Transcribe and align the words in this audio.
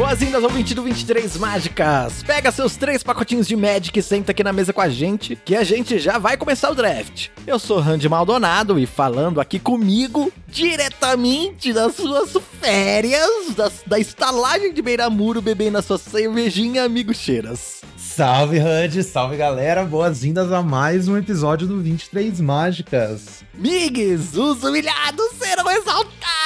Boas-vindas 0.00 0.42
ao 0.42 0.48
20 0.48 0.74
do 0.74 0.82
23 0.82 1.36
Mágicas! 1.36 2.22
Pega 2.22 2.50
seus 2.50 2.74
três 2.74 3.02
pacotinhos 3.02 3.46
de 3.46 3.54
Magic 3.54 3.98
e 3.98 4.02
senta 4.02 4.32
aqui 4.32 4.42
na 4.42 4.50
mesa 4.50 4.72
com 4.72 4.80
a 4.80 4.88
gente, 4.88 5.36
que 5.36 5.54
a 5.54 5.62
gente 5.62 5.98
já 5.98 6.16
vai 6.16 6.38
começar 6.38 6.70
o 6.70 6.74
draft. 6.74 7.28
Eu 7.46 7.58
sou 7.58 7.80
Randy 7.80 8.08
Maldonado 8.08 8.78
e 8.78 8.86
falando 8.86 9.42
aqui 9.42 9.58
comigo, 9.58 10.32
diretamente 10.48 11.70
das 11.74 11.96
suas 11.96 12.32
férias, 12.62 13.54
das, 13.54 13.82
da 13.86 13.98
estalagem 13.98 14.72
de 14.72 14.80
Beiramuro, 14.80 15.42
bebendo 15.42 15.76
a 15.76 15.82
sua 15.82 15.98
cervejinha, 15.98 16.82
amigo 16.82 17.12
Cheiras. 17.12 17.82
Salve, 17.98 18.58
Randy! 18.58 19.02
Salve, 19.02 19.36
galera! 19.36 19.84
Boas-vindas 19.84 20.50
a 20.50 20.62
mais 20.62 21.08
um 21.08 21.16
episódio 21.18 21.68
do 21.68 21.78
23 21.78 22.40
Mágicas. 22.40 23.44
Migs, 23.52 24.34
os 24.34 24.64
humilhados 24.64 25.26
serão 25.38 25.70
exaltados! 25.70 26.39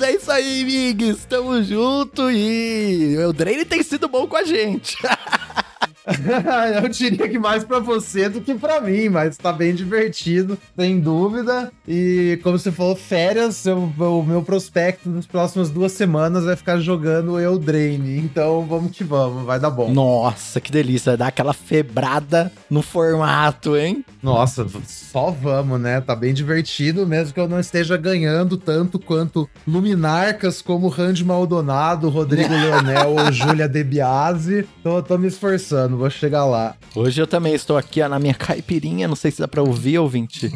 É 0.00 0.12
isso 0.12 0.30
aí, 0.30 0.64
Migs! 0.64 1.24
Tamo 1.26 1.62
junto 1.62 2.30
e 2.30 3.16
o 3.18 3.32
Draine 3.32 3.64
tem 3.64 3.82
sido 3.82 4.08
bom 4.08 4.26
com 4.26 4.36
a 4.36 4.44
gente. 4.44 4.96
eu 6.82 6.88
diria 6.88 7.28
que 7.28 7.38
mais 7.38 7.64
para 7.64 7.78
você 7.78 8.28
do 8.28 8.40
que 8.40 8.54
para 8.54 8.80
mim, 8.80 9.08
mas 9.08 9.36
tá 9.36 9.52
bem 9.52 9.74
divertido, 9.74 10.58
sem 10.76 11.00
dúvida. 11.00 11.70
E 11.86 12.38
como 12.42 12.58
você 12.58 12.72
falou, 12.72 12.96
férias, 12.96 13.66
eu, 13.66 13.92
o 13.98 14.22
meu 14.22 14.42
prospecto 14.42 15.08
nas 15.08 15.26
próximas 15.26 15.70
duas 15.70 15.92
semanas 15.92 16.44
vai 16.44 16.56
ficar 16.56 16.78
jogando 16.78 17.38
Eldraine. 17.38 18.18
Então 18.18 18.66
vamos 18.66 18.92
que 18.92 19.04
vamos, 19.04 19.44
vai 19.44 19.60
dar 19.60 19.70
bom. 19.70 19.92
Nossa, 19.92 20.60
que 20.60 20.72
delícia, 20.72 21.16
dar 21.16 21.28
aquela 21.28 21.52
febrada 21.52 22.50
no 22.70 22.82
formato, 22.82 23.76
hein? 23.76 24.04
Nossa, 24.22 24.66
só 24.86 25.30
vamos, 25.30 25.80
né? 25.80 26.00
Tá 26.00 26.16
bem 26.16 26.32
divertido, 26.34 27.06
mesmo 27.06 27.34
que 27.34 27.40
eu 27.40 27.48
não 27.48 27.60
esteja 27.60 27.96
ganhando 27.96 28.56
tanto 28.56 28.98
quanto 28.98 29.48
Luminarcas 29.66 30.62
como 30.62 30.88
Randy 30.88 31.24
Maldonado, 31.24 32.08
Rodrigo 32.08 32.52
Leonel 32.52 33.10
ou 33.10 33.32
Júlia 33.32 33.68
Debiase. 33.68 34.66
Tô, 34.82 35.02
tô 35.02 35.18
me 35.18 35.28
esforçando 35.28 35.97
vou 35.98 36.10
chegar 36.10 36.44
lá. 36.44 36.74
Hoje 36.94 37.20
eu 37.20 37.26
também 37.26 37.54
estou 37.54 37.76
aqui 37.76 38.00
ó, 38.00 38.08
na 38.08 38.18
minha 38.18 38.34
caipirinha, 38.34 39.06
não 39.08 39.16
sei 39.16 39.30
se 39.30 39.40
dá 39.40 39.48
pra 39.48 39.62
ouvir, 39.62 39.98
ouvinte. 39.98 40.50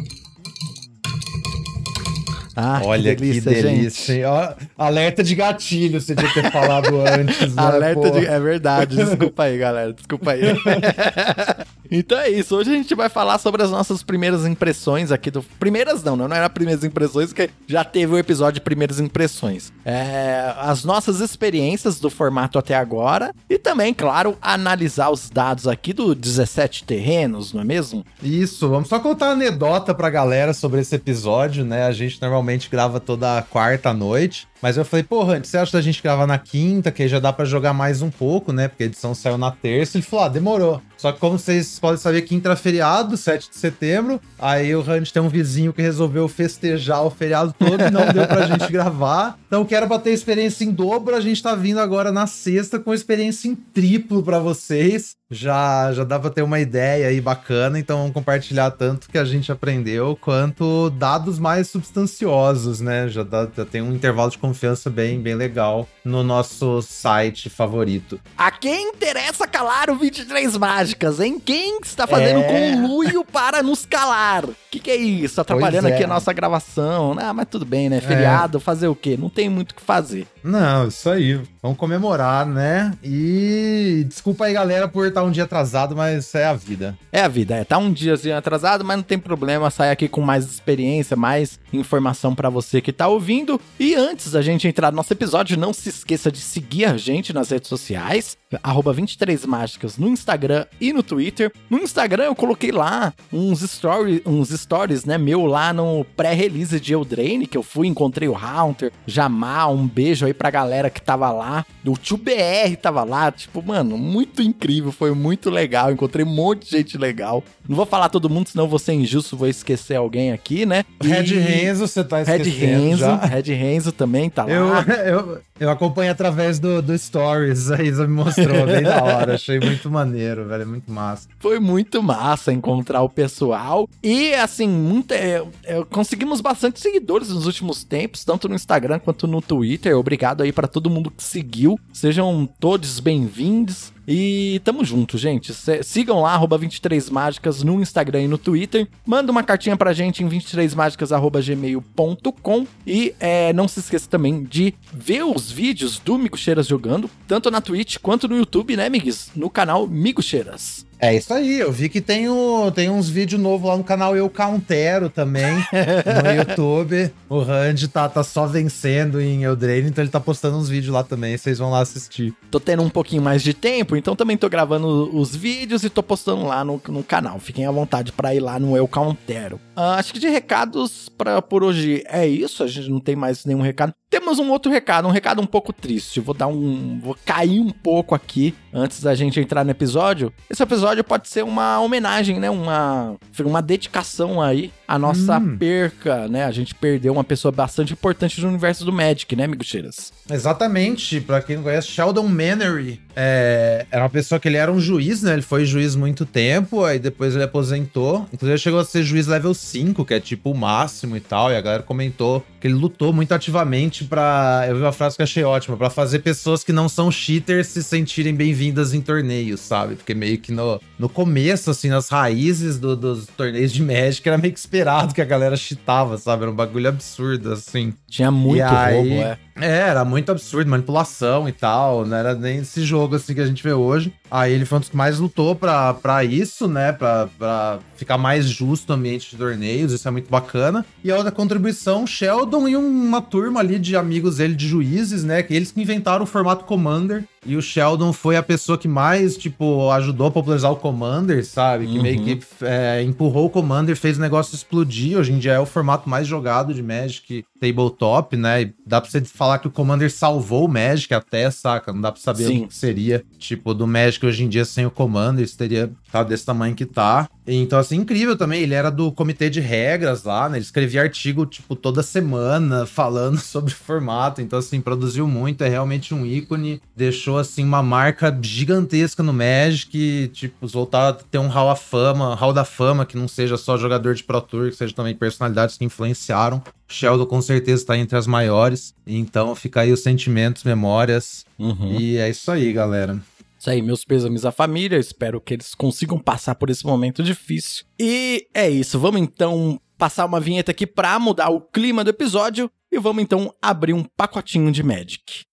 Ah, 2.55 2.81
Olha 2.83 3.15
que 3.15 3.21
delícia, 3.21 3.51
que 3.51 3.61
delícia. 3.63 4.29
Ó, 4.29 4.53
alerta 4.77 5.23
de 5.23 5.33
gatilho, 5.33 5.99
você 5.99 6.13
devia 6.13 6.31
ter 6.33 6.51
falado 6.51 6.89
antes. 7.01 7.55
Né, 7.55 7.61
alerta 7.61 8.11
de. 8.11 8.25
É 8.27 8.39
verdade, 8.39 8.95
desculpa 8.95 9.43
aí, 9.43 9.57
galera. 9.57 9.93
Desculpa 9.93 10.31
aí. 10.31 10.41
então 11.97 12.17
é 12.17 12.29
isso. 12.29 12.55
Hoje 12.55 12.71
a 12.71 12.73
gente 12.73 12.93
vai 12.95 13.09
falar 13.09 13.37
sobre 13.37 13.61
as 13.61 13.71
nossas 13.71 14.03
primeiras 14.03 14.45
impressões 14.45 15.11
aqui 15.11 15.29
do. 15.29 15.43
Primeiras 15.59 16.03
não, 16.03 16.15
não, 16.15 16.27
não 16.27 16.35
era 16.35 16.49
primeiras 16.49 16.83
impressões, 16.83 17.33
que 17.33 17.49
já 17.67 17.83
teve 17.83 18.13
o 18.13 18.17
episódio 18.17 18.55
de 18.55 18.61
primeiras 18.61 18.99
impressões. 18.99 19.71
É... 19.85 20.53
As 20.57 20.83
nossas 20.83 21.19
experiências 21.19 21.99
do 21.99 22.09
formato 22.09 22.57
até 22.57 22.75
agora. 22.75 23.33
E 23.49 23.57
também, 23.57 23.93
claro, 23.93 24.37
analisar 24.41 25.09
os 25.09 25.29
dados 25.29 25.67
aqui 25.67 25.93
do 25.93 26.15
17 26.15 26.83
terrenos, 26.83 27.53
não 27.53 27.61
é 27.61 27.65
mesmo? 27.65 28.05
Isso, 28.21 28.69
vamos 28.69 28.89
só 28.89 28.99
contar 28.99 29.27
uma 29.27 29.33
anedota 29.33 29.93
pra 29.93 30.09
galera 30.09 30.53
sobre 30.53 30.81
esse 30.81 30.95
episódio, 30.95 31.63
né? 31.63 31.85
A 31.85 31.91
gente 31.91 32.21
normalmente 32.21 32.69
grava 32.69 32.99
toda 32.99 33.41
quarta 33.43 33.93
noite. 33.93 34.47
Mas 34.63 34.77
eu 34.77 34.85
falei, 34.85 35.03
porra, 35.03 35.35
antes 35.35 35.51
você 35.51 35.57
acha 35.57 35.73
da 35.73 35.81
gente 35.81 36.01
gravar 36.01 36.25
na 36.25 36.37
quinta, 36.37 36.89
que 36.89 37.03
aí 37.03 37.09
já 37.09 37.19
dá 37.19 37.33
para 37.33 37.43
jogar 37.43 37.73
mais 37.73 38.01
um 38.01 38.09
pouco, 38.09 38.53
né? 38.53 38.69
Porque 38.69 38.83
a 38.83 38.85
edição 38.85 39.13
saiu 39.13 39.37
na 39.37 39.51
terça. 39.51 39.97
Ele 39.97 40.05
falou, 40.05 40.23
ah, 40.23 40.29
demorou. 40.29 40.81
Só 41.03 41.11
que 41.11 41.19
como 41.19 41.37
vocês 41.37 41.77
podem 41.79 41.97
saber, 41.97 42.21
quinta 42.21 42.47
era 42.47 42.55
feriado, 42.55 43.17
7 43.17 43.49
de 43.49 43.57
setembro. 43.57 44.21
Aí 44.39 44.73
o 44.73 44.81
Randy 44.81 45.11
tem 45.11 45.21
um 45.21 45.27
vizinho 45.27 45.73
que 45.73 45.81
resolveu 45.81 46.29
festejar 46.29 47.03
o 47.03 47.09
feriado 47.09 47.53
todo 47.59 47.83
e 47.83 47.91
não 47.91 48.07
deu 48.13 48.25
pra 48.25 48.47
gente 48.47 48.71
gravar. 48.71 49.37
Então 49.45 49.65
quero 49.65 49.85
bater 49.85 50.13
experiência 50.13 50.63
em 50.63 50.71
dobro. 50.71 51.13
A 51.13 51.19
gente 51.19 51.43
tá 51.43 51.55
vindo 51.55 51.81
agora 51.81 52.09
na 52.09 52.25
sexta 52.25 52.79
com 52.79 52.93
experiência 52.93 53.49
em 53.49 53.55
triplo 53.55 54.23
para 54.23 54.39
vocês. 54.39 55.17
Já, 55.29 55.91
já 55.91 56.05
dá 56.05 56.17
pra 56.17 56.29
ter 56.29 56.41
uma 56.41 56.61
ideia 56.61 57.07
aí 57.07 57.19
bacana. 57.19 57.77
Então 57.77 57.97
vamos 57.97 58.13
compartilhar 58.13 58.71
tanto 58.71 59.09
que 59.09 59.17
a 59.17 59.25
gente 59.25 59.51
aprendeu, 59.51 60.17
quanto 60.21 60.89
dados 60.91 61.37
mais 61.37 61.67
substanciosos, 61.67 62.79
né? 62.79 63.09
Já, 63.09 63.23
dá, 63.23 63.45
já 63.57 63.65
tem 63.65 63.81
um 63.81 63.93
intervalo 63.93 64.31
de 64.31 64.37
confiança 64.53 64.87
bem, 64.87 65.19
bem 65.19 65.33
legal 65.33 65.89
no 66.05 66.23
nosso 66.23 66.79
site 66.83 67.49
favorito. 67.49 68.19
A 68.37 68.51
quem 68.51 68.89
interessa 68.89 69.47
calar 69.47 69.89
o 69.89 69.95
23 69.95 70.55
Mágicas, 70.57 71.19
hein? 71.19 71.41
Quem 71.43 71.79
está 71.81 72.05
fazendo 72.05 72.41
é... 72.41 72.71
conluio 72.71 73.25
para 73.25 73.63
nos 73.63 73.83
calar? 73.83 74.45
O 74.45 74.55
que, 74.69 74.79
que 74.79 74.91
é 74.91 74.95
isso? 74.95 75.41
Atrapalhando 75.41 75.87
é. 75.87 75.93
aqui 75.93 76.03
a 76.03 76.07
nossa 76.07 76.31
gravação. 76.31 77.15
Ah, 77.17 77.33
mas 77.33 77.47
tudo 77.49 77.65
bem, 77.65 77.89
né? 77.89 77.99
Feriado, 77.99 78.59
é. 78.59 78.61
fazer 78.61 78.87
o 78.87 78.95
quê? 78.95 79.17
Não 79.17 79.29
tem 79.29 79.49
muito 79.49 79.71
o 79.71 79.75
que 79.75 79.81
fazer. 79.81 80.27
Não, 80.43 80.87
isso 80.87 81.09
aí. 81.09 81.39
Vamos 81.61 81.77
comemorar, 81.77 82.45
né? 82.45 82.93
E 83.03 84.05
desculpa 84.07 84.45
aí, 84.45 84.53
galera, 84.53 84.87
por 84.87 85.07
estar 85.07 85.23
um 85.23 85.31
dia 85.31 85.45
atrasado, 85.45 85.95
mas 85.95 86.35
é 86.35 86.45
a 86.45 86.53
vida. 86.53 86.97
É 87.11 87.21
a 87.21 87.27
vida, 87.27 87.55
é. 87.55 87.63
Tá 87.63 87.77
um 87.77 87.91
dia 87.91 88.15
atrasado, 88.37 88.83
mas 88.83 88.97
não 88.97 89.03
tem 89.03 89.17
problema. 89.17 89.69
Sai 89.69 89.89
aqui 89.89 90.07
com 90.07 90.21
mais 90.21 90.45
experiência, 90.45 91.15
mais 91.15 91.59
informação 91.71 92.35
para 92.35 92.49
você 92.49 92.81
que 92.81 92.91
tá 92.91 93.07
ouvindo. 93.07 93.59
E 93.79 93.95
antes 93.95 94.31
da 94.31 94.41
gente 94.41 94.67
entrar 94.67 94.91
no 94.91 94.97
nosso 94.97 95.13
episódio, 95.13 95.57
não 95.57 95.71
se 95.71 95.89
esqueça 95.89 96.31
de 96.31 96.39
seguir 96.39 96.85
a 96.85 96.97
gente 96.97 97.31
nas 97.31 97.49
redes 97.49 97.69
sociais, 97.69 98.37
arroba 98.61 98.93
23mágicas 98.93 99.97
no 99.97 100.07
Instagram 100.07 100.65
e 100.79 100.93
no 100.93 101.01
Twitter. 101.01 101.51
No 101.69 101.79
Instagram 101.79 102.25
eu 102.25 102.35
coloquei 102.35 102.71
lá 102.71 103.13
uns 103.31 103.61
stories, 103.61 104.21
uns 104.25 104.49
stories, 104.49 105.05
né, 105.05 105.17
meu 105.17 105.45
lá 105.45 105.73
no 105.73 106.05
pré-release 106.15 106.79
de 106.79 106.93
Eldraine, 106.93 107.47
que 107.47 107.57
eu 107.57 107.63
fui, 107.63 107.87
encontrei 107.87 108.27
o 108.27 108.35
Haunter, 108.35 108.91
Jamal, 109.07 109.73
um 109.73 109.87
beijo 109.87 110.25
aí 110.25 110.33
pra 110.33 110.49
galera 110.49 110.89
que 110.89 111.01
tava 111.01 111.31
lá. 111.31 111.65
O 111.85 111.97
tio 111.97 112.17
BR 112.17 112.75
tava 112.81 113.03
lá, 113.03 113.31
tipo, 113.31 113.61
mano, 113.61 113.97
muito 113.97 114.41
incrível, 114.41 114.91
foi 114.91 115.13
muito 115.13 115.49
legal, 115.49 115.91
encontrei 115.91 116.25
um 116.25 116.29
monte 116.29 116.65
de 116.65 116.77
gente 116.77 116.97
legal. 116.97 117.43
Não 117.67 117.75
vou 117.75 117.85
falar 117.85 118.09
todo 118.09 118.29
mundo, 118.29 118.49
senão 118.49 118.67
vou 118.67 118.79
ser 118.79 118.93
injusto, 118.93 119.37
vou 119.37 119.47
esquecer 119.47 119.95
alguém 119.95 120.31
aqui, 120.31 120.65
né? 120.65 120.83
E... 121.01 121.07
Red 121.07 121.39
Renzo, 121.39 121.87
você 121.87 122.03
tá 122.03 122.21
esquecendo 122.21 122.43
Red 122.43 122.67
Renzo, 122.67 122.99
já. 122.99 123.15
Red 123.15 123.53
Renzo 123.53 123.91
também 123.91 124.29
tá 124.29 124.43
lá. 124.43 124.53
Eu, 125.03 125.19
eu 125.19 125.41
acompanho 125.69 126.11
através 126.11 126.59
do, 126.59 126.81
do 126.81 126.97
Stories, 126.97 127.71
a 127.71 127.81
Isa 127.81 128.07
me 128.07 128.13
mostrou, 128.13 128.65
bem 128.65 128.83
da 128.83 129.03
hora. 129.03 129.35
Achei 129.35 129.59
muito 129.59 129.89
maneiro, 129.89 130.47
velho, 130.47 130.67
muito 130.67 130.91
massa. 130.91 131.27
Foi 131.39 131.59
muito 131.59 132.01
massa 132.01 132.51
encontrar 132.51 133.01
o 133.01 133.09
pessoal. 133.09 133.87
E, 134.01 134.33
assim, 134.33 134.67
muito, 134.67 135.13
é, 135.13 135.43
é, 135.63 135.83
conseguimos 135.85 136.41
bastante 136.41 136.79
seguidores 136.79 137.29
nos 137.29 137.45
últimos 137.45 137.83
tempos, 137.83 138.25
tanto 138.25 138.49
no 138.49 138.55
Instagram 138.55 138.99
quanto 138.99 139.27
no 139.27 139.41
Twitter. 139.41 139.97
Obrigado 139.97 140.41
aí 140.41 140.51
para 140.51 140.67
todo 140.67 140.89
mundo 140.89 141.11
que 141.11 141.23
seguiu. 141.23 141.79
Sejam 141.93 142.49
todos 142.59 142.99
bem-vindos. 142.99 143.92
E 144.07 144.61
tamo 144.63 144.85
junto, 144.85 145.17
gente. 145.17 145.51
sigam 145.83 146.21
lá, 146.21 146.33
arroba 146.33 146.59
23mágicas 146.59 147.63
no 147.63 147.81
Instagram 147.81 148.21
e 148.23 148.27
no 148.27 148.37
Twitter. 148.37 148.87
Manda 149.05 149.31
uma 149.31 149.43
cartinha 149.43 149.77
pra 149.77 149.93
gente 149.93 150.23
em 150.23 150.29
23mágicas.gmail.com. 150.29 152.67
E 152.85 153.15
é, 153.19 153.51
não 153.53 153.67
se 153.67 153.79
esqueça 153.79 154.07
também 154.09 154.43
de 154.43 154.73
ver 154.93 155.23
os 155.23 155.51
vídeos 155.51 155.97
do 155.99 156.17
Mico 156.17 156.37
Cheiras 156.37 156.67
jogando, 156.67 157.09
tanto 157.27 157.49
na 157.49 157.61
Twitch 157.61 157.97
quanto 157.99 158.27
no 158.27 158.35
YouTube, 158.35 158.75
né, 158.75 158.85
amigos? 158.85 159.29
No 159.35 159.49
canal 159.49 159.87
Mico 159.87 160.21
Cheiras. 160.21 160.85
É 161.03 161.13
isso 161.13 161.33
aí, 161.33 161.59
eu 161.59 161.69
vi 161.69 161.89
que 161.89 161.99
tem, 161.99 162.29
o, 162.29 162.71
tem 162.71 162.89
uns 162.89 163.09
vídeos 163.09 163.41
novos 163.41 163.67
lá 163.67 163.75
no 163.75 163.83
canal 163.83 164.15
Eu 164.15 164.29
Countero 164.29 165.09
também, 165.09 165.51
no 166.23 166.31
YouTube. 166.31 167.11
O 167.27 167.39
Randy 167.39 167.89
tá, 167.89 168.07
tá 168.07 168.23
só 168.23 168.47
vencendo 168.47 169.19
em 169.19 169.43
Eldraine, 169.43 169.89
então 169.89 170.01
ele 170.01 170.09
tá 170.09 170.21
postando 170.21 170.55
uns 170.55 170.69
vídeos 170.69 170.93
lá 170.93 171.03
também, 171.03 171.35
vocês 171.35 171.59
vão 171.59 171.71
lá 171.71 171.81
assistir. 171.81 172.33
Tô 172.49 172.57
tendo 172.57 172.83
um 172.83 172.89
pouquinho 172.89 173.21
mais 173.21 173.43
de 173.43 173.53
tempo, 173.53 173.97
então 173.97 174.15
também 174.15 174.37
tô 174.37 174.47
gravando 174.47 175.13
os 175.13 175.35
vídeos 175.35 175.83
e 175.83 175.89
tô 175.89 176.01
postando 176.01 176.45
lá 176.45 176.63
no, 176.63 176.81
no 176.87 177.03
canal. 177.03 177.37
Fiquem 177.37 177.65
à 177.65 177.71
vontade 177.71 178.13
para 178.13 178.33
ir 178.33 178.39
lá 178.39 178.57
no 178.57 178.77
Eu 178.77 178.87
Countero. 178.87 179.57
Uh, 179.75 179.97
acho 179.97 180.13
que 180.13 180.19
de 180.19 180.29
recados 180.29 181.09
pra, 181.09 181.41
por 181.41 181.65
hoje 181.65 182.01
é 182.07 182.25
isso, 182.25 182.63
a 182.63 182.67
gente 182.67 182.89
não 182.89 183.01
tem 183.01 183.17
mais 183.17 183.43
nenhum 183.43 183.59
recado. 183.61 183.93
Temos 184.13 184.37
um 184.37 184.51
outro 184.51 184.71
recado, 184.71 185.07
um 185.07 185.11
recado 185.11 185.41
um 185.41 185.45
pouco 185.47 185.73
triste. 185.73 186.19
Vou 186.19 186.35
dar 186.35 186.45
um. 186.45 186.99
Vou 187.01 187.17
cair 187.25 187.59
um 187.59 187.71
pouco 187.71 188.13
aqui 188.13 188.53
antes 188.71 189.01
da 189.01 189.15
gente 189.15 189.39
entrar 189.39 189.65
no 189.65 189.71
episódio. 189.71 190.31
Esse 190.47 190.61
episódio 190.61 191.03
pode 191.03 191.27
ser 191.27 191.43
uma 191.43 191.79
homenagem, 191.79 192.39
né? 192.39 192.47
Uma, 192.47 193.15
uma 193.43 193.59
dedicação 193.59 194.39
aí 194.39 194.71
à 194.87 194.99
nossa 194.99 195.39
hum. 195.39 195.57
perca, 195.57 196.27
né? 196.27 196.45
A 196.45 196.51
gente 196.51 196.75
perdeu 196.75 197.11
uma 197.11 197.23
pessoa 197.23 197.51
bastante 197.51 197.93
importante 197.93 198.39
no 198.39 198.49
universo 198.49 198.85
do 198.85 198.93
Magic, 198.93 199.35
né, 199.35 199.45
amigo 199.45 199.63
Cheiras? 199.63 200.13
Exatamente. 200.29 201.19
Pra 201.19 201.41
quem 201.41 201.55
não 201.55 201.63
conhece, 201.63 201.87
Sheldon 201.87 202.27
Mannery 202.27 203.01
é, 203.15 203.85
era 203.91 204.03
uma 204.03 204.09
pessoa 204.09 204.39
que 204.39 204.47
ele 204.47 204.57
era 204.57 204.71
um 204.71 204.79
juiz, 204.79 205.21
né? 205.21 205.33
Ele 205.33 205.41
foi 205.41 205.65
juiz 205.65 205.95
muito 205.95 206.25
tempo, 206.25 206.83
aí 206.83 206.99
depois 206.99 207.35
ele 207.35 207.43
aposentou. 207.43 208.27
Inclusive, 208.33 208.51
ele 208.51 208.57
chegou 208.57 208.79
a 208.79 208.85
ser 208.85 209.03
juiz 209.03 209.27
level 209.27 209.53
5, 209.53 210.03
que 210.05 210.13
é 210.13 210.19
tipo 210.19 210.51
o 210.51 210.57
máximo 210.57 211.15
e 211.15 211.19
tal. 211.19 211.51
E 211.51 211.55
a 211.55 211.61
galera 211.61 211.83
comentou 211.83 212.43
que 212.59 212.67
ele 212.67 212.75
lutou 212.75 213.11
muito 213.11 213.33
ativamente 213.33 214.05
para 214.05 214.65
Eu 214.67 214.75
vi 214.75 214.81
uma 214.81 214.91
frase 214.91 215.17
que 215.17 215.23
achei 215.23 215.43
ótima, 215.43 215.75
para 215.75 215.89
fazer 215.89 216.19
pessoas 216.19 216.63
que 216.63 216.71
não 216.71 216.87
são 216.87 217.11
cheaters 217.11 217.67
se 217.67 217.83
sentirem 217.83 218.33
bem-vindas 218.33 218.93
em 218.93 219.01
torneios, 219.01 219.59
sabe? 219.59 219.95
Porque 219.95 220.13
meio 220.13 220.37
que 220.37 220.51
no, 220.51 220.79
no 220.97 221.09
começo, 221.09 221.69
assim, 221.69 221.89
nas 221.89 222.09
raízes 222.09 222.79
do, 222.79 222.95
dos 222.95 223.27
torneios 223.27 223.71
de 223.71 223.83
Magic, 223.83 224.27
era 224.27 224.37
meio 224.37 224.53
que 224.53 224.59
esperado 224.59 225.13
que 225.13 225.21
a 225.21 225.25
galera 225.25 225.55
cheatava, 225.55 226.17
sabe? 226.17 226.43
Era 226.43 226.51
um 226.51 226.55
bagulho 226.55 226.87
absurdo, 226.87 227.51
assim. 227.51 227.93
Tinha 228.07 228.31
muito 228.31 228.59
e 228.59 228.93
roubo, 228.93 229.13
é. 229.13 229.37
É, 229.59 229.89
era 229.89 230.03
muito 230.03 230.31
absurdo, 230.31 230.69
manipulação 230.69 231.47
e 231.47 231.51
tal, 231.51 232.05
não 232.05 232.17
era 232.17 232.33
nem 232.33 232.59
esse 232.59 232.83
jogo 232.83 233.02
assim 233.11 233.33
que 233.33 233.41
a 233.41 233.45
gente 233.45 233.63
vê 233.63 233.73
hoje. 233.73 234.13
Aí 234.29 234.53
ele 234.53 234.65
foi 234.65 234.77
um 234.77 234.81
dos 234.81 234.89
que 234.89 234.97
mais 234.97 235.19
lutou 235.19 235.55
pra 235.55 236.23
isso, 236.23 236.67
né? 236.67 236.91
Pra, 236.91 237.27
pra 237.37 237.79
ficar 237.95 238.17
mais 238.17 238.45
justo 238.47 238.89
o 238.89 238.93
ambiente 238.93 239.31
de 239.31 239.37
torneios, 239.37 239.91
isso 239.91 240.07
é 240.07 240.11
muito 240.11 240.29
bacana. 240.29 240.85
E 241.03 241.11
a 241.11 241.15
outra 241.15 241.31
contribuição, 241.31 242.05
Sheldon 242.07 242.67
e 242.67 242.75
uma 242.75 243.21
turma 243.21 243.59
ali 243.59 243.79
de 243.79 243.95
amigos 243.95 244.37
dele, 244.37 244.55
de 244.55 244.67
juízes, 244.67 245.23
né? 245.23 245.43
Que 245.43 245.53
eles 245.53 245.71
que 245.71 245.81
inventaram 245.81 246.23
o 246.23 246.27
formato 246.27 246.65
Commander. 246.65 247.23
E 247.45 247.55
o 247.55 247.61
Sheldon 247.61 248.13
foi 248.13 248.35
a 248.35 248.43
pessoa 248.43 248.77
que 248.77 248.87
mais, 248.87 249.37
tipo, 249.37 249.91
ajudou 249.91 250.27
a 250.27 250.31
popularizar 250.31 250.71
o 250.71 250.77
Commander, 250.77 251.45
sabe? 251.45 251.87
Que 251.87 251.97
uhum. 251.97 252.01
meio 252.01 252.23
que 252.23 252.39
é, 252.61 253.01
empurrou 253.01 253.45
o 253.45 253.49
Commander, 253.49 253.95
fez 253.95 254.17
o 254.17 254.21
negócio 254.21 254.55
explodir. 254.55 255.17
Hoje 255.17 255.31
em 255.31 255.39
dia 255.39 255.53
é 255.53 255.59
o 255.59 255.65
formato 255.65 256.09
mais 256.09 256.27
jogado 256.27 256.73
de 256.73 256.81
Magic 256.81 257.45
Tabletop, 257.59 258.35
né? 258.37 258.63
E 258.63 258.73
dá 258.85 258.99
pra 258.99 259.09
você 259.09 259.21
falar 259.21 259.59
que 259.59 259.67
o 259.67 259.71
Commander 259.71 260.11
salvou 260.11 260.65
o 260.65 260.69
Magic 260.69 261.13
até, 261.13 261.49
saca? 261.49 261.93
Não 261.93 262.01
dá 262.01 262.11
pra 262.11 262.21
saber 262.21 262.45
Sim. 262.45 262.63
o 262.63 262.67
que 262.67 262.75
seria, 262.75 263.23
tipo, 263.37 263.73
do 263.73 263.87
Magic 263.87 264.25
hoje 264.25 264.43
em 264.43 264.49
dia 264.49 264.65
sem 264.65 264.85
o 264.85 264.91
Commander. 264.91 265.43
Isso 265.43 265.57
teria 265.57 265.91
tá 266.13 266.23
desse 266.23 266.45
tamanho 266.45 266.75
que 266.75 266.85
tá. 266.85 267.27
Então, 267.45 267.79
assim, 267.79 267.97
incrível 267.97 268.37
também. 268.37 268.61
Ele 268.61 268.75
era 268.75 268.91
do 268.91 269.11
comitê 269.11 269.49
de 269.49 269.59
regras 269.59 270.23
lá, 270.23 270.47
né? 270.47 270.57
Ele 270.57 270.63
escrevia 270.63 271.01
artigo, 271.01 271.45
tipo, 271.45 271.75
toda 271.75 272.03
semana 272.03 272.85
falando 272.87 273.39
sobre 273.39 273.73
formato. 273.73 274.39
Então, 274.39 274.59
assim, 274.59 274.79
produziu 274.79 275.27
muito. 275.27 275.63
É 275.63 275.69
realmente 275.69 276.13
um 276.13 276.25
ícone. 276.25 276.81
Deixou, 276.95 277.32
assim, 277.37 277.63
uma 277.63 277.83
marca 277.83 278.37
gigantesca 278.41 279.23
no 279.23 279.33
Magic. 279.33 280.29
Tipo, 280.33 280.67
voltar 280.67 281.09
a 281.09 281.13
ter 281.13 281.37
um 281.37 281.47
Hall 281.47 281.69
da 281.69 281.75
Fama, 281.75 282.35
Hall 282.35 282.53
da 282.53 282.65
Fama, 282.65 283.05
que 283.05 283.17
não 283.17 283.27
seja 283.27 283.57
só 283.57 283.77
jogador 283.77 284.15
de 284.15 284.23
Pro 284.23 284.41
Tour, 284.41 284.69
que 284.69 284.75
seja 284.75 284.93
também 284.93 285.15
personalidades 285.15 285.77
que 285.77 285.85
influenciaram. 285.85 286.61
Sheldon 286.87 287.25
com 287.25 287.41
certeza 287.41 287.81
está 287.81 287.97
entre 287.97 288.17
as 288.17 288.27
maiores. 288.27 288.93
Então, 289.05 289.55
fica 289.55 289.81
aí 289.81 289.91
os 289.91 290.01
sentimentos, 290.01 290.63
memórias. 290.63 291.45
Uhum. 291.57 291.99
E 291.99 292.17
é 292.17 292.29
isso 292.29 292.51
aí, 292.51 292.71
galera. 292.71 293.19
Isso 293.63 293.69
aí, 293.69 293.81
meus 293.81 294.03
pêsames 294.03 294.43
à 294.43 294.51
família. 294.51 294.97
Espero 294.97 295.39
que 295.39 295.53
eles 295.53 295.73
consigam 295.73 296.19
passar 296.19 296.55
por 296.55 296.69
esse 296.69 296.85
momento 296.85 297.23
difícil. 297.23 297.85
E 297.97 298.47
é 298.53 298.69
isso. 298.69 298.99
Vamos 298.99 299.21
então 299.21 299.79
passar 299.97 300.25
uma 300.25 300.39
vinheta 300.39 300.71
aqui 300.71 300.85
para 300.85 301.17
mudar 301.17 301.49
o 301.49 301.61
clima 301.61 302.03
do 302.03 302.09
episódio. 302.09 302.69
E 302.91 302.99
vamos 302.99 303.23
então 303.23 303.53
abrir 303.61 303.93
um 303.93 304.03
pacotinho 304.03 304.69
de 304.69 304.83
Magic. 304.83 305.45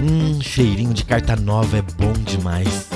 Hum, 0.00 0.40
cheirinho 0.40 0.94
de 0.94 1.04
carta 1.04 1.34
nova 1.34 1.78
é 1.78 1.82
bom 1.82 2.12
demais. 2.12 2.88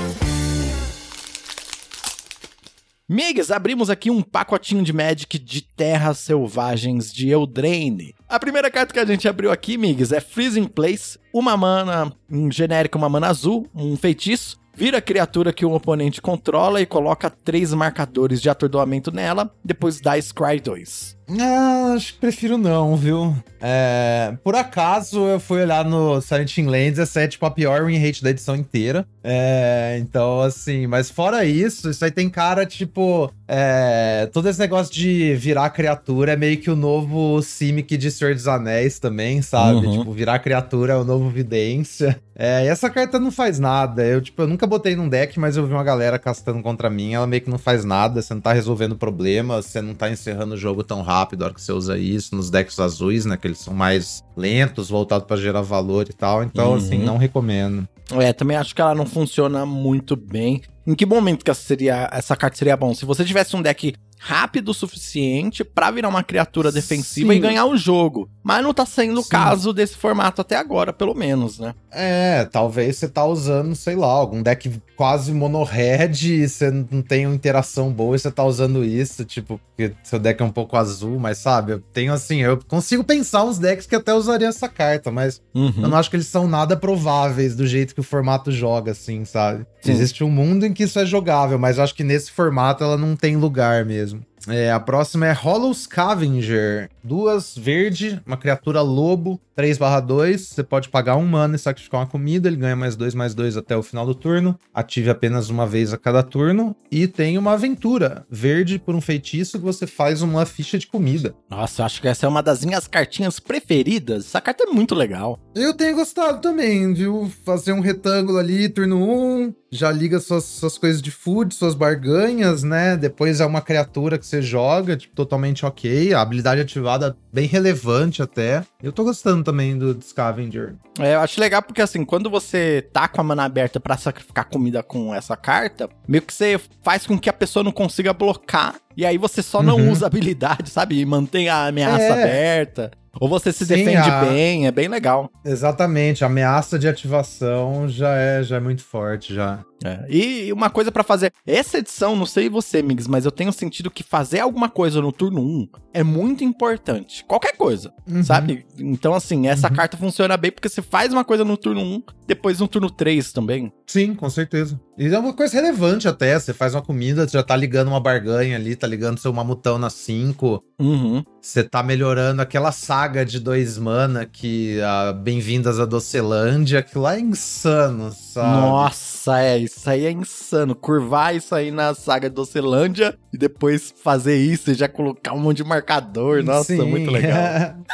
Migs, 3.09 3.51
abrimos 3.51 3.91
aqui 3.91 4.09
um 4.09 4.23
pacotinho 4.23 4.85
de 4.85 4.93
Magic 4.93 5.37
de 5.37 5.63
Terras 5.63 6.19
Selvagens 6.19 7.13
de 7.13 7.29
Eldraine. 7.29 8.15
A 8.29 8.39
primeira 8.39 8.71
carta 8.71 8.95
que 8.95 9.01
a 9.01 9.05
gente 9.05 9.27
abriu 9.27 9.51
aqui, 9.51 9.77
Migs, 9.77 10.13
é 10.13 10.21
Freezing 10.21 10.67
Place, 10.67 11.19
uma 11.35 11.57
mana, 11.57 12.13
um 12.31 12.51
genérico, 12.51 12.97
uma 12.97 13.09
mana 13.09 13.27
azul, 13.27 13.69
um 13.75 13.97
feitiço. 13.97 14.57
Vira 14.75 14.99
a 14.99 15.03
criatura 15.03 15.53
que 15.53 15.67
o 15.67 15.73
oponente 15.73 16.23
controla 16.23 16.81
e 16.81 16.87
coloca 16.87 17.29
três 17.29 17.75
marcadores 17.75 18.41
de 18.41 18.49
atordoamento 18.49 19.11
nela, 19.11 19.53
depois 19.63 20.01
dá 20.01 20.17
Scry 20.17 20.61
2. 20.61 21.19
Ah, 21.41 21.95
acho 21.95 22.15
que 22.15 22.21
prefiro 22.21 22.59
não, 22.59 22.97
viu? 22.97 23.35
É, 23.61 24.35
por 24.43 24.57
acaso 24.57 25.21
eu 25.27 25.39
fui 25.39 25.63
olhar 25.63 25.85
no 25.85 26.21
Silent 26.21 26.59
Lands, 26.59 26.99
essa 26.99 27.21
é 27.21 27.29
tipo 27.29 27.47
a 27.47 27.51
pior 27.51 27.87
win 27.87 27.97
rate 27.97 28.23
da 28.23 28.31
edição 28.31 28.57
inteira. 28.57 29.07
É, 29.23 29.99
então, 30.01 30.41
assim, 30.41 30.87
mas 30.87 31.09
fora 31.09 31.45
isso, 31.45 31.89
isso 31.89 32.05
aí 32.05 32.11
tem 32.11 32.29
cara, 32.29 32.67
tipo. 32.67 33.33
É, 33.47 34.29
todo 34.33 34.49
esse 34.49 34.59
negócio 34.59 34.93
de 34.93 35.35
virar 35.35 35.69
criatura 35.71 36.33
é 36.33 36.37
meio 36.37 36.57
que 36.57 36.71
o 36.71 36.77
novo 36.77 37.41
Simic 37.43 37.97
de 37.97 38.11
Senhor 38.11 38.35
dos 38.35 38.49
Anéis 38.49 38.99
também, 38.99 39.43
sabe? 39.43 39.87
Uhum. 39.87 39.99
Tipo, 39.99 40.13
virar 40.13 40.39
criatura 40.39 40.95
é 40.95 40.97
o 40.97 41.05
novo 41.05 41.29
Vidência. 41.29 42.19
É, 42.35 42.65
e 42.65 42.69
essa 42.69 42.89
carta 42.89 43.21
não 43.21 43.31
faz 43.31 43.59
nada. 43.59 44.03
Eu, 44.03 44.21
tipo, 44.21 44.43
eu 44.43 44.49
nunca 44.49 44.67
botei 44.67 44.97
num 44.97 45.09
deck, 45.09 45.39
mas 45.39 45.57
eu 45.57 45.67
vi 45.67 45.73
uma 45.75 45.85
galera 45.85 46.19
castando 46.19 46.63
contra 46.63 46.89
mim. 46.89 47.13
Ela 47.13 47.27
meio 47.27 47.43
que 47.43 47.51
não 47.51 47.59
faz 47.59 47.85
nada. 47.85 48.23
Você 48.23 48.33
não 48.33 48.41
tá 48.41 48.55
resolvendo 48.55 48.97
problema, 48.97 49.61
você 49.61 49.83
não 49.83 49.95
tá 49.95 50.11
encerrando 50.11 50.55
o 50.55 50.59
jogo 50.59 50.83
tão 50.83 51.03
rápido 51.03 51.22
a 51.23 51.45
hora 51.45 51.55
que 51.55 51.61
você 51.61 51.73
usa 51.73 51.99
isso. 51.99 52.35
Nos 52.35 52.51
decks 52.51 52.79
azuis, 52.79 53.25
né? 53.25 53.37
Que 53.37 53.47
eles 53.47 53.59
são 53.59 53.75
mais 53.75 54.23
lentos, 54.37 54.89
voltados 54.89 55.27
para 55.27 55.37
gerar 55.37 55.63
valor 55.63 56.07
e 56.09 56.13
tal. 56.13 56.43
Então, 56.43 56.75
assim, 56.75 56.89
uhum. 56.89 56.95
assim, 56.97 57.05
não 57.05 57.17
recomendo. 57.17 57.89
É, 58.13 58.33
também 58.33 58.57
acho 58.57 58.75
que 58.75 58.81
ela 58.81 58.95
não 58.95 59.07
funciona 59.07 59.65
muito 59.65 60.17
bem. 60.17 60.63
Em 60.87 60.95
que 60.95 61.07
momento 61.07 61.45
que 61.45 61.51
essa, 61.51 61.63
seria, 61.63 62.09
essa 62.13 62.37
carta 62.37 62.57
seria 62.57 62.77
bom? 62.77 62.95
Se 62.95 63.05
você 63.05 63.25
tivesse 63.25 63.55
um 63.57 63.63
deck 63.63 63.95
rápido 64.25 64.69
o 64.69 64.75
suficiente 64.75 65.65
para 65.65 65.91
virar 65.91 66.09
uma 66.09 66.23
criatura 66.23 66.71
defensiva 66.71 67.33
Sim. 67.33 67.39
e 67.39 67.41
ganhar 67.41 67.67
o 67.67 67.77
jogo. 67.77 68.31
Mas 68.41 68.63
não 68.63 68.73
tá 68.73 68.87
sendo 68.87 69.21
o 69.21 69.25
caso 69.25 69.73
desse 69.73 69.97
formato 69.97 70.41
até 70.41 70.57
agora, 70.57 70.93
pelo 70.93 71.13
menos, 71.13 71.59
né? 71.59 71.75
É, 71.91 72.45
talvez 72.45 72.97
você 72.97 73.09
tá 73.09 73.25
usando, 73.25 73.75
sei 73.75 73.97
lá, 73.97 74.07
algum 74.07 74.41
deck 74.41 74.71
quase 74.97 75.33
mono-red 75.33 76.13
e 76.23 76.49
você 76.49 76.71
não 76.71 77.03
tem 77.03 77.27
uma 77.27 77.35
interação 77.35 77.93
boa 77.93 78.15
e 78.15 78.19
você 78.19 78.31
tá 78.31 78.45
usando 78.45 78.85
isso, 78.85 79.25
tipo, 79.25 79.61
porque 79.77 79.93
seu 80.05 80.19
deck 80.19 80.41
é 80.41 80.45
um 80.45 80.53
pouco 80.53 80.77
azul, 80.77 81.19
mas 81.19 81.39
sabe, 81.39 81.73
eu 81.73 81.81
tenho 81.93 82.13
assim, 82.13 82.43
eu 82.43 82.59
consigo 82.69 83.03
pensar 83.03 83.43
uns 83.45 83.59
decks 83.59 83.87
que 83.87 83.97
até 83.97 84.15
usariam 84.15 84.49
essa 84.49 84.69
carta, 84.69 85.11
mas 85.11 85.41
uhum. 85.55 85.73
eu 85.77 85.89
não 85.89 85.97
acho 85.97 86.09
que 86.09 86.17
eles 86.17 86.29
são 86.29 86.47
nada 86.47 86.77
prováveis 86.77 87.57
do 87.57 87.67
jeito 87.67 87.95
que 87.95 88.01
o 88.01 88.05
formato 88.05 88.53
joga, 88.53 88.93
assim, 88.93 89.25
sabe? 89.25 89.67
Sim. 89.81 89.93
Existe 89.93 90.23
um 90.23 90.31
mundo 90.31 90.65
em 90.65 90.73
que 90.73 90.85
isso 90.85 90.99
é 90.99 91.07
jogável, 91.07 91.59
mas 91.59 91.79
eu 91.79 91.85
acho 91.85 91.95
que 91.95 92.05
nesse 92.05 92.31
formato 92.31 92.85
ela 92.85 92.97
não 92.97 93.17
tem 93.17 93.37
lugar 93.37 93.85
mesmo. 93.85 94.12
капитализм. 94.13 94.32
É, 94.49 94.73
a 94.73 94.81
próxima 94.81 95.27
é 95.27 95.33
Hollow 95.33 95.73
Scavenger. 95.73 96.91
Duas 97.03 97.57
verde, 97.57 98.21
uma 98.27 98.37
criatura 98.37 98.81
lobo, 98.81 99.41
3/2. 99.57 100.39
Você 100.39 100.63
pode 100.63 100.89
pagar 100.89 101.17
um 101.17 101.27
mana 101.27 101.57
e 101.57 101.59
sacrificar 101.59 102.01
uma 102.01 102.07
comida. 102.07 102.49
Ele 102.49 102.57
ganha 102.57 102.77
mais 102.77 102.97
dois, 102.97 103.15
mais 103.15 103.35
dois 103.35 103.57
até 103.57 103.77
o 103.77 103.83
final 103.83 104.07
do 104.07 104.15
turno. 104.15 104.59
Ative 104.73 105.11
apenas 105.11 105.49
uma 105.49 105.67
vez 105.67 105.93
a 105.93 105.99
cada 105.99 106.23
turno. 106.23 106.75
E 106.91 107.07
tem 107.07 107.39
uma 107.39 107.53
aventura 107.53 108.27
verde 108.31 108.79
por 108.79 108.95
um 108.95 109.01
feitiço 109.01 109.59
que 109.59 109.65
você 109.65 109.87
faz 109.87 110.23
uma 110.23 110.45
ficha 110.47 110.79
de 110.79 110.87
comida. 110.87 111.35
Nossa, 111.49 111.85
acho 111.85 112.01
que 112.01 112.09
essa 112.09 112.27
é 112.27 112.29
uma 112.29 112.43
das 112.43 112.65
minhas 112.65 112.87
cartinhas 112.87 113.39
preferidas. 113.39 114.27
Essa 114.27 114.41
carta 114.41 114.65
é 114.65 114.73
muito 114.73 114.95
legal. 114.95 115.39
Eu 115.55 115.75
tenho 115.75 115.97
gostado 115.97 116.41
também, 116.41 116.93
viu? 116.95 117.31
Fazer 117.45 117.73
um 117.73 117.81
retângulo 117.81 118.39
ali, 118.39 118.69
turno 118.69 118.97
1. 118.97 119.13
Um, 119.13 119.55
já 119.71 119.91
liga 119.91 120.21
suas, 120.21 120.45
suas 120.45 120.77
coisas 120.77 121.01
de 121.01 121.11
food, 121.11 121.55
suas 121.55 121.75
barganhas, 121.75 122.63
né? 122.63 122.95
Depois 122.95 123.41
é 123.41 123.47
uma 123.47 123.63
criatura 123.63 124.19
que 124.19 124.27
você 124.33 124.41
joga, 124.41 124.97
tipo, 124.97 125.15
totalmente 125.15 125.67
ok. 125.67 126.15
A 126.15 126.23
habilidade 126.23 126.63
ativada 126.63 127.15
bem 127.31 127.47
relevante 127.47 128.23
até. 128.23 128.63
Eu 128.83 128.91
tô 128.91 129.05
gostando 129.05 129.45
também 129.45 129.77
do 129.77 130.01
Scavenger. 130.03 130.75
É, 130.99 131.15
eu 131.15 131.21
acho 131.21 131.39
legal 131.39 131.63
porque, 131.63 131.83
assim, 131.83 132.05
quando 132.05 132.31
você 132.31 132.87
tá 132.93 133.07
com 133.07 133.21
a 133.21 133.25
mana 133.25 133.45
aberta 133.45 133.79
para 133.79 133.97
sacrificar 133.99 134.49
comida 134.49 134.83
com 134.83 135.15
essa 135.15 135.37
carta, 135.37 135.89
meio 136.09 136.23
que 136.23 136.33
você 136.33 136.59
faz 136.83 137.07
com 137.07 137.19
que 137.19 137.29
a 137.29 137.33
pessoa 137.33 137.63
não 137.63 137.73
consiga 137.73 138.15
blocar. 138.15 138.77
E 138.97 139.05
aí 139.05 139.19
você 139.19 139.43
só 139.43 139.63
não 139.63 139.77
uhum. 139.77 139.91
usa 139.91 140.07
habilidade, 140.07 140.69
sabe? 140.71 140.99
E 140.99 141.05
mantém 141.05 141.49
a 141.49 141.67
ameaça 141.67 142.03
é. 142.03 142.11
aberta. 142.11 142.91
Ou 143.21 143.29
você 143.29 143.53
se 143.53 143.67
Sim, 143.67 143.77
defende 143.77 144.09
a... 144.09 144.25
bem, 144.25 144.67
é 144.67 144.73
bem 144.73 144.89
legal. 144.89 145.31
Exatamente, 145.45 146.25
a 146.25 146.29
ameaça 146.29 146.79
de 146.79 146.89
ativação 146.89 147.87
já 147.87 148.17
é, 148.17 148.43
já 148.43 148.57
é 148.57 148.61
muito 148.61 148.83
forte 148.83 149.35
já. 149.35 149.61
É. 149.85 150.07
E 150.09 150.53
uma 150.53 150.71
coisa 150.71 150.91
para 150.91 151.03
fazer. 151.03 151.33
Essa 151.47 151.79
edição, 151.79 152.17
não 152.17 152.27
sei 152.27 152.49
você, 152.49 152.83
Migs, 152.83 153.07
mas 153.07 153.25
eu 153.25 153.31
tenho 153.31 153.53
sentido 153.53 153.91
que 153.91 154.03
fazer 154.03 154.41
alguma 154.41 154.69
coisa 154.69 155.01
no 155.01 155.13
turno 155.13 155.41
1 155.41 155.69
é 155.95 156.03
muito 156.03 156.43
importante. 156.45 157.25
Qualquer 157.25 157.57
coisa, 157.57 157.93
uhum. 158.09 158.23
sabe? 158.23 158.65
Então, 158.79 159.15
assim, 159.15 159.47
essa 159.47 159.69
uhum. 159.69 159.75
carta 159.75 159.97
funciona 159.97 160.37
bem 160.37 160.51
porque 160.51 160.69
você 160.69 160.83
faz 160.83 161.13
uma 161.13 161.25
coisa 161.25 161.45
no 161.45 161.57
turno 161.57 161.81
1, 161.81 162.03
depois 162.27 162.61
no 162.61 162.69
turno 162.69 162.91
3 162.91 163.33
também. 163.33 163.73
Sim, 163.87 164.15
com 164.15 164.29
certeza. 164.31 164.81
E 164.97 165.07
é 165.07 165.19
uma 165.19 165.33
coisa 165.33 165.55
relevante 165.55 166.09
até. 166.09 166.39
Você 166.39 166.53
faz 166.53 166.75
uma 166.75 166.83
comida, 166.83 167.27
você 167.27 167.37
já 167.37 167.43
tá 167.43 167.57
ligando 167.57 167.89
uma 167.89 168.01
barganha 168.01 168.57
ali, 168.57 168.77
tá 168.77 168.87
ligando 168.87 169.19
seu 169.19 169.33
mamutão 169.33 169.79
na 169.79 169.91
5. 169.91 170.63
Uhum. 170.79 171.23
Você 171.41 171.63
tá 171.63 171.83
melhorando 171.83 172.41
aquela 172.41 172.73
saga 172.73 173.25
de 173.25 173.39
dois 173.39 173.79
mana 173.79 174.25
que 174.25 174.81
a 174.81 175.13
Bem-vindas 175.13 175.79
a 175.79 175.85
Docelândia, 175.85 176.79
aquilo 176.79 177.05
lá 177.05 177.17
é 177.17 177.21
insano, 177.21 178.13
sabe? 178.13 178.61
Nossa, 178.61 179.41
é 179.41 179.59
isso 179.59 179.72
isso 179.79 179.91
aí 179.91 180.07
é 180.07 180.11
insano. 180.11 180.75
Curvar 180.75 181.35
isso 181.35 181.55
aí 181.55 181.71
na 181.71 181.95
saga 181.95 182.29
do 182.31 182.43
Ocelândia 182.43 183.19
e 183.33 183.39
depois 183.39 183.93
fazer 184.03 184.37
isso 184.37 184.71
e 184.71 184.75
já 184.75 184.89
colocar 184.89 185.33
um 185.33 185.39
monte 185.39 185.59
de 185.59 185.65
marcador. 185.65 186.43
Nossa, 186.43 186.75
Sim. 186.77 186.83
muito 186.83 187.11
legal. 187.11 187.33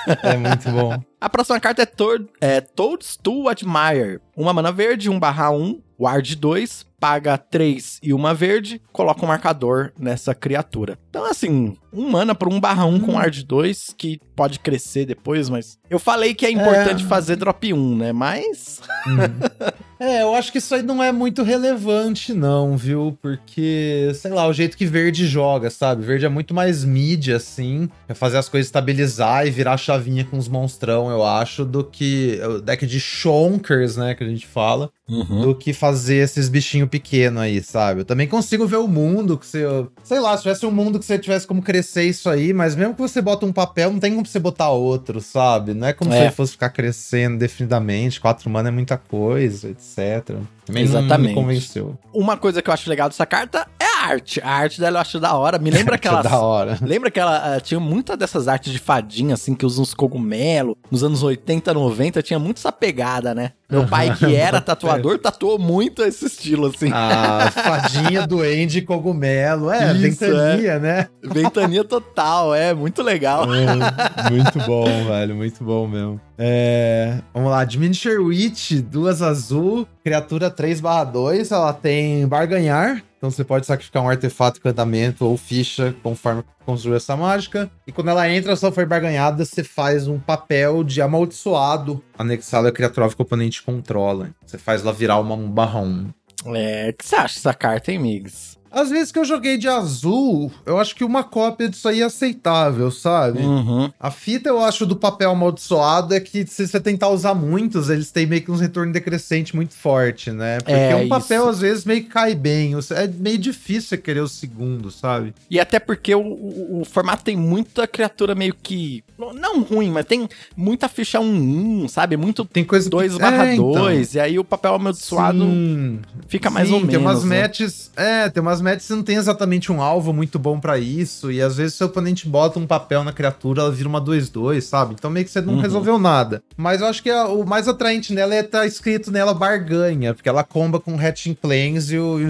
É 0.22 0.36
muito 0.36 0.70
bom. 0.70 1.02
A 1.20 1.28
próxima 1.28 1.58
carta 1.58 1.82
é, 1.82 1.86
Tor 1.86 2.24
é 2.40 2.60
Toadstool 2.60 3.48
Admire. 3.48 4.20
Uma 4.36 4.52
mana 4.52 4.70
verde, 4.70 5.10
1 5.10 5.18
barra 5.18 5.50
1, 5.50 5.80
Ward 5.98 6.36
2, 6.36 6.86
paga 7.00 7.36
3 7.36 7.98
e 8.02 8.12
uma 8.12 8.32
verde, 8.32 8.80
coloca 8.92 9.24
um 9.24 9.28
marcador 9.28 9.92
nessa 9.98 10.32
criatura. 10.32 10.96
Então, 11.10 11.24
assim, 11.24 11.76
um 11.92 12.08
mana 12.08 12.36
por 12.36 12.46
1 12.48 12.60
barra 12.60 12.86
1 12.86 12.94
Hum. 12.94 13.00
com 13.00 13.12
Ward 13.14 13.44
2, 13.44 13.94
que 13.98 14.20
pode 14.36 14.60
crescer 14.60 15.06
depois, 15.06 15.48
mas... 15.48 15.76
Eu 15.90 15.98
falei 15.98 16.34
que 16.34 16.46
é 16.46 16.50
importante 16.52 17.04
fazer 17.04 17.34
drop 17.34 17.72
1, 17.72 17.96
né? 17.96 18.12
Mas... 18.12 18.80
É, 20.00 20.22
eu 20.22 20.32
acho 20.32 20.52
que 20.52 20.58
isso 20.58 20.72
aí 20.76 20.82
não 20.82 21.02
é 21.02 21.10
muito 21.10 21.42
relevante, 21.42 22.32
não, 22.32 22.76
viu? 22.76 23.18
Porque, 23.20 24.12
sei 24.14 24.30
lá, 24.30 24.46
o 24.46 24.52
jeito 24.52 24.76
que 24.76 24.86
verde 24.86 25.26
joga, 25.26 25.70
sabe? 25.70 26.04
Verde 26.04 26.24
é 26.24 26.28
muito 26.28 26.54
mais 26.54 26.84
mídia, 26.84 27.34
assim. 27.34 27.90
É 28.06 28.14
fazer 28.14 28.36
as 28.36 28.48
coisas 28.48 28.68
estabilizar 28.68 29.44
e 29.44 29.50
virar 29.50 29.76
chavinha 29.76 30.24
com 30.24 30.38
os 30.38 30.46
monstrão, 30.46 31.07
eu 31.10 31.24
acho, 31.24 31.64
do 31.64 31.82
que 31.84 32.40
o 32.44 32.60
deck 32.60 32.86
de 32.86 33.00
Shonkers, 33.00 33.96
né? 33.96 34.14
Que 34.14 34.24
a 34.24 34.28
gente 34.28 34.46
fala. 34.46 34.90
Uhum. 35.10 35.40
do 35.40 35.54
que 35.54 35.72
fazer 35.72 36.16
esses 36.16 36.50
bichinhos 36.50 36.86
pequenos 36.90 37.40
aí, 37.40 37.62
sabe? 37.62 38.02
Eu 38.02 38.04
também 38.04 38.28
consigo 38.28 38.66
ver 38.66 38.76
o 38.76 38.86
mundo 38.86 39.38
que 39.38 39.46
você. 39.46 39.64
Sei 40.04 40.20
lá, 40.20 40.36
se 40.36 40.42
tivesse 40.42 40.66
um 40.66 40.70
mundo 40.70 40.98
que 40.98 41.04
você 41.06 41.18
tivesse 41.18 41.46
como 41.46 41.62
crescer 41.62 42.02
isso 42.02 42.28
aí, 42.28 42.52
mas 42.52 42.76
mesmo 42.76 42.92
que 42.92 43.00
você 43.00 43.22
bota 43.22 43.46
um 43.46 43.52
papel, 43.52 43.90
não 43.90 43.98
tem 43.98 44.12
como 44.12 44.26
você 44.26 44.38
botar 44.38 44.68
outro, 44.68 45.18
sabe? 45.22 45.72
Não 45.72 45.86
é 45.88 45.94
como 45.94 46.12
se 46.12 46.18
É. 46.18 46.24
ele 46.24 46.30
fosse 46.30 46.52
ficar 46.52 46.68
crescendo 46.68 47.38
definidamente. 47.38 48.20
Quatro 48.20 48.50
mana 48.50 48.68
é 48.68 48.70
muita 48.70 48.98
coisa, 48.98 49.70
etc. 49.70 50.36
Também 50.66 50.84
não 50.84 50.98
Exatamente. 50.98 51.28
me 51.30 51.34
convenceu. 51.34 51.96
Uma 52.12 52.36
coisa 52.36 52.60
que 52.60 52.68
eu 52.68 52.74
acho 52.74 52.90
legal 52.90 53.08
dessa 53.08 53.24
carta 53.24 53.66
é 53.80 53.97
a 53.98 54.10
arte. 54.10 54.40
A 54.42 54.50
arte 54.50 54.80
dela 54.80 54.98
eu 54.98 55.00
acho 55.00 55.20
da 55.20 55.34
hora. 55.34 55.58
Me 55.58 55.70
lembra 55.70 55.96
aquelas... 55.96 56.22
da 56.22 56.38
hora. 56.38 56.78
Lembra 56.80 57.10
que 57.10 57.18
ela 57.18 57.56
ah, 57.56 57.60
tinha 57.60 57.80
muitas 57.80 58.16
dessas 58.16 58.48
artes 58.48 58.72
de 58.72 58.78
fadinha, 58.78 59.34
assim, 59.34 59.54
que 59.54 59.66
usam 59.66 59.82
uns 59.82 59.94
cogumelos. 59.94 60.74
Nos 60.90 61.02
anos 61.02 61.22
80, 61.22 61.72
90, 61.74 62.22
tinha 62.22 62.38
muito 62.38 62.58
essa 62.58 62.72
pegada, 62.72 63.34
né? 63.34 63.52
Meu 63.70 63.86
pai, 63.86 64.16
que 64.16 64.34
era 64.34 64.60
tatuador, 64.62 65.18
tatuou 65.18 65.58
muito 65.58 66.02
esse 66.02 66.24
estilo, 66.26 66.68
assim. 66.68 66.90
A 66.90 67.50
fadinha 67.50 68.26
doente 68.26 68.80
cogumelo. 68.80 69.70
É, 69.70 69.92
Isso, 69.92 70.20
ventania, 70.20 70.78
né? 70.78 71.08
Ventania 71.22 71.84
total, 71.84 72.54
é, 72.54 72.72
muito 72.72 73.02
legal. 73.02 73.44
É, 73.54 74.30
muito 74.30 74.58
bom, 74.66 74.86
velho, 75.06 75.34
muito 75.34 75.62
bom 75.62 75.86
mesmo. 75.86 76.18
É, 76.38 77.18
vamos 77.34 77.50
lá, 77.50 77.64
Diminisher 77.64 78.20
Witch, 78.20 78.80
duas 78.80 79.20
azul, 79.20 79.86
criatura 80.02 80.50
3/2, 80.50 81.52
ela 81.52 81.72
tem 81.72 82.26
barganhar, 82.26 83.02
então 83.18 83.30
você 83.30 83.44
pode 83.44 83.66
sacrificar 83.66 84.02
um 84.02 84.08
artefato, 84.08 84.60
encantamento 84.60 85.26
ou 85.26 85.36
ficha 85.36 85.94
conforme 86.02 86.44
construiu 86.64 86.96
essa 86.96 87.16
mágica. 87.16 87.70
E 87.86 87.92
quando 87.92 88.08
ela 88.08 88.28
entra, 88.30 88.54
só 88.54 88.70
foi 88.70 88.86
barganhada, 88.86 89.44
você 89.44 89.64
faz 89.64 90.06
um 90.06 90.20
papel 90.20 90.84
de 90.84 91.02
amaldiçoado 91.02 92.02
anexado 92.16 92.68
à 92.68 92.72
criatura 92.72 93.08
que 93.08 93.20
o 93.20 93.22
oponente 93.22 93.62
controla. 93.62 94.30
Você 94.46 94.56
faz 94.56 94.82
ela 94.82 94.92
virar 94.92 95.18
uma 95.18 95.34
1 95.34 95.50
barra 95.50 95.80
1. 95.80 96.08
É, 96.54 96.90
o 96.90 96.94
que 96.94 97.04
você 97.04 97.16
acha 97.16 97.34
dessa 97.34 97.54
carta, 97.54 97.90
hein, 97.90 97.98
Migs? 97.98 98.57
Às 98.70 98.90
vezes 98.90 99.10
que 99.12 99.18
eu 99.18 99.24
joguei 99.24 99.56
de 99.56 99.68
azul, 99.68 100.50
eu 100.66 100.78
acho 100.78 100.94
que 100.94 101.04
uma 101.04 101.24
cópia 101.24 101.68
disso 101.68 101.88
aí 101.88 102.00
é 102.02 102.04
aceitável, 102.04 102.90
sabe? 102.90 103.40
Uhum. 103.40 103.90
A 103.98 104.10
fita, 104.10 104.48
eu 104.48 104.60
acho, 104.62 104.84
do 104.86 104.96
papel 104.96 105.30
amaldiçoado 105.30 106.14
é 106.14 106.20
que 106.20 106.46
se 106.46 106.66
você 106.66 106.78
tentar 106.80 107.08
usar 107.08 107.34
muitos, 107.34 107.88
eles 107.90 108.10
têm 108.10 108.26
meio 108.26 108.42
que 108.42 108.50
um 108.50 108.56
retorno 108.56 108.92
decrescente 108.92 109.54
muito 109.56 109.74
forte, 109.74 110.30
né? 110.30 110.58
Porque 110.58 110.72
É, 110.72 110.96
um 110.96 111.08
papel, 111.08 111.42
isso. 111.42 111.50
às 111.50 111.60
vezes, 111.60 111.84
meio 111.84 112.02
que 112.02 112.08
cai 112.10 112.34
bem. 112.34 112.74
É 112.90 113.06
meio 113.06 113.38
difícil 113.38 113.88
você 113.90 113.96
querer 113.96 114.20
o 114.20 114.28
segundo, 114.28 114.90
sabe? 114.90 115.34
E 115.50 115.58
até 115.58 115.78
porque 115.78 116.14
o, 116.14 116.20
o- 116.20 116.80
o 116.80 116.84
formato 116.84 117.24
tem 117.24 117.36
muita 117.36 117.86
criatura 117.86 118.34
meio 118.34 118.54
que. 118.54 119.02
Não, 119.18 119.62
ruim, 119.62 119.90
mas 119.90 120.04
tem 120.06 120.28
muita 120.56 120.88
ficha 120.88 121.18
1-1, 121.18 121.88
sabe? 121.88 122.16
Muito 122.16 122.44
Tem 122.44 122.64
coisa 122.64 122.88
2 122.88 123.14
que... 123.14 123.18
barra 123.20 123.46
É, 123.48 123.54
então. 123.54 123.72
2. 123.72 124.14
E 124.14 124.20
aí 124.20 124.38
o 124.38 124.44
papel 124.44 124.74
amaldiçoado 124.74 125.44
Sim. 125.44 125.98
fica 126.28 126.48
mais 126.50 126.68
Sim, 126.68 126.74
ou 126.74 126.80
menos. 126.80 126.94
Tem 126.94 127.00
umas 127.00 127.24
né? 127.24 127.42
matches. 127.42 127.90
É, 127.96 128.28
tem 128.28 128.40
umas 128.40 128.57
matches 128.60 128.86
que 128.86 128.94
não 128.94 129.02
tem 129.02 129.16
exatamente 129.16 129.70
um 129.72 129.80
alvo 129.82 130.12
muito 130.12 130.38
bom 130.38 130.58
pra 130.60 130.78
isso. 130.78 131.30
E 131.32 131.40
às 131.42 131.56
vezes 131.56 131.74
seu 131.74 131.86
oponente 131.86 132.28
bota 132.28 132.58
um 132.58 132.66
papel 132.66 133.02
na 133.04 133.12
criatura, 133.12 133.62
ela 133.62 133.70
vira 133.72 133.88
uma 133.88 134.00
2-2, 134.00 134.62
sabe? 134.64 134.94
Então 134.98 135.10
meio 135.10 135.24
que 135.24 135.30
você 135.32 135.40
não 135.40 135.54
Uhum. 135.54 135.60
resolveu 135.60 135.98
nada. 135.98 136.42
Mas 136.56 136.80
eu 136.80 136.86
acho 136.86 137.02
que 137.02 137.10
a- 137.10 137.26
o 137.28 137.44
mais 137.46 137.68
atraente 137.68 138.12
nela 138.12 138.34
é 138.34 138.40
estar 138.40 138.66
escrito 138.66 139.10
nela 139.10 139.34
barganha, 139.34 140.14
porque 140.14 140.28
ela 140.28 140.42
comba 140.44 140.78
com 140.80 140.94
o 140.94 140.98
Hatching 141.00 141.34
Plains 141.34 141.90
e 141.90 141.98
o, 141.98 142.18
e 142.20 142.24
o 142.24 142.28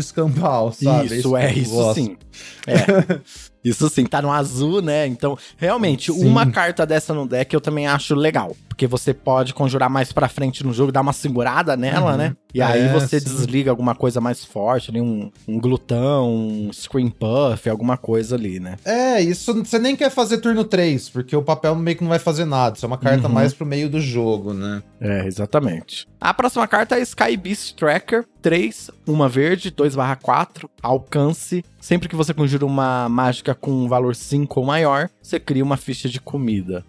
sabe? 0.73 1.17
Isso, 1.19 1.37
é, 1.37 1.53
que 1.53 1.59
eu 1.59 1.63
isso 1.63 1.95
sim. 1.95 2.17
É. 2.67 3.21
Isso 3.69 3.89
sim, 3.89 4.05
tá 4.07 4.21
no 4.23 4.33
azul, 4.33 4.81
né? 4.83 5.07
Então, 5.07 5.37
realmente, 5.57 6.13
Sim. 6.13 6.27
uma 6.27 6.47
carta 6.51 6.87
dessa 6.87 7.13
no 7.15 7.27
deck 7.27 7.53
eu 7.55 7.61
também 7.61 7.87
acho 7.87 8.15
legal. 8.15 8.57
Porque 8.69 8.87
você 8.87 9.13
pode 9.13 9.53
conjurar 9.55 9.91
mais 9.91 10.13
pra 10.13 10.29
frente 10.29 10.65
no 10.65 10.73
jogo, 10.73 10.93
dar 10.93 11.01
uma 11.01 11.13
segurada 11.13 11.77
nela, 11.77 12.13
Uhum. 12.13 12.17
né? 12.17 12.37
E 12.55 12.63
aí 12.63 12.83
É, 12.83 12.93
você 12.93 13.19
sim. 13.21 13.27
desliga 13.27 13.71
alguma 13.71 13.95
coisa 13.95 14.21
mais 14.21 14.45
forte, 14.45 14.91
ali, 14.91 15.01
um, 15.01 15.31
um 15.47 15.59
glutão, 15.61 16.31
um 16.33 16.73
screen 16.73 17.11
puff, 17.11 17.69
alguma 17.69 17.97
coisa 17.97 18.37
ali, 18.37 18.59
né? 18.61 18.77
É, 18.85 19.21
isso 19.21 19.53
você 19.65 19.79
nem 19.79 19.97
quer 19.97 20.11
fazer 20.11 20.39
turno 20.39 20.65
3, 20.65 21.09
porque 21.11 21.35
o 21.37 21.43
papel 21.43 21.75
meio 21.75 21.97
que 21.97 22.03
não 22.05 22.09
vai 22.09 22.19
fazer 22.21 22.45
nada. 22.45 22.77
Isso 22.77 22.87
é 22.87 22.89
uma 22.89 22.97
carta 22.99 23.27
Uhum. 23.27 23.35
mais 23.35 23.53
pro 23.53 23.67
meio 23.67 23.89
do 23.91 24.01
jogo, 24.01 24.55
né? 24.55 24.83
É, 25.01 25.27
exatamente. 25.27 26.07
A 26.21 26.33
próxima 26.33 26.67
carta 26.69 26.97
é 26.97 27.01
Sky 27.03 27.37
Beast 27.37 27.75
Tracker 27.77 28.25
3, 28.41 28.91
uma 29.07 29.29
verde, 29.29 29.71
2/4, 29.71 30.69
alcance. 30.83 31.65
Sempre 31.89 32.07
que 32.07 32.15
você 32.15 32.35
conjura 32.35 32.67
uma 32.67 33.09
mágica 33.09 33.55
com 33.55 33.71
um 33.71 33.89
valor 33.89 34.15
5 34.15 34.61
ou 34.61 34.67
maior, 34.67 35.09
você 35.23 35.41
cria 35.41 35.65
uma 35.65 35.79
ficha 35.79 36.07
de 36.07 36.21
comida. 36.21 36.85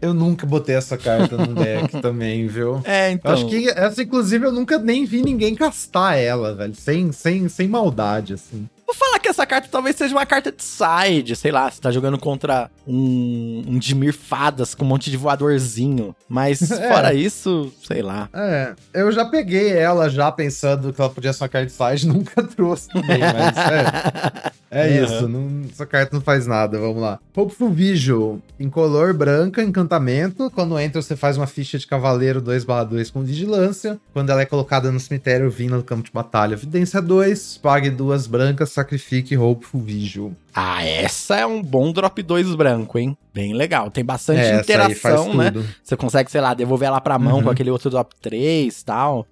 Eu 0.00 0.14
nunca 0.14 0.46
botei 0.46 0.74
essa 0.74 0.96
carta 0.96 1.36
no 1.36 1.54
deck 1.54 1.92
também, 2.00 2.46
viu? 2.46 2.80
É, 2.84 3.10
então. 3.10 3.32
Eu 3.32 3.36
acho 3.36 3.46
que 3.46 3.68
essa, 3.68 4.02
inclusive, 4.02 4.46
eu 4.46 4.52
nunca 4.52 4.78
nem 4.78 5.04
vi 5.04 5.20
ninguém 5.20 5.54
castar 5.54 6.18
ela, 6.18 6.54
velho. 6.54 6.74
Sem, 6.74 7.12
sem, 7.12 7.46
sem 7.50 7.68
maldade, 7.68 8.32
assim. 8.32 8.66
Vou 8.86 8.94
falar 8.94 9.18
que 9.18 9.28
essa 9.28 9.44
carta 9.44 9.68
talvez 9.70 9.96
seja 9.96 10.14
uma 10.14 10.24
carta 10.24 10.52
de 10.52 10.62
side, 10.62 11.34
sei 11.34 11.50
lá, 11.50 11.68
você 11.70 11.80
tá 11.80 11.90
jogando 11.90 12.16
contra 12.18 12.70
um, 12.86 13.64
um 13.66 13.78
Dimir 13.78 14.14
Fadas 14.14 14.74
com 14.76 14.84
um 14.84 14.88
monte 14.88 15.10
de 15.10 15.16
voadorzinho. 15.16 16.14
Mas 16.28 16.62
É. 16.70 16.88
fora 16.88 17.12
isso, 17.12 17.72
sei 17.84 18.00
lá. 18.00 18.28
É, 18.32 18.74
eu 18.94 19.10
já 19.10 19.24
peguei 19.24 19.72
ela 19.76 20.08
já 20.08 20.30
pensando 20.30 20.92
que 20.92 21.00
ela 21.00 21.10
podia 21.10 21.32
ser 21.32 21.42
uma 21.42 21.48
carta 21.48 21.66
de 21.66 21.72
side, 21.72 22.06
nunca 22.12 22.42
trouxe 22.44 22.88
também, 22.88 23.18
mas 23.20 23.56
é, 23.56 24.52
é 24.70 24.86
Uhum. 25.00 25.04
isso, 25.04 25.28
não- 25.28 25.62
essa 25.70 25.86
carta 25.86 26.14
não 26.14 26.20
faz 26.22 26.46
nada, 26.46 26.78
vamos 26.78 27.00
lá. 27.02 27.18
Hopeful 27.36 27.70
Vigil, 27.70 28.40
incolor 28.60 29.12
branca, 29.14 29.62
encantamento, 29.62 30.50
quando 30.50 30.78
entra 30.78 31.02
você 31.02 31.16
faz 31.16 31.36
uma 31.36 31.46
ficha 31.46 31.76
de 31.78 31.86
cavaleiro 31.86 32.40
2/2 32.40 33.10
com 33.10 33.22
vigilância, 33.22 33.98
quando 34.12 34.30
ela 34.30 34.42
é 34.42 34.46
colocada 34.46 34.92
no 34.92 35.00
cemitério 35.00 35.50
vindo 35.50 35.76
no 35.76 35.82
campo 35.82 36.04
de 36.04 36.12
batalha, 36.12 36.54
evidência 36.54 37.02
2, 37.02 37.58
pague 37.58 37.90
duas 37.90 38.26
brancas, 38.26 38.70
sacrifique 38.76 39.36
Hopeful 39.36 39.80
Vigil. 39.80 40.36
Ah, 40.54 40.82
essa 40.84 41.36
é 41.36 41.44
um 41.46 41.62
bom 41.62 41.92
drop 41.92 42.22
2 42.22 42.54
branco, 42.54 42.98
hein? 42.98 43.16
Bem 43.34 43.52
legal. 43.52 43.90
Tem 43.90 44.04
bastante 44.04 44.40
É, 44.40 44.56
interação, 44.60 45.34
né? 45.34 45.50
tudo. 45.50 45.66
Você 45.82 45.96
consegue, 45.96 46.30
sei 46.30 46.40
lá, 46.40 46.54
devolver 46.54 46.86
ela 46.88 47.00
pra 47.00 47.18
mão 47.18 47.38
Uhum. 47.38 47.42
com 47.44 47.50
aquele 47.50 47.70
outro 47.70 47.90
drop 47.90 48.14
3 48.22 48.80
e 48.80 48.84
tal. 48.84 49.26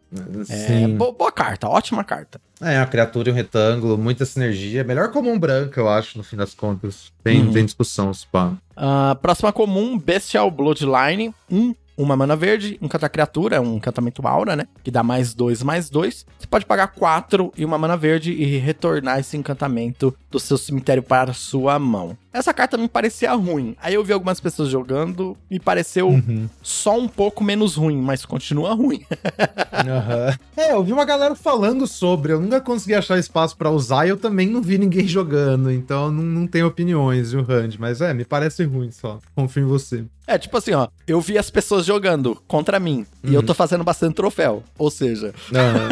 É, 0.48 0.54
Sim. 0.54 0.96
bo- 0.96 1.12
boa 1.12 1.32
carta, 1.32 1.68
ótima 1.68 2.02
carta. 2.04 2.40
É, 2.60 2.78
uma 2.78 2.86
criatura 2.86 3.28
e 3.28 3.32
um 3.32 3.34
retângulo, 3.34 3.96
muita 3.98 4.24
sinergia. 4.24 4.84
Melhor 4.84 5.10
comum 5.10 5.38
branca, 5.38 5.80
eu 5.80 5.88
acho, 5.88 6.18
no 6.18 6.24
fim 6.24 6.36
das 6.36 6.54
contas. 6.54 7.12
Tem, 7.22 7.40
Uhum. 7.46 7.52
tem 7.52 7.64
discussão, 7.64 8.12
se 8.12 8.26
pá. 8.26 8.52
Ah, 8.76 9.16
próxima 9.20 9.52
comum, 9.52 9.98
Bestial 9.98 10.50
Bloodline. 10.50 11.34
Um, 11.50 11.74
uma 11.96 12.16
mana 12.16 12.36
verde, 12.36 12.78
encantar 12.80 13.10
criatura, 13.10 13.60
um 13.60 13.76
encantamento 13.76 14.26
aura, 14.26 14.56
né? 14.56 14.66
Que 14.82 14.90
dá 14.90 15.02
mais 15.02 15.34
dois, 15.34 15.62
mais 15.62 15.88
dois. 15.88 16.26
Você 16.38 16.46
pode 16.46 16.66
pagar 16.66 16.88
quatro 16.88 17.52
e 17.56 17.64
uma 17.64 17.78
mana 17.78 17.96
verde 17.96 18.32
e 18.32 18.56
retornar 18.56 19.18
esse 19.18 19.36
encantamento 19.36 20.14
do 20.30 20.40
seu 20.40 20.58
cemitério 20.58 21.02
para 21.02 21.32
sua 21.32 21.78
mão. 21.78 22.16
Essa 22.34 22.52
carta 22.52 22.76
me 22.76 22.88
parecia 22.88 23.32
ruim. 23.32 23.76
Aí 23.80 23.94
eu 23.94 24.02
vi 24.02 24.12
algumas 24.12 24.40
pessoas 24.40 24.68
jogando 24.68 25.36
e 25.48 25.60
pareceu 25.60 26.08
Uhum. 26.08 26.48
só 26.60 26.98
um 26.98 27.06
pouco 27.06 27.44
menos 27.44 27.76
ruim, 27.76 27.96
mas 27.96 28.26
continua 28.26 28.74
ruim. 28.74 29.04
Aham. 29.72 30.36
É, 30.56 30.72
eu 30.72 30.82
vi 30.82 30.92
uma 30.92 31.04
galera 31.04 31.36
falando 31.36 31.86
sobre, 31.86 32.32
eu 32.32 32.40
nunca 32.40 32.60
consegui 32.60 32.94
achar 32.94 33.18
espaço 33.20 33.56
pra 33.56 33.70
usar 33.70 34.06
e 34.06 34.08
eu 34.08 34.16
também 34.16 34.48
não 34.48 34.60
vi 34.60 34.78
ninguém 34.78 35.06
jogando, 35.08 35.70
então 35.70 36.10
não, 36.10 36.22
não 36.24 36.46
tenho 36.48 36.66
opiniões, 36.66 37.30
viu, 37.30 37.42
Randy? 37.44 37.80
Mas 37.80 38.00
é, 38.00 38.12
me 38.12 38.24
parece 38.24 38.64
ruim 38.64 38.90
só. 38.90 39.20
Confio 39.36 39.62
em 39.62 39.66
você. 39.66 40.04
É, 40.26 40.36
tipo 40.38 40.56
assim, 40.56 40.72
ó, 40.72 40.88
eu 41.06 41.20
vi 41.20 41.36
as 41.38 41.50
pessoas 41.50 41.84
jogando 41.86 42.42
contra 42.48 42.80
mim 42.80 43.06
e 43.22 43.32
eu 43.34 43.42
tô 43.44 43.54
fazendo 43.54 43.84
bastante 43.84 44.14
troféu. 44.14 44.64
Ou 44.76 44.90
seja, 44.90 45.32
Aham. 45.54 45.88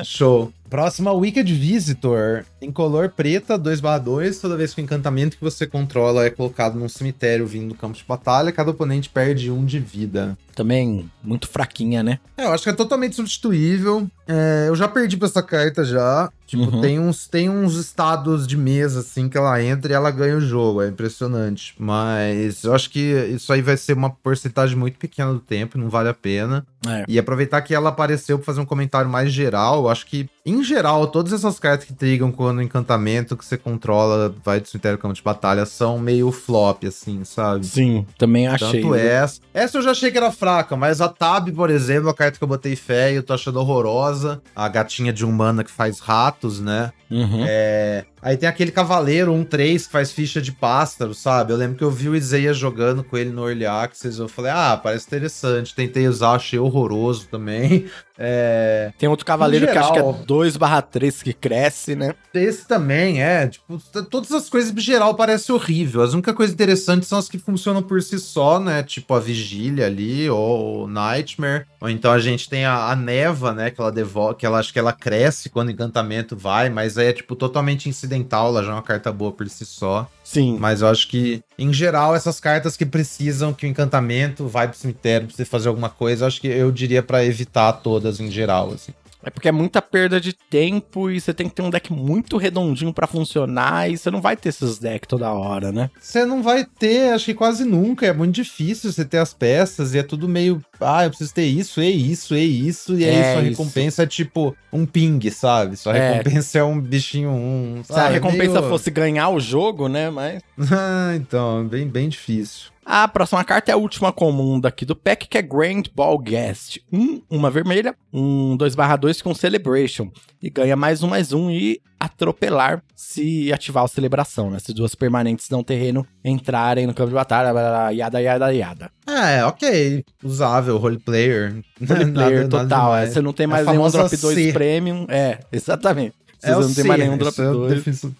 É, 0.00 0.02
show. 0.04 0.50
Próxima, 0.68 1.12
Wicked 1.12 1.52
Visitor. 1.52 2.44
Em 2.60 2.72
color 2.72 3.10
preta, 3.10 3.56
2/2. 3.56 4.40
Toda 4.40 4.56
vez 4.56 4.74
que 4.74 4.80
o 4.80 4.84
encantamento 4.84 5.36
que 5.36 5.44
você 5.44 5.66
controla 5.66 6.26
é 6.26 6.30
colocado 6.30 6.78
num 6.78 6.88
cemitério 6.88 7.46
vindo 7.46 7.68
do 7.68 7.74
campo 7.74 7.96
de 7.96 8.04
batalha, 8.04 8.50
cada 8.50 8.72
oponente 8.72 9.08
perde 9.08 9.50
um 9.50 9.64
de 9.64 9.78
vida. 9.78 10.36
Também 10.56 11.08
muito 11.22 11.46
fraquinha, 11.46 12.02
né? 12.02 12.18
É, 12.36 12.46
eu 12.46 12.52
acho 12.52 12.64
que 12.64 12.70
é 12.70 12.72
totalmente 12.72 13.14
substituível. 13.14 14.08
É, 14.26 14.64
eu 14.68 14.74
já 14.74 14.88
perdi 14.88 15.16
pra 15.16 15.28
essa 15.28 15.42
carta 15.42 15.84
já. 15.84 16.28
Tipo, 16.46 16.62
Uhum. 16.64 16.80
tem, 16.80 16.98
uns, 16.98 17.26
tem 17.26 17.50
uns 17.50 17.74
estados 17.76 18.46
de 18.46 18.56
mesa, 18.56 19.00
assim, 19.00 19.28
que 19.28 19.36
ela 19.36 19.60
entra 19.62 19.92
e 19.92 19.94
ela 19.94 20.10
ganha 20.10 20.36
o 20.36 20.40
jogo. 20.40 20.80
É 20.82 20.88
impressionante. 20.88 21.74
Mas 21.78 22.62
eu 22.64 22.72
acho 22.74 22.88
que 22.90 23.00
isso 23.34 23.52
aí 23.52 23.60
vai 23.60 23.76
ser 23.76 23.94
uma 23.94 24.10
porcentagem 24.10 24.76
muito 24.76 24.96
pequena 24.98 25.32
do 25.32 25.40
tempo, 25.40 25.76
não 25.78 25.88
vale 25.88 26.08
a 26.08 26.14
pena. 26.14 26.64
É. 26.88 27.04
E 27.08 27.18
aproveitar 27.18 27.60
que 27.62 27.74
ela 27.74 27.88
apareceu 27.88 28.38
pra 28.38 28.46
fazer 28.46 28.60
um 28.60 28.64
comentário 28.64 29.10
mais 29.10 29.32
geral, 29.32 29.82
eu 29.84 29.88
acho 29.88 30.06
que, 30.06 30.28
em 30.44 30.62
geral, 30.62 31.08
todas 31.08 31.32
essas 31.32 31.58
cartas 31.58 31.84
que 31.86 31.92
trigam 31.92 32.30
quando 32.30 32.58
o 32.58 32.62
encantamento 32.62 33.36
que 33.36 33.44
você 33.44 33.56
controla 33.56 34.32
vai 34.44 34.60
do 34.60 34.68
cemitério 34.68 34.98
campo 34.98 35.14
de 35.14 35.22
batalha 35.22 35.66
são 35.66 35.98
meio 35.98 36.30
flop, 36.30 36.84
assim, 36.84 37.24
sabe? 37.24 37.66
Sim, 37.66 38.06
também 38.16 38.46
achei. 38.46 38.80
Tanto 38.82 38.94
essa. 38.94 39.40
Essa 39.52 39.78
eu 39.78 39.82
já 39.82 39.90
achei 39.90 40.12
que 40.12 40.16
era 40.18 40.30
fraca, 40.30 40.45
mas 40.76 41.00
a 41.00 41.08
Tab, 41.08 41.50
por 41.52 41.70
exemplo, 41.70 42.08
a 42.08 42.14
carta 42.14 42.38
que 42.38 42.44
eu 42.44 42.48
botei 42.48 42.76
fé 42.76 43.12
e 43.12 43.16
eu 43.16 43.22
tô 43.22 43.34
achando 43.34 43.58
horrorosa. 43.60 44.40
A 44.54 44.68
gatinha 44.68 45.12
de 45.12 45.24
humana 45.24 45.64
que 45.64 45.70
faz 45.70 45.98
ratos, 46.00 46.60
né? 46.60 46.92
Uhum. 47.10 47.44
É. 47.46 48.04
Aí 48.26 48.36
tem 48.36 48.48
aquele 48.48 48.72
cavaleiro, 48.72 49.32
um 49.32 49.44
3, 49.44 49.86
que 49.86 49.92
faz 49.92 50.10
ficha 50.10 50.42
de 50.42 50.50
pássaro, 50.50 51.14
sabe? 51.14 51.52
Eu 51.52 51.56
lembro 51.56 51.78
que 51.78 51.84
eu 51.84 51.92
vi 51.92 52.08
o 52.08 52.16
Isaiah 52.16 52.52
jogando 52.52 53.04
com 53.04 53.16
ele 53.16 53.30
no 53.30 53.48
Early 53.48 53.66
Access. 53.66 54.18
Eu 54.18 54.26
falei, 54.26 54.50
ah, 54.50 54.76
parece 54.76 55.06
interessante. 55.06 55.72
Tentei 55.72 56.08
usar, 56.08 56.32
achei 56.32 56.58
horroroso 56.58 57.28
também. 57.28 57.86
É. 58.18 58.92
Tem 58.98 59.08
outro 59.08 59.26
cavaleiro 59.26 59.66
Em 59.66 59.68
que 59.70 59.76
acho 59.76 59.92
que 59.92 59.98
é 59.98 60.02
geral. 60.02 60.24
2/3 60.26 61.22
que 61.22 61.32
cresce, 61.32 61.94
né? 61.94 62.14
Esse 62.32 62.66
também 62.66 63.22
é, 63.22 63.46
tipo, 63.46 63.78
todas 64.10 64.32
as 64.32 64.48
coisas 64.48 64.72
em 64.72 64.80
geral 64.80 65.14
parecem 65.14 65.54
horrível. 65.54 66.02
As 66.02 66.14
únicas 66.14 66.34
coisas 66.34 66.54
interessantes 66.54 67.08
são 67.08 67.18
as 67.18 67.28
que 67.28 67.38
funcionam 67.38 67.82
por 67.82 68.02
si 68.02 68.18
só, 68.18 68.58
né? 68.58 68.82
Tipo 68.82 69.14
a 69.14 69.20
Vigília 69.20 69.86
ali, 69.86 70.28
ou 70.30 70.84
o 70.84 70.88
Nightmare. 70.88 71.66
Ou 71.80 71.90
então 71.90 72.10
a 72.12 72.18
gente 72.18 72.48
tem 72.48 72.64
a, 72.64 72.90
a 72.90 72.96
Neva, 72.96 73.52
né? 73.52 73.70
Que 73.70 73.80
ela 73.80 73.92
devolve, 73.92 74.36
que 74.36 74.46
ela 74.46 74.58
acho 74.58 74.72
que 74.72 74.78
ela 74.78 74.92
cresce 74.92 75.50
quando 75.50 75.68
o 75.68 75.72
encantamento 75.72 76.34
vai, 76.36 76.70
mas 76.70 76.96
aí 76.96 77.08
é 77.08 77.12
tipo 77.12 77.36
totalmente 77.36 77.88
incidental, 77.88 78.15
ela 78.48 78.62
já 78.62 78.70
é 78.70 78.74
uma 78.74 78.82
carta 78.82 79.12
boa 79.12 79.32
por 79.32 79.48
si 79.48 79.64
só. 79.64 80.08
Sim. 80.22 80.56
Mas 80.58 80.82
eu 80.82 80.88
acho 80.88 81.08
que, 81.08 81.42
em 81.58 81.72
geral, 81.72 82.14
essas 82.14 82.40
cartas 82.40 82.76
que 82.76 82.86
precisam 82.86 83.52
que 83.52 83.66
o 83.66 83.68
encantamento 83.68 84.46
vai 84.46 84.68
pro 84.68 84.76
cemitério 84.76 85.26
pra 85.26 85.36
você 85.36 85.44
fazer 85.44 85.68
alguma 85.68 85.88
coisa, 85.88 86.24
eu 86.24 86.28
acho 86.28 86.40
que 86.40 86.48
eu 86.48 86.70
diria 86.70 87.02
pra 87.02 87.24
evitar 87.24 87.72
todas 87.74 88.20
em 88.20 88.30
geral, 88.30 88.72
assim. 88.72 88.92
É 89.22 89.30
porque 89.30 89.48
é 89.48 89.52
muita 89.52 89.82
perda 89.82 90.20
de 90.20 90.32
tempo 90.32 91.10
e 91.10 91.20
você 91.20 91.34
tem 91.34 91.48
que 91.48 91.54
ter 91.54 91.62
um 91.62 91.70
deck 91.70 91.92
muito 91.92 92.36
redondinho 92.36 92.92
pra 92.92 93.06
funcionar 93.08 93.90
e 93.90 93.96
você 93.98 94.10
não 94.10 94.20
vai 94.20 94.36
ter 94.36 94.50
esses 94.50 94.78
decks 94.78 95.08
toda 95.08 95.32
hora, 95.32 95.72
né? 95.72 95.90
Você 96.00 96.24
não 96.24 96.42
vai 96.42 96.64
ter, 96.64 97.12
acho 97.12 97.24
que 97.24 97.34
quase 97.34 97.64
nunca. 97.64 98.06
É 98.06 98.12
muito 98.12 98.34
difícil 98.36 98.92
você 98.92 99.04
ter 99.04 99.18
as 99.18 99.34
peças 99.34 99.94
e 99.94 99.98
é 99.98 100.02
tudo 100.02 100.28
meio. 100.28 100.62
Ah, 100.80 101.04
eu 101.04 101.10
preciso 101.10 101.34
ter 101.34 101.44
isso, 101.46 101.82
e 101.82 102.12
isso, 102.12 102.36
e 102.36 102.68
isso. 102.68 102.96
E 102.98 103.04
aí 103.04 103.14
É, 103.16 103.32
sua 103.32 103.42
isso. 103.42 103.50
recompensa 103.50 104.02
é 104.04 104.06
tipo 104.06 104.54
um 104.72 104.86
ping, 104.86 105.18
sabe? 105.30 105.76
Sua 105.76 105.96
É. 105.96 106.12
recompensa 106.18 106.58
é, 106.58 106.64
um 106.64 106.80
bichinho 106.80 107.30
um. 107.30 107.82
Se 107.82 107.92
a 107.94 108.08
recompensa 108.08 108.60
Meio- 108.60 108.68
fosse 108.68 108.90
ganhar 108.90 109.30
o 109.30 109.40
jogo, 109.40 109.88
né? 109.88 110.08
Mas. 110.10 110.42
Ah, 110.72 111.14
então, 111.16 111.66
bem, 111.66 111.86
bem 111.88 112.08
difícil. 112.08 112.70
A 112.88 113.08
próxima 113.08 113.42
carta 113.42 113.72
é 113.72 113.74
a 113.74 113.76
última 113.76 114.12
comum 114.12 114.60
daqui 114.60 114.84
do 114.84 114.94
pack, 114.94 115.26
que 115.26 115.36
é 115.36 115.42
Grand 115.42 115.82
Ball 115.92 116.16
Guest. 116.20 116.78
Um, 116.92 117.20
uma 117.28 117.50
vermelha, 117.50 117.96
um 118.12 118.56
2/2 118.56 119.20
com 119.20 119.34
Celebration. 119.34 120.08
E 120.40 120.48
ganha 120.48 120.76
mais 120.76 121.02
um, 121.02 121.08
mais 121.08 121.32
um 121.32 121.50
e 121.50 121.80
atropelar 121.98 122.80
se 122.94 123.52
ativar 123.52 123.82
a 123.82 123.88
celebração, 123.88 124.50
né? 124.50 124.60
Se 124.60 124.72
duas 124.72 124.94
permanentes 124.94 125.50
não 125.50 125.64
terreno 125.64 126.06
entrarem 126.24 126.86
no 126.86 126.94
campo 126.94 127.08
de 127.08 127.14
batalha, 127.16 127.52
blá, 127.52 127.68
blá, 127.68 127.90
yada, 127.90 128.20
yada, 128.20 128.54
yada. 128.54 128.90
É, 129.08 129.44
ok. 129.44 130.04
Usável, 130.22 130.76
roleplayer. 130.76 131.60
Roleplayer 131.84 132.46
total, 132.48 132.96
é. 132.96 133.06
Você 133.06 133.20
não 133.20 133.32
tem 133.32 133.46
A 133.46 133.48
mais 133.48 133.66
nenhum 133.66 133.90
drop 133.90 134.16
2 134.16 134.34
C. 134.36 134.52
premium. 134.52 135.06
É, 135.08 135.40
exatamente. 135.50 136.14
Você 136.38 136.50
É 136.50 136.56
o 136.56 136.60
não 136.60 136.74
tem 136.74 136.84
mais 136.84 137.00
nenhum 137.00 137.16
drop 137.18 137.32
isso 137.32 137.42
é 137.42 137.46
a 137.48 137.52
2. 137.52 137.74
definição- 137.74 138.14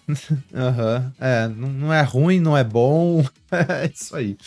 Aham. 0.55 1.13
É, 1.19 1.47
não, 1.47 1.69
não 1.69 1.93
é 1.93 2.01
ruim, 2.01 2.39
não 2.39 2.57
é 2.57 2.63
bom. 2.63 3.23
é 3.51 3.89
isso 3.93 4.15
aí. 4.15 4.37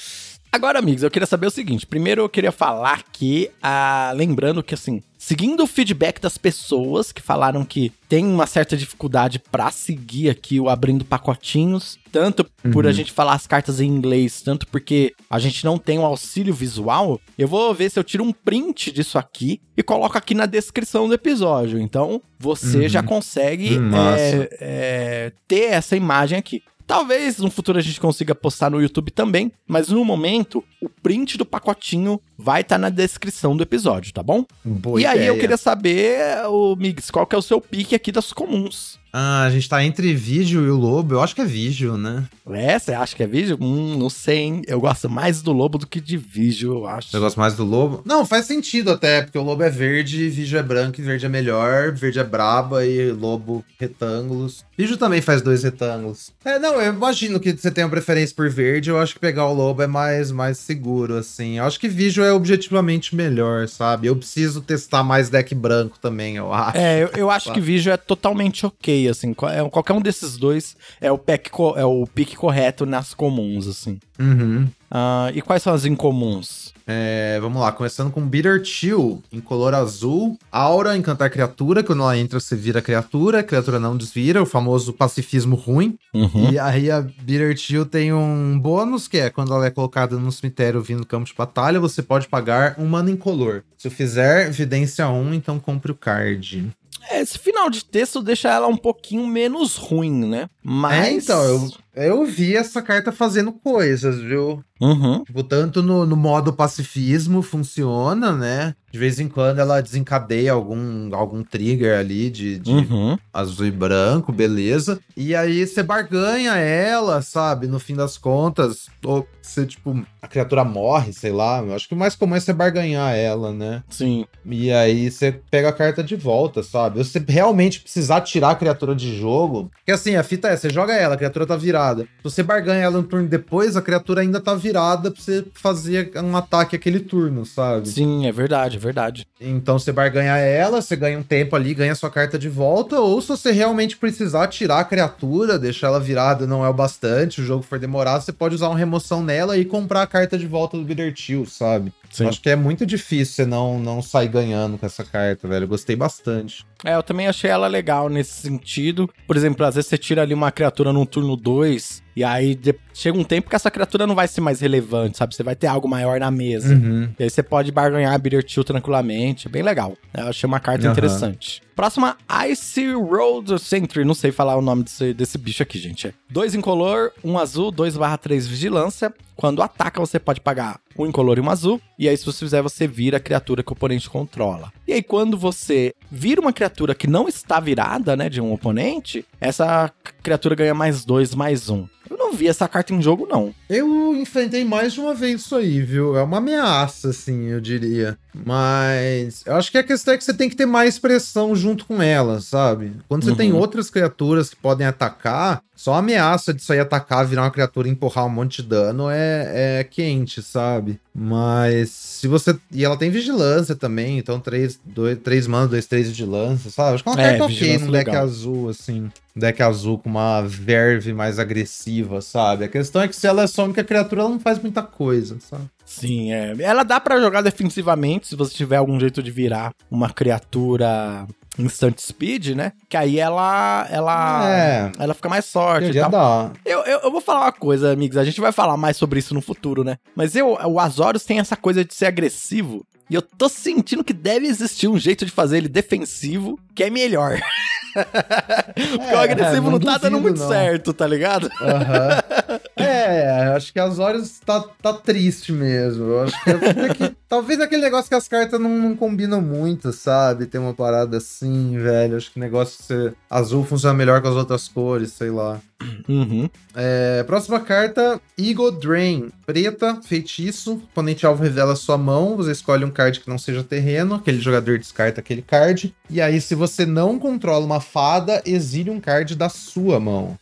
Agora, 0.53 0.81
amigos, 0.81 1.03
eu 1.05 1.11
queria 1.11 1.27
saber 1.27 1.47
o 1.47 1.51
seguinte. 1.51 1.87
Primeiro, 1.87 2.23
eu 2.23 2.29
queria 2.29 2.51
falar 2.51 3.05
que, 3.13 3.51
ah, 3.63 4.13
lembrando 4.17 4.65
que, 4.65 4.75
assim, 4.75 5.01
seguindo 5.17 5.63
o 5.63 5.67
feedback 5.67 6.21
das 6.21 6.37
pessoas 6.37 7.13
que 7.13 7.23
falaram 7.23 7.65
que 7.65 7.93
tem 8.09 8.27
uma 8.27 8.47
certa 8.49 8.77
dificuldade 8.77 9.39
pra 9.39 9.71
seguir 9.71 10.29
aqui 10.29 10.59
o 10.59 10.69
abrindo 10.69 11.05
pacotinhos, 11.05 11.97
tanto 12.11 12.45
por 12.73 12.85
a 12.85 12.91
gente 12.93 13.13
falar 13.13 13.35
as 13.35 13.47
cartas 13.47 13.81
em 13.81 13.87
inglês, 13.87 14.43
tanto 14.43 14.67
porque 14.67 15.13
a 15.31 15.39
gente 15.39 15.65
não 15.65 15.79
tem 15.79 16.01
o 16.01 16.05
auxílio 16.05 16.53
visual, 16.53 17.21
eu 17.39 17.47
vou 17.47 17.73
ver 17.73 17.89
se 17.89 18.01
eu 18.01 18.03
tiro 18.03 18.25
um 18.25 18.33
print 18.33 18.91
disso 18.91 19.19
aqui 19.19 19.61
e 19.77 19.85
coloco 19.85 20.19
aqui 20.19 20.35
na 20.35 20.47
descrição 20.47 21.07
do 21.07 21.15
episódio. 21.15 21.79
Então, 21.81 22.21
você 22.37 22.79
Uhum. 22.79 22.89
já 22.89 23.03
consegue 23.05 23.79
é, 24.19 24.49
é, 24.61 25.33
ter 25.47 25.67
essa 25.67 25.97
imagem 25.97 26.37
aqui. 26.37 26.61
Talvez 26.91 27.39
no 27.39 27.53
futuro 27.53 27.79
a 27.79 27.81
gente 27.81 28.01
consiga 28.01 28.35
postar 28.35 28.69
no 28.69 28.83
YouTube 28.83 29.13
também, 29.13 29.53
mas 29.65 29.91
no 29.91 30.05
momento 30.05 30.65
o 30.83 30.89
print 30.89 31.39
do 31.39 31.47
pacotinho 31.47 32.21
vai 32.37 32.63
estar 32.63 32.79
na 32.79 32.89
descrição 32.89 33.57
do 33.57 33.63
episódio, 33.63 34.13
tá 34.13 34.25
bom? 34.25 34.45
Boa 34.65 35.01
e 35.01 35.07
aí 35.07 35.19
eu 35.19 35.23
ideia. 35.27 35.41
queria 35.41 35.57
saber, 35.57 36.45
o 36.49 36.75
Migs, 36.75 37.09
qual 37.09 37.25
que 37.29 37.37
é 37.37 37.39
o 37.39 37.43
seu 37.43 37.61
pique 37.61 37.95
aqui 37.95 38.11
das 38.11 38.33
comuns? 38.33 38.99
Ah, 39.13 39.45
a 39.45 39.51
gente 39.51 39.69
tá 39.69 39.85
entre 39.85 40.15
vídeo 40.15 40.65
e 40.65 40.71
o 40.71 40.77
lobo. 40.77 41.15
Eu 41.15 41.23
acho 41.23 41.35
que 41.35 41.41
é 41.41 41.45
vídeo, 41.45 41.97
né? 41.97 42.25
É, 42.49 42.79
você 42.79 42.93
acha 42.93 43.15
que 43.15 43.23
é 43.23 43.27
vídeo? 43.27 43.59
Hum, 43.61 43.97
não 43.99 44.11
sei, 44.11 44.39
hein? 44.39 44.63
Eu 44.67 44.81
gosto 44.81 45.09
mais 45.09 45.43
do 45.43 45.53
lobo 45.53 45.79
do 45.79 45.87
que 45.87 46.01
de 46.01 46.17
vídeo, 46.17 46.73
eu 46.73 46.87
acho. 46.87 47.11
Você 47.11 47.19
gosta 47.19 47.41
mais 47.41 47.55
do 47.55 47.65
lobo? 47.65 48.03
Não, 48.05 48.25
faz 48.25 48.47
sentido 48.47 48.91
até, 48.91 49.23
porque 49.23 49.39
o 49.39 49.43
lobo 49.43 49.63
é 49.63 49.71
verde, 49.71 50.29
vídeo 50.29 50.59
é 50.59 50.63
branco 50.63 51.01
e 51.01 51.05
verde 51.05 51.27
é 51.27 51.29
melhor, 51.29 51.93
verde 51.93 52.19
é 52.19 52.25
braba 52.25 52.85
e 52.85 53.11
lobo 53.13 53.65
retângulos. 53.79 54.65
Vídeo 54.77 54.97
também 54.97 55.21
faz 55.21 55.43
dois 55.43 55.63
retângulos. 55.63 56.33
É, 56.45 56.59
não, 56.59 56.81
eu 56.81 56.93
imagino 56.93 57.39
que 57.39 57.53
você 57.53 57.71
tenha 57.71 57.87
uma 57.87 57.91
preferência 57.91 58.35
por 58.35 58.49
verde, 58.49 58.91
eu 58.91 58.99
acho 58.99 59.15
que 59.15 59.21
pegar 59.21 59.47
o 59.47 59.55
lobo 59.55 59.83
é 59.83 59.87
mais, 59.87 60.31
mais 60.31 60.59
seguro, 60.59 61.17
assim. 61.17 61.59
Eu 61.59 61.65
acho 61.65 61.79
que 61.79 61.89
vídeo 61.89 62.25
é 62.25 62.33
objetivamente 62.33 63.15
melhor, 63.15 63.69
sabe? 63.69 64.07
Eu 64.07 64.17
preciso 64.17 64.61
testar 64.61 65.03
mais 65.03 65.29
deck 65.29 65.55
branco 65.55 65.99
também, 65.99 66.37
eu 66.37 66.53
acho. 66.53 66.79
É, 66.79 67.03
eu, 67.03 67.11
eu 67.15 67.31
acho 67.31 67.53
que 67.53 67.61
vídeo 67.61 67.93
é 67.93 67.97
totalmente 67.97 68.65
ok, 68.65 69.00
assim. 69.09 69.33
qual- 69.35 69.51
é- 69.53 69.69
Qualquer 69.71 69.93
um 69.93 70.01
desses 70.01 70.37
dois 70.37 70.77
é 71.01 71.11
o, 71.11 71.19
pack 71.19 71.51
é 71.77 71.85
o 71.85 72.07
pique 72.07 72.37
correto 72.37 72.85
nas 72.87 73.15
comuns, 73.15 73.67
assim. 73.67 73.99
Uhum. 74.19 74.69
Ah, 74.91 75.31
e 75.35 75.41
quais 75.41 75.63
são 75.63 75.73
as 75.73 75.85
incomuns? 75.85 76.75
É, 76.87 77.39
vamos 77.41 77.61
lá, 77.63 77.71
começando 77.71 78.11
com 78.11 78.21
Bitter 78.27 78.65
Chill, 78.65 79.23
em 79.33 79.39
color 79.41 79.73
azul. 79.75 80.37
Aura, 80.51 80.97
encantar 80.97 81.31
criatura, 81.31 81.85
quando 81.85 82.03
ela 82.03 82.19
entra 82.19 82.41
você 82.41 82.57
vira 82.57 82.83
criatura, 82.83 83.39
a 83.39 83.43
criatura 83.45 83.79
não 83.79 83.97
desvira, 83.97 84.43
o 84.43 84.47
famoso 84.47 84.93
pacifismo 84.93 85.55
ruim. 85.55 85.97
Uhum. 86.13 86.51
E 86.51 86.59
aí 86.59 86.91
a 86.91 87.01
Bitter 87.01 87.57
Chill 87.57 87.87
tem 87.87 88.13
um 88.13 88.59
bônus, 88.59 89.07
que 89.07 89.19
é 89.19 89.31
quando 89.31 89.55
ela 89.55 89.65
é 89.67 89.71
colocada 89.71 90.19
no 90.19 90.33
cemitério 90.33 90.83
vindo 90.83 91.01
do 91.03 91.07
campo 91.07 91.27
de 91.27 91.35
batalha, 91.35 91.79
você 91.79 92.03
pode 92.03 92.27
pagar 92.27 92.75
um 92.77 92.87
mana 92.87 93.11
incolor. 93.13 93.63
Se 93.79 93.87
eu 93.87 93.93
fizer 93.93 94.49
evidência 94.49 95.09
1, 95.09 95.33
então 95.35 95.61
compre 95.61 95.93
o 95.93 95.95
card. 95.95 96.69
É, 97.09 97.21
Esse 97.21 97.39
final 97.39 97.71
de 97.71 97.85
texto 97.85 98.23
deixa 98.23 98.49
ela 98.49 98.67
um 98.67 98.77
pouquinho 98.77 99.27
menos 99.27 99.77
ruim, 99.77 100.27
né? 100.27 100.49
Mas. 100.63 101.07
É, 101.07 101.13
então, 101.13 101.43
eu, 101.43 101.71
eu 101.95 102.25
vi 102.25 102.57
essa 102.57 102.81
carta 102.83 103.11
fazendo 103.13 103.53
coisas, 103.53 104.21
viu? 104.21 104.63
Uhum. 104.81 105.23
Tipo, 105.25 105.43
tanto 105.45 105.83
no, 105.83 106.07
no 106.07 106.17
modo 106.17 106.53
pacifismo 106.55 107.43
funciona, 107.43 108.33
né? 108.33 108.75
De 108.91 108.99
vez 108.99 109.21
em 109.21 109.29
quando 109.29 109.59
ela 109.61 109.81
desencadeia 109.83 110.53
algum, 110.53 111.15
algum 111.15 111.43
trigger 111.45 111.99
ali 111.99 112.31
de, 112.31 112.59
de 112.59 112.71
Uhum. 112.73 113.19
azul 113.33 113.67
e 113.67 113.71
branco, 113.71 114.33
beleza. 114.33 114.99
E 115.17 115.35
aí 115.35 115.67
você 115.67 115.83
barganha 115.83 116.57
ela, 116.57 117.21
sabe? 117.21 117.67
No 117.67 117.79
fim 117.79 117.95
das 117.95 118.17
contas, 118.17 118.87
ou 119.05 119.27
você, 119.43 119.67
tipo, 119.67 120.03
a 120.23 120.27
criatura 120.27 120.65
morre, 120.65 121.13
sei 121.13 121.31
lá. 121.31 121.63
Eu 121.63 121.75
acho 121.75 121.87
que 121.87 121.95
o 121.95 121.97
mais 121.97 122.17
comum 122.17 122.35
é 122.35 122.41
você 122.41 122.53
barganhar 122.53 123.15
ela, 123.15 123.53
né? 123.53 123.83
Sim. 123.91 124.25
E 124.47 124.73
aí 124.73 125.11
você 125.11 125.31
pega 125.51 125.69
a 125.69 125.73
carta 125.73 126.03
de 126.03 126.17
volta, 126.17 126.63
sabe? 126.63 127.05
Se 127.05 127.11
você 127.13 127.25
realmente 127.29 127.81
precisar 127.81 128.23
tirar 128.23 128.51
a 128.53 128.55
criatura 128.57 128.95
de 128.95 129.15
jogo. 129.19 129.71
Porque 129.77 129.93
assim, 129.93 130.17
a 130.17 130.23
fita 130.23 130.49
é, 130.49 130.57
você 130.57 130.71
joga 130.71 130.95
ela, 130.95 131.15
a 131.15 131.19
criatura 131.19 131.47
tá 131.47 131.57
virada. 131.57 131.80
Se 132.19 132.25
você 132.25 132.43
barganha 132.43 132.85
ela 132.85 132.99
um 132.99 133.03
turno 133.03 133.29
depois, 133.29 133.77
a 133.77 133.83
criatura 133.83 134.21
ainda 134.21 134.41
tá 134.41 134.55
virada 134.55 135.11
pra 135.11 135.21
você 135.21 135.45
fazer 135.55 136.13
um 136.17 136.37
ataque 136.37 136.77
aquele 136.77 137.01
turno, 137.01 137.45
sabe? 137.47 137.89
Sim, 137.89 138.27
é 138.27 138.33
verdade, 138.33 138.77
é 138.77 138.81
verdade. 138.81 139.27
Então 139.41 139.79
você 139.79 139.93
barganha 139.93 140.37
ela, 140.37 140.83
você 140.83 140.95
ganha 140.97 141.19
um 141.19 141.23
tempo 141.23 141.57
ali, 141.57 141.75
ganha 141.75 141.95
sua 141.95 142.11
carta 142.11 142.39
de 142.39 142.49
volta, 142.49 143.01
ou 143.01 143.21
se 143.21 143.29
você 143.29 143.51
realmente 143.51 143.97
precisar 143.97 144.49
tirar 144.49 144.81
a 144.81 144.85
criatura, 144.85 145.59
deixar 145.59 145.89
ela 145.89 146.01
virada 146.01 146.47
não 146.47 146.65
é 146.65 146.69
o 146.69 146.75
bastante, 146.75 147.41
o 147.41 147.45
jogo 147.45 147.63
for 147.63 147.79
demorar, 147.79 148.21
você 148.21 148.33
pode 148.33 148.55
usar 148.55 148.69
uma 148.69 148.79
remoção 148.79 149.23
nela 149.23 149.57
e 149.57 149.65
comprar 149.65 150.03
a 150.03 150.07
carta 150.07 150.37
de 150.37 150.47
volta 150.47 150.77
do 150.77 150.85
Bitter 150.85 151.13
Chill, 151.15 151.47
sabe? 151.47 151.93
Sim. 152.11 152.27
Acho 152.27 152.41
que 152.41 152.51
é 152.51 152.57
muito 152.57 152.85
difícil 152.85 153.35
você 153.35 153.47
não, 153.47 153.79
não 153.79 154.03
sair 154.03 154.29
ganhando 154.29 154.77
com 154.77 154.85
essa 154.85 155.05
carta, 155.05 155.47
velho. 155.47 155.65
Eu 155.65 155.69
gostei 155.69 155.95
bastante. 155.95 156.67
É, 156.85 156.97
eu 156.97 157.03
também 157.03 157.29
achei 157.29 157.49
ela 157.49 157.69
legal 157.69 158.09
nesse 158.09 158.33
sentido. 158.33 159.09
Por 159.27 159.37
exemplo, 159.37 159.65
às 159.65 159.77
vezes 159.77 159.89
você 159.89 159.97
tira 159.97 160.23
ali 160.23 160.35
uma 160.35 160.51
criatura 160.51 160.93
num 160.93 161.07
turno 161.07 161.37
2, 161.37 162.03
e 162.17 162.23
aí 162.25 162.55
de- 162.55 162.75
chega 162.93 163.19
um 163.19 163.25
tempo 163.25 163.49
que 163.49 163.57
essa 163.57 163.71
criatura 163.71 164.07
não 164.07 164.15
vai 164.15 164.27
ser 164.29 164.41
mais 164.41 164.61
relevante, 164.61 165.17
sabe? 165.19 165.35
Você 165.35 165.43
vai 165.43 165.55
ter 165.57 165.67
algo 165.67 165.89
maior 165.89 166.19
na 166.21 166.31
mesa. 166.31 166.75
Uhum. 166.75 167.09
E 167.19 167.23
aí 167.25 167.31
você 167.31 167.43
pode 167.43 167.71
barganhar 167.73 168.13
a 168.15 168.19
Bitter 168.19 168.45
Chill 168.47 168.65
tranquilamente. 168.65 169.47
É 169.47 169.51
bem 169.51 169.63
legal. 169.63 169.97
Eu 170.17 170.27
achei 170.29 170.47
uma 170.47 170.61
carta 170.61 170.85
Aham. 170.85 170.93
interessante. 170.93 171.63
Próxima, 171.75 172.17
Ice 172.51 172.93
Road 172.93 173.59
Sentry. 173.59 174.05
Não 174.05 174.13
sei 174.15 174.31
falar 174.33 174.57
o 174.57 174.61
nome 174.61 174.83
desse, 174.85 175.15
desse 175.15 175.39
bicho 175.39 175.63
aqui, 175.63 175.79
gente. 175.79 176.09
É 176.09 176.13
dois 176.29 176.55
incolor, 176.55 177.11
um 177.25 177.39
azul, 177.39 177.71
2 177.71 177.97
barra 177.97 178.19
3 178.19 178.47
vigilância. 178.47 179.13
Quando 179.35 179.63
ataca, 179.63 179.99
você 179.99 180.19
pode 180.19 180.43
pagar 180.43 180.79
um 180.99 181.07
incolor 181.07 181.39
e 181.39 181.41
um 181.41 181.49
azul. 181.49 181.81
E 181.99 182.07
aí, 182.07 182.15
se 182.15 182.27
você 182.27 182.41
fizer, 182.45 182.61
você 182.61 182.87
vira 182.87 183.17
a 183.17 183.21
criatura 183.21 183.63
que 183.63 183.71
o 183.71 183.73
oponente 183.73 184.11
controla. 184.11 184.71
E 184.87 184.93
aí, 184.93 185.03
quando 185.03 185.39
você 185.39 185.95
vira 186.11 186.39
uma 186.43 186.53
criatura 186.53 186.95
que 186.95 187.07
não 187.07 187.27
está 187.27 187.59
virada, 187.59 188.15
né, 188.15 188.29
de 188.29 188.39
um 188.43 188.53
oponente, 188.53 189.25
essa 189.41 189.91
criatura 190.23 190.55
ganha 190.55 190.75
mais 190.75 191.03
dois, 191.07 191.35
mais 191.35 191.71
um. 191.71 191.87
Eu 192.11 192.17
não 192.19 192.33
vi 192.33 192.49
essa 192.49 192.67
carta 192.67 192.93
em 192.93 193.01
jogo, 193.01 193.25
não. 193.31 193.55
Eu 193.69 194.17
enfrentei 194.17 194.65
mais 194.65 194.93
de 194.93 195.01
uma 195.01 195.15
vez 195.15 195.43
isso 195.43 195.55
aí, 195.55 195.81
viu? 195.81 196.17
É 196.17 196.23
uma 196.23 196.39
ameaça, 196.39 197.11
assim, 197.11 197.45
eu 197.47 197.61
diria. 197.61 198.19
Mas 198.35 199.43
eu 199.47 199.55
acho 199.55 199.71
que 199.71 199.79
a 199.79 199.83
questão 199.85 200.13
é 200.15 200.19
que 200.19 200.25
você 200.25 200.35
tem 200.35 200.49
que 200.51 200.57
ter 200.57 200.67
mais 200.67 200.99
pressão 200.99 201.55
junto 201.55 201.85
com 201.85 202.03
ela, 202.03 202.41
sabe? 202.41 202.93
Quando 203.09 203.25
você 203.25 203.31
Uhum. 203.31 203.37
tem 203.37 203.53
outras 203.53 203.89
criaturas 203.91 204.51
que 204.51 204.57
podem 204.57 204.87
atacar, 204.87 205.63
só 205.81 205.95
a 205.95 205.99
ameaça 206.01 206.53
de 206.53 206.63
sair 206.63 206.81
atacar, 206.81 207.27
virar 207.27 207.45
uma 207.45 207.51
criatura 207.51 207.89
e 207.89 207.91
empurrar 207.91 208.27
um 208.27 208.29
monte 208.29 208.61
de 208.61 208.69
dano 208.69 209.09
é, 209.09 209.79
é 209.81 209.85
quente, 209.85 210.43
sabe? 210.43 211.01
Mas 211.15 211.89
se 211.89 212.29
você. 212.29 212.55
E 212.71 212.85
ela 212.85 212.99
tem 212.99 213.09
vigilância 213.09 213.75
também, 213.75 214.19
então 214.19 214.39
3, 214.39 214.79
2, 214.85 215.21
3 215.21 215.47
manos, 215.47 215.71
2, 215.71 215.87
3 215.87 216.09
vigilância, 216.09 216.71
sabe? 216.71 216.97
Acho 216.97 217.03
que 217.03 217.09
é 217.09 217.13
uma 217.13 217.23
É, 217.23 217.29
carta 217.31 217.45
ok 217.45 217.79
num 217.79 217.93
deck 217.93 218.11
azul, 218.11 218.69
assim. 218.69 219.11
Deck 219.35 219.63
azul 219.63 219.99
com 219.99 220.11
uma 220.11 220.43
verve 220.43 221.15
mais 221.15 221.39
agressiva, 221.39 222.21
sabe? 222.21 222.67
A 222.67 222.69
questão 222.69 223.01
é 223.01 223.09
que 223.09 223.17
se 223.17 223.27
ela 223.27 223.45
é 223.45 223.47
só 223.47 223.63
a 223.63 223.65
única 223.65 223.83
criatura, 223.83 224.21
ela 224.21 224.31
não 224.31 224.41
faz 224.41 224.59
muita 224.59 224.83
coisa, 224.83 225.39
sabe? 225.41 225.65
Sim, 225.87 226.31
é. 226.31 226.55
Ela 226.61 226.83
dá 226.83 227.01
pra 227.01 227.19
jogar 227.19 227.41
defensivamente 227.41 228.29
se 228.29 228.37
você 228.37 228.53
tiver 228.53 228.77
algum 228.77 229.01
jeito 229.01 229.23
de 229.23 229.31
virar 229.31 229.73
uma 229.91 230.11
criatura 230.11 231.27
instant 231.59 231.99
speed, 232.01 232.49
né? 232.55 232.73
Que 232.89 232.97
aí 232.97 233.19
ela 233.19 233.87
ela 233.91 234.49
É. 234.51 234.93
ela 234.99 235.15
fica 235.15 235.29
mais 235.29 235.51
forte 235.51 235.91
e 235.91 236.01
tal. 236.11 236.53
Eu, 236.65 236.81
eu, 236.81 237.01
eu 237.01 237.11
vou 237.11 237.21
falar 237.21 237.41
uma 237.43 237.53
coisa, 237.53 237.93
amigos. 237.93 238.17
A 238.17 238.25
gente 238.25 238.41
vai 238.41 238.53
falar 238.53 238.77
mais 238.77 238.97
sobre 238.97 239.19
isso 239.19 239.35
no 239.35 239.41
futuro, 239.43 239.83
né? 239.85 239.99
Mas 240.15 240.35
eu, 240.37 240.53
o 240.67 240.79
Azorius 240.81 241.25
tem 241.25 241.39
essa 241.39 241.57
coisa 241.57 241.85
de 241.85 241.95
ser 241.95 242.07
agressivo. 242.07 242.85
E 243.09 243.15
eu 243.15 243.23
tô 243.23 243.49
sentindo 243.49 244.05
que 244.05 244.13
deve 244.13 244.47
existir 244.47 244.87
um 244.87 244.97
jeito 244.99 245.25
de 245.27 245.33
fazer 245.33 245.57
ele 245.59 245.69
defensivo 245.69 246.59
que 246.75 246.85
é 246.85 246.91
melhor. 246.91 247.41
Porque 248.75 249.15
o 249.15 249.19
agressivo 249.19 249.71
não 249.71 249.79
não, 249.79 249.81
tá 249.81 249.99
dando 249.99 250.21
muito 250.21 250.41
não. 250.41 250.49
certo, 250.49 250.93
tá 250.93 251.07
ligado? 251.07 251.51
Aham. 251.61 252.61
É, 252.77 253.49
acho 253.55 253.73
que 253.73 253.79
as 253.79 253.99
horas 253.99 254.41
tá, 254.45 254.65
tá 254.83 254.93
triste 254.95 255.53
mesmo. 255.53 256.05
Eu 256.05 256.23
acho 256.23 256.45
que, 256.45 256.51
é 256.51 256.95
que 256.95 257.17
talvez 257.29 257.61
aquele 257.61 257.83
negócio 257.83 258.09
que 258.09 258.15
as 258.15 258.27
cartas 258.27 258.59
não, 258.59 258.71
não 258.71 258.97
combinam 258.97 259.41
muito, 259.41 259.93
sabe? 259.93 260.47
Tem 260.47 260.61
uma 260.61 260.73
parada 260.73 261.19
assim, 261.19 261.79
velho. 261.79 262.17
Acho 262.17 262.33
que 262.33 262.39
o 262.39 262.41
negócio 262.41 262.79
de 262.79 262.85
ser 262.85 263.15
azul 263.29 263.65
funciona 263.65 263.95
melhor 263.95 264.23
com 264.23 264.29
as 264.29 264.35
outras 264.35 264.67
cores, 264.67 265.13
sei 265.13 265.31
lá. 265.31 265.61
Uhum. 266.09 266.49
É, 266.75 267.23
próxima 267.25 267.61
carta, 267.61 268.21
Eagle 268.39 268.73
Drain. 268.73 269.31
Preta, 269.47 270.01
feitiço. 270.03 270.75
Oponente 270.91 271.25
alvo 271.25 271.43
revela 271.43 271.77
sua 271.77 271.97
mão. 271.97 272.37
Você 272.37 272.53
escolhe 272.53 272.85
um 272.85 272.91
card 272.91 273.21
que 273.21 273.29
não 273.29 273.39
seja 273.39 273.65
terreno. 273.65 274.17
Aquele 274.17 274.41
jogador 274.41 274.79
descarta 274.79 275.21
aquele 275.21 275.43
card. 275.43 275.95
E 276.09 276.21
aí, 276.21 276.41
se 276.41 276.55
você 276.55 276.85
não 276.85 277.19
controla 277.19 277.65
uma 277.65 277.81
fada, 277.81 278.43
exile 278.45 278.91
um 278.91 279.01
card 279.01 279.35
da 279.35 279.49
sua 279.49 279.99
mão. 279.99 280.39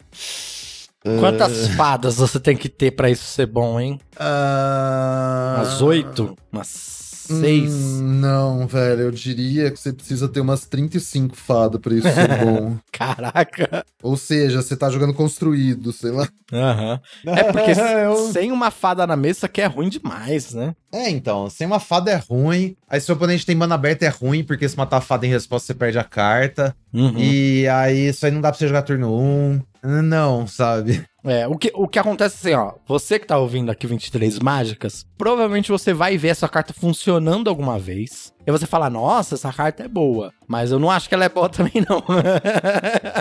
Quantas 1.20 1.68
fadas 1.68 2.16
você 2.16 2.40
tem 2.40 2.56
que 2.56 2.68
ter 2.68 2.90
pra 2.90 3.08
isso 3.08 3.24
ser 3.24 3.46
bom, 3.46 3.80
hein? 3.80 4.00
Ah, 4.18 5.54
Umas 5.58 5.80
oito? 5.80 6.36
Umas 6.52 6.97
seis? 7.28 7.72
Hum, 7.72 8.02
não, 8.20 8.66
velho. 8.66 9.02
Eu 9.02 9.10
diria 9.10 9.70
que 9.70 9.78
você 9.78 9.92
precisa 9.92 10.28
ter 10.28 10.40
umas 10.40 10.64
35 10.66 11.36
fadas 11.36 11.80
pra 11.80 11.94
isso 11.94 12.08
ser 12.08 12.28
bom. 12.44 12.76
Caraca! 12.92 13.84
Ou 14.02 14.16
seja, 14.16 14.62
você 14.62 14.76
tá 14.76 14.88
jogando 14.90 15.14
construído, 15.14 15.92
sei 15.92 16.10
lá. 16.10 16.28
Aham. 16.52 17.00
É 17.26 17.44
porque 17.52 17.70
Eu- 18.04 18.32
sem 18.32 18.50
uma 18.52 18.70
fada 18.70 19.06
na 19.06 19.16
mesa 19.16 19.48
que 19.48 19.60
é 19.60 19.66
ruim 19.66 19.88
demais, 19.88 20.54
né? 20.54 20.74
É, 20.92 21.10
então, 21.10 21.50
sem 21.50 21.66
uma 21.66 21.80
fada 21.80 22.10
é 22.10 22.16
ruim. 22.16 22.76
Aí 22.88 23.00
se 23.00 23.10
o 23.10 23.14
oponente 23.14 23.44
tem 23.44 23.54
mana 23.54 23.74
aberta 23.74 24.06
é 24.06 24.08
ruim, 24.08 24.42
porque 24.42 24.68
se 24.68 24.76
matar 24.76 24.98
a 24.98 25.02
fada 25.02 25.26
em 25.26 25.30
resposta 25.30 25.66
você 25.66 25.74
perde 25.74 25.98
a 25.98 26.04
carta. 26.04 26.74
Uhum. 26.92 27.18
E 27.18 27.68
aí 27.68 28.08
isso 28.08 28.24
aí 28.24 28.32
não 28.32 28.40
dá 28.40 28.50
pra 28.50 28.58
você 28.58 28.66
jogar 28.66 28.82
turno 28.82 29.14
1. 29.14 29.60
Não, 30.02 30.46
sabe? 30.46 31.04
É, 31.24 31.46
o 31.46 31.56
que, 31.56 31.70
o 31.74 31.86
que 31.86 31.98
acontece 31.98 32.36
assim, 32.36 32.56
ó, 32.56 32.74
você 32.86 33.18
que 33.18 33.26
tá 33.26 33.38
ouvindo 33.38 33.70
aqui 33.70 33.86
23 33.86 34.38
mágicas, 34.38 35.06
provavelmente 35.16 35.70
você 35.70 35.92
vai 35.92 36.16
ver 36.16 36.28
essa 36.28 36.48
carta 36.48 36.72
funcionando 36.72 37.48
alguma 37.48 37.78
vez. 37.78 38.32
E 38.48 38.50
você 38.50 38.64
fala, 38.64 38.88
nossa, 38.88 39.34
essa 39.34 39.52
carta 39.52 39.82
é 39.82 39.88
boa. 39.88 40.32
Mas 40.46 40.72
eu 40.72 40.78
não 40.78 40.90
acho 40.90 41.06
que 41.06 41.14
ela 41.14 41.26
é 41.26 41.28
boa 41.28 41.50
também, 41.52 41.84
não. 41.86 42.02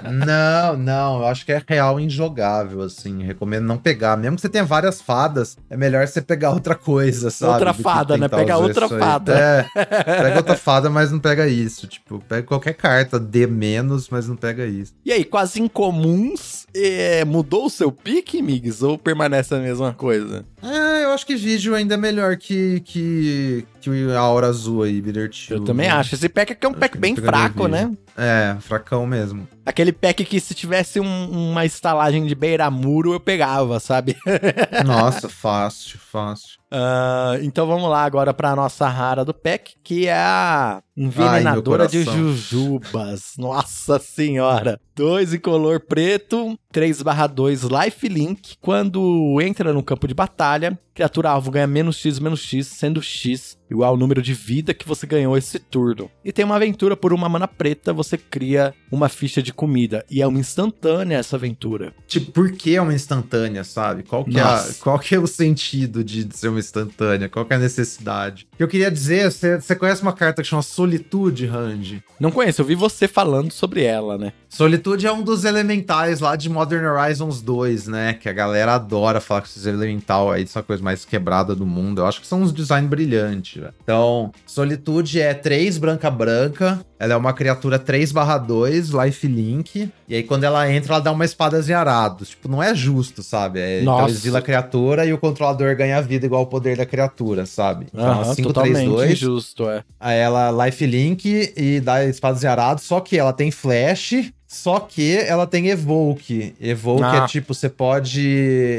não, 0.09 0.77
não, 0.77 1.19
eu 1.19 1.27
acho 1.27 1.45
que 1.45 1.51
é 1.51 1.61
real 1.67 1.99
injogável, 1.99 2.81
assim. 2.81 3.23
Recomendo 3.23 3.65
não 3.65 3.77
pegar. 3.77 4.15
Mesmo 4.15 4.37
que 4.37 4.41
você 4.41 4.47
tenha 4.47 4.63
várias 4.63 5.01
fadas, 5.01 5.57
é 5.69 5.75
melhor 5.75 6.07
você 6.07 6.21
pegar 6.21 6.51
outra 6.51 6.75
coisa, 6.75 7.29
sabe? 7.29 7.51
Outra 7.51 7.73
fada, 7.73 8.15
né? 8.15 8.29
Pega 8.29 8.57
outra 8.57 8.85
aí. 8.85 8.97
fada. 8.97 9.37
É, 9.37 9.65
pega 9.83 10.37
outra 10.37 10.55
fada, 10.55 10.89
mas 10.89 11.11
não 11.11 11.19
pega 11.19 11.45
isso. 11.45 11.87
Tipo, 11.87 12.19
pega 12.19 12.43
qualquer 12.43 12.75
carta, 12.75 13.19
D 13.19 13.47
menos, 13.47 14.07
mas 14.07 14.29
não 14.29 14.37
pega 14.37 14.65
isso. 14.65 14.93
e 15.03 15.11
aí, 15.11 15.25
com 15.25 15.37
as 15.37 15.57
incomuns, 15.57 16.65
é, 16.73 17.25
mudou 17.25 17.65
o 17.65 17.69
seu 17.69 17.91
pique, 17.91 18.41
Migs? 18.41 18.81
Ou 18.81 18.97
permanece 18.97 19.53
a 19.53 19.59
mesma 19.59 19.91
coisa? 19.91 20.45
É, 20.61 21.03
eu 21.03 21.11
acho 21.11 21.25
que 21.25 21.35
vídeo 21.35 21.75
ainda 21.75 21.93
é 21.93 21.97
melhor 21.97 22.35
que, 22.35 22.79
que, 22.81 23.65
que 23.79 23.89
a 24.11 24.19
Aura 24.19 24.47
Azul 24.47 24.83
aí, 24.83 24.99
Bitter 25.01 25.29
Eu 25.49 25.63
também 25.63 25.87
acho. 25.87 26.15
Esse 26.15 26.27
pack 26.27 26.51
aqui 26.53 26.65
é 26.65 26.69
um 26.69 26.71
Acho 26.71 26.79
pack 26.79 26.97
bem 26.97 27.15
fraco, 27.15 27.67
né? 27.67 27.91
É, 28.17 28.55
fracão 28.59 29.05
mesmo. 29.05 29.47
Aquele 29.63 29.93
pack 29.93 30.25
que 30.25 30.39
se 30.39 30.55
tivesse 30.55 30.99
um- 30.99 31.51
uma 31.51 31.65
estalagem 31.65 32.25
de 32.25 32.33
beira-muro, 32.33 33.13
eu 33.13 33.19
pegava, 33.19 33.79
sabe? 33.79 34.17
Nossa, 34.85 35.29
fácil, 35.29 35.99
fácil. 35.99 36.57
Ah, 36.71 37.37
então 37.41 37.67
vamos 37.67 37.89
lá 37.89 38.03
agora 38.03 38.33
pra 38.33 38.55
nossa 38.55 38.87
rara 38.89 39.23
do 39.23 39.33
pack, 39.33 39.75
que 39.83 40.07
é 40.07 40.13
a 40.17 40.81
envenenadora 40.97 41.83
Ai, 41.83 41.89
de 41.89 42.03
jujubas. 42.03 43.33
Nossa 43.37 43.99
senhora! 43.99 44.79
2 44.95 45.35
em 45.35 45.39
color 45.39 45.79
preto, 45.79 46.57
3 46.71 47.01
2 47.33 47.61
lifelink. 47.63 48.55
Quando 48.59 49.39
entra 49.41 49.71
no 49.71 49.83
campo 49.83 50.07
de 50.07 50.13
batalha, 50.13 50.77
criatura 50.97 51.29
alvo 51.29 51.51
ganha 51.51 51.67
menos 51.67 51.95
X, 51.97 52.17
menos 52.19 52.39
X, 52.41 52.65
sendo 52.67 53.01
X 53.03 53.55
igual 53.69 53.91
ao 53.91 53.97
número 53.97 54.21
de 54.21 54.33
vida 54.33 54.73
que 54.73 54.87
você 54.87 55.05
ganhou 55.05 55.37
esse 55.37 55.59
turno. 55.59 56.09
E 56.23 56.31
tem 56.31 56.43
uma 56.45 56.55
aventura 56.55 56.95
por 56.95 57.11
uma 57.13 57.27
mana 57.29 57.47
preta, 57.47 57.91
você 57.93 58.17
cria 58.17 58.73
uma 58.91 59.09
ficha 59.09 59.43
de 59.43 59.51
comida. 59.53 60.05
E 60.09 60.21
é 60.21 60.27
uma 60.27 60.39
instantânea 60.39 61.17
essa 61.17 61.35
aventura. 61.35 61.93
Tipo, 62.07 62.31
por 62.31 62.51
que 62.53 62.75
é 62.77 62.81
uma 62.81 62.93
instantânea, 62.93 63.63
sabe? 63.65 64.03
Qual 64.03 64.23
que, 64.23 64.39
é, 64.39 64.41
a- 64.41 64.65
qual 64.79 64.97
que 64.97 65.13
é 65.13 65.19
o 65.19 65.27
sentido 65.27 66.01
de 66.03 66.27
ser 66.31 66.47
uma 66.47 66.59
instantânea? 66.59 67.27
Qual 67.29 67.45
que 67.45 67.53
é 67.53 67.57
a 67.57 67.59
necessidade? 67.59 68.47
Eu 68.57 68.67
queria 68.69 68.89
dizer, 68.89 69.29
você 69.31 69.59
você 69.59 69.75
conhece 69.75 70.01
uma 70.01 70.13
carta 70.13 70.41
que 70.41 70.47
chama 70.47 70.61
Solitude, 70.61 71.45
Randy? 71.45 72.01
Não 72.19 72.31
conheço, 72.31 72.61
eu 72.61 72.65
vi 72.65 72.73
você 72.73 73.05
falando 73.07 73.51
sobre 73.51 73.83
ela, 73.83 74.17
né? 74.17 74.31
Solitude 74.49 75.05
é 75.05 75.11
um 75.11 75.21
dos 75.21 75.43
elementais 75.43 76.21
lá 76.21 76.35
de 76.37 76.49
Modern 76.49 76.85
Horizons 76.85 77.41
2, 77.41 77.87
né? 77.87 78.13
Que 78.13 78.29
a 78.29 78.33
galera 78.33 78.75
adora 78.75 79.19
falar 79.19 79.41
que 79.41 79.49
esses 79.49 79.65
elemental 79.65 80.31
aí 80.31 80.47
são 80.47 80.61
a 80.61 80.63
coisa 80.63 80.81
mais 80.87 81.03
quebrada 81.03 81.53
do 81.53 81.65
mundo. 81.65 81.99
Eu 81.99 82.05
acho 82.05 82.21
que 82.21 82.27
são 82.27 82.41
uns 82.41 82.53
design 82.53 82.87
brilhantes, 82.87 83.61
velho. 83.61 83.73
Então, 83.83 84.31
Solitude 84.45 85.19
é 85.19 85.33
3 85.33 85.77
branca 85.77 86.09
branca. 86.09 86.79
Ela 86.97 87.13
é 87.13 87.17
uma 87.17 87.33
criatura 87.33 87.77
3/2, 87.77 88.89
lifelink. 88.91 89.91
E 90.07 90.15
aí, 90.15 90.23
quando 90.23 90.45
ela 90.45 90.71
entra, 90.71 90.93
ela 90.93 91.03
dá 91.03 91.11
uma 91.11 91.25
espadas 91.25 91.69
em 91.69 91.73
arados. 91.73 92.29
Tipo, 92.29 92.47
não 92.47 92.63
é 92.63 92.73
justo, 92.73 93.21
sabe? 93.21 93.59
É, 93.59 93.81
então, 93.81 93.99
Nossa. 93.99 94.13
exila 94.13 94.39
a 94.39 94.41
criatura 94.41 95.05
e 95.05 95.11
o 95.11 95.17
controlador 95.17 95.75
ganha 95.75 96.01
vida 96.01 96.25
igual 96.25 96.41
ao 96.41 96.47
poder 96.47 96.77
da 96.77 96.85
criatura, 96.85 97.45
sabe? 97.45 97.87
Então, 97.93 98.05
ela 98.05 98.33
5, 98.33 98.35
3, 98.35 98.47
totalmente 98.47 98.89
2. 98.89 99.11
injusto, 99.11 99.69
é. 99.69 99.83
Aí 99.99 100.17
ela 100.17 100.65
lifelink 100.65 101.53
e 101.55 101.81
dá 101.81 102.05
espadas 102.05 102.43
em 102.43 102.47
arado, 102.47 102.79
só 102.79 103.01
que 103.01 103.17
ela 103.17 103.33
tem 103.33 103.51
flash, 103.51 104.31
só 104.57 104.79
que 104.79 105.15
ela 105.17 105.45
tem 105.45 105.67
evoke. 105.67 106.55
Evoke 106.59 107.03
Ah. 107.03 107.17
é 107.23 107.27
tipo, 107.27 107.53
você 107.53 107.69
pode 107.69 108.19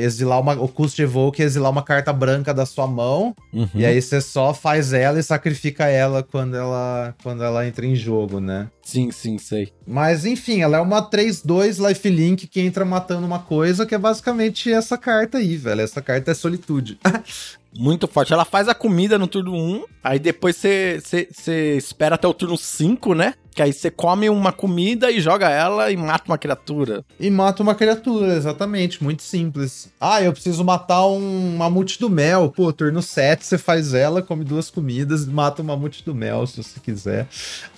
exilar 0.03 0.41
uma. 0.41 0.55
O 0.55 0.67
custo 0.67 0.97
de 0.97 1.03
evoke 1.03 1.41
é 1.41 1.45
exilar 1.45 1.71
uma 1.71 1.83
carta 1.83 2.13
branca 2.13 2.53
da 2.53 2.67
sua 2.67 2.87
mão. 2.87 3.35
Uhum. 3.53 3.69
E 3.75 3.87
aí 3.87 4.03
você 4.03 4.21
só 4.21 4.53
faz 4.53 4.93
ela 4.93 5.21
e 5.21 5.23
sacrifica 5.23 5.87
ela 5.87 6.23
quando 6.23 6.57
ela 6.57 7.15
quando 7.23 7.45
ela 7.45 7.67
entra 7.67 7.87
em 7.87 7.95
jogo, 7.95 8.41
né? 8.41 8.69
Sim, 8.83 9.13
sim, 9.13 9.39
sei. 9.39 9.71
Mas 9.87 10.25
enfim, 10.25 10.63
ela 10.63 10.79
é 10.79 10.81
uma 10.81 11.03
3-2 11.03 11.79
lifelink 11.87 12.47
que 12.47 12.61
entra 12.61 12.85
matando 12.85 13.27
uma 13.27 13.39
coisa, 13.39 13.87
que 13.87 13.95
é 13.95 13.99
basicamente 13.99 14.73
essa 14.73 14.99
carta 14.99 15.39
aí, 15.39 15.57
velho. 15.57 15.83
Essa 15.83 16.03
carta 16.03 16.31
é 16.31 16.35
solitude. 16.35 16.99
Muito 17.79 18.09
forte. 18.09 18.33
Ela 18.33 18.45
faz 18.45 18.69
a 18.69 18.75
comida 18.75 19.17
no 19.17 19.29
turno 19.29 19.55
1, 19.55 19.85
aí 20.03 20.19
depois 20.19 20.57
você 20.57 21.29
espera 21.77 22.17
até 22.17 22.27
o 22.27 22.35
turno 22.35 22.59
5, 22.59 23.15
né? 23.15 23.35
Que 23.55 23.63
aí 23.63 23.73
você 23.73 23.91
come 23.91 24.29
uma 24.29 24.53
comida 24.53 25.11
e 25.11 25.21
joga 25.21 25.49
ela 25.49 25.91
e 25.91 25.97
mata 25.97 26.25
uma 26.31 26.39
criatura. 26.39 27.05
E 27.19 27.29
mata 27.29 27.61
uma 27.63 27.75
criatura, 27.75 28.37
exatamente. 28.37 29.03
Muito 29.03 29.23
simples. 29.23 29.93
Ah, 30.01 30.23
eu 30.23 30.33
preciso 30.33 30.65
matar 30.65 31.07
um 31.07 31.57
mamute 31.57 31.99
do 31.99 32.09
mel. 32.09 32.53
Pô, 32.55 32.73
turno 32.73 33.03
7, 33.03 33.45
você 33.45 33.59
faz 33.59 33.95
ela, 33.95 34.23
come 34.23 34.45
duas 34.45 34.71
comidas 34.71 35.25
e 35.25 35.31
mata 35.31 35.63
o 35.63 35.65
mamute 35.65 36.05
do 36.05 36.15
mel, 36.15 36.47
se 36.47 36.63
você 36.63 36.79
quiser. 36.79 37.27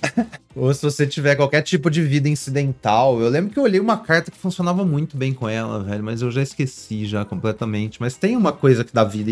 Ou 0.54 0.74
se 0.74 0.82
você 0.82 1.06
tiver 1.06 1.36
qualquer 1.36 1.62
tipo 1.62 1.90
de 1.90 2.02
vida 2.02 2.28
incidental. 2.28 3.20
Eu 3.20 3.28
lembro 3.28 3.52
que 3.52 3.58
eu 3.58 3.62
olhei 3.62 3.80
uma 3.80 3.96
carta 3.96 4.30
que 4.30 4.36
funcionava 4.36 4.84
muito 4.84 5.16
bem 5.16 5.32
com 5.32 5.48
ela, 5.48 5.82
velho, 5.82 6.02
mas 6.02 6.20
eu 6.20 6.30
já 6.30 6.42
esqueci 6.42 7.06
já 7.06 7.24
completamente. 7.24 8.00
Mas 8.00 8.16
tem 8.16 8.36
uma 8.36 8.52
coisa 8.52 8.84
que 8.84 8.92
dá 8.92 9.04
vida 9.04 9.30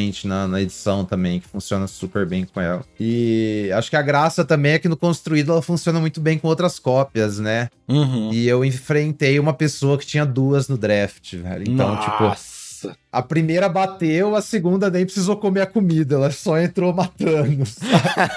incidentalmente 0.00 0.26
na, 0.26 0.46
na 0.48 0.60
edição 0.60 1.04
também, 1.04 1.40
que 1.40 1.48
funciona 1.48 1.86
super 1.86 2.26
bem 2.26 2.44
com 2.44 2.60
ela. 2.60 2.84
E 2.98 3.70
acho 3.74 3.90
que 3.90 3.96
a 3.96 4.02
graça 4.02 4.44
também 4.44 4.72
é 4.72 4.78
que 4.78 4.88
no 4.88 4.96
construído 4.96 5.52
ela 5.52 5.62
funciona 5.62 6.00
muito 6.00 6.20
bem 6.20 6.38
com 6.38 6.48
outras 6.48 6.78
cópias, 6.78 7.38
né? 7.38 7.68
Uhum. 7.88 8.32
E 8.32 8.46
eu 8.48 8.64
enfrentei 8.64 9.38
uma 9.38 9.52
pessoa 9.52 9.98
que 9.98 10.06
tinha 10.06 10.26
duas 10.26 10.68
no 10.68 10.76
draft, 10.76 11.34
velho. 11.34 11.64
Então, 11.66 11.98
tipo, 12.00 12.22
Nossa. 12.24 12.96
A 13.14 13.22
primeira 13.22 13.68
bateu, 13.68 14.34
a 14.34 14.42
segunda 14.42 14.90
nem 14.90 15.04
precisou 15.04 15.36
comer 15.36 15.60
a 15.60 15.66
comida, 15.66 16.16
ela 16.16 16.32
só 16.32 16.58
entrou 16.58 16.92
matando. 16.92 17.62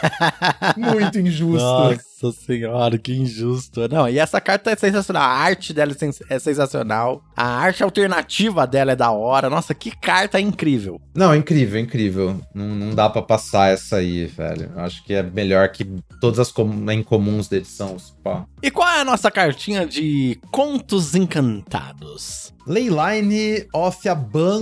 Muito 0.77 1.17
injusto. 1.17 1.65
Nossa 1.65 2.31
senhora, 2.45 2.95
que 2.97 3.11
injusto. 3.11 3.87
Não, 3.89 4.07
e 4.07 4.19
essa 4.19 4.39
carta 4.39 4.69
é 4.69 4.75
sensacional. 4.75 5.23
A 5.23 5.35
arte 5.35 5.73
dela 5.73 5.91
é 5.91 6.35
é 6.35 6.39
sensacional. 6.39 7.23
A 7.35 7.45
arte 7.45 7.81
alternativa 7.81 8.67
dela 8.67 8.91
é 8.91 8.95
da 8.95 9.11
hora. 9.11 9.49
Nossa, 9.49 9.73
que 9.73 9.89
carta 9.89 10.39
incrível. 10.39 11.01
Não, 11.15 11.35
incrível, 11.35 11.79
incrível. 11.79 12.39
Não, 12.53 12.67
não 12.67 12.93
dá 12.93 13.09
pra 13.09 13.23
passar 13.23 13.71
essa 13.71 13.97
aí, 13.97 14.25
velho. 14.25 14.71
Acho 14.75 15.03
que 15.03 15.13
é 15.13 15.23
melhor 15.23 15.69
que 15.69 15.85
todas 16.21 16.39
as 16.39 16.51
com... 16.51 16.69
incomuns 16.91 17.47
da 17.47 17.57
edição. 17.57 17.97
Pá. 18.23 18.45
E 18.61 18.69
qual 18.69 18.87
é 18.89 19.01
a 19.01 19.05
nossa 19.05 19.31
cartinha 19.31 19.87
de 19.87 20.39
contos 20.51 21.15
encantados? 21.15 22.53
Leyline 22.67 23.65
of 23.73 24.09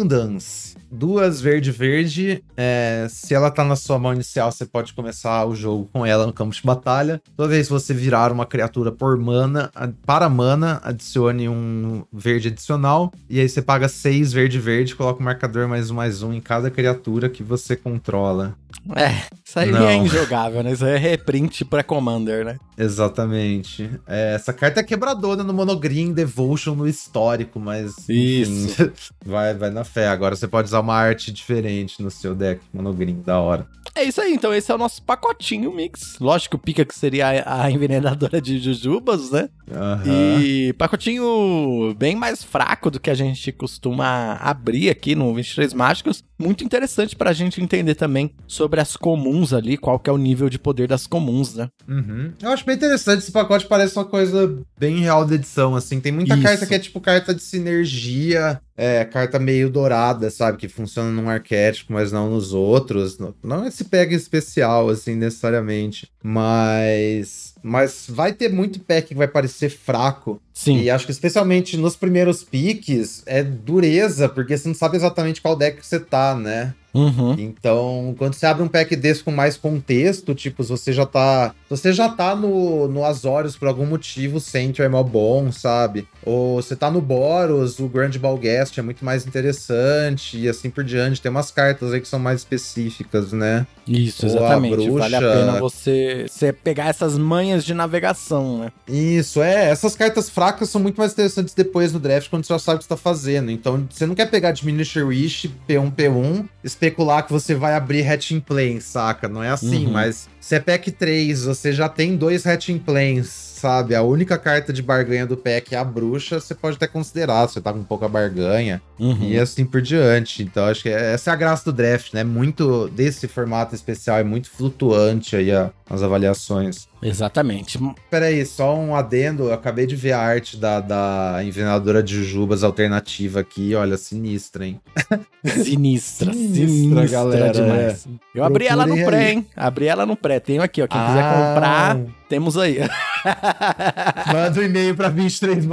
Abundance. 0.05 0.75
Duas 0.91 1.41
verde-verde. 1.41 2.43
É, 2.55 3.07
se 3.09 3.33
ela 3.33 3.49
tá 3.49 3.63
na 3.63 3.75
sua 3.75 3.97
mão 3.97 4.13
inicial, 4.13 4.51
você 4.51 4.65
pode 4.65 4.93
começar 4.93 5.45
o 5.45 5.55
jogo 5.55 5.89
com 5.91 6.05
ela 6.05 6.25
no 6.25 6.31
campo 6.31 6.55
de 6.55 6.61
batalha. 6.63 7.21
Toda 7.35 7.49
vez 7.49 7.67
que 7.67 7.73
você 7.73 7.93
virar 7.93 8.31
uma 8.31 8.45
criatura 8.45 8.91
por 8.91 9.17
mana, 9.17 9.71
para 10.05 10.29
mana, 10.29 10.79
adicione 10.83 11.49
um 11.49 12.03
verde 12.13 12.49
adicional. 12.49 13.11
E 13.29 13.39
aí 13.39 13.49
você 13.49 13.61
paga 13.61 13.89
seis 13.89 14.31
verde-verde, 14.31 14.95
coloca 14.95 15.19
o 15.19 15.23
marcador 15.23 15.67
mais 15.67 15.89
um 15.89 15.95
mais 15.95 16.21
um 16.21 16.31
em 16.31 16.39
cada 16.39 16.69
criatura 16.69 17.27
que 17.27 17.43
você 17.43 17.75
controla. 17.75 18.55
É, 18.95 19.23
isso 19.43 19.59
aí 19.59 19.71
Não. 19.71 19.87
é 19.87 19.95
injogável, 19.95 20.61
né? 20.63 20.71
Isso 20.71 20.85
aí 20.85 20.93
é 20.93 20.97
reprint 20.97 21.65
pra 21.65 21.83
Commander, 21.83 22.45
né? 22.45 22.57
Exatamente. 22.77 23.89
É, 24.07 24.35
essa 24.35 24.53
carta 24.53 24.79
é 24.79 24.83
quebradora 24.83 25.43
no 25.43 25.53
Monogreen 25.53 26.13
Devotion 26.13 26.75
no 26.75 26.87
histórico, 26.87 27.59
mas. 27.59 27.93
Isso. 28.07 28.81
enfim, 28.81 28.91
vai, 29.25 29.53
vai 29.53 29.69
na 29.71 29.83
fé. 29.83 30.07
Agora 30.07 30.35
você 30.35 30.47
pode 30.47 30.67
usar 30.67 30.81
uma 30.81 30.95
arte 30.95 31.31
diferente 31.31 32.01
no 32.03 32.11
seu 32.11 32.35
deck 32.35 32.61
Monogreen, 32.73 33.21
da 33.25 33.39
hora. 33.39 33.65
É 33.95 34.03
isso 34.03 34.19
aí, 34.19 34.33
então 34.33 34.53
esse 34.53 34.69
é 34.71 34.75
o 34.75 34.77
nosso 34.77 35.01
pacotinho 35.03 35.73
mix. 35.73 36.17
Lógico 36.19 36.51
que 36.51 36.55
o 36.57 36.59
Pika 36.59 36.83
que 36.85 36.93
seria 36.93 37.43
a 37.45 37.65
a 37.65 37.71
envenenadora 37.71 38.41
de 38.41 38.59
jujubas, 38.59 39.31
né? 39.31 39.49
Aham. 39.71 40.03
E 40.41 40.73
pacotinho 40.73 41.95
bem 41.97 42.15
mais 42.15 42.43
fraco 42.43 42.91
do 42.91 42.99
que 42.99 43.09
a 43.09 43.13
gente 43.15 43.51
costuma 43.51 44.33
abrir 44.33 44.89
aqui 44.89 45.15
no 45.15 45.33
23 45.33 45.73
Mágicos. 45.73 46.23
Muito 46.37 46.63
interessante 46.65 47.15
pra 47.15 47.31
gente 47.31 47.61
entender 47.61 47.95
também 47.95 48.35
sobre 48.45 48.64
as 48.73 48.97
comuns 48.97 49.53
ali, 49.53 49.77
qual 49.77 49.99
que 49.99 50.09
é 50.09 50.13
o 50.13 50.17
nível 50.17 50.49
de 50.49 50.59
poder 50.59 50.87
das 50.87 51.07
comuns, 51.07 51.55
né? 51.55 51.69
Uhum. 51.87 52.33
Eu 52.41 52.49
acho 52.49 52.65
bem 52.65 52.75
interessante. 52.75 53.19
Esse 53.19 53.31
pacote 53.31 53.67
parece 53.67 53.95
uma 53.97 54.05
coisa 54.05 54.57
bem 54.77 54.99
real 54.99 55.25
da 55.25 55.35
edição, 55.35 55.75
assim. 55.75 55.99
Tem 55.99 56.11
muita 56.11 56.33
Isso. 56.33 56.43
carta 56.43 56.65
que 56.65 56.73
é 56.73 56.79
tipo 56.79 56.99
carta 56.99 57.33
de 57.33 57.41
sinergia, 57.41 58.59
é, 58.77 59.05
carta 59.05 59.39
meio 59.39 59.69
dourada, 59.69 60.29
sabe? 60.29 60.57
Que 60.57 60.67
funciona 60.67 61.09
num 61.09 61.29
arquétipo, 61.29 61.93
mas 61.93 62.11
não 62.11 62.29
nos 62.29 62.53
outros. 62.53 63.17
Não, 63.43 63.65
esse 63.65 63.85
pega 63.85 64.15
especial, 64.15 64.89
assim, 64.89 65.15
necessariamente. 65.15 66.09
Mas. 66.23 67.55
Mas 67.63 68.05
vai 68.09 68.33
ter 68.33 68.51
muito 68.51 68.79
pack 68.79 69.07
que 69.09 69.15
vai 69.15 69.27
parecer 69.27 69.69
fraco. 69.69 70.41
Sim. 70.53 70.81
E 70.81 70.89
acho 70.89 71.05
que 71.05 71.11
especialmente 71.11 71.77
nos 71.77 71.95
primeiros 71.95 72.43
piques 72.43 73.23
é 73.25 73.43
dureza, 73.43 74.29
porque 74.29 74.57
você 74.57 74.67
não 74.67 74.75
sabe 74.75 74.97
exatamente 74.97 75.41
qual 75.41 75.55
deck 75.55 75.79
que 75.79 75.85
você 75.85 75.99
tá, 75.99 76.35
né? 76.35 76.73
Uhum. 76.95 77.35
Então, 77.37 78.15
quando 78.17 78.33
você 78.33 78.45
abre 78.45 78.63
um 78.63 78.67
pack 78.67 78.95
desse 78.95 79.23
com 79.23 79.31
mais 79.31 79.57
contexto, 79.57 80.33
tipo, 80.33 80.63
se 80.63 80.69
você 80.69 80.93
já 80.93 81.05
tá. 81.05 81.53
Se 81.63 81.69
você 81.69 81.91
já 81.93 82.07
tá 82.09 82.35
no, 82.35 82.87
no 82.87 83.03
Azorius 83.03 83.57
por 83.57 83.67
algum 83.67 83.85
motivo, 83.85 84.37
o 84.37 84.41
Centro 84.41 84.83
é 84.83 84.87
mó 84.89 85.03
bom, 85.03 85.51
sabe? 85.51 86.07
Ou 86.25 86.61
você 86.61 86.75
tá 86.75 86.89
no 86.89 87.01
Boros, 87.01 87.79
o 87.79 87.87
Grand 87.87 88.11
Balguest 88.17 88.77
é 88.77 88.81
muito 88.81 89.03
mais 89.03 89.25
interessante, 89.27 90.37
e 90.39 90.47
assim 90.49 90.69
por 90.69 90.83
diante. 90.83 91.21
Tem 91.21 91.29
umas 91.29 91.51
cartas 91.51 91.91
aí 91.93 91.99
que 92.01 92.07
são 92.07 92.19
mais 92.19 92.39
específicas, 92.41 93.31
né? 93.31 93.65
Isso, 93.87 94.25
Ou 94.25 94.31
a 94.33 94.35
exatamente. 94.37 94.89
Vale 94.89 95.15
a 95.15 95.19
bruxa- 95.19 95.35
pena 95.37 95.59
você, 95.59 96.25
você 96.29 96.53
pegar 96.53 96.87
essas 96.87 97.17
manhas 97.17 97.63
de 97.63 97.73
navegação, 97.73 98.59
né? 98.59 98.71
Isso, 98.87 99.41
é. 99.41 99.69
Essas 99.69 99.95
cartas 99.95 100.29
fracas 100.29 100.69
são 100.69 100.81
muito 100.81 100.97
mais 100.97 101.11
interessantes 101.11 101.53
depois 101.53 101.91
no 101.93 101.99
draft, 101.99 102.29
quando 102.29 102.45
você 102.45 102.53
já 102.53 102.59
sabe 102.59 102.75
o 102.75 102.79
que 102.79 102.85
você 102.85 102.89
tá 102.89 102.97
fazendo. 102.97 103.51
Então, 103.51 103.85
você 103.89 104.05
não 104.05 104.15
quer 104.15 104.29
pegar 104.29 104.51
Diminisher 104.51 105.05
Wish, 105.05 105.51
P1, 105.67 105.91
P1, 105.93 106.45
especular 106.85 107.23
que 107.25 107.31
você 107.33 107.55
vai 107.55 107.73
abrir 107.73 108.07
Hatching 108.07 108.39
Planes, 108.39 108.83
saca? 108.83 109.27
Não 109.27 109.43
é 109.43 109.49
assim, 109.49 109.85
Uhum. 109.87 109.91
mas 109.93 110.29
se 110.39 110.55
é 110.55 110.59
pack 110.59 110.91
3, 110.91 111.45
você 111.45 111.73
já 111.73 111.89
tem 111.89 112.15
dois 112.15 112.45
Hatching 112.45 112.77
Planes, 112.77 113.27
sabe? 113.27 113.95
A 113.95 114.03
única 114.03 114.37
carta 114.37 114.71
de 114.71 114.81
barganha 114.83 115.25
do 115.25 115.35
pack 115.35 115.73
é 115.73 115.77
a 115.77 115.83
bruxa, 115.83 116.39
você 116.39 116.53
pode 116.53 116.75
até 116.75 116.85
considerar, 116.87 117.47
você 117.47 117.59
tá 117.59 117.73
com 117.73 117.83
pouca 117.83 118.07
barganha. 118.07 118.81
Uhum. 118.99 119.23
E 119.23 119.39
assim 119.39 119.65
por 119.65 119.81
diante. 119.81 120.43
Então, 120.43 120.65
acho 120.65 120.83
que 120.83 120.89
essa 120.89 121.31
é 121.31 121.33
a 121.33 121.35
graça 121.35 121.65
do 121.65 121.73
draft, 121.73 122.13
né? 122.13 122.23
Muito 122.23 122.87
desse 122.89 123.27
formato 123.27 123.73
especial, 123.73 124.19
é 124.19 124.23
muito 124.23 124.49
flutuante 124.49 125.35
aí 125.35 125.51
a- 125.51 125.71
as 125.89 126.03
avaliações. 126.03 126.87
Exatamente. 127.07 127.77
Peraí, 128.09 128.43
só 128.45 128.75
um 128.75 128.95
adendo. 128.95 129.43
Eu 129.43 129.53
acabei 129.53 129.85
de 129.85 129.95
ver 129.95 130.13
a 130.13 130.19
arte 130.19 130.57
da, 130.57 130.79
da 130.79 131.39
envenenadora 131.43 132.01
de 132.01 132.15
jujubas 132.15 132.63
alternativa 132.63 133.39
aqui. 133.41 133.75
Olha, 133.75 133.95
sinistra, 133.97 134.65
hein? 134.65 134.81
Sinistra, 135.45 136.33
Sinistra, 136.33 136.67
sinistra, 136.67 137.07
galera, 137.07 137.51
demais. 137.51 138.07
Eu 138.33 138.43
abri 138.43 138.65
ela 138.65 138.87
no 138.87 138.95
Procurem 138.95 139.05
pré, 139.19 139.25
aí. 139.27 139.31
hein? 139.33 139.45
Abri 139.55 139.85
ela 139.87 140.05
no 140.05 140.15
pré. 140.15 140.39
Tenho 140.39 140.63
aqui, 140.63 140.81
ó. 140.81 140.87
Quem 140.87 140.99
quiser 140.99 141.23
Ah. 141.23 141.53
comprar, 141.53 141.97
temos 142.27 142.57
aí. 142.57 142.79
Manda 144.33 144.59
um 144.59 144.63
e-mail 144.63 144.95
pra 144.95 145.09
23 145.09 145.65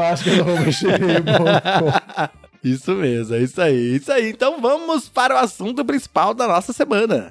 Isso 2.63 2.93
mesmo, 2.95 3.35
é 3.35 3.39
isso 3.41 3.61
aí, 3.61 3.97
isso 3.97 4.13
aí. 4.13 4.31
Então 4.31 4.61
vamos 4.61 5.09
para 5.09 5.35
o 5.35 5.39
assunto 5.39 5.85
principal 5.85 6.33
da 6.33 6.47
nossa 6.47 6.73
semana. 6.73 7.29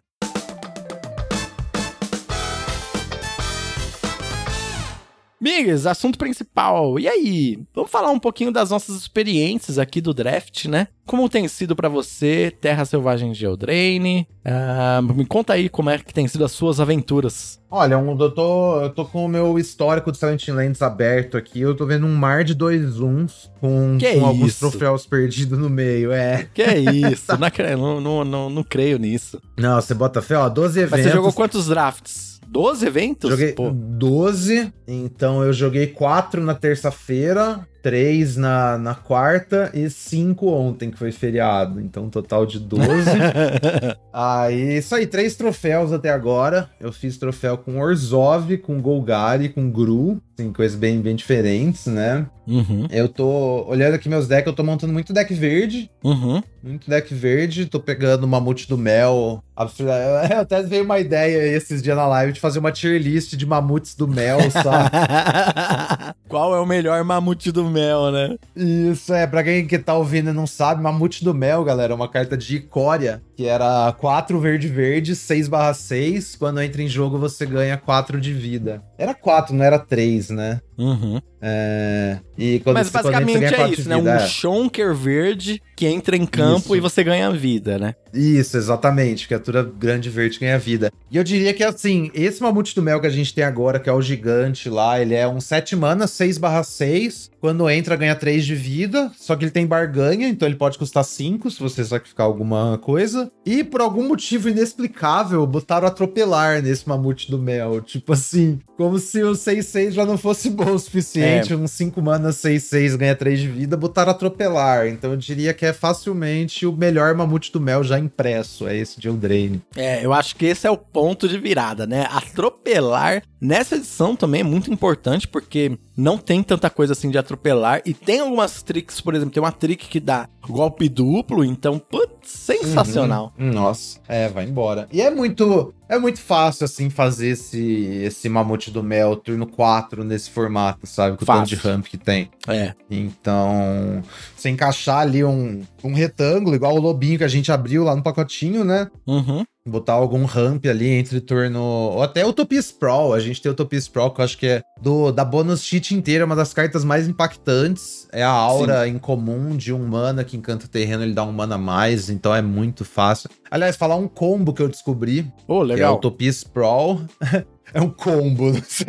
Migas, 5.42 5.88
assunto 5.88 6.20
principal. 6.20 7.00
E 7.00 7.08
aí? 7.08 7.58
Vamos 7.74 7.90
falar 7.90 8.12
um 8.12 8.20
pouquinho 8.20 8.52
das 8.52 8.70
nossas 8.70 8.96
experiências 8.96 9.80
aqui 9.80 10.00
do 10.00 10.14
draft, 10.14 10.66
né? 10.66 10.88
Como 11.04 11.28
tem 11.28 11.48
sido 11.48 11.76
pra 11.76 11.90
você, 11.90 12.54
Terra 12.62 12.86
Selvagem 12.86 13.32
de 13.32 13.44
Eldraine? 13.44 14.28
Ah, 14.46 15.02
me 15.02 15.26
conta 15.26 15.54
aí 15.54 15.68
como 15.68 15.90
é 15.90 15.98
que 15.98 16.14
tem 16.14 16.28
sido 16.28 16.46
as 16.46 16.52
suas 16.52 16.80
aventuras. 16.80 17.60
Olha, 17.72 17.96
eu, 17.96 18.32
tô, 18.32 18.82
eu 18.82 18.90
tô 18.92 19.04
com 19.04 19.26
o 19.26 19.28
meu 19.28 19.58
histórico 19.58 20.12
de 20.12 20.20
Silent 20.20 20.48
Lands 20.50 20.82
aberto 20.82 21.38
aqui. 21.38 21.60
Eu 21.60 21.76
tô 21.76 21.88
vendo 21.88 22.06
um 22.06 22.16
mar 22.16 22.44
de 22.44 22.54
dois 22.54 23.00
uns 23.00 23.52
com, 23.60 23.98
com 23.98 24.26
alguns 24.26 24.60
troféus 24.60 25.08
perdidos 25.08 25.58
no 25.58 25.70
meio. 25.70 26.12
É. 26.12 26.48
Que 26.54 26.62
é 26.62 26.80
isso? 26.80 27.32
não, 27.78 28.00
não, 28.00 28.24
não, 28.24 28.50
não 28.50 28.64
creio 28.64 29.00
nisso. 29.00 29.42
Não, 29.58 29.82
você 29.82 29.96
bota 29.96 30.22
fé, 30.22 30.38
ó. 30.38 30.48
12 30.48 30.80
eventos. 30.80 30.92
Mas 31.00 31.08
você 31.08 31.12
jogou 31.12 31.34
quantos 31.34 31.66
drafts? 31.66 32.31
12 32.52 32.86
eventos? 32.86 33.30
Joguei 33.30 33.54
Pô, 33.54 33.72
12, 33.72 34.74
então 34.86 35.42
eu 35.42 35.54
joguei 35.54 35.88
4 35.88 36.44
na 36.44 36.54
terça-feira, 36.54 37.66
3 37.82 38.38
na, 38.38 38.78
na 38.78 38.94
quarta 38.96 39.72
e 39.74 39.90
5 39.90 40.48
ontem, 40.50 40.92
que 40.92 40.98
foi 40.98 41.12
feriado. 41.12 41.80
Então, 41.82 42.06
um 42.06 42.10
total 42.10 42.46
de 42.46 42.60
12. 42.60 42.84
aí, 44.14 44.78
isso 44.78 44.94
aí, 44.96 45.06
três 45.08 45.36
troféus 45.36 45.92
até 45.92 46.10
agora. 46.10 46.70
Eu 46.80 46.92
fiz 46.92 47.18
troféu 47.18 47.58
com 47.58 47.80
Orzhov, 47.80 48.58
com 48.60 48.82
Golgari, 48.82 49.50
com 49.50 49.70
Gru. 49.70 50.22
Assim, 50.38 50.52
coisas 50.54 50.78
bem, 50.78 51.02
bem 51.02 51.16
diferentes, 51.16 51.86
né? 51.88 52.26
Uhum, 52.48 52.88
Eu 52.90 53.08
tô 53.08 53.66
olhando 53.68 53.94
aqui 53.94 54.10
meus 54.10 54.28
decks, 54.28 54.48
eu 54.48 54.54
tô 54.54 54.64
montando 54.64 54.92
muito 54.92 55.14
deck 55.14 55.32
verde. 55.34 55.90
uhum. 56.04 56.42
Muito 56.64 56.90
deck 56.90 57.14
verde, 57.14 57.66
tô 57.66 57.80
pegando 57.80 58.24
o 58.24 58.28
Mamute 58.28 58.68
do 58.68 58.78
Mel. 58.78 59.44
Absurda- 59.56 59.94
Eu 60.32 60.40
até 60.42 60.62
veio 60.64 60.84
uma 60.84 61.00
ideia 61.00 61.56
esses 61.56 61.82
dias 61.82 61.96
na 61.98 62.06
live 62.08 62.34
de 62.34 62.40
fazer 62.40 62.60
uma 62.60 62.72
tier 62.72 63.00
list 63.02 63.36
de 63.36 63.46
mamutes 63.46 63.96
do 63.96 64.08
Mel, 64.08 64.40
sabe? 64.52 64.90
Qual 66.28 66.56
é 66.56 66.60
o 66.60 66.66
melhor 66.66 67.04
mamute 67.04 67.52
do 67.52 67.66
mel, 67.72 68.12
né? 68.12 68.36
Isso, 68.56 69.14
é, 69.14 69.26
pra 69.26 69.44
quem 69.44 69.66
que 69.66 69.80
tá 69.80 69.96
ouvindo 69.96 70.30
e 70.30 70.34
não 70.34 70.46
sabe, 70.46 70.82
Mamute 70.82 71.24
do 71.24 71.34
Mel, 71.34 71.64
galera, 71.64 71.94
é 71.94 71.96
uma 71.96 72.10
carta 72.10 72.38
de 72.38 72.58
Icória, 72.58 73.22
que 73.42 73.48
era 73.48 73.92
4 73.94 74.40
verde-verde, 74.40 75.16
6 75.16 75.48
barra 75.48 75.74
6. 75.74 76.36
Quando 76.36 76.62
entra 76.62 76.84
em 76.84 76.88
jogo, 76.88 77.18
você 77.18 77.44
ganha 77.44 77.76
4 77.76 78.22
de 78.22 78.32
vida. 78.32 78.84
Era 79.00 79.16
4, 79.16 79.56
não 79.56 79.66
era 79.66 79.80
3, 79.80 80.30
né? 80.30 80.62
Uhum. 80.78 81.20
É... 81.42 82.20
E 82.38 82.60
quando 82.60 82.76
Mas 82.76 82.88
você, 82.88 83.02
quando 83.02 83.08
entra, 83.08 83.22
basicamente 83.24 83.56
é 83.56 83.70
isso, 83.70 83.90
né? 83.90 83.96
vida, 83.96 84.12
Um 84.12 84.16
é. 84.16 84.28
Shonker 84.28 84.94
verde 84.94 85.62
que 85.76 85.88
entra 85.88 86.16
em 86.16 86.26
campo 86.26 86.68
Isso. 86.68 86.76
e 86.76 86.80
você 86.80 87.04
ganha 87.04 87.32
vida, 87.32 87.80
né? 87.80 87.96
Isso, 88.14 88.56
exatamente. 88.58 89.28
Criatura 89.28 89.64
grande 89.64 90.10
verde 90.10 90.40
ganha 90.40 90.60
vida. 90.60 90.92
E 91.10 91.18
eu 91.18 91.24
diria 91.24 91.54
que, 91.54 91.64
assim, 91.64 92.12
esse 92.14 92.42
Mamute 92.42 92.76
do 92.76 92.84
Mel 92.84 93.02
que 93.02 93.08
a 93.08 93.12
gente 93.12 93.34
tem 93.34 93.44
agora, 93.44 93.80
que 93.80 93.90
é 93.90 93.94
o 93.94 94.02
gigante 94.02 94.70
lá, 94.70 95.02
ele 95.02 95.16
é 95.16 95.28
um 95.28 95.42
7 95.42 95.76
mana, 95.76 96.06
6 96.06 96.38
barra 96.38 96.62
6. 96.62 97.32
Quando 97.40 97.68
entra, 97.70 97.96
ganha 97.96 98.16
3 98.16 98.46
de 98.46 98.54
vida. 98.54 99.12
Só 99.18 99.36
que 99.36 99.44
ele 99.44 99.52
tem 99.52 99.66
barganha, 99.66 100.28
então 100.28 100.48
ele 100.48 100.58
pode 100.58 100.78
custar 100.78 101.04
5 101.04 101.50
se 101.50 101.60
você 101.60 101.84
sacrificar 101.84 102.28
alguma 102.28 102.78
coisa. 102.78 103.31
E 103.46 103.64
por 103.64 103.82
algum 103.82 104.08
motivo 104.08 104.50
inexplicável, 104.50 105.46
botaram 105.48 105.88
atropelar 105.88 106.62
nesse 106.62 106.88
Mamute 106.88 107.30
do 107.30 107.40
Mel. 107.40 107.82
Tipo 107.82 108.14
assim, 108.14 108.60
como 108.78 109.00
se 109.00 109.24
o 109.24 109.32
6-6 109.32 109.92
já 109.92 110.06
não 110.06 110.18
fosse 110.18 110.50
bom 110.50 110.72
o 110.72 110.80
suficiente. 110.80 111.54
Um 111.56 111.68
5 111.68 112.02
mana, 112.02 112.30
6-6 112.30 112.96
ganha 112.98 113.16
3 113.16 113.40
de 113.40 113.48
vida, 113.48 113.76
botaram 113.76 114.12
atropelar. 114.12 114.88
Então 114.88 115.12
eu 115.12 115.18
diria 115.18 115.54
que 115.54 115.66
é 115.66 115.74
facilmente 115.74 116.66
o 116.66 116.72
melhor 116.72 117.16
Mamute 117.16 117.52
do 117.52 117.60
Mel 117.60 117.84
já 117.84 117.98
impresso. 117.98 118.68
É 118.68 118.78
esse 118.78 119.00
de 119.00 119.08
Eldraine. 119.08 119.62
É, 119.76 120.06
eu 120.06 120.14
acho 120.14 120.36
que 120.36 120.46
esse 120.46 120.68
é 120.68 120.72
o 120.72 120.78
ponto 120.78 121.28
de 121.28 121.40
virada, 121.40 121.88
né? 121.88 122.08
Atropelar 122.12 123.24
nessa 123.40 123.76
edição 123.76 124.16
também 124.16 124.42
é 124.42 124.44
muito 124.44 124.72
importante 124.72 125.28
porque 125.28 125.78
não 125.98 126.18
tem 126.18 126.44
tanta 126.44 126.70
coisa 126.70 126.94
assim 126.94 127.10
de 127.10 127.18
atropelar 127.18 127.82
e 127.86 127.94
tem 127.94 128.20
algumas 128.20 128.62
tricks, 128.62 129.02
por 129.02 129.16
exemplo, 129.16 129.34
tem 129.34 129.42
uma 129.42 129.52
trick 129.52 129.88
que 129.88 130.00
dá 130.00 130.28
golpe 130.48 130.90
duplo, 130.90 131.44
então, 131.44 131.80
putz, 131.80 132.30
sensacional. 132.30 133.11
Uhum. 133.11 133.11
Nossa, 133.38 134.00
é, 134.08 134.28
vai 134.30 134.46
embora. 134.46 134.88
E 134.92 135.02
é 135.02 135.10
muito, 135.10 135.74
é 135.88 135.98
muito 135.98 136.20
fácil 136.20 136.66
assim 136.66 136.90
fazer 136.90 137.30
esse 137.30 137.62
esse 138.04 138.30
mamute 138.30 138.72
do 138.72 138.84
mel 138.84 139.16
turno 139.16 139.46
4 139.46 140.04
nesse 140.04 140.30
formato, 140.30 140.86
sabe? 140.88 141.18
Com 141.18 141.24
o 141.24 141.28
tanto 141.28 141.48
de 141.48 141.56
Fácil. 141.56 141.72
ramp 141.72 141.86
que 141.86 141.98
tem. 141.98 142.30
É. 142.48 142.74
Então, 142.90 144.02
você 144.36 144.50
encaixar 144.50 145.00
ali 145.00 145.24
um, 145.24 145.62
um 145.84 145.94
retângulo, 145.94 146.56
igual 146.56 146.76
o 146.76 146.80
lobinho 146.82 147.18
que 147.18 147.24
a 147.24 147.28
gente 147.28 147.52
abriu 147.52 147.84
lá 147.84 147.96
no 147.96 148.04
pacotinho, 148.04 148.64
né? 148.64 148.88
Uhum. 149.06 149.44
Botar 149.68 149.94
algum 149.94 150.26
ramp 150.26 150.66
ali 150.66 150.90
entre 150.90 151.22
turno. 151.22 151.62
Ou 151.62 152.02
até 152.02 152.26
Utopia 152.26 152.60
Sprawl. 152.60 153.14
A 153.14 153.20
gente 153.20 153.42
tem 153.42 153.52
Utopia 153.52 153.80
Sprawl, 153.80 154.12
que 154.12 154.22
eu 154.22 154.26
acho 154.26 154.38
que 154.38 154.48
é 154.48 154.62
do, 154.82 155.12
da 155.12 155.24
bonus 155.24 155.64
sheet 155.64 155.94
inteira, 155.94 156.26
uma 156.26 156.36
das 156.36 156.54
cartas 156.54 156.84
mais 156.84 157.08
impactantes. 157.08 158.08
É 158.12 158.24
a 158.24 158.30
aura 158.30 158.88
incomum 158.88 159.56
de 159.56 159.72
um 159.72 159.86
mana 159.86 160.24
que 160.24 160.36
encanta 160.36 160.66
o 160.66 160.70
terreno, 160.70 161.04
ele 161.04 161.14
dá 161.14 161.24
um 161.24 161.32
mana 161.32 161.56
a 161.56 161.60
mais, 161.60 162.10
então 162.10 162.34
é 162.34 162.42
muito 162.42 162.84
fácil. 162.84 163.30
Aliás, 163.52 163.76
falar 163.76 163.96
um 163.96 164.08
combo 164.08 164.54
que 164.54 164.62
eu 164.62 164.68
descobri, 164.68 165.32
Pô, 165.46 165.60
que 165.60 165.72
é 165.72 165.76
legal. 165.76 165.96
Utopia 165.96 166.30
Sprawl. 166.30 167.02
é 167.74 167.82
um 167.82 167.90
combo, 167.90 168.52
não 168.52 168.62
sei. 168.68 168.86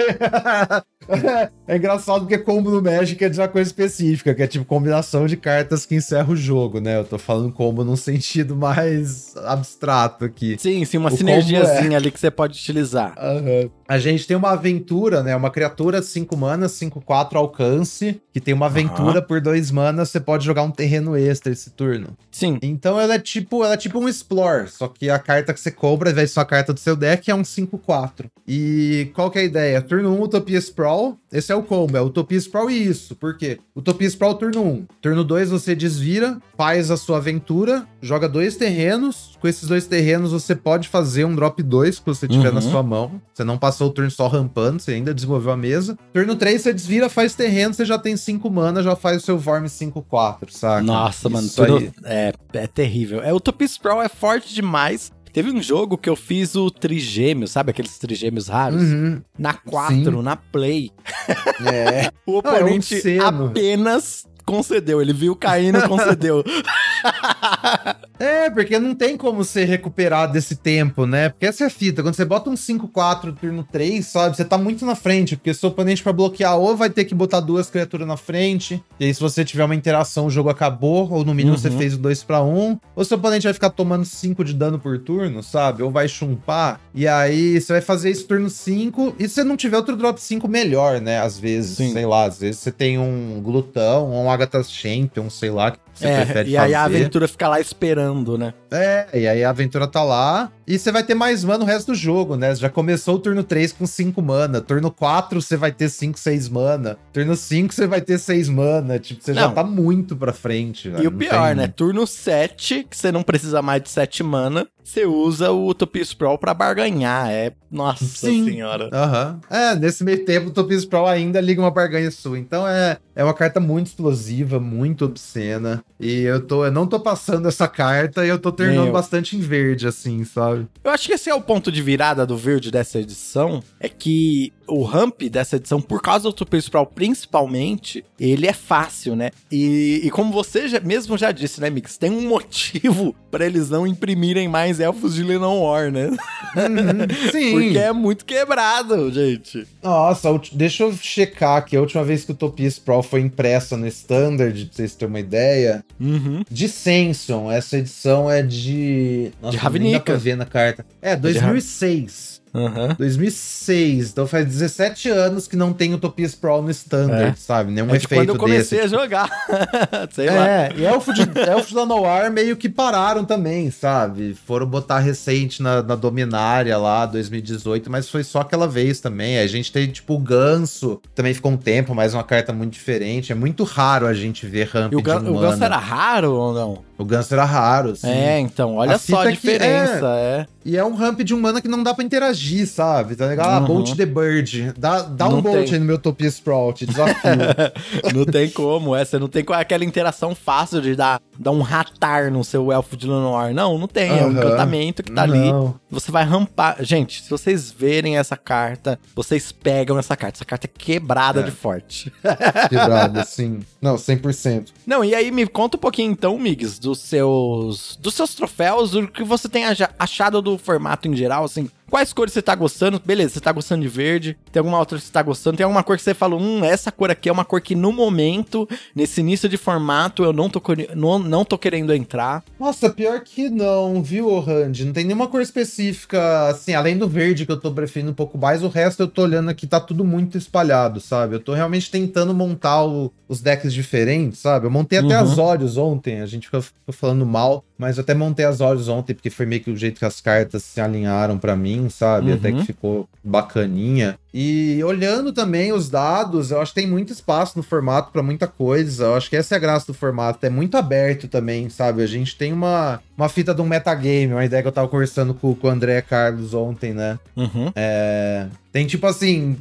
é 1.66 1.76
engraçado 1.76 2.20
porque 2.20 2.38
combo 2.38 2.70
no 2.70 2.82
Magic 2.82 3.22
é 3.24 3.28
de 3.28 3.38
uma 3.40 3.48
coisa 3.48 3.68
específica, 3.68 4.34
que 4.34 4.42
é 4.42 4.46
tipo 4.46 4.64
combinação 4.64 5.26
de 5.26 5.36
cartas 5.36 5.84
que 5.86 5.94
encerra 5.94 6.30
o 6.32 6.36
jogo, 6.36 6.80
né? 6.80 6.98
Eu 6.98 7.04
tô 7.04 7.18
falando 7.18 7.52
combo 7.52 7.84
num 7.84 7.96
sentido 7.96 8.56
mais 8.56 9.36
abstrato 9.44 10.24
aqui. 10.24 10.56
Sim, 10.58 10.84
sim, 10.84 10.98
uma 10.98 11.12
O 11.12 11.16
sinergiazinha 11.16 11.96
ali 11.96 12.10
que 12.10 12.20
você 12.20 12.30
pode 12.30 12.58
utilizar. 12.58 13.14
Aham. 13.18 13.70
A 13.92 13.98
gente 13.98 14.26
tem 14.26 14.34
uma 14.34 14.52
aventura, 14.52 15.22
né? 15.22 15.36
Uma 15.36 15.50
criatura 15.50 16.00
5 16.00 16.34
manas, 16.34 16.72
5-4 16.72 17.34
alcance, 17.36 18.22
que 18.32 18.40
tem 18.40 18.54
uma 18.54 18.64
aventura 18.64 19.20
por 19.20 19.38
2 19.38 19.70
manas, 19.70 20.08
você 20.08 20.18
pode 20.18 20.46
jogar 20.46 20.62
um 20.62 20.70
terreno 20.70 21.14
extra 21.14 21.52
esse 21.52 21.68
turno. 21.68 22.16
Sim. 22.30 22.58
Então 22.62 22.98
ela 22.98 23.16
é 23.16 23.18
tipo, 23.18 23.62
ela 23.62 23.74
é 23.74 23.76
tipo 23.76 23.98
um 23.98 24.08
explore, 24.08 24.66
só 24.68 24.88
que 24.88 25.10
a 25.10 25.18
carta 25.18 25.52
que 25.52 25.60
você 25.60 25.70
cobra, 25.70 26.08
ao 26.08 26.12
invés 26.12 26.30
de 26.30 26.34
ser 26.34 26.40
a 26.40 26.44
carta 26.46 26.72
do 26.72 26.80
seu 26.80 26.96
deck, 26.96 27.30
é 27.30 27.34
um 27.34 27.42
5-4. 27.42 28.30
E 28.48 29.10
qual 29.14 29.30
que 29.30 29.38
é 29.38 29.42
a 29.42 29.44
ideia? 29.44 29.82
Turno 29.82 30.16
1, 30.18 30.22
Utopia 30.22 30.58
Sprawl. 30.58 31.18
Esse 31.30 31.52
é 31.52 31.54
o 31.54 31.62
combo, 31.62 31.94
é 31.96 32.00
Utopia 32.00 32.38
Sprawl 32.38 32.70
e 32.70 32.86
isso. 32.88 33.14
Por 33.14 33.36
quê? 33.36 33.58
Utopia 33.76 34.08
Sprawl 34.08 34.36
turno 34.36 34.62
1. 34.62 34.86
Turno 35.02 35.22
2 35.22 35.50
você 35.50 35.74
desvira, 35.74 36.38
faz 36.56 36.90
a 36.90 36.96
sua 36.96 37.18
aventura, 37.18 37.86
joga 38.00 38.26
dois 38.26 38.56
terrenos. 38.56 39.36
Com 39.38 39.48
esses 39.48 39.68
dois 39.68 39.86
terrenos 39.86 40.32
você 40.32 40.54
pode 40.54 40.88
fazer 40.88 41.26
um 41.26 41.34
drop 41.34 41.62
2 41.62 41.98
que 41.98 42.06
você 42.06 42.26
tiver 42.26 42.48
Uhum. 42.48 42.54
na 42.54 42.60
sua 42.62 42.82
mão. 42.82 43.20
Você 43.34 43.44
não 43.44 43.58
passou 43.58 43.81
o 43.86 43.90
turno 43.90 44.10
só 44.10 44.28
rampando, 44.28 44.80
você 44.80 44.92
ainda 44.92 45.12
desenvolveu 45.14 45.52
a 45.52 45.56
mesa. 45.56 45.98
Turno 46.12 46.36
3 46.36 46.60
você 46.60 46.72
desvira, 46.72 47.08
faz 47.08 47.34
terreno, 47.34 47.74
você 47.74 47.84
já 47.84 47.98
tem 47.98 48.16
5 48.16 48.50
mana, 48.50 48.82
já 48.82 48.94
faz 48.96 49.22
o 49.22 49.24
seu 49.26 49.38
Vorm 49.38 49.64
5-4, 49.66 50.50
saca? 50.50 50.82
Nossa, 50.82 51.28
mano, 51.28 51.46
Isso 51.46 51.64
tudo 51.64 51.78
aí. 51.78 51.90
é, 52.04 52.32
é 52.54 52.66
terrível. 52.66 53.22
É, 53.22 53.32
o 53.32 53.36
Utopia 53.36 53.66
Sprawl 53.66 54.02
é 54.02 54.08
forte 54.08 54.54
demais. 54.54 55.10
Teve 55.32 55.50
um 55.50 55.62
jogo 55.62 55.96
que 55.96 56.10
eu 56.10 56.14
fiz 56.16 56.54
o 56.54 56.70
trigêmeo, 56.70 57.48
sabe? 57.48 57.70
Aqueles 57.70 57.96
trigêmeos 57.98 58.48
raros. 58.48 58.82
Uhum. 58.82 59.22
Na 59.38 59.54
4, 59.54 60.22
na 60.22 60.36
Play. 60.36 60.90
É. 61.72 62.10
O 62.26 62.40
Ah, 62.44 62.56
é 62.56 62.58
oponente 62.60 62.94
obsceno. 62.96 63.46
apenas 63.46 64.26
concedeu. 64.44 65.00
Ele 65.00 65.12
viu 65.12 65.34
caindo 65.36 65.78
e 65.78 65.88
concedeu. 65.88 66.44
É, 68.18 68.48
porque 68.50 68.78
não 68.78 68.94
tem 68.94 69.16
como 69.16 69.42
você 69.42 69.64
recuperar 69.64 70.30
desse 70.30 70.54
tempo, 70.54 71.06
né? 71.06 71.30
Porque 71.30 71.44
essa 71.44 71.64
é 71.64 71.66
a 71.66 71.70
fita. 71.70 72.04
Quando 72.04 72.14
você 72.14 72.24
bota 72.24 72.48
um 72.48 72.54
5-4 72.54 73.34
turno 73.34 73.66
3, 73.72 74.06
sabe? 74.06 74.36
Você 74.36 74.44
tá 74.44 74.56
muito 74.56 74.86
na 74.86 74.94
frente. 74.94 75.34
Porque 75.36 75.52
seu 75.52 75.70
oponente, 75.70 76.04
pra 76.04 76.12
bloquear, 76.12 76.56
ou 76.56 76.76
vai 76.76 76.88
ter 76.88 77.04
que 77.04 77.16
botar 77.16 77.40
duas 77.40 77.68
criaturas 77.68 78.06
na 78.06 78.16
frente. 78.16 78.80
E 79.00 79.06
aí, 79.06 79.12
se 79.12 79.20
você 79.20 79.44
tiver 79.44 79.64
uma 79.64 79.74
interação, 79.74 80.26
o 80.26 80.30
jogo 80.30 80.48
acabou. 80.50 81.10
Ou 81.10 81.24
no 81.24 81.34
mínimo 81.34 81.56
Uhum. 81.56 81.60
você 81.60 81.70
fez 81.72 81.94
o 81.94 81.98
2 81.98 82.22
pra 82.22 82.40
1. 82.44 82.78
Ou 82.94 83.04
seu 83.04 83.16
oponente 83.18 83.42
vai 83.44 83.54
ficar 83.54 83.70
tomando 83.70 84.04
5 84.04 84.44
de 84.44 84.54
dano 84.54 84.78
por 84.78 85.00
turno, 85.00 85.42
sabe? 85.42 85.82
Ou 85.82 85.90
vai 85.90 86.06
chumpar. 86.06 86.80
E 86.94 87.08
aí, 87.08 87.60
você 87.60 87.72
vai 87.72 87.82
fazer 87.82 88.10
isso 88.10 88.28
turno 88.28 88.48
5. 88.48 89.16
E 89.18 89.26
se 89.26 89.34
você 89.34 89.42
não 89.44 89.56
tiver 89.56 89.78
outro 89.78 89.96
drop 89.96 90.20
5 90.20 90.46
melhor, 90.46 91.00
né? 91.00 91.18
Às 91.18 91.36
vezes, 91.40 91.76
Sim. 91.76 91.92
sei 91.92 92.06
lá. 92.06 92.26
Às 92.26 92.38
vezes 92.38 92.60
você 92.60 92.70
tem 92.70 93.00
um 93.00 93.40
glutão, 93.42 94.12
ou 94.12 94.22
um 94.26 94.30
Agatha 94.30 94.62
Champion, 94.62 95.28
sei 95.28 95.50
lá. 95.50 95.72
Que 95.72 95.78
você 95.94 96.06
é, 96.06 96.16
prefere 96.24 96.50
e 96.50 96.56
aí 96.56 96.74
a 96.74 96.82
fazer. 96.82 96.96
aventura 96.96 97.28
fica 97.28 97.48
lá 97.48 97.60
esperando, 97.60 98.38
né? 98.38 98.54
É, 98.70 99.06
e 99.14 99.28
aí 99.28 99.44
a 99.44 99.50
aventura 99.50 99.86
tá 99.86 100.02
lá. 100.02 100.50
E 100.66 100.78
você 100.78 100.92
vai 100.92 101.02
ter 101.02 101.14
mais 101.14 101.42
mana 101.44 101.58
no 101.58 101.64
resto 101.64 101.92
do 101.92 101.94
jogo, 101.94 102.36
né? 102.36 102.54
Já 102.54 102.68
começou 102.70 103.16
o 103.16 103.18
turno 103.18 103.42
3 103.42 103.72
com 103.72 103.86
5 103.86 104.22
mana. 104.22 104.60
Turno 104.60 104.90
4 104.90 105.40
você 105.42 105.56
vai 105.56 105.72
ter 105.72 105.88
5, 105.88 106.18
6 106.18 106.48
mana. 106.48 106.96
Turno 107.12 107.34
5 107.36 107.74
você 107.74 107.86
vai 107.86 108.00
ter 108.00 108.18
6 108.18 108.48
mana. 108.48 108.98
Tipo, 108.98 109.22
você 109.22 109.34
já 109.34 109.50
tá 109.50 109.64
muito 109.64 110.16
pra 110.16 110.32
frente. 110.32 110.88
velho. 110.88 111.04
E 111.04 111.06
o 111.06 111.12
pior, 111.12 111.48
tem- 111.48 111.56
né? 111.56 111.68
Turno 111.68 112.06
7, 112.06 112.86
que 112.88 112.96
você 112.96 113.10
não 113.10 113.22
precisa 113.22 113.60
mais 113.60 113.82
de 113.82 113.90
7 113.90 114.22
mana, 114.22 114.66
você 114.84 115.04
usa 115.04 115.50
o 115.50 115.66
Utopia 115.68 116.02
Sprawl 116.02 116.38
pra 116.38 116.54
barganhar. 116.54 117.28
É. 117.30 117.52
Nossa 117.70 118.04
Sim. 118.04 118.44
senhora. 118.44 118.90
Aham. 118.92 119.40
É, 119.48 119.74
nesse 119.74 120.04
meio 120.04 120.24
tempo 120.26 120.48
o 120.48 120.52
Topia 120.52 120.76
Sprawl 120.76 121.06
ainda 121.08 121.40
liga 121.40 121.60
uma 121.60 121.70
barganha 121.70 122.10
sua. 122.10 122.38
Então 122.38 122.68
é, 122.68 122.98
é 123.16 123.24
uma 123.24 123.32
carta 123.32 123.58
muito 123.58 123.86
explosiva, 123.86 124.60
muito 124.60 125.06
obscena. 125.06 125.82
E 125.98 126.20
eu, 126.20 126.40
tô, 126.44 126.66
eu 126.66 126.70
não 126.72 126.86
tô 126.86 127.00
passando 127.00 127.48
essa 127.48 127.66
carta 127.66 128.26
e 128.26 128.28
eu 128.28 128.38
tô 128.38 128.52
terminando 128.52 128.92
bastante 128.92 129.36
em 129.36 129.40
verde, 129.40 129.86
assim, 129.86 130.22
sabe? 130.24 130.61
Eu 130.84 130.90
acho 130.90 131.06
que 131.06 131.12
esse 131.14 131.28
é 131.30 131.34
o 131.34 131.40
ponto 131.40 131.70
de 131.72 131.82
virada 131.82 132.26
do 132.26 132.36
verde 132.36 132.70
dessa 132.70 132.98
edição. 132.98 133.62
É 133.80 133.88
que 133.88 134.52
o 134.68 134.82
ramp 134.84 135.22
dessa 135.24 135.56
edição, 135.56 135.80
por 135.80 136.00
causa 136.00 136.22
do 136.24 136.28
Utopia 136.30 136.58
Sprawl 136.60 136.86
principalmente, 136.86 138.04
ele 138.18 138.46
é 138.46 138.52
fácil, 138.52 139.14
né? 139.16 139.30
E, 139.50 140.00
e 140.04 140.10
como 140.10 140.32
você 140.32 140.68
já- 140.68 140.80
mesmo 140.80 141.16
já 141.18 141.30
disse, 141.32 141.60
né, 141.60 141.68
Mix? 141.70 141.96
Tem 141.98 142.10
um 142.10 142.28
motivo 142.28 143.14
pra 143.30 143.46
eles 143.46 143.68
não 143.70 143.86
imprimirem 143.86 144.48
mais 144.48 144.80
elfos 144.80 145.14
de 145.14 145.22
Lenonor, 145.22 145.90
né? 145.90 146.06
Uhum, 146.08 146.16
Sim. 147.32 147.52
Porque 147.52 147.78
é 147.78 147.92
muito 147.92 148.24
quebrado, 148.24 149.10
gente. 149.12 149.66
Nossa, 149.82 150.28
deixa 150.52 150.84
eu 150.84 150.92
checar 150.92 151.56
aqui. 151.58 151.76
A 151.76 151.80
última 151.80 152.04
vez 152.04 152.24
que 152.24 152.30
o 152.30 152.34
Utopia 152.34 152.68
Sprawl 152.68 153.02
foi 153.02 153.20
impressa 153.20 153.76
no 153.76 153.86
Standard, 153.86 154.64
pra 154.66 154.74
vocês 154.76 154.94
terem 154.94 155.12
uma 155.12 155.20
ideia. 155.20 155.84
Uhum. 156.00 156.42
De 156.50 156.68
Senson, 156.68 157.50
essa 157.50 157.78
edição 157.78 158.30
é 158.30 158.42
de. 158.42 159.32
Nossa, 159.40 159.56
De 159.56 159.62
nem 159.62 159.62
dá 159.62 159.68
Ravnica. 159.98 160.00
pra 160.04 160.16
ver 160.16 160.36
na 160.44 160.50
carta. 160.50 160.84
É, 161.00 161.14
2006. 161.16 162.40
Aham. 162.54 162.94
2006. 162.98 164.10
Então 164.10 164.26
faz 164.26 164.44
17 164.46 165.08
anos 165.08 165.48
que 165.48 165.56
não 165.56 165.72
tem 165.72 165.94
Utopia 165.94 166.26
Sprawl 166.26 166.60
no 166.62 166.70
Standard, 166.70 167.30
É. 167.30 167.34
sabe? 167.34 167.72
Nenhum 167.72 167.90
É 167.90 167.96
efeito 167.96 168.14
quando 168.14 168.28
eu 168.28 168.36
comecei 168.36 168.80
desse. 168.80 168.94
a 168.94 168.98
jogar. 169.00 169.30
Sei 170.12 170.28
lá. 170.28 170.46
É, 170.48 170.72
e 170.76 170.84
Elfos 170.84 171.14
de, 171.14 171.24
da 171.24 171.86
Noir 171.86 172.30
meio 172.30 172.54
que 172.54 172.68
pararam 172.68 173.24
também, 173.24 173.70
sabe? 173.70 174.34
Foram 174.46 174.66
botar 174.66 174.98
recente 174.98 175.62
na, 175.62 175.82
na 175.82 175.94
Dominária 175.94 176.76
lá, 176.76 177.06
2018, 177.06 177.90
mas 177.90 178.10
foi 178.10 178.22
só 178.22 178.40
aquela 178.40 178.68
vez 178.68 179.00
também. 179.00 179.38
A 179.38 179.46
gente 179.46 179.72
tem, 179.72 179.86
tipo, 179.88 180.14
o 180.14 180.18
Ganso, 180.18 181.00
também 181.14 181.32
ficou 181.32 181.52
um 181.52 181.56
tempo, 181.56 181.94
mas 181.94 182.12
uma 182.12 182.22
carta 182.24 182.52
muito 182.52 182.74
diferente. 182.74 183.32
É 183.32 183.34
muito 183.34 183.64
raro 183.64 184.06
a 184.06 184.12
gente 184.12 184.44
ver 184.46 184.68
ramp 184.68 184.92
E 184.92 184.96
o, 184.96 185.00
Gan 185.02 185.20
o 185.20 185.38
Ganso 185.38 185.64
era 185.64 185.78
raro 185.78 186.34
ou 186.34 186.52
não? 186.52 186.91
O 187.02 187.04
Ganso 187.04 187.34
era 187.34 187.44
raro, 187.44 187.94
sim. 187.96 188.08
É, 188.08 188.38
então, 188.38 188.76
olha 188.76 188.94
A 188.94 188.98
só 188.98 189.16
a 189.16 189.18
fita 189.24 189.28
é 189.28 189.32
diferença. 189.32 190.06
É. 190.16 190.46
E 190.64 190.76
é 190.76 190.84
um 190.84 190.94
ramp 190.94 191.20
de 191.20 191.34
um 191.34 191.40
mana 191.40 191.60
que 191.60 191.66
não 191.66 191.82
dá 191.82 191.92
pra 191.92 192.04
interagir, 192.04 192.66
sabe? 192.68 193.16
Tá 193.16 193.26
ligado? 193.26 193.48
Ah, 193.48 193.58
Uhum. 193.60 193.66
Bolt 193.66 193.96
the 193.96 194.06
Bird. 194.06 194.72
Dá, 194.78 195.02
dá 195.02 195.28
um 195.28 195.42
Bolt 195.42 195.64
tem. 195.64 195.74
aí 195.74 195.78
no 195.80 195.84
meu 195.84 195.96
Utopia 195.96 196.28
Sprawl, 196.28 196.72
te 196.72 196.86
desafio. 196.86 197.32
não 198.14 198.24
tem 198.24 198.48
como, 198.50 198.94
é. 198.94 199.04
Você 199.04 199.18
não 199.18 199.28
tem 199.28 199.44
aquela 199.50 199.84
interação 199.84 200.34
fácil 200.34 200.80
de 200.80 200.94
dar 200.94 201.20
dar 201.42 201.50
um 201.50 201.60
ratar 201.60 202.30
no 202.30 202.44
seu 202.44 202.70
elfo 202.70 202.96
de 202.96 203.06
Lenoir. 203.06 203.52
Não, 203.54 203.76
não 203.76 203.88
tem. 203.88 204.10
É 204.18 204.24
um 204.24 204.30
encantamento 204.32 205.02
que 205.02 205.12
tá 205.12 205.22
ali. 205.22 205.50
Não. 205.50 205.74
Você 205.90 206.10
vai 206.12 206.24
rampar. 206.24 206.76
Gente, 206.82 207.22
se 207.22 207.28
vocês 207.28 207.70
verem 207.70 208.16
essa 208.16 208.36
carta, 208.36 208.98
vocês 209.14 209.50
pegam 209.52 209.98
essa 209.98 210.16
carta. 210.16 210.38
Essa 210.38 210.44
carta 210.44 210.66
é 210.66 210.70
quebrada 210.72 211.40
É. 211.40 211.42
de 211.42 211.50
forte. 211.50 212.12
Quebrado, 212.70 213.20
assim. 213.20 213.60
Não, 213.80 213.96
100%. 213.96 214.68
Não, 214.86 215.04
e 215.04 215.14
aí 215.14 215.30
me 215.30 215.46
conta 215.46 215.76
um 215.76 215.80
pouquinho 215.80 216.12
então, 216.12 216.38
Migs, 216.38 216.78
dos 216.78 217.00
seus 217.00 217.96
dos 218.00 218.14
seus 218.14 218.34
troféus, 218.34 218.92
do 218.92 219.08
que 219.08 219.24
você 219.24 219.48
tem 219.48 219.64
achado 219.98 220.40
do 220.40 220.56
formato 220.56 221.08
em 221.08 221.16
geral, 221.16 221.44
assim. 221.44 221.68
Quais 221.92 222.10
cores 222.10 222.32
você 222.32 222.40
tá 222.40 222.54
gostando? 222.54 222.98
Beleza, 223.04 223.34
você 223.34 223.40
tá 223.40 223.52
gostando 223.52 223.82
de 223.82 223.88
verde. 223.88 224.34
Tem 224.50 224.60
alguma 224.60 224.78
outra 224.78 224.96
que 224.96 225.04
você 225.04 225.12
tá 225.12 225.22
gostando? 225.22 225.58
Tem 225.58 225.64
alguma 225.64 225.82
cor 225.82 225.94
que 225.94 226.02
você 226.02 226.14
falou, 226.14 226.40
hum, 226.40 226.64
essa 226.64 226.90
cor 226.90 227.10
aqui 227.10 227.28
é 227.28 227.32
uma 227.32 227.44
cor 227.44 227.60
que 227.60 227.74
no 227.74 227.92
momento, 227.92 228.66
nesse 228.96 229.20
início 229.20 229.46
de 229.46 229.58
formato, 229.58 230.24
eu 230.24 230.32
não 230.32 230.48
tô, 230.48 230.62
não, 230.96 231.18
não 231.18 231.44
tô 231.44 231.58
querendo 231.58 231.92
entrar. 231.92 232.42
Nossa, 232.58 232.88
pior 232.88 233.20
que 233.20 233.50
não, 233.50 234.02
viu, 234.02 234.40
Randy? 234.40 234.86
Não 234.86 234.94
tem 234.94 235.04
nenhuma 235.04 235.26
cor 235.28 235.42
específica, 235.42 236.48
assim, 236.48 236.72
além 236.72 236.96
do 236.96 237.06
verde 237.06 237.44
que 237.44 237.52
eu 237.52 237.60
tô 237.60 237.70
preferindo 237.70 238.10
um 238.12 238.14
pouco 238.14 238.38
mais, 238.38 238.62
o 238.62 238.68
resto 238.68 239.02
eu 239.02 239.08
tô 239.08 239.20
olhando 239.24 239.50
aqui, 239.50 239.66
tá 239.66 239.78
tudo 239.78 240.02
muito 240.02 240.38
espalhado, 240.38 240.98
sabe? 240.98 241.34
Eu 241.34 241.40
tô 241.40 241.52
realmente 241.52 241.90
tentando 241.90 242.32
montar 242.32 242.86
o- 242.86 243.12
os 243.28 243.42
decks 243.42 243.70
diferentes, 243.72 244.38
sabe? 244.38 244.64
Eu 244.66 244.70
montei 244.70 244.98
até 244.98 245.14
Uhum. 245.18 245.24
as 245.24 245.36
olhos 245.36 245.76
ontem, 245.76 246.22
a 246.22 246.26
gente 246.26 246.46
ficou, 246.46 246.62
ficou 246.62 246.94
falando 246.94 247.26
mal, 247.26 247.62
mas 247.82 247.98
eu 247.98 248.02
até 248.02 248.14
montei 248.14 248.44
as 248.44 248.60
olhos 248.60 248.88
ontem, 248.88 249.12
porque 249.12 249.28
foi 249.28 249.44
meio 249.44 249.60
que 249.60 249.70
o 249.72 249.76
jeito 249.76 249.98
que 249.98 250.04
as 250.04 250.20
cartas 250.20 250.62
se 250.62 250.80
alinharam 250.80 251.36
pra 251.36 251.56
mim, 251.56 251.88
sabe? 251.88 252.30
Uhum. 252.30 252.36
Até 252.36 252.52
que 252.52 252.64
ficou 252.64 253.08
bacaninha. 253.24 254.16
E 254.34 254.82
olhando 254.84 255.32
também 255.32 255.72
os 255.72 255.90
dados, 255.90 256.50
eu 256.50 256.60
acho 256.60 256.72
que 256.72 256.80
tem 256.80 256.88
muito 256.88 257.12
espaço 257.12 257.56
no 257.56 257.62
formato 257.62 258.10
pra 258.10 258.22
muita 258.22 258.46
coisa. 258.46 259.04
Eu 259.04 259.14
acho 259.14 259.28
que 259.28 259.36
essa 259.36 259.54
é 259.54 259.56
a 259.56 259.60
graça 259.60 259.86
do 259.86 259.94
formato. 259.94 260.44
É 260.46 260.50
muito 260.50 260.76
aberto 260.76 261.28
também, 261.28 261.68
sabe? 261.68 262.02
A 262.02 262.06
gente 262.06 262.36
tem 262.36 262.52
uma, 262.52 263.00
uma 263.16 263.28
fita 263.28 263.54
de 263.54 263.60
um 263.60 263.66
metagame, 263.66 264.32
uma 264.32 264.44
ideia 264.44 264.62
que 264.62 264.68
eu 264.68 264.72
tava 264.72 264.88
conversando 264.88 265.34
com, 265.34 265.54
com 265.54 265.66
o 265.66 265.70
André 265.70 266.00
Carlos 266.00 266.54
ontem, 266.54 266.94
né? 266.94 267.18
Uhum. 267.36 267.70
É, 267.76 268.46
tem 268.72 268.86
tipo 268.86 269.06
assim. 269.06 269.58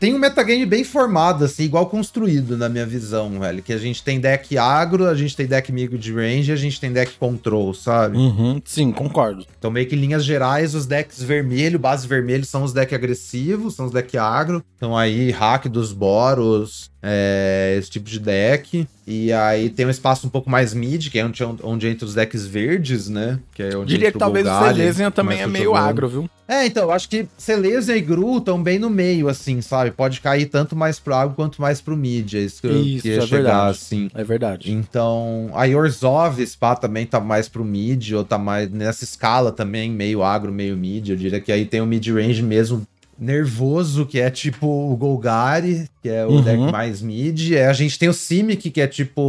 Tem 0.00 0.12
um 0.12 0.18
metagame 0.18 0.66
bem 0.66 0.82
formado, 0.82 1.44
assim, 1.44 1.62
igual 1.62 1.86
construído 1.86 2.56
na 2.56 2.68
minha 2.68 2.84
visão, 2.84 3.38
velho. 3.38 3.62
Que 3.62 3.72
a 3.72 3.78
gente 3.78 4.02
tem 4.02 4.18
deck 4.18 4.58
agro, 4.58 5.06
a 5.06 5.14
gente 5.14 5.36
tem 5.36 5.46
deck 5.46 5.70
migo 5.70 5.96
de 5.96 6.12
range 6.12 6.50
e 6.50 6.52
a 6.52 6.56
gente 6.56 6.80
tem 6.80 6.92
deck 6.92 7.12
control, 7.18 7.72
sabe? 7.72 8.18
Uhum. 8.18 8.60
Sim, 8.64 8.90
concordo. 8.90 9.46
Então, 9.58 9.70
meio 9.70 9.86
que 9.86 9.94
em 9.94 10.00
linhas 10.00 10.24
gerais, 10.24 10.74
os 10.74 10.86
decks 10.86 11.22
vermelho, 11.22 11.78
base 11.78 12.06
vermelho, 12.06 12.44
são 12.44 12.64
os 12.64 12.72
decks 12.72 12.94
agressivos, 12.94 13.76
são 13.76 13.86
os 13.86 13.92
decks 13.92 14.09
agro. 14.18 14.64
Então 14.76 14.96
aí, 14.96 15.30
hack 15.30 15.66
dos 15.66 15.92
boros, 15.92 16.90
é, 17.02 17.76
esse 17.78 17.90
tipo 17.90 18.08
de 18.08 18.18
deck. 18.18 18.86
E 19.06 19.32
aí 19.32 19.68
tem 19.68 19.86
um 19.86 19.90
espaço 19.90 20.26
um 20.26 20.30
pouco 20.30 20.48
mais 20.48 20.72
mid, 20.72 21.08
que 21.08 21.18
é 21.18 21.24
onde, 21.24 21.42
onde 21.62 21.88
entra 21.88 22.06
os 22.06 22.14
decks 22.14 22.46
verdes, 22.46 23.08
né? 23.08 23.40
Que 23.52 23.64
é 23.64 23.76
onde 23.76 23.92
Diria 23.92 24.12
que 24.12 24.18
talvez 24.18 24.46
o 24.46 24.50
Golgari, 24.50 24.76
Selesian 24.76 25.10
também 25.10 25.40
é 25.40 25.46
meio 25.46 25.74
agro, 25.74 26.08
viu? 26.08 26.30
É, 26.46 26.66
então, 26.66 26.84
eu 26.84 26.90
acho 26.92 27.08
que 27.08 27.26
Selesian 27.36 27.96
e 27.96 28.00
Gru 28.00 28.38
estão 28.38 28.62
bem 28.62 28.78
no 28.78 28.88
meio, 28.88 29.28
assim, 29.28 29.60
sabe? 29.60 29.90
Pode 29.90 30.20
cair 30.20 30.46
tanto 30.46 30.76
mais 30.76 30.98
pro 30.98 31.14
agro 31.14 31.34
quanto 31.34 31.60
mais 31.60 31.80
pro 31.80 31.96
mid. 31.96 32.34
É 32.34 32.38
isso 32.38 32.60
que 32.60 32.66
eu 32.66 32.82
Isso, 32.82 33.02
queria 33.02 33.18
é 33.18 33.26
chegar, 33.26 33.36
verdade. 33.42 33.70
assim. 33.70 34.10
É 34.14 34.24
verdade. 34.24 34.72
Então, 34.72 35.50
a 35.54 35.64
Yorzov, 35.64 36.44
Spa 36.46 36.74
também 36.76 37.04
tá 37.04 37.20
mais 37.20 37.48
pro 37.48 37.64
mid, 37.64 38.12
ou 38.12 38.24
tá 38.24 38.38
mais 38.38 38.70
nessa 38.70 39.04
escala 39.04 39.52
também, 39.52 39.90
meio 39.90 40.22
agro, 40.22 40.52
meio 40.52 40.76
mid. 40.76 41.08
Eu 41.08 41.16
diria 41.16 41.40
que 41.40 41.52
aí 41.52 41.64
tem 41.64 41.80
o 41.80 41.86
mid-range 41.86 42.42
mesmo 42.42 42.86
nervoso, 43.20 44.06
que 44.06 44.18
é 44.18 44.30
tipo 44.30 44.66
o 44.66 44.96
Golgari, 44.96 45.86
que 46.02 46.08
é 46.08 46.24
o 46.24 46.30
Uhum. 46.30 46.42
deck 46.42 46.72
mais 46.72 47.02
mid. 47.02 47.52
É, 47.52 47.66
a 47.68 47.72
gente 47.74 47.98
tem 47.98 48.08
o 48.08 48.14
Simic, 48.14 48.70
que 48.70 48.80
é 48.80 48.86
tipo 48.86 49.20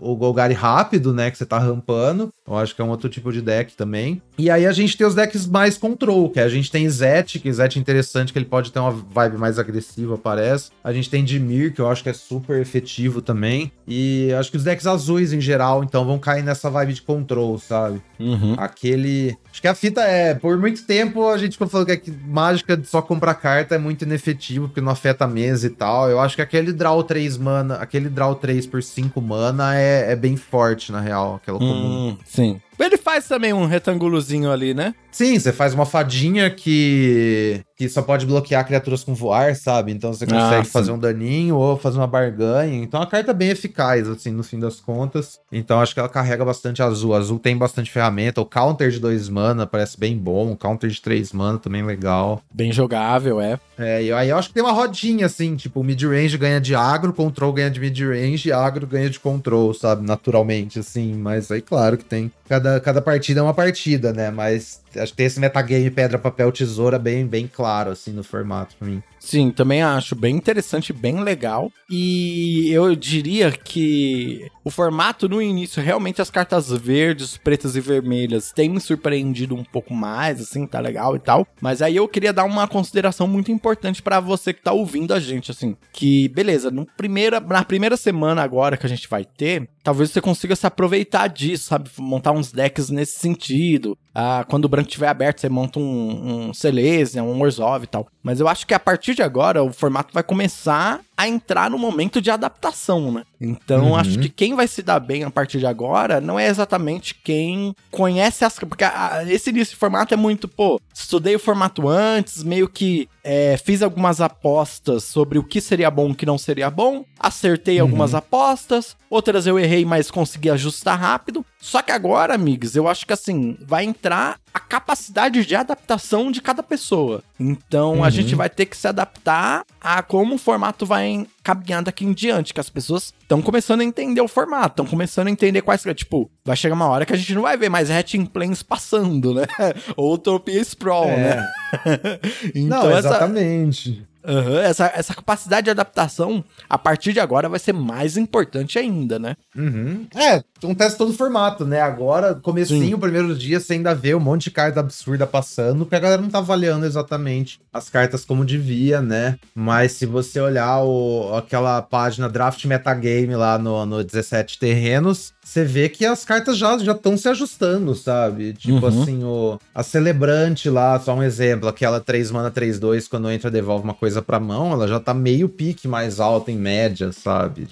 o 0.00 0.14
Golgari 0.14 0.52
rápido, 0.54 1.12
né, 1.14 1.30
que 1.30 1.38
você 1.38 1.46
tá 1.46 1.58
rampando. 1.58 2.30
Eu 2.46 2.56
acho 2.58 2.74
que 2.76 2.82
é 2.82 2.84
um 2.84 2.90
outro 2.90 3.08
tipo 3.08 3.32
de 3.32 3.40
deck 3.40 3.74
também. 3.74 4.20
E 4.40 4.48
aí 4.48 4.66
a 4.66 4.72
gente 4.72 4.96
tem 4.96 5.06
os 5.06 5.14
decks 5.14 5.46
mais 5.46 5.76
control, 5.76 6.30
que 6.30 6.40
a 6.40 6.48
gente 6.48 6.70
tem 6.70 6.88
Zet, 6.88 7.38
que 7.38 7.52
Zet 7.52 7.78
é 7.78 7.80
interessante, 7.80 8.32
que 8.32 8.38
ele 8.38 8.46
pode 8.46 8.72
ter 8.72 8.78
uma 8.78 8.90
vibe 8.90 9.36
mais 9.36 9.58
agressiva, 9.58 10.16
parece. 10.16 10.70
A 10.82 10.94
gente 10.94 11.10
tem 11.10 11.22
Dimir, 11.22 11.74
que 11.74 11.80
eu 11.80 11.90
acho 11.90 12.02
que 12.02 12.08
é 12.08 12.14
super 12.14 12.58
efetivo 12.58 13.20
também. 13.20 13.70
E 13.86 14.32
acho 14.32 14.50
que 14.50 14.56
os 14.56 14.64
decks 14.64 14.86
azuis 14.86 15.34
em 15.34 15.42
geral, 15.42 15.84
então, 15.84 16.06
vão 16.06 16.18
cair 16.18 16.42
nessa 16.42 16.70
vibe 16.70 16.94
de 16.94 17.02
control, 17.02 17.58
sabe? 17.58 18.00
Uhum. 18.18 18.54
Aquele. 18.56 19.36
Acho 19.52 19.60
que 19.60 19.68
a 19.68 19.74
fita 19.74 20.00
é. 20.00 20.34
Por 20.34 20.56
muito 20.56 20.86
tempo 20.86 21.28
a 21.28 21.36
gente 21.36 21.52
ficou 21.52 21.68
falando 21.68 21.88
que 21.88 22.10
a 22.10 22.14
mágica 22.26 22.78
de 22.78 22.86
só 22.86 23.02
comprar 23.02 23.34
carta 23.34 23.74
é 23.74 23.78
muito 23.78 24.06
inefetivo, 24.06 24.68
porque 24.68 24.80
não 24.80 24.92
afeta 24.92 25.26
a 25.26 25.28
mesa 25.28 25.66
e 25.66 25.70
tal. 25.70 26.08
Eu 26.08 26.18
acho 26.18 26.34
que 26.34 26.42
aquele 26.42 26.72
draw 26.72 27.02
3 27.04 27.36
mana, 27.36 27.74
aquele 27.74 28.08
draw 28.08 28.34
3 28.34 28.66
por 28.66 28.82
5 28.82 29.20
mana 29.20 29.76
é, 29.76 30.12
é 30.12 30.16
bem 30.16 30.34
forte, 30.36 30.90
na 30.90 31.00
real. 31.00 31.34
Aquela 31.34 31.58
comum. 31.58 32.10
Hum, 32.10 32.18
sim. 32.24 32.58
Ele 32.84 32.96
faz 32.96 33.26
também 33.26 33.52
um 33.52 33.66
retângulozinho 33.66 34.50
ali, 34.50 34.74
né? 34.74 34.94
Sim, 35.10 35.38
você 35.38 35.52
faz 35.52 35.74
uma 35.74 35.86
fadinha 35.86 36.50
que. 36.50 37.60
Que 37.80 37.88
só 37.88 38.02
pode 38.02 38.26
bloquear 38.26 38.66
criaturas 38.66 39.02
com 39.02 39.14
voar, 39.14 39.56
sabe? 39.56 39.90
Então 39.90 40.12
você 40.12 40.26
consegue 40.26 40.66
sim. 40.66 40.70
fazer 40.70 40.92
um 40.92 40.98
daninho 40.98 41.56
ou 41.56 41.78
fazer 41.78 41.96
uma 41.96 42.06
barganha. 42.06 42.76
Então 42.76 43.00
a 43.00 43.06
carta 43.06 43.30
é 43.30 43.34
bem 43.34 43.48
eficaz, 43.48 44.06
assim, 44.06 44.30
no 44.30 44.42
fim 44.42 44.60
das 44.60 44.78
contas. 44.78 45.40
Então 45.50 45.80
acho 45.80 45.94
que 45.94 46.00
ela 46.00 46.08
carrega 46.10 46.44
bastante 46.44 46.82
azul. 46.82 47.14
Azul 47.14 47.38
tem 47.38 47.56
bastante 47.56 47.90
ferramenta. 47.90 48.38
O 48.38 48.44
counter 48.44 48.90
de 48.90 48.98
2 48.98 49.30
mana 49.30 49.66
parece 49.66 49.98
bem 49.98 50.14
bom. 50.14 50.52
O 50.52 50.56
counter 50.58 50.90
de 50.90 51.00
3 51.00 51.32
mana 51.32 51.58
também 51.58 51.82
legal. 51.82 52.42
Bem 52.52 52.70
jogável, 52.70 53.40
é. 53.40 53.58
É, 53.78 54.02
e 54.02 54.12
aí 54.12 54.28
eu 54.28 54.36
acho 54.36 54.48
que 54.48 54.54
tem 54.54 54.62
uma 54.62 54.72
rodinha, 54.72 55.24
assim, 55.24 55.56
tipo, 55.56 55.80
o 55.80 55.84
mid-range 55.84 56.36
ganha 56.36 56.60
de 56.60 56.74
agro, 56.74 57.14
control 57.14 57.50
ganha 57.50 57.70
de 57.70 57.80
mid-range, 57.80 58.52
agro 58.52 58.86
ganha 58.86 59.08
de 59.08 59.18
control, 59.18 59.72
sabe? 59.72 60.06
Naturalmente, 60.06 60.78
assim. 60.78 61.14
Mas 61.14 61.50
aí, 61.50 61.62
claro 61.62 61.96
que 61.96 62.04
tem. 62.04 62.30
Cada, 62.46 62.78
cada 62.78 63.00
partida 63.00 63.40
é 63.40 63.42
uma 63.42 63.54
partida, 63.54 64.12
né? 64.12 64.30
Mas 64.30 64.82
acho 64.96 65.12
que 65.12 65.16
tem 65.16 65.26
esse 65.26 65.40
metagame 65.40 65.90
pedra, 65.90 66.18
papel, 66.18 66.52
tesoura 66.52 66.98
bem, 66.98 67.26
bem 67.26 67.48
claro, 67.50 67.69
assim, 67.90 68.12
no 68.12 68.22
formato 68.24 68.76
pra 68.76 68.86
mim. 68.88 69.02
Sim, 69.20 69.50
também 69.50 69.82
acho 69.82 70.16
bem 70.16 70.34
interessante, 70.34 70.94
bem 70.94 71.22
legal. 71.22 71.70
E 71.90 72.70
eu 72.72 72.96
diria 72.96 73.52
que 73.52 74.50
o 74.64 74.70
formato 74.70 75.28
no 75.28 75.42
início, 75.42 75.82
realmente 75.82 76.22
as 76.22 76.30
cartas 76.30 76.70
verdes, 76.70 77.36
pretas 77.36 77.76
e 77.76 77.80
vermelhas 77.80 78.50
têm 78.50 78.70
me 78.70 78.80
surpreendido 78.80 79.54
um 79.54 79.62
pouco 79.62 79.92
mais, 79.92 80.40
assim, 80.40 80.66
tá 80.66 80.80
legal 80.80 81.14
e 81.14 81.18
tal. 81.18 81.46
Mas 81.60 81.82
aí 81.82 81.96
eu 81.96 82.08
queria 82.08 82.32
dar 82.32 82.44
uma 82.44 82.66
consideração 82.66 83.28
muito 83.28 83.52
importante 83.52 84.02
pra 84.02 84.20
você 84.20 84.54
que 84.54 84.62
tá 84.62 84.72
ouvindo 84.72 85.12
a 85.12 85.20
gente, 85.20 85.50
assim, 85.50 85.76
que 85.92 86.28
beleza, 86.28 86.70
no 86.70 86.86
primeira, 86.86 87.40
na 87.40 87.62
primeira 87.62 87.98
semana 87.98 88.42
agora 88.42 88.76
que 88.76 88.86
a 88.86 88.88
gente 88.88 89.08
vai 89.08 89.24
ter, 89.24 89.68
talvez 89.82 90.10
você 90.10 90.20
consiga 90.20 90.56
se 90.56 90.66
aproveitar 90.66 91.26
disso, 91.28 91.64
sabe? 91.64 91.90
Montar 91.98 92.32
uns 92.32 92.52
decks 92.52 92.88
nesse 92.88 93.18
sentido. 93.18 93.96
Ah, 94.14 94.44
quando 94.48 94.64
o 94.64 94.68
branco 94.68 94.88
estiver 94.88 95.08
aberto, 95.08 95.40
você 95.40 95.48
monta 95.48 95.78
um, 95.78 96.48
um 96.48 96.54
Selesian, 96.54 97.22
um 97.22 97.40
Orzhov 97.40 97.84
e 97.84 97.86
tal. 97.86 98.06
Mas 98.22 98.40
eu 98.40 98.48
acho 98.48 98.66
que 98.66 98.74
a 98.74 98.80
partir 98.80 99.09
de 99.14 99.22
agora, 99.22 99.62
o 99.62 99.72
formato 99.72 100.12
vai 100.12 100.22
começar 100.22 101.00
a 101.20 101.28
entrar 101.28 101.68
no 101.70 101.78
momento 101.78 102.20
de 102.20 102.30
adaptação, 102.30 103.12
né? 103.12 103.22
Então, 103.40 103.88
Uhum. 103.88 103.96
acho 103.96 104.18
que 104.18 104.28
quem 104.28 104.54
vai 104.54 104.66
se 104.68 104.82
dar 104.82 105.00
bem 105.00 105.24
a 105.24 105.30
partir 105.30 105.58
de 105.58 105.66
agora 105.66 106.20
não 106.20 106.38
é 106.38 106.46
exatamente 106.46 107.14
quem 107.14 107.74
conhece 107.90 108.44
as... 108.44 108.58
Porque 108.58 108.84
ah, 108.84 109.22
esse 109.28 109.50
início 109.50 109.72
de 109.74 109.78
formato 109.78 110.12
é 110.14 110.16
muito, 110.16 110.46
pô, 110.48 110.80
estudei 110.94 111.34
o 111.34 111.38
formato 111.38 111.88
antes, 111.88 112.42
meio 112.42 112.68
que 112.68 113.08
é, 113.24 113.56
fiz 113.62 113.82
algumas 113.82 114.20
apostas 114.20 115.04
sobre 115.04 115.38
o 115.38 115.44
que 115.44 115.60
seria 115.60 115.90
bom 115.90 116.08
e 116.08 116.12
o 116.12 116.14
que 116.14 116.24
não 116.26 116.38
seria 116.38 116.70
bom, 116.70 117.04
acertei 117.18 117.76
Uhum. 117.76 117.82
algumas 117.82 118.14
apostas, 118.14 118.96
outras 119.10 119.46
eu 119.46 119.58
errei, 119.58 119.84
mas 119.84 120.10
consegui 120.10 120.48
ajustar 120.50 120.98
rápido. 120.98 121.44
Só 121.60 121.82
que 121.82 121.92
agora, 121.92 122.34
amigos, 122.34 122.74
eu 122.76 122.88
acho 122.88 123.06
que 123.06 123.12
assim, 123.12 123.56
vai 123.66 123.84
entrar 123.84 124.38
a 124.54 124.58
capacidade 124.60 125.44
de 125.44 125.54
adaptação 125.54 126.30
de 126.30 126.40
cada 126.40 126.62
pessoa. 126.62 127.22
Então 127.38 128.02
a 128.02 128.06
Uhum. 128.06 128.10
gente 128.10 128.34
vai 128.34 128.48
ter 128.48 128.66
que 128.66 128.76
se 128.76 128.88
adaptar 128.88 129.62
a 129.80 130.02
como 130.02 130.34
o 130.34 130.38
formato 130.38 130.84
vai 130.86 131.06
caminhar 131.42 131.82
daqui 131.82 132.04
em 132.04 132.12
diante, 132.12 132.52
que 132.54 132.60
as 132.60 132.70
pessoas 132.70 133.14
estão 133.22 133.40
começando 133.40 133.80
a 133.80 133.84
entender 133.84 134.20
o 134.20 134.28
formato, 134.28 134.74
estão 134.74 134.86
começando 134.86 135.28
a 135.28 135.30
entender 135.30 135.62
quais. 135.62 135.82
Tipo, 135.94 136.30
vai 136.44 136.56
chegar 136.56 136.74
uma 136.74 136.88
hora 136.88 137.06
que 137.06 137.12
a 137.12 137.16
gente 137.16 137.34
não 137.34 137.42
vai 137.42 137.56
ver 137.56 137.68
mais 137.68 137.90
Hatching 137.90 138.26
Planes 138.26 138.62
passando, 138.62 139.34
né? 139.34 139.44
Ou 139.96 140.14
Utopia 140.14 140.60
Sprawl, 140.60 141.06
né? 141.08 141.48
Então, 142.54 142.84
Não, 142.84 142.98
exatamente. 142.98 144.06
Aham, 144.24 144.60
essa, 144.60 144.92
essa 144.94 145.14
capacidade 145.14 145.64
de 145.64 145.70
adaptação, 145.70 146.44
a 146.68 146.76
partir 146.76 147.12
de 147.12 147.20
agora, 147.20 147.48
vai 147.48 147.58
ser 147.58 147.72
mais 147.72 148.16
importante 148.16 148.78
ainda, 148.78 149.18
né? 149.18 149.34
Uhum. 149.56 150.06
É, 150.14 150.42
acontece 150.66 150.96
todo 150.96 151.12
formato, 151.12 151.64
né? 151.64 151.80
Agora, 151.80 152.34
comecinho, 152.34 152.96
Sim. 152.96 153.00
primeiro 153.00 153.34
dia, 153.34 153.58
você 153.60 153.74
ainda 153.74 153.94
vê 153.94 154.14
um 154.14 154.20
monte 154.20 154.44
de 154.44 154.50
carta 154.50 154.80
absurda 154.80 155.26
passando, 155.26 155.80
porque 155.84 155.96
a 155.96 156.00
galera 156.00 156.20
não 156.22 156.30
tá 156.30 156.38
avaliando 156.38 156.86
exatamente 156.86 157.60
as 157.72 157.88
cartas 157.88 158.24
como 158.24 158.44
devia, 158.44 159.00
né? 159.00 159.38
Mas 159.54 159.92
se 159.92 160.06
você 160.06 160.40
olhar 160.40 160.80
o, 160.82 161.34
aquela 161.36 161.80
página 161.82 162.28
Draft 162.28 162.64
Metagame 162.64 163.34
lá 163.36 163.58
no, 163.58 163.84
no 163.86 164.04
17 164.04 164.58
Terrenos, 164.58 165.32
você 165.42 165.64
vê 165.64 165.88
que 165.88 166.04
as 166.06 166.24
cartas 166.24 166.56
já 166.58 166.74
estão 166.76 167.16
se 167.16 167.28
ajustando, 167.28 167.94
sabe? 167.94 168.52
Tipo 168.52 168.86
Uhum. 168.86 169.02
assim, 169.02 169.24
o, 169.24 169.58
a 169.74 169.82
Celebrante 169.82 170.68
lá, 170.70 170.98
só 171.00 171.14
um 171.14 171.22
exemplo, 171.22 171.68
aquela 171.68 172.00
3 172.00 172.30
mana 172.30 172.50
3-2, 172.50 173.08
quando 173.08 173.30
entra 173.30 173.50
devolve 173.50 173.84
uma 173.84 173.94
coisa 173.94 174.20
pra 174.22 174.38
mão, 174.40 174.72
ela 174.72 174.86
já 174.86 174.98
tá 175.00 175.12
meio 175.14 175.48
pique 175.48 175.86
mais 175.88 176.20
alta 176.20 176.50
em 176.50 176.56
média, 176.56 177.12
sabe? 177.12 177.68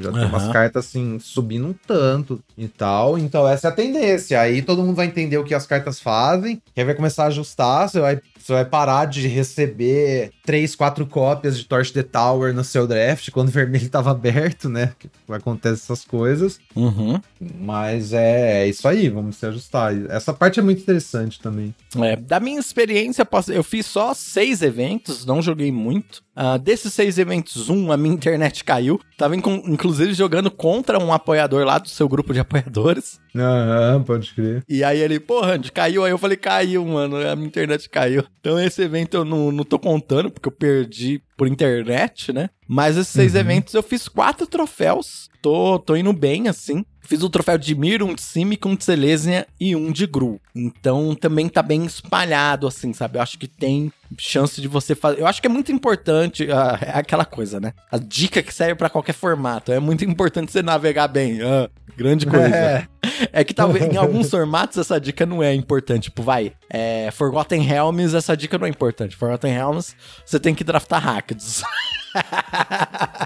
Tipo, 0.00 0.12
já 0.12 0.20
tem 0.20 0.28
umas 0.28 0.48
cartas 0.48 0.86
assim 0.86 1.18
subindo 1.18 1.66
um 1.66 1.74
tanto 1.86 2.42
e 2.56 2.68
tal. 2.68 3.18
Então 3.18 3.46
essa 3.46 3.68
é 3.68 3.70
a 3.70 3.74
tendência. 3.74 4.40
Aí 4.40 4.62
todo 4.62 4.82
mundo 4.82 4.96
vai 4.96 5.06
entender 5.06 5.38
o 5.38 5.44
que 5.44 5.54
as 5.54 5.66
cartas 5.66 6.00
fazem, 6.00 6.60
que 6.74 6.80
aí 6.80 6.84
vai 6.84 6.94
começar 6.94 7.24
a 7.24 7.28
ajustar, 7.28 7.88
você 7.88 8.00
vai 8.00 8.20
você 8.50 8.54
vai 8.54 8.64
parar 8.64 9.04
de 9.04 9.28
receber 9.28 10.32
três, 10.44 10.74
quatro 10.74 11.06
cópias 11.06 11.58
de 11.58 11.64
Torch 11.64 11.92
the 11.92 12.02
Tower 12.02 12.54
no 12.54 12.64
seu 12.64 12.86
draft 12.86 13.30
quando 13.30 13.48
o 13.48 13.52
vermelho 13.52 13.84
estava 13.84 14.10
aberto, 14.10 14.68
né? 14.68 14.92
Que 14.98 15.08
acontece 15.28 15.82
essas 15.82 16.04
coisas. 16.04 16.58
Uhum. 16.74 17.20
Mas 17.38 18.12
é, 18.12 18.62
é, 18.62 18.68
isso 18.68 18.88
aí, 18.88 19.08
vamos 19.08 19.36
se 19.36 19.46
ajustar. 19.46 19.94
Essa 20.10 20.32
parte 20.32 20.58
é 20.58 20.62
muito 20.62 20.80
interessante 20.80 21.38
também. 21.40 21.74
É, 21.96 22.16
da 22.16 22.40
minha 22.40 22.58
experiência, 22.58 23.26
eu 23.48 23.62
fiz 23.62 23.86
só 23.86 24.14
seis 24.14 24.62
eventos, 24.62 25.24
não 25.26 25.42
joguei 25.42 25.70
muito. 25.70 26.22
Uh, 26.40 26.58
desses 26.58 26.94
seis 26.94 27.18
eventos, 27.18 27.68
um, 27.68 27.92
a 27.92 27.98
minha 27.98 28.14
internet 28.14 28.64
caiu. 28.64 28.98
Tava 29.18 29.36
inclusive 29.36 30.14
jogando 30.14 30.50
contra 30.50 30.98
um 30.98 31.12
apoiador 31.12 31.66
lá 31.66 31.76
do 31.76 31.90
seu 31.90 32.08
grupo 32.08 32.32
de 32.32 32.40
apoiadores. 32.40 33.20
Aham, 33.36 34.02
pode 34.04 34.32
crer. 34.32 34.64
E 34.66 34.82
aí 34.82 35.00
ele, 35.00 35.20
porra, 35.20 35.56
Andy, 35.56 35.70
caiu. 35.70 36.02
Aí 36.02 36.10
eu 36.10 36.16
falei, 36.16 36.38
caiu, 36.38 36.82
mano. 36.86 37.16
A 37.16 37.36
minha 37.36 37.46
internet 37.46 37.90
caiu. 37.90 38.24
Então 38.40 38.58
esse 38.58 38.80
evento 38.80 39.18
eu 39.18 39.24
não, 39.24 39.52
não 39.52 39.64
tô 39.64 39.78
contando, 39.78 40.30
porque 40.30 40.48
eu 40.48 40.52
perdi 40.52 41.22
por 41.36 41.46
internet, 41.46 42.32
né? 42.32 42.48
Mas 42.66 42.96
esses 42.96 43.12
seis 43.12 43.34
uhum. 43.34 43.40
eventos 43.40 43.74
eu 43.74 43.82
fiz 43.82 44.08
quatro 44.08 44.46
troféus. 44.46 45.28
Tô, 45.42 45.78
tô 45.78 45.96
indo 45.96 46.12
bem, 46.12 46.48
assim. 46.48 46.84
Fiz 47.02 47.22
o 47.22 47.30
troféu 47.30 47.58
de 47.58 47.74
Mir, 47.74 48.02
um 48.02 48.14
de 48.14 48.22
Simic, 48.22 48.68
um 48.68 48.76
de 48.76 48.84
Selesnya 48.84 49.46
e 49.58 49.74
um 49.74 49.90
de 49.90 50.06
Gru. 50.06 50.40
Então 50.54 51.14
também 51.14 51.48
tá 51.48 51.62
bem 51.62 51.84
espalhado, 51.84 52.68
assim, 52.68 52.92
sabe? 52.92 53.18
Eu 53.18 53.22
acho 53.22 53.38
que 53.38 53.48
tem 53.48 53.90
chance 54.18 54.60
de 54.60 54.68
você 54.68 54.94
fazer. 54.94 55.20
Eu 55.20 55.26
acho 55.26 55.40
que 55.40 55.48
é 55.48 55.50
muito 55.50 55.72
importante. 55.72 56.44
Uh, 56.44 56.84
é 56.84 56.98
aquela 56.98 57.24
coisa, 57.24 57.58
né? 57.58 57.72
A 57.90 57.98
dica 57.98 58.42
que 58.42 58.54
serve 58.54 58.76
para 58.76 58.90
qualquer 58.90 59.14
formato. 59.14 59.72
É 59.72 59.80
muito 59.80 60.04
importante 60.04 60.52
você 60.52 60.62
navegar 60.62 61.08
bem. 61.08 61.40
Uh, 61.42 61.68
grande 61.96 62.26
coisa. 62.26 62.54
É. 62.54 62.86
é. 63.32 63.44
que 63.44 63.54
talvez 63.54 63.92
em 63.92 63.96
alguns 63.98 64.30
formatos 64.30 64.78
essa 64.78 65.00
dica 65.00 65.26
não 65.26 65.42
é 65.42 65.54
importante. 65.54 66.04
Tipo, 66.04 66.22
vai. 66.22 66.52
É, 66.68 67.10
Forgotten 67.12 67.62
Realms, 67.62 68.14
essa 68.14 68.36
dica 68.36 68.56
não 68.56 68.66
é 68.66 68.70
importante. 68.70 69.16
Forgotten 69.16 69.52
Realms, 69.52 69.96
você 70.24 70.38
tem 70.38 70.54
que 70.54 70.62
draftar 70.62 71.02
Rakdos. 71.02 71.62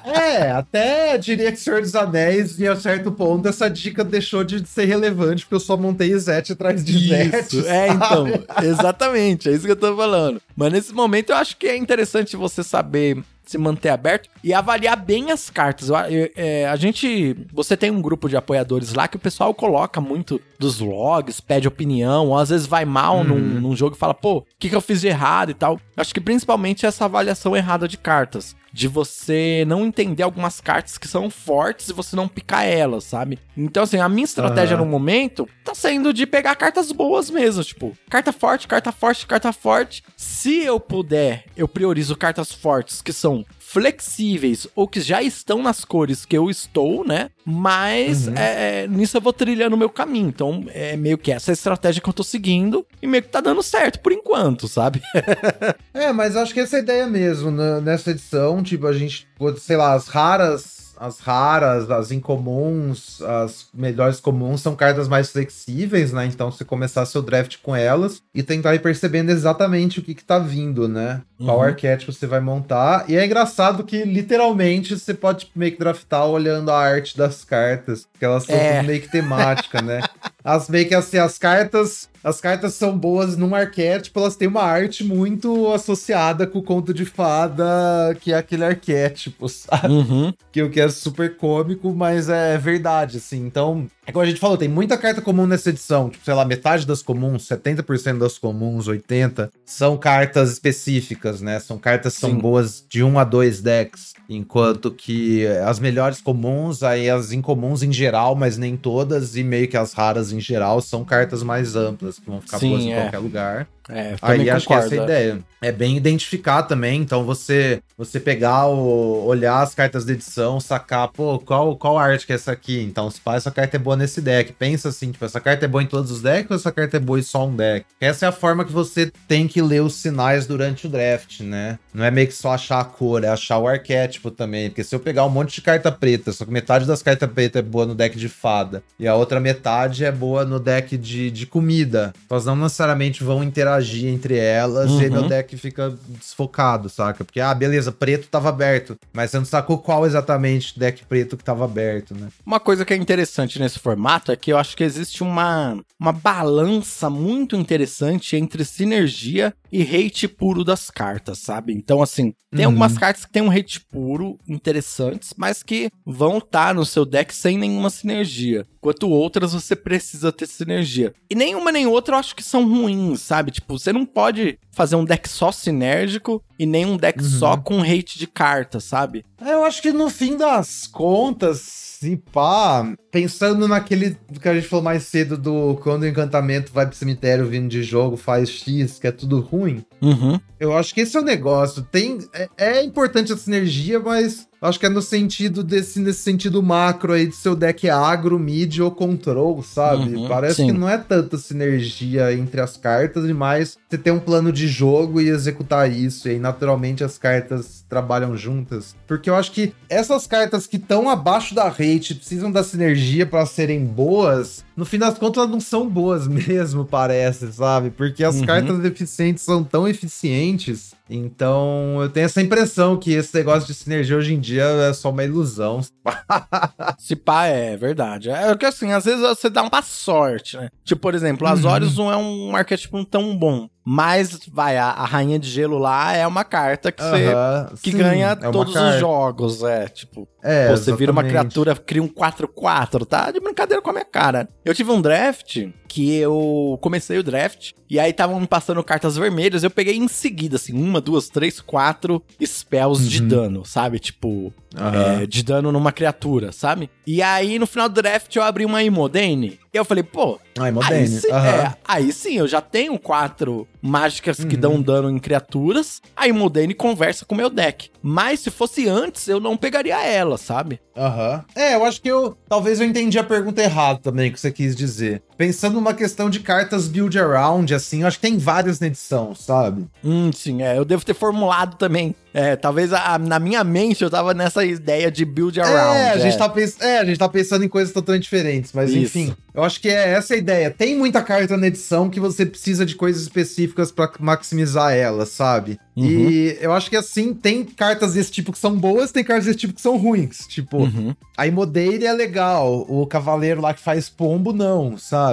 é, 0.04 0.50
até 0.50 1.16
diria 1.18 1.50
que 1.50 1.58
Senhor 1.58 1.80
dos 1.80 1.94
Anéis, 1.94 2.60
em 2.60 2.70
um 2.70 2.76
certo 2.76 3.10
ponto, 3.12 3.48
essa 3.48 3.68
dica 3.68 4.04
deixou 4.04 4.44
de 4.44 4.66
ser 4.66 4.84
relevante, 4.84 5.44
porque 5.44 5.54
eu 5.54 5.60
só 5.60 5.76
montei 5.76 6.16
Zet 6.18 6.52
atrás 6.52 6.84
de 6.84 7.08
Zet. 7.08 7.66
É, 7.66 7.88
então, 7.88 8.26
exatamente, 8.62 9.48
é 9.48 9.52
isso 9.52 9.64
que 9.64 9.72
eu 9.72 9.76
tô 9.76 9.96
falando. 9.96 10.40
Mas 10.56 10.72
nesse 10.72 10.92
momento 10.92 11.30
eu 11.30 11.36
acho 11.36 11.56
que 11.56 11.66
é 11.66 11.76
interessante 11.76 12.36
você 12.36 12.62
saber 12.62 13.22
se 13.44 13.58
manter 13.58 13.90
aberto 13.90 14.28
e 14.42 14.52
avaliar 14.52 14.96
bem 14.96 15.30
as 15.30 15.50
cartas. 15.50 15.88
Eu, 15.88 15.96
eu, 15.96 16.30
é, 16.34 16.66
a 16.66 16.76
gente. 16.76 17.36
Você 17.52 17.76
tem 17.76 17.90
um 17.90 18.00
grupo 18.00 18.28
de 18.28 18.36
apoiadores 18.36 18.94
lá 18.94 19.06
que 19.06 19.16
o 19.16 19.20
pessoal 19.20 19.52
coloca 19.54 20.00
muito 20.00 20.40
dos 20.58 20.80
logs, 20.80 21.40
pede 21.40 21.68
opinião, 21.68 22.28
ou 22.28 22.38
às 22.38 22.48
vezes 22.48 22.66
vai 22.66 22.84
mal 22.84 23.22
num, 23.22 23.34
uhum. 23.34 23.60
num, 23.60 23.76
jogo 23.76 23.94
e 23.94 23.98
fala, 23.98 24.14
pô, 24.14 24.38
o 24.38 24.46
que, 24.58 24.68
que 24.68 24.76
eu 24.76 24.80
fiz 24.80 25.00
de 25.00 25.08
errado 25.08 25.50
e 25.50 25.54
tal. 25.54 25.78
Acho 25.96 26.14
que 26.14 26.20
principalmente 26.20 26.86
essa 26.86 27.04
avaliação 27.04 27.56
errada 27.56 27.86
de 27.86 27.98
cartas 27.98 28.56
de 28.74 28.88
você 28.88 29.64
não 29.68 29.86
entender 29.86 30.24
algumas 30.24 30.60
cartas 30.60 30.98
que 30.98 31.06
são 31.06 31.30
fortes 31.30 31.88
e 31.88 31.92
você 31.92 32.16
não 32.16 32.26
picar 32.26 32.66
elas, 32.66 33.04
sabe? 33.04 33.38
Então, 33.56 33.84
assim, 33.84 34.00
a 34.00 34.08
minha 34.08 34.24
estratégia 34.24 34.76
uhum. 34.76 34.84
no 34.84 34.90
momento 34.90 35.48
tá 35.62 35.76
sendo 35.76 36.12
de 36.12 36.26
pegar 36.26 36.56
cartas 36.56 36.90
boas 36.90 37.30
mesmo, 37.30 37.62
tipo, 37.62 37.96
carta 38.10 38.32
forte, 38.32 38.66
carta 38.66 38.90
forte, 38.90 39.28
carta 39.28 39.52
forte. 39.52 40.02
Se 40.16 40.64
eu 40.64 40.80
puder, 40.80 41.44
eu 41.56 41.68
priorizo 41.68 42.16
cartas 42.16 42.52
fortes 42.52 43.00
que 43.00 43.12
são 43.12 43.46
flexíveis 43.74 44.68
ou 44.76 44.86
que 44.86 45.00
já 45.00 45.20
estão 45.20 45.60
nas 45.60 45.84
cores 45.84 46.24
que 46.24 46.38
eu 46.38 46.48
estou, 46.48 47.04
né? 47.04 47.28
Mas 47.44 48.28
uhum. 48.28 48.36
é, 48.36 48.84
é 48.84 48.86
nisso 48.86 49.16
eu 49.16 49.20
vou 49.20 49.32
trilhando 49.32 49.74
o 49.74 49.78
meu 49.78 49.90
caminho. 49.90 50.28
Então 50.28 50.64
é 50.68 50.96
meio 50.96 51.18
que 51.18 51.32
essa 51.32 51.50
estratégia 51.50 52.00
que 52.00 52.08
eu 52.08 52.12
tô 52.12 52.22
seguindo 52.22 52.86
e 53.02 53.06
meio 53.08 53.24
que 53.24 53.30
tá 53.30 53.40
dando 53.40 53.64
certo 53.64 53.98
por 53.98 54.12
enquanto, 54.12 54.68
sabe? 54.68 55.02
é, 55.92 56.12
mas 56.12 56.36
acho 56.36 56.54
que 56.54 56.60
essa 56.60 56.76
é 56.76 56.78
a 56.78 56.82
ideia 56.82 57.06
mesmo. 57.08 57.50
Né? 57.50 57.80
Nessa 57.80 58.12
edição, 58.12 58.62
tipo, 58.62 58.86
a 58.86 58.92
gente, 58.92 59.26
sei 59.58 59.76
lá, 59.76 59.92
as 59.94 60.06
raras 60.06 60.83
as 60.98 61.18
raras, 61.18 61.90
as 61.90 62.10
incomuns, 62.10 63.20
as 63.22 63.66
melhores 63.72 64.20
comuns 64.20 64.60
são 64.60 64.74
cartas 64.76 65.08
mais 65.08 65.30
flexíveis, 65.30 66.12
né? 66.12 66.26
Então 66.26 66.50
você 66.50 66.64
começar 66.64 67.04
seu 67.06 67.22
draft 67.22 67.56
com 67.62 67.74
elas 67.74 68.22
e 68.34 68.42
tentar 68.42 68.74
ir 68.74 68.80
percebendo 68.80 69.30
exatamente 69.30 69.98
o 69.98 70.02
que, 70.02 70.14
que 70.14 70.24
tá 70.24 70.38
vindo, 70.38 70.88
né? 70.88 71.22
Uhum. 71.38 71.46
Qual 71.46 71.62
arquétipo 71.62 72.12
você 72.12 72.26
vai 72.26 72.40
montar. 72.40 73.04
E 73.08 73.16
é 73.16 73.24
engraçado 73.24 73.84
que 73.84 74.04
literalmente 74.04 74.98
você 74.98 75.14
pode 75.14 75.50
meio 75.54 75.72
que 75.72 75.78
draftar 75.78 76.26
olhando 76.26 76.70
a 76.70 76.78
arte 76.78 77.16
das 77.16 77.44
cartas, 77.44 78.06
porque 78.10 78.24
elas 78.24 78.44
são 78.44 78.56
é. 78.56 78.82
meio 78.82 79.00
que 79.00 79.10
temática, 79.10 79.80
né? 79.80 80.00
As 80.44 80.68
meio 80.68 80.86
que 80.86 80.94
assim, 80.94 81.16
as 81.16 81.38
cartas 81.38 82.08
as 82.24 82.40
cartas 82.40 82.72
são 82.72 82.96
boas 82.96 83.36
num 83.36 83.54
arquétipo, 83.54 84.18
elas 84.18 84.34
têm 84.34 84.48
uma 84.48 84.62
arte 84.62 85.04
muito 85.04 85.70
associada 85.70 86.46
com 86.46 86.58
o 86.58 86.62
conto 86.62 86.94
de 86.94 87.04
fada, 87.04 88.16
que 88.18 88.32
é 88.32 88.36
aquele 88.36 88.64
arquétipo, 88.64 89.46
sabe? 89.50 89.92
Uhum. 89.92 90.32
Que 90.50 90.62
o 90.62 90.70
que 90.70 90.80
é 90.80 90.88
super 90.88 91.36
cômico, 91.36 91.92
mas 91.92 92.30
é 92.30 92.56
verdade, 92.56 93.18
assim. 93.18 93.44
Então, 93.44 93.86
é 94.06 94.12
como 94.12 94.22
a 94.22 94.26
gente 94.26 94.40
falou, 94.40 94.56
tem 94.56 94.68
muita 94.68 94.98
carta 94.98 95.20
comum 95.20 95.46
nessa 95.46 95.70
edição. 95.70 96.10
Tipo, 96.10 96.24
sei 96.24 96.34
lá, 96.34 96.44
metade 96.44 96.86
das 96.86 97.02
comuns, 97.02 97.48
70% 97.48 98.18
das 98.18 98.38
comuns, 98.38 98.86
80%, 98.86 99.50
são 99.64 99.96
cartas 99.96 100.52
específicas, 100.52 101.40
né? 101.40 101.58
São 101.58 101.78
cartas 101.78 102.14
que 102.14 102.20
são 102.20 102.36
boas 102.36 102.84
de 102.88 103.02
um 103.02 103.18
a 103.18 103.24
dois 103.24 103.60
decks. 103.60 104.14
Enquanto 104.28 104.90
que 104.90 105.46
as 105.46 105.78
melhores 105.78 106.20
comuns, 106.20 106.82
aí 106.82 107.08
as 107.10 107.32
incomuns 107.32 107.82
em 107.82 107.92
geral, 107.92 108.34
mas 108.34 108.56
nem 108.56 108.76
todas, 108.76 109.36
e 109.36 109.42
meio 109.42 109.68
que 109.68 109.76
as 109.76 109.92
raras 109.92 110.32
em 110.32 110.40
geral, 110.40 110.80
são 110.80 111.04
cartas 111.04 111.42
mais 111.42 111.76
amplas, 111.76 112.18
que 112.18 112.26
vão 112.28 112.40
ficar 112.40 112.58
Sim, 112.58 112.70
boas 112.70 112.82
é. 112.82 112.86
em 112.86 112.94
qualquer 112.94 113.18
lugar. 113.18 113.68
É, 113.88 114.16
Aí 114.22 114.48
acho 114.48 114.66
concordo, 114.66 114.88
que 114.88 114.94
essa 114.94 114.96
é 114.96 115.00
a 115.00 115.04
ideia. 115.04 115.38
É 115.60 115.72
bem 115.72 115.96
identificar 115.96 116.62
também, 116.62 117.00
então 117.00 117.24
você 117.24 117.82
você 117.96 118.18
pegar 118.18 118.66
o 118.66 119.24
olhar 119.24 119.62
as 119.62 119.74
cartas 119.74 120.04
de 120.04 120.12
edição, 120.12 120.60
sacar, 120.60 121.08
pô, 121.08 121.38
qual 121.38 121.76
qual 121.76 121.98
arte 121.98 122.26
que 122.26 122.32
é 122.32 122.34
essa 122.36 122.52
aqui? 122.52 122.82
Então, 122.82 123.10
se 123.10 123.20
essa 123.26 123.50
carta 123.50 123.76
é 123.76 123.78
boa 123.78 123.96
nesse 123.96 124.20
deck, 124.20 124.52
pensa 124.52 124.88
assim, 124.88 125.10
tipo, 125.10 125.24
essa 125.24 125.40
carta 125.40 125.64
é 125.64 125.68
boa 125.68 125.82
em 125.82 125.86
todos 125.86 126.10
os 126.10 126.20
decks 126.20 126.50
ou 126.50 126.56
essa 126.56 126.72
carta 126.72 126.96
é 126.96 127.00
boa 127.00 127.18
em 127.18 127.22
só 127.22 127.46
um 127.46 127.54
deck? 127.54 127.86
Essa 128.00 128.26
é 128.26 128.28
a 128.28 128.32
forma 128.32 128.64
que 128.64 128.72
você 128.72 129.10
tem 129.26 129.46
que 129.46 129.62
ler 129.62 129.80
os 129.80 129.94
sinais 129.94 130.46
durante 130.46 130.86
o 130.86 130.90
draft, 130.90 131.40
né? 131.40 131.78
Não 131.92 132.04
é 132.04 132.10
meio 132.10 132.26
que 132.26 132.34
só 132.34 132.52
achar 132.52 132.80
a 132.80 132.84
cor, 132.84 133.24
é 133.24 133.28
achar 133.28 133.58
o 133.58 133.68
arquétipo 133.68 134.30
também, 134.30 134.68
porque 134.68 134.84
se 134.84 134.94
eu 134.94 135.00
pegar 135.00 135.24
um 135.24 135.30
monte 135.30 135.54
de 135.54 135.62
carta 135.62 135.90
preta, 135.90 136.32
só 136.32 136.44
que 136.44 136.50
metade 136.50 136.86
das 136.86 137.02
cartas 137.02 137.30
pretas 137.30 137.60
é 137.60 137.62
boa 137.62 137.86
no 137.86 137.94
deck 137.94 138.18
de 138.18 138.28
fada 138.28 138.82
e 138.98 139.06
a 139.06 139.14
outra 139.14 139.40
metade 139.40 140.04
é 140.04 140.12
boa 140.12 140.44
no 140.44 140.58
deck 140.58 140.96
de, 140.96 141.30
de 141.30 141.46
comida, 141.46 142.12
elas 142.30 142.44
não 142.44 142.56
necessariamente 142.56 143.22
vão 143.22 143.42
interagir 143.42 143.73
interagir 143.74 144.08
entre 144.08 144.36
elas 144.36 144.90
uhum. 144.90 145.02
e 145.02 145.10
meu 145.10 145.28
deck 145.28 145.56
fica 145.56 145.96
desfocado, 146.08 146.88
saca? 146.88 147.24
Porque, 147.24 147.40
ah, 147.40 147.54
beleza, 147.54 147.90
preto 147.90 148.28
tava 148.28 148.48
aberto, 148.48 148.96
mas 149.12 149.30
você 149.30 149.38
não 149.38 149.44
sacou 149.44 149.78
qual 149.78 150.06
exatamente 150.06 150.78
deck 150.78 151.04
preto 151.04 151.36
que 151.36 151.44
tava 151.44 151.64
aberto, 151.64 152.14
né? 152.14 152.28
Uma 152.44 152.60
coisa 152.60 152.84
que 152.84 152.92
é 152.92 152.96
interessante 152.96 153.58
nesse 153.58 153.78
formato 153.78 154.32
é 154.32 154.36
que 154.36 154.52
eu 154.52 154.58
acho 154.58 154.76
que 154.76 154.84
existe 154.84 155.22
uma, 155.22 155.78
uma 155.98 156.12
balança 156.12 157.10
muito 157.10 157.56
interessante 157.56 158.36
entre 158.36 158.64
sinergia 158.64 159.54
e 159.72 159.82
hate 159.82 160.28
puro 160.28 160.64
das 160.64 160.90
cartas, 160.90 161.38
sabe? 161.38 161.72
Então, 161.72 162.00
assim, 162.00 162.32
tem 162.54 162.64
uhum. 162.64 162.70
algumas 162.70 162.96
cartas 162.96 163.24
que 163.24 163.32
tem 163.32 163.42
um 163.42 163.50
hate 163.50 163.80
puro 163.80 164.38
interessantes, 164.46 165.34
mas 165.36 165.64
que 165.64 165.90
vão 166.06 166.38
estar 166.38 166.68
tá 166.68 166.74
no 166.74 166.86
seu 166.86 167.04
deck 167.04 167.34
sem 167.34 167.58
nenhuma 167.58 167.90
sinergia. 167.90 168.64
Enquanto 168.78 169.08
outras 169.08 169.52
você 169.52 169.74
precisa 169.74 170.30
ter 170.30 170.46
sinergia. 170.46 171.12
E 171.28 171.34
nenhuma 171.34 171.72
nem 171.72 171.86
outra 171.86 172.14
eu 172.14 172.18
acho 172.20 172.36
que 172.36 172.42
são 172.42 172.68
ruins, 172.68 173.22
sabe? 173.22 173.50
Tipo, 173.50 173.63
Tipo, 173.64 173.78
você 173.78 173.94
não 173.94 174.04
pode 174.04 174.58
fazer 174.70 174.94
um 174.94 175.06
deck 175.06 175.26
só 175.26 175.50
sinérgico 175.50 176.44
e 176.58 176.66
nem 176.66 176.86
um 176.86 176.96
deck 176.96 177.22
uhum. 177.22 177.28
só 177.28 177.56
com 177.56 177.82
hate 177.82 178.18
de 178.18 178.26
carta, 178.26 178.80
sabe? 178.80 179.24
É, 179.40 179.52
eu 179.52 179.64
acho 179.64 179.82
que 179.82 179.92
no 179.92 180.08
fim 180.08 180.36
das 180.36 180.86
contas, 180.86 181.58
se 181.60 182.16
pá, 182.32 182.92
pensando 183.10 183.66
naquele 183.68 184.16
que 184.40 184.48
a 184.48 184.54
gente 184.54 184.66
falou 184.66 184.84
mais 184.84 185.04
cedo 185.04 185.36
do 185.36 185.76
quando 185.82 186.02
o 186.02 186.06
encantamento 186.06 186.72
vai 186.72 186.86
pro 186.86 186.96
cemitério 186.96 187.46
vindo 187.46 187.68
de 187.68 187.82
jogo, 187.82 188.16
faz 188.16 188.48
X, 188.48 188.98
que 188.98 189.06
é 189.06 189.12
tudo 189.12 189.40
ruim. 189.40 189.84
Uhum. 190.00 190.38
Eu 190.58 190.76
acho 190.76 190.94
que 190.94 191.00
esse 191.00 191.16
é 191.16 191.20
o 191.20 191.24
negócio. 191.24 191.82
Tem, 191.82 192.18
é, 192.32 192.48
é 192.56 192.82
importante 192.82 193.32
a 193.32 193.36
sinergia, 193.36 194.00
mas 194.00 194.48
Acho 194.64 194.80
que 194.80 194.86
é 194.86 194.88
no 194.88 195.02
sentido 195.02 195.62
desse, 195.62 196.00
nesse 196.00 196.22
sentido 196.22 196.62
macro 196.62 197.12
aí 197.12 197.26
de 197.26 197.36
seu 197.36 197.54
deck 197.54 197.86
agro, 197.90 198.38
mid 198.38 198.78
ou 198.78 198.90
control, 198.90 199.62
sabe? 199.62 200.14
Uhum, 200.14 200.26
Parece 200.26 200.56
sim. 200.56 200.66
que 200.68 200.72
não 200.72 200.88
é 200.88 200.96
tanta 200.96 201.36
sinergia 201.36 202.32
entre 202.32 202.62
as 202.62 202.74
cartas, 202.74 203.28
e 203.28 203.34
mais 203.34 203.76
você 203.86 203.98
ter 203.98 204.10
um 204.10 204.18
plano 204.18 204.50
de 204.50 204.66
jogo 204.66 205.20
e 205.20 205.28
executar 205.28 205.92
isso. 205.92 206.28
E 206.28 206.30
aí, 206.30 206.38
naturalmente, 206.44 207.02
as 207.02 207.16
cartas 207.16 207.83
trabalham 207.88 208.36
juntas. 208.36 208.96
Porque 209.06 209.28
eu 209.30 209.34
acho 209.36 209.52
que 209.52 209.72
essas 209.88 210.26
cartas 210.26 210.66
que 210.66 210.76
estão 210.76 211.08
abaixo 211.08 211.54
da 211.54 211.68
rate, 211.68 212.14
precisam 212.14 212.50
da 212.50 212.62
sinergia 212.64 213.24
para 213.26 213.44
serem 213.46 213.84
boas, 213.84 214.64
no 214.76 214.84
fim 214.84 214.98
das 214.98 215.16
contas, 215.18 215.38
elas 215.42 215.50
não 215.50 215.60
são 215.60 215.88
boas 215.88 216.26
mesmo, 216.28 216.84
parece, 216.84 217.52
sabe? 217.52 217.90
Porque 217.90 218.24
as 218.24 218.36
Uhum. 218.36 218.46
cartas 218.46 218.84
eficientes 218.84 219.44
são 219.44 219.62
tão 219.62 219.86
eficientes. 219.86 220.92
Então, 221.08 221.98
eu 222.00 222.08
tenho 222.08 222.24
essa 222.24 222.40
impressão 222.40 222.96
que 222.96 223.12
esse 223.12 223.34
negócio 223.36 223.66
de 223.66 223.74
sinergia 223.74 224.16
hoje 224.16 224.32
em 224.34 224.40
dia 224.40 224.64
é 224.64 224.92
só 224.92 225.10
uma 225.10 225.22
ilusão. 225.22 225.80
Se 226.98 227.14
pá, 227.14 227.46
é 227.46 227.76
verdade. 227.76 228.30
É 228.30 228.56
que 228.56 228.64
assim, 228.66 228.90
às 228.92 229.04
vezes 229.04 229.20
você 229.20 229.50
dá 229.50 229.62
uma 229.62 229.82
sorte, 229.82 230.56
né? 230.56 230.68
Tipo, 230.84 231.02
por 231.02 231.14
exemplo, 231.14 231.46
Uhum. 231.46 231.52
Azorius 231.52 231.96
não 231.98 232.10
é 232.10 232.16
um 232.16 232.56
arquétipo 232.56 233.04
tão 233.04 233.36
bom. 233.36 233.68
Mas, 233.86 234.40
vai, 234.50 234.78
a, 234.78 234.86
a 234.86 235.04
Rainha 235.04 235.38
de 235.38 235.46
Gelo 235.50 235.76
lá 235.76 236.14
é 236.14 236.26
uma 236.26 236.42
carta 236.42 236.90
que 236.90 237.02
você. 237.02 237.34
Que 237.82 237.92
sim, 237.92 237.98
ganha 237.98 238.30
é 238.30 238.50
todos 238.50 238.72
carta. 238.74 238.94
os 238.94 239.00
jogos, 239.00 239.62
é. 239.62 239.88
Tipo, 239.88 240.28
É, 240.46 240.68
Pô, 240.68 240.76
você 240.76 240.94
vira 240.94 241.10
uma 241.10 241.22
exatamente. 241.22 241.30
criatura, 241.52 241.74
cria 241.74 242.02
um 242.02 242.08
4-4, 242.08 243.06
tá? 243.06 243.30
De 243.30 243.40
brincadeira 243.40 243.80
com 243.82 243.88
a 243.90 243.92
minha 243.94 244.04
cara. 244.04 244.46
Eu 244.64 244.74
tive 244.74 244.90
um 244.90 245.00
draft 245.00 245.68
que 245.88 246.14
eu 246.16 246.76
comecei 246.82 247.16
o 247.18 247.22
draft 247.22 247.70
e 247.88 247.98
aí 248.00 248.10
estavam 248.10 248.38
me 248.40 248.46
passando 248.46 248.82
cartas 248.82 249.16
vermelhas. 249.16 249.62
Eu 249.62 249.70
peguei 249.70 249.96
em 249.96 250.08
seguida, 250.08 250.56
assim, 250.56 250.72
uma, 250.74 251.00
duas, 251.00 251.28
três, 251.28 251.60
quatro 251.60 252.22
spells 252.44 253.08
de 253.08 253.22
Uhum. 253.22 253.28
dano, 253.28 253.64
sabe? 253.64 253.98
Tipo, 254.00 254.52
Aham. 254.76 255.22
é, 255.22 255.26
de 255.26 255.42
dano 255.44 255.70
numa 255.72 255.92
criatura, 255.92 256.50
sabe? 256.52 256.90
E 257.06 257.22
aí 257.22 257.58
no 257.58 257.66
final 257.66 257.88
do 257.88 257.94
draft 258.02 258.34
eu 258.34 258.42
abri 258.42 258.64
uma 258.64 258.82
Imodane. 258.82 259.58
E 259.72 259.76
eu 259.76 259.84
falei, 259.84 260.02
pô, 260.04 260.38
Ai, 260.58 260.68
aí 260.68 260.72
Modene. 260.72 261.06
sim, 261.08 261.30
aham. 261.30 261.48
é, 261.48 261.74
aí 261.86 262.12
sim, 262.12 262.38
eu 262.38 262.46
já 262.48 262.60
tenho 262.60 262.98
quatro 262.98 263.66
mágicas 263.80 264.38
que 264.44 264.54
Uhum. 264.56 264.60
dão 264.60 264.82
dano 264.82 265.10
em 265.10 265.18
criaturas. 265.18 266.00
A 266.16 266.26
Imodane 266.28 266.74
conversa 266.74 267.24
com 267.24 267.34
o 267.34 267.38
meu 267.38 267.50
deck. 267.50 267.90
Mas 268.02 268.40
se 268.40 268.50
fosse 268.50 268.88
antes, 268.88 269.26
eu 269.28 269.38
não 269.40 269.56
pegaria 269.56 270.04
ela, 270.04 270.33
sabe? 270.36 270.80
Aham. 270.96 271.44
É, 271.54 271.74
eu 271.74 271.84
acho 271.84 272.00
que 272.00 272.08
eu. 272.08 272.36
Talvez 272.48 272.80
eu 272.80 272.86
entendi 272.86 273.18
a 273.18 273.24
pergunta 273.24 273.62
errada 273.62 273.98
também, 274.00 274.30
que 274.32 274.40
você 274.40 274.50
quis 274.50 274.74
dizer. 274.74 275.22
Pensando 275.36 275.74
numa 275.74 275.92
questão 275.94 276.30
de 276.30 276.40
cartas 276.40 276.86
build 276.88 277.18
around, 277.18 277.74
assim, 277.74 278.02
eu 278.02 278.06
acho 278.06 278.18
que 278.18 278.26
tem 278.28 278.38
várias 278.38 278.78
na 278.80 278.86
edição, 278.86 279.34
sabe? 279.34 279.84
Hum, 280.04 280.30
sim, 280.32 280.62
é. 280.62 280.78
Eu 280.78 280.84
devo 280.84 281.04
ter 281.04 281.14
formulado 281.14 281.76
também. 281.76 282.14
É, 282.32 282.56
talvez 282.56 282.92
a- 282.92 283.16
na 283.18 283.38
minha 283.38 283.62
mente 283.62 284.02
eu 284.02 284.10
tava 284.10 284.34
nessa 284.34 284.64
ideia 284.64 285.08
de 285.10 285.24
build 285.24 285.60
around. 285.60 285.96
é, 285.98 286.10
a 286.10 286.18
gente 286.18 286.36
Tá 286.36 286.48
pens... 286.48 286.76
é, 286.80 286.98
a 286.98 287.04
gente 287.04 287.18
tá 287.18 287.28
pensando 287.28 287.64
em 287.64 287.68
coisas 287.68 287.92
totalmente 287.94 288.24
diferentes, 288.24 288.72
mas 288.72 288.90
Isso. 288.90 288.98
enfim. 289.18 289.34
Eu 289.54 289.62
acho 289.62 289.80
que 289.80 289.88
é 289.88 290.10
essa 290.14 290.34
a 290.34 290.36
ideia. 290.36 290.68
Tem 290.68 290.96
muita 290.98 291.22
carta 291.22 291.56
na 291.56 291.68
edição 291.68 292.10
que 292.10 292.18
você 292.18 292.44
precisa 292.44 292.84
de 292.84 292.96
coisas 292.96 293.22
específicas 293.22 293.92
pra 293.92 294.10
maximizar 294.18 294.92
ela, 294.92 295.24
sabe? 295.26 295.78
Uhum. 295.96 296.04
E 296.06 296.58
eu 296.60 296.72
acho 296.72 296.90
que 296.90 296.96
assim, 296.96 297.32
tem 297.32 297.64
cartas 297.64 298.14
desse 298.14 298.32
tipo 298.32 298.50
que 298.50 298.58
são 298.58 298.74
boas, 298.76 299.12
tem 299.12 299.22
cartas 299.22 299.46
desse 299.46 299.58
tipo 299.58 299.72
que 299.74 299.80
são 299.80 299.96
ruins. 299.96 300.38
Tipo, 300.48 300.78
Uhum. 300.78 301.14
a 301.36 301.46
Imodeire 301.46 302.04
é 302.04 302.12
legal, 302.12 302.84
o 302.88 303.06
cavaleiro 303.06 303.60
lá 303.60 303.72
que 303.72 303.80
faz 303.80 304.08
pombo, 304.08 304.52
não, 304.52 304.98
sabe? 304.98 305.23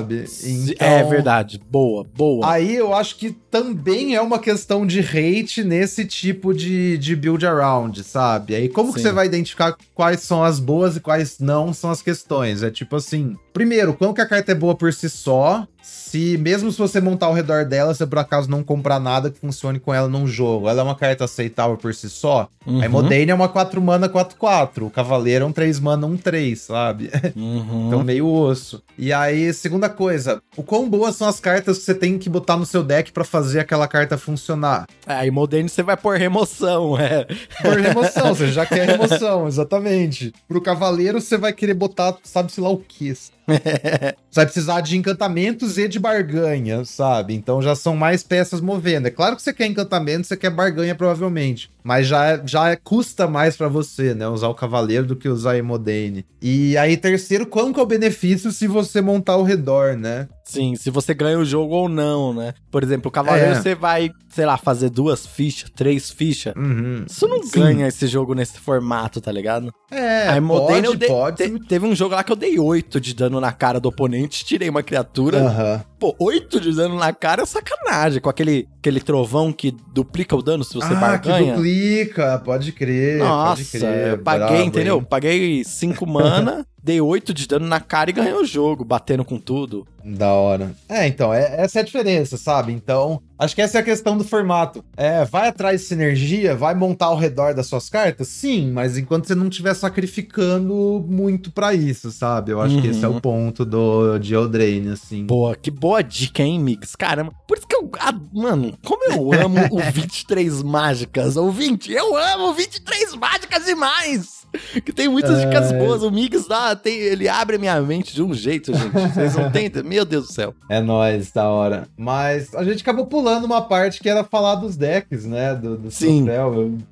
Então, 0.48 0.88
É 0.88 1.04
verdade. 1.04 1.62
Boa, 1.70 2.04
boa. 2.04 2.50
Aí 2.50 2.76
eu 2.76 2.94
acho 2.94 3.18
que 3.18 3.32
também 3.32 4.16
é 4.16 4.22
uma 4.22 4.40
questão 4.40 4.86
de 4.86 5.00
hate 5.00 5.64
nesse 5.64 6.06
tipo 6.06 6.54
de, 6.54 6.98
de 6.98 7.16
build 7.16 7.46
around, 7.46 8.04
sabe? 8.04 8.56
Aí 8.56 8.70
como 8.70 8.94
que 8.94 9.00
Sim. 9.00 9.08
você 9.08 9.12
vai 9.12 9.26
identificar 9.26 9.76
quais 9.94 10.22
são 10.22 10.44
as 10.44 10.60
boas 10.60 10.96
e 10.96 11.00
quais 11.00 11.40
não 11.40 11.74
são 11.74 11.90
as 11.90 12.02
questões? 12.02 12.64
É 12.64 12.72
tipo 12.72 12.96
assim, 12.96 13.36
primeiro, 13.52 13.94
quando 13.94 14.14
que 14.14 14.22
a 14.22 14.28
carta 14.28 14.52
é 14.52 14.56
boa 14.56 14.76
por 14.76 14.94
si 14.94 15.10
só, 15.10 15.68
se 15.82 16.38
mesmo 16.38 16.72
se 16.72 16.78
você 16.78 17.00
montar 17.00 17.28
ao 17.28 17.34
redor 17.34 17.66
dela, 17.66 17.94
você 17.94 18.06
por 18.06 18.20
acaso 18.20 18.50
não 18.50 18.64
comprar 18.64 19.00
nada 19.00 19.32
que 19.32 19.40
funcione 19.40 19.80
com 19.80 19.94
ela 19.94 20.08
num 20.08 20.28
jogo, 20.28 20.68
ela 20.68 20.82
é 20.82 20.84
uma 20.84 20.96
carta 20.96 21.24
aceitável 21.24 21.78
por 21.78 21.94
si 21.94 22.10
só? 22.10 22.50
Uhum. 22.66 22.82
A 22.82 22.86
Imodane 22.86 23.32
é 23.32 23.34
uma 23.34 23.48
4 23.48 23.82
mana 23.82 24.10
4-4, 24.10 24.84
o 24.84 24.90
Cavaleiro 24.90 25.46
é 25.46 25.48
um 25.48 25.52
3 25.52 25.80
mana 25.80 26.06
1-3, 26.08 26.56
sabe? 26.56 27.10
Uhum. 27.36 27.88
Então, 27.88 28.04
meio 28.04 28.28
osso. 28.28 28.84
E 28.98 29.12
aí, 29.12 29.54
segunda 29.54 29.90
coisa, 29.90 30.42
o 30.56 30.62
quão 30.62 30.90
boas 30.90 31.16
são 31.16 31.28
as 31.28 31.40
cartas 31.40 31.80
que 31.80 31.86
você 31.86 31.96
tem 31.96 32.20
que 32.20 32.30
botar 32.30 32.58
no 32.58 32.66
seu 32.66 32.84
deck 32.84 33.12
pra 33.12 33.24
fazer 33.24 33.62
aquela 33.62 33.88
carta 33.88 34.18
funcionar? 34.18 34.88
É, 35.08 35.14
aí 35.14 35.32
Modene 35.32 35.70
você 35.70 35.82
vai 35.82 35.98
por 35.98 36.18
remoção, 36.18 37.00
é. 37.00 37.26
Por 37.62 37.80
remoção, 37.80 38.36
você 38.36 38.52
já 38.52 38.66
quer 38.66 38.86
remoção, 38.86 39.48
exatamente. 39.48 40.34
Pro 40.48 40.62
cavaleiro, 40.62 41.20
você 41.20 41.38
vai 41.38 41.54
querer 41.54 41.74
botar, 41.74 42.16
sabe-se 42.24 42.60
lá 42.62 42.70
o 42.70 42.78
que. 42.78 43.12
Você 43.48 44.16
vai 44.36 44.46
precisar 44.46 44.82
de 44.82 44.98
encantamentos 44.98 45.78
e 45.78 45.88
de 45.88 46.00
barganha, 46.00 46.86
sabe? 46.86 47.34
Então 47.34 47.62
já 47.62 47.76
são 47.76 47.96
mais 47.96 48.24
peças 48.24 48.62
movendo. 48.62 49.08
É 49.08 49.12
claro 49.12 49.36
que 49.36 49.42
você 49.42 49.54
quer 49.54 49.66
encantamento, 49.68 50.28
você 50.28 50.38
quer 50.38 50.50
barganha, 50.50 50.96
provavelmente. 50.96 51.70
Mas 51.84 52.08
já, 52.08 52.40
já 52.46 52.76
custa 52.78 53.28
mais 53.28 53.58
pra 53.58 53.68
você, 53.68 54.14
né? 54.14 54.28
Usar 54.28 54.48
o 54.50 54.54
cavaleiro 54.56 55.06
do 55.08 55.16
que 55.16 55.28
usar 55.28 55.52
a 55.54 55.58
Emodane. 55.58 56.26
E 56.42 56.78
aí, 56.78 56.96
terceiro, 56.96 57.46
qual 57.46 57.74
que 57.74 57.80
é 57.80 57.84
o 57.84 57.88
benefício 57.88 58.52
se 58.52 58.68
você 58.68 59.02
montar 59.02 59.34
ao 59.34 59.44
redor, 59.44 59.98
né? 59.98 60.28
Sim, 60.46 60.76
se 60.76 60.90
você 60.92 61.14
ganha 61.14 61.40
o 61.40 61.46
jogo 61.46 61.74
ou 61.74 61.90
não, 61.90 62.34
né? 62.34 62.54
Por 62.70 62.84
exemplo, 62.84 63.08
o 63.10 63.12
Cavaleiro 63.12 63.52
É. 63.54 63.56
você 63.62 63.74
vai, 63.74 64.12
sei 64.30 64.46
lá, 64.46 64.58
fazer 64.58 64.90
duas 64.90 65.26
fichas, 65.26 65.70
três 65.76 66.10
fichas. 66.12 66.54
Uhum. 66.56 67.06
Isso 67.10 67.28
não 67.28 67.42
Sim. 67.42 67.60
ganha 67.60 67.88
esse 67.88 68.06
jogo 68.06 68.36
nesse 68.36 68.60
formato, 68.60 69.22
tá 69.22 69.32
ligado? 69.32 69.74
É, 69.90 70.28
Aí 70.30 70.40
Modene 70.42 70.74
pode, 70.82 70.86
eu 70.88 70.96
dei- 70.96 71.10
pode. 71.10 71.38
te- 71.38 71.68
teve 71.68 71.86
um 71.86 71.96
jogo 71.96 72.14
lá 72.16 72.24
que 72.24 72.32
eu 72.32 72.36
dei 72.36 72.60
8 72.60 73.00
de 73.00 73.14
dano 73.16 73.31
na 73.40 73.52
cara 73.54 73.80
do 73.80 73.88
oponente, 73.90 74.44
tirei 74.44 74.70
uma 74.70 74.84
criatura. 74.84 75.40
Aham. 75.40 75.84
Pô, 76.00 76.16
8 76.20 76.60
de 76.60 76.74
dano 76.76 76.96
na 76.96 77.14
cara 77.14 77.44
é 77.44 77.46
sacanagem. 77.46 78.20
Com 78.20 78.30
aquele, 78.30 78.68
aquele 78.80 79.00
trovão 79.00 79.54
que 79.54 79.72
duplica 79.94 80.36
o 80.36 80.42
dano 80.42 80.64
se 80.64 80.74
você 80.74 80.92
ah, 80.94 80.96
barganha. 80.96 81.46
que 81.46 81.52
duplica, 81.52 82.42
pode 82.44 82.72
crer, 82.72 83.20
pode 83.20 83.30
Nossa, 83.30 83.78
crer. 83.78 84.08
eu 84.08 84.18
paguei, 84.18 84.48
brabo, 84.48 84.64
entendeu? 84.64 84.98
hein? 84.98 85.08
Paguei 85.08 85.64
5 85.64 86.08
mana, 86.08 86.66
dei 86.84 87.00
8 87.02 87.34
de 87.34 87.48
dano 87.48 87.68
na 87.68 87.80
cara 87.80 88.10
e 88.10 88.14
ganhei 88.14 88.34
o 88.34 88.46
jogo, 88.46 88.84
batendo 88.84 89.24
com 89.26 89.38
tudo. 89.40 89.88
Da 90.04 90.34
hora. 90.34 90.74
É, 90.90 91.06
então, 91.08 91.32
é- 91.32 91.62
essa 91.62 91.78
é 91.78 91.82
a 91.82 91.86
diferença, 91.86 92.36
sabe? 92.36 92.74
Então, 92.74 93.22
acho 93.38 93.54
que 93.54 93.62
essa 93.62 93.78
é 93.78 93.82
a 93.82 93.84
questão 93.84 94.18
do 94.18 94.24
formato. 94.24 94.84
É, 94.98 95.24
vai 95.26 95.48
atrás 95.50 95.82
de 95.82 95.88
sinergia, 95.88 96.56
vai 96.56 96.74
montar 96.74 97.06
ao 97.08 97.16
redor 97.18 97.54
das 97.54 97.68
suas 97.68 97.88
cartas? 97.88 98.28
Sim, 98.30 98.72
mas 98.72 98.98
enquanto 98.98 99.28
você 99.28 99.36
não 99.36 99.48
estiver 99.48 99.76
sacrificando 99.76 101.06
muito 101.08 101.52
pra 101.52 101.74
isso, 101.74 102.12
sabe? 102.12 102.52
Eu 102.52 102.60
acho 102.62 102.82
que 102.82 102.88
esse 102.88 103.04
é 103.06 103.08
Uhum. 103.08 103.18
o 103.18 103.22
ponto 103.22 103.64
do 103.64 104.18
de 104.18 104.34
Eldraine, 104.34 104.90
assim. 104.90 105.26
Boa, 105.26 105.56
que 105.56 105.70
boa 105.70 106.02
dica, 106.02 106.42
hein, 106.42 106.60
Migs? 106.60 106.96
Caramba, 106.96 107.32
por 107.48 107.58
isso 107.58 107.68
que 107.68 107.76
eu. 107.76 107.90
ah, 108.00 108.14
mano, 108.34 108.74
como 108.84 109.04
eu 109.12 109.34
amo 109.40 109.58
o 109.72 109.80
23 109.92 110.64
Mágicas. 110.64 111.36
Ouvinte, 111.38 111.92
eu 111.92 112.16
amo 112.18 112.54
23 112.54 113.14
Mágicas 113.16 113.66
demais! 113.66 114.41
Que 114.84 114.92
tem 114.92 115.08
muitas 115.08 115.40
dicas 115.42 115.72
É. 115.72 115.78
boas. 115.78 116.04
O 116.04 116.12
Migs 116.12 116.48
dá, 116.48 116.76
tem, 116.76 116.98
ele 116.98 117.28
abre 117.28 117.56
a 117.56 117.60
minha 117.60 117.82
mente 117.82 118.14
de 118.14 118.22
um 118.22 118.34
jeito, 118.34 118.74
gente. 118.74 118.92
Vocês 118.92 119.36
não 119.36 119.52
têm. 119.52 119.72
Meu 119.86 120.04
Deus 120.06 120.28
do 120.28 120.34
céu. 120.34 120.54
É 120.70 120.82
nóis, 120.82 121.32
da 121.32 121.50
hora. 121.50 121.88
Mas 121.98 122.54
a 122.56 122.64
gente 122.64 122.82
acabou 122.82 123.06
pulando 123.06 123.46
uma 123.46 123.62
parte 123.62 124.00
que 124.00 124.10
era 124.10 124.24
falar 124.24 124.56
dos 124.56 124.76
decks, 124.76 125.26
né? 125.26 125.56
Do, 125.56 125.78
do 125.78 125.92
Sim. 125.92 126.26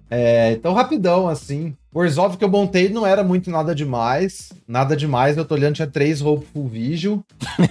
É, 0.10 0.52
então, 0.54 0.74
rapidão, 0.74 1.28
assim. 1.28 1.76
O 1.92 2.00
Orzhov 2.00 2.38
que 2.38 2.44
eu 2.44 2.50
montei 2.50 2.88
não 2.90 3.06
era 3.06 3.24
muito 3.24 3.50
nada 3.50 3.74
demais. 3.74 4.52
Nada 4.68 4.96
demais. 4.96 5.38
Eu 5.38 5.46
tô 5.46 5.56
olhando, 5.56 5.76
tinha 5.76 5.88
três 5.88 6.22
Hopeful 6.22 6.68
Vigil. 6.68 7.26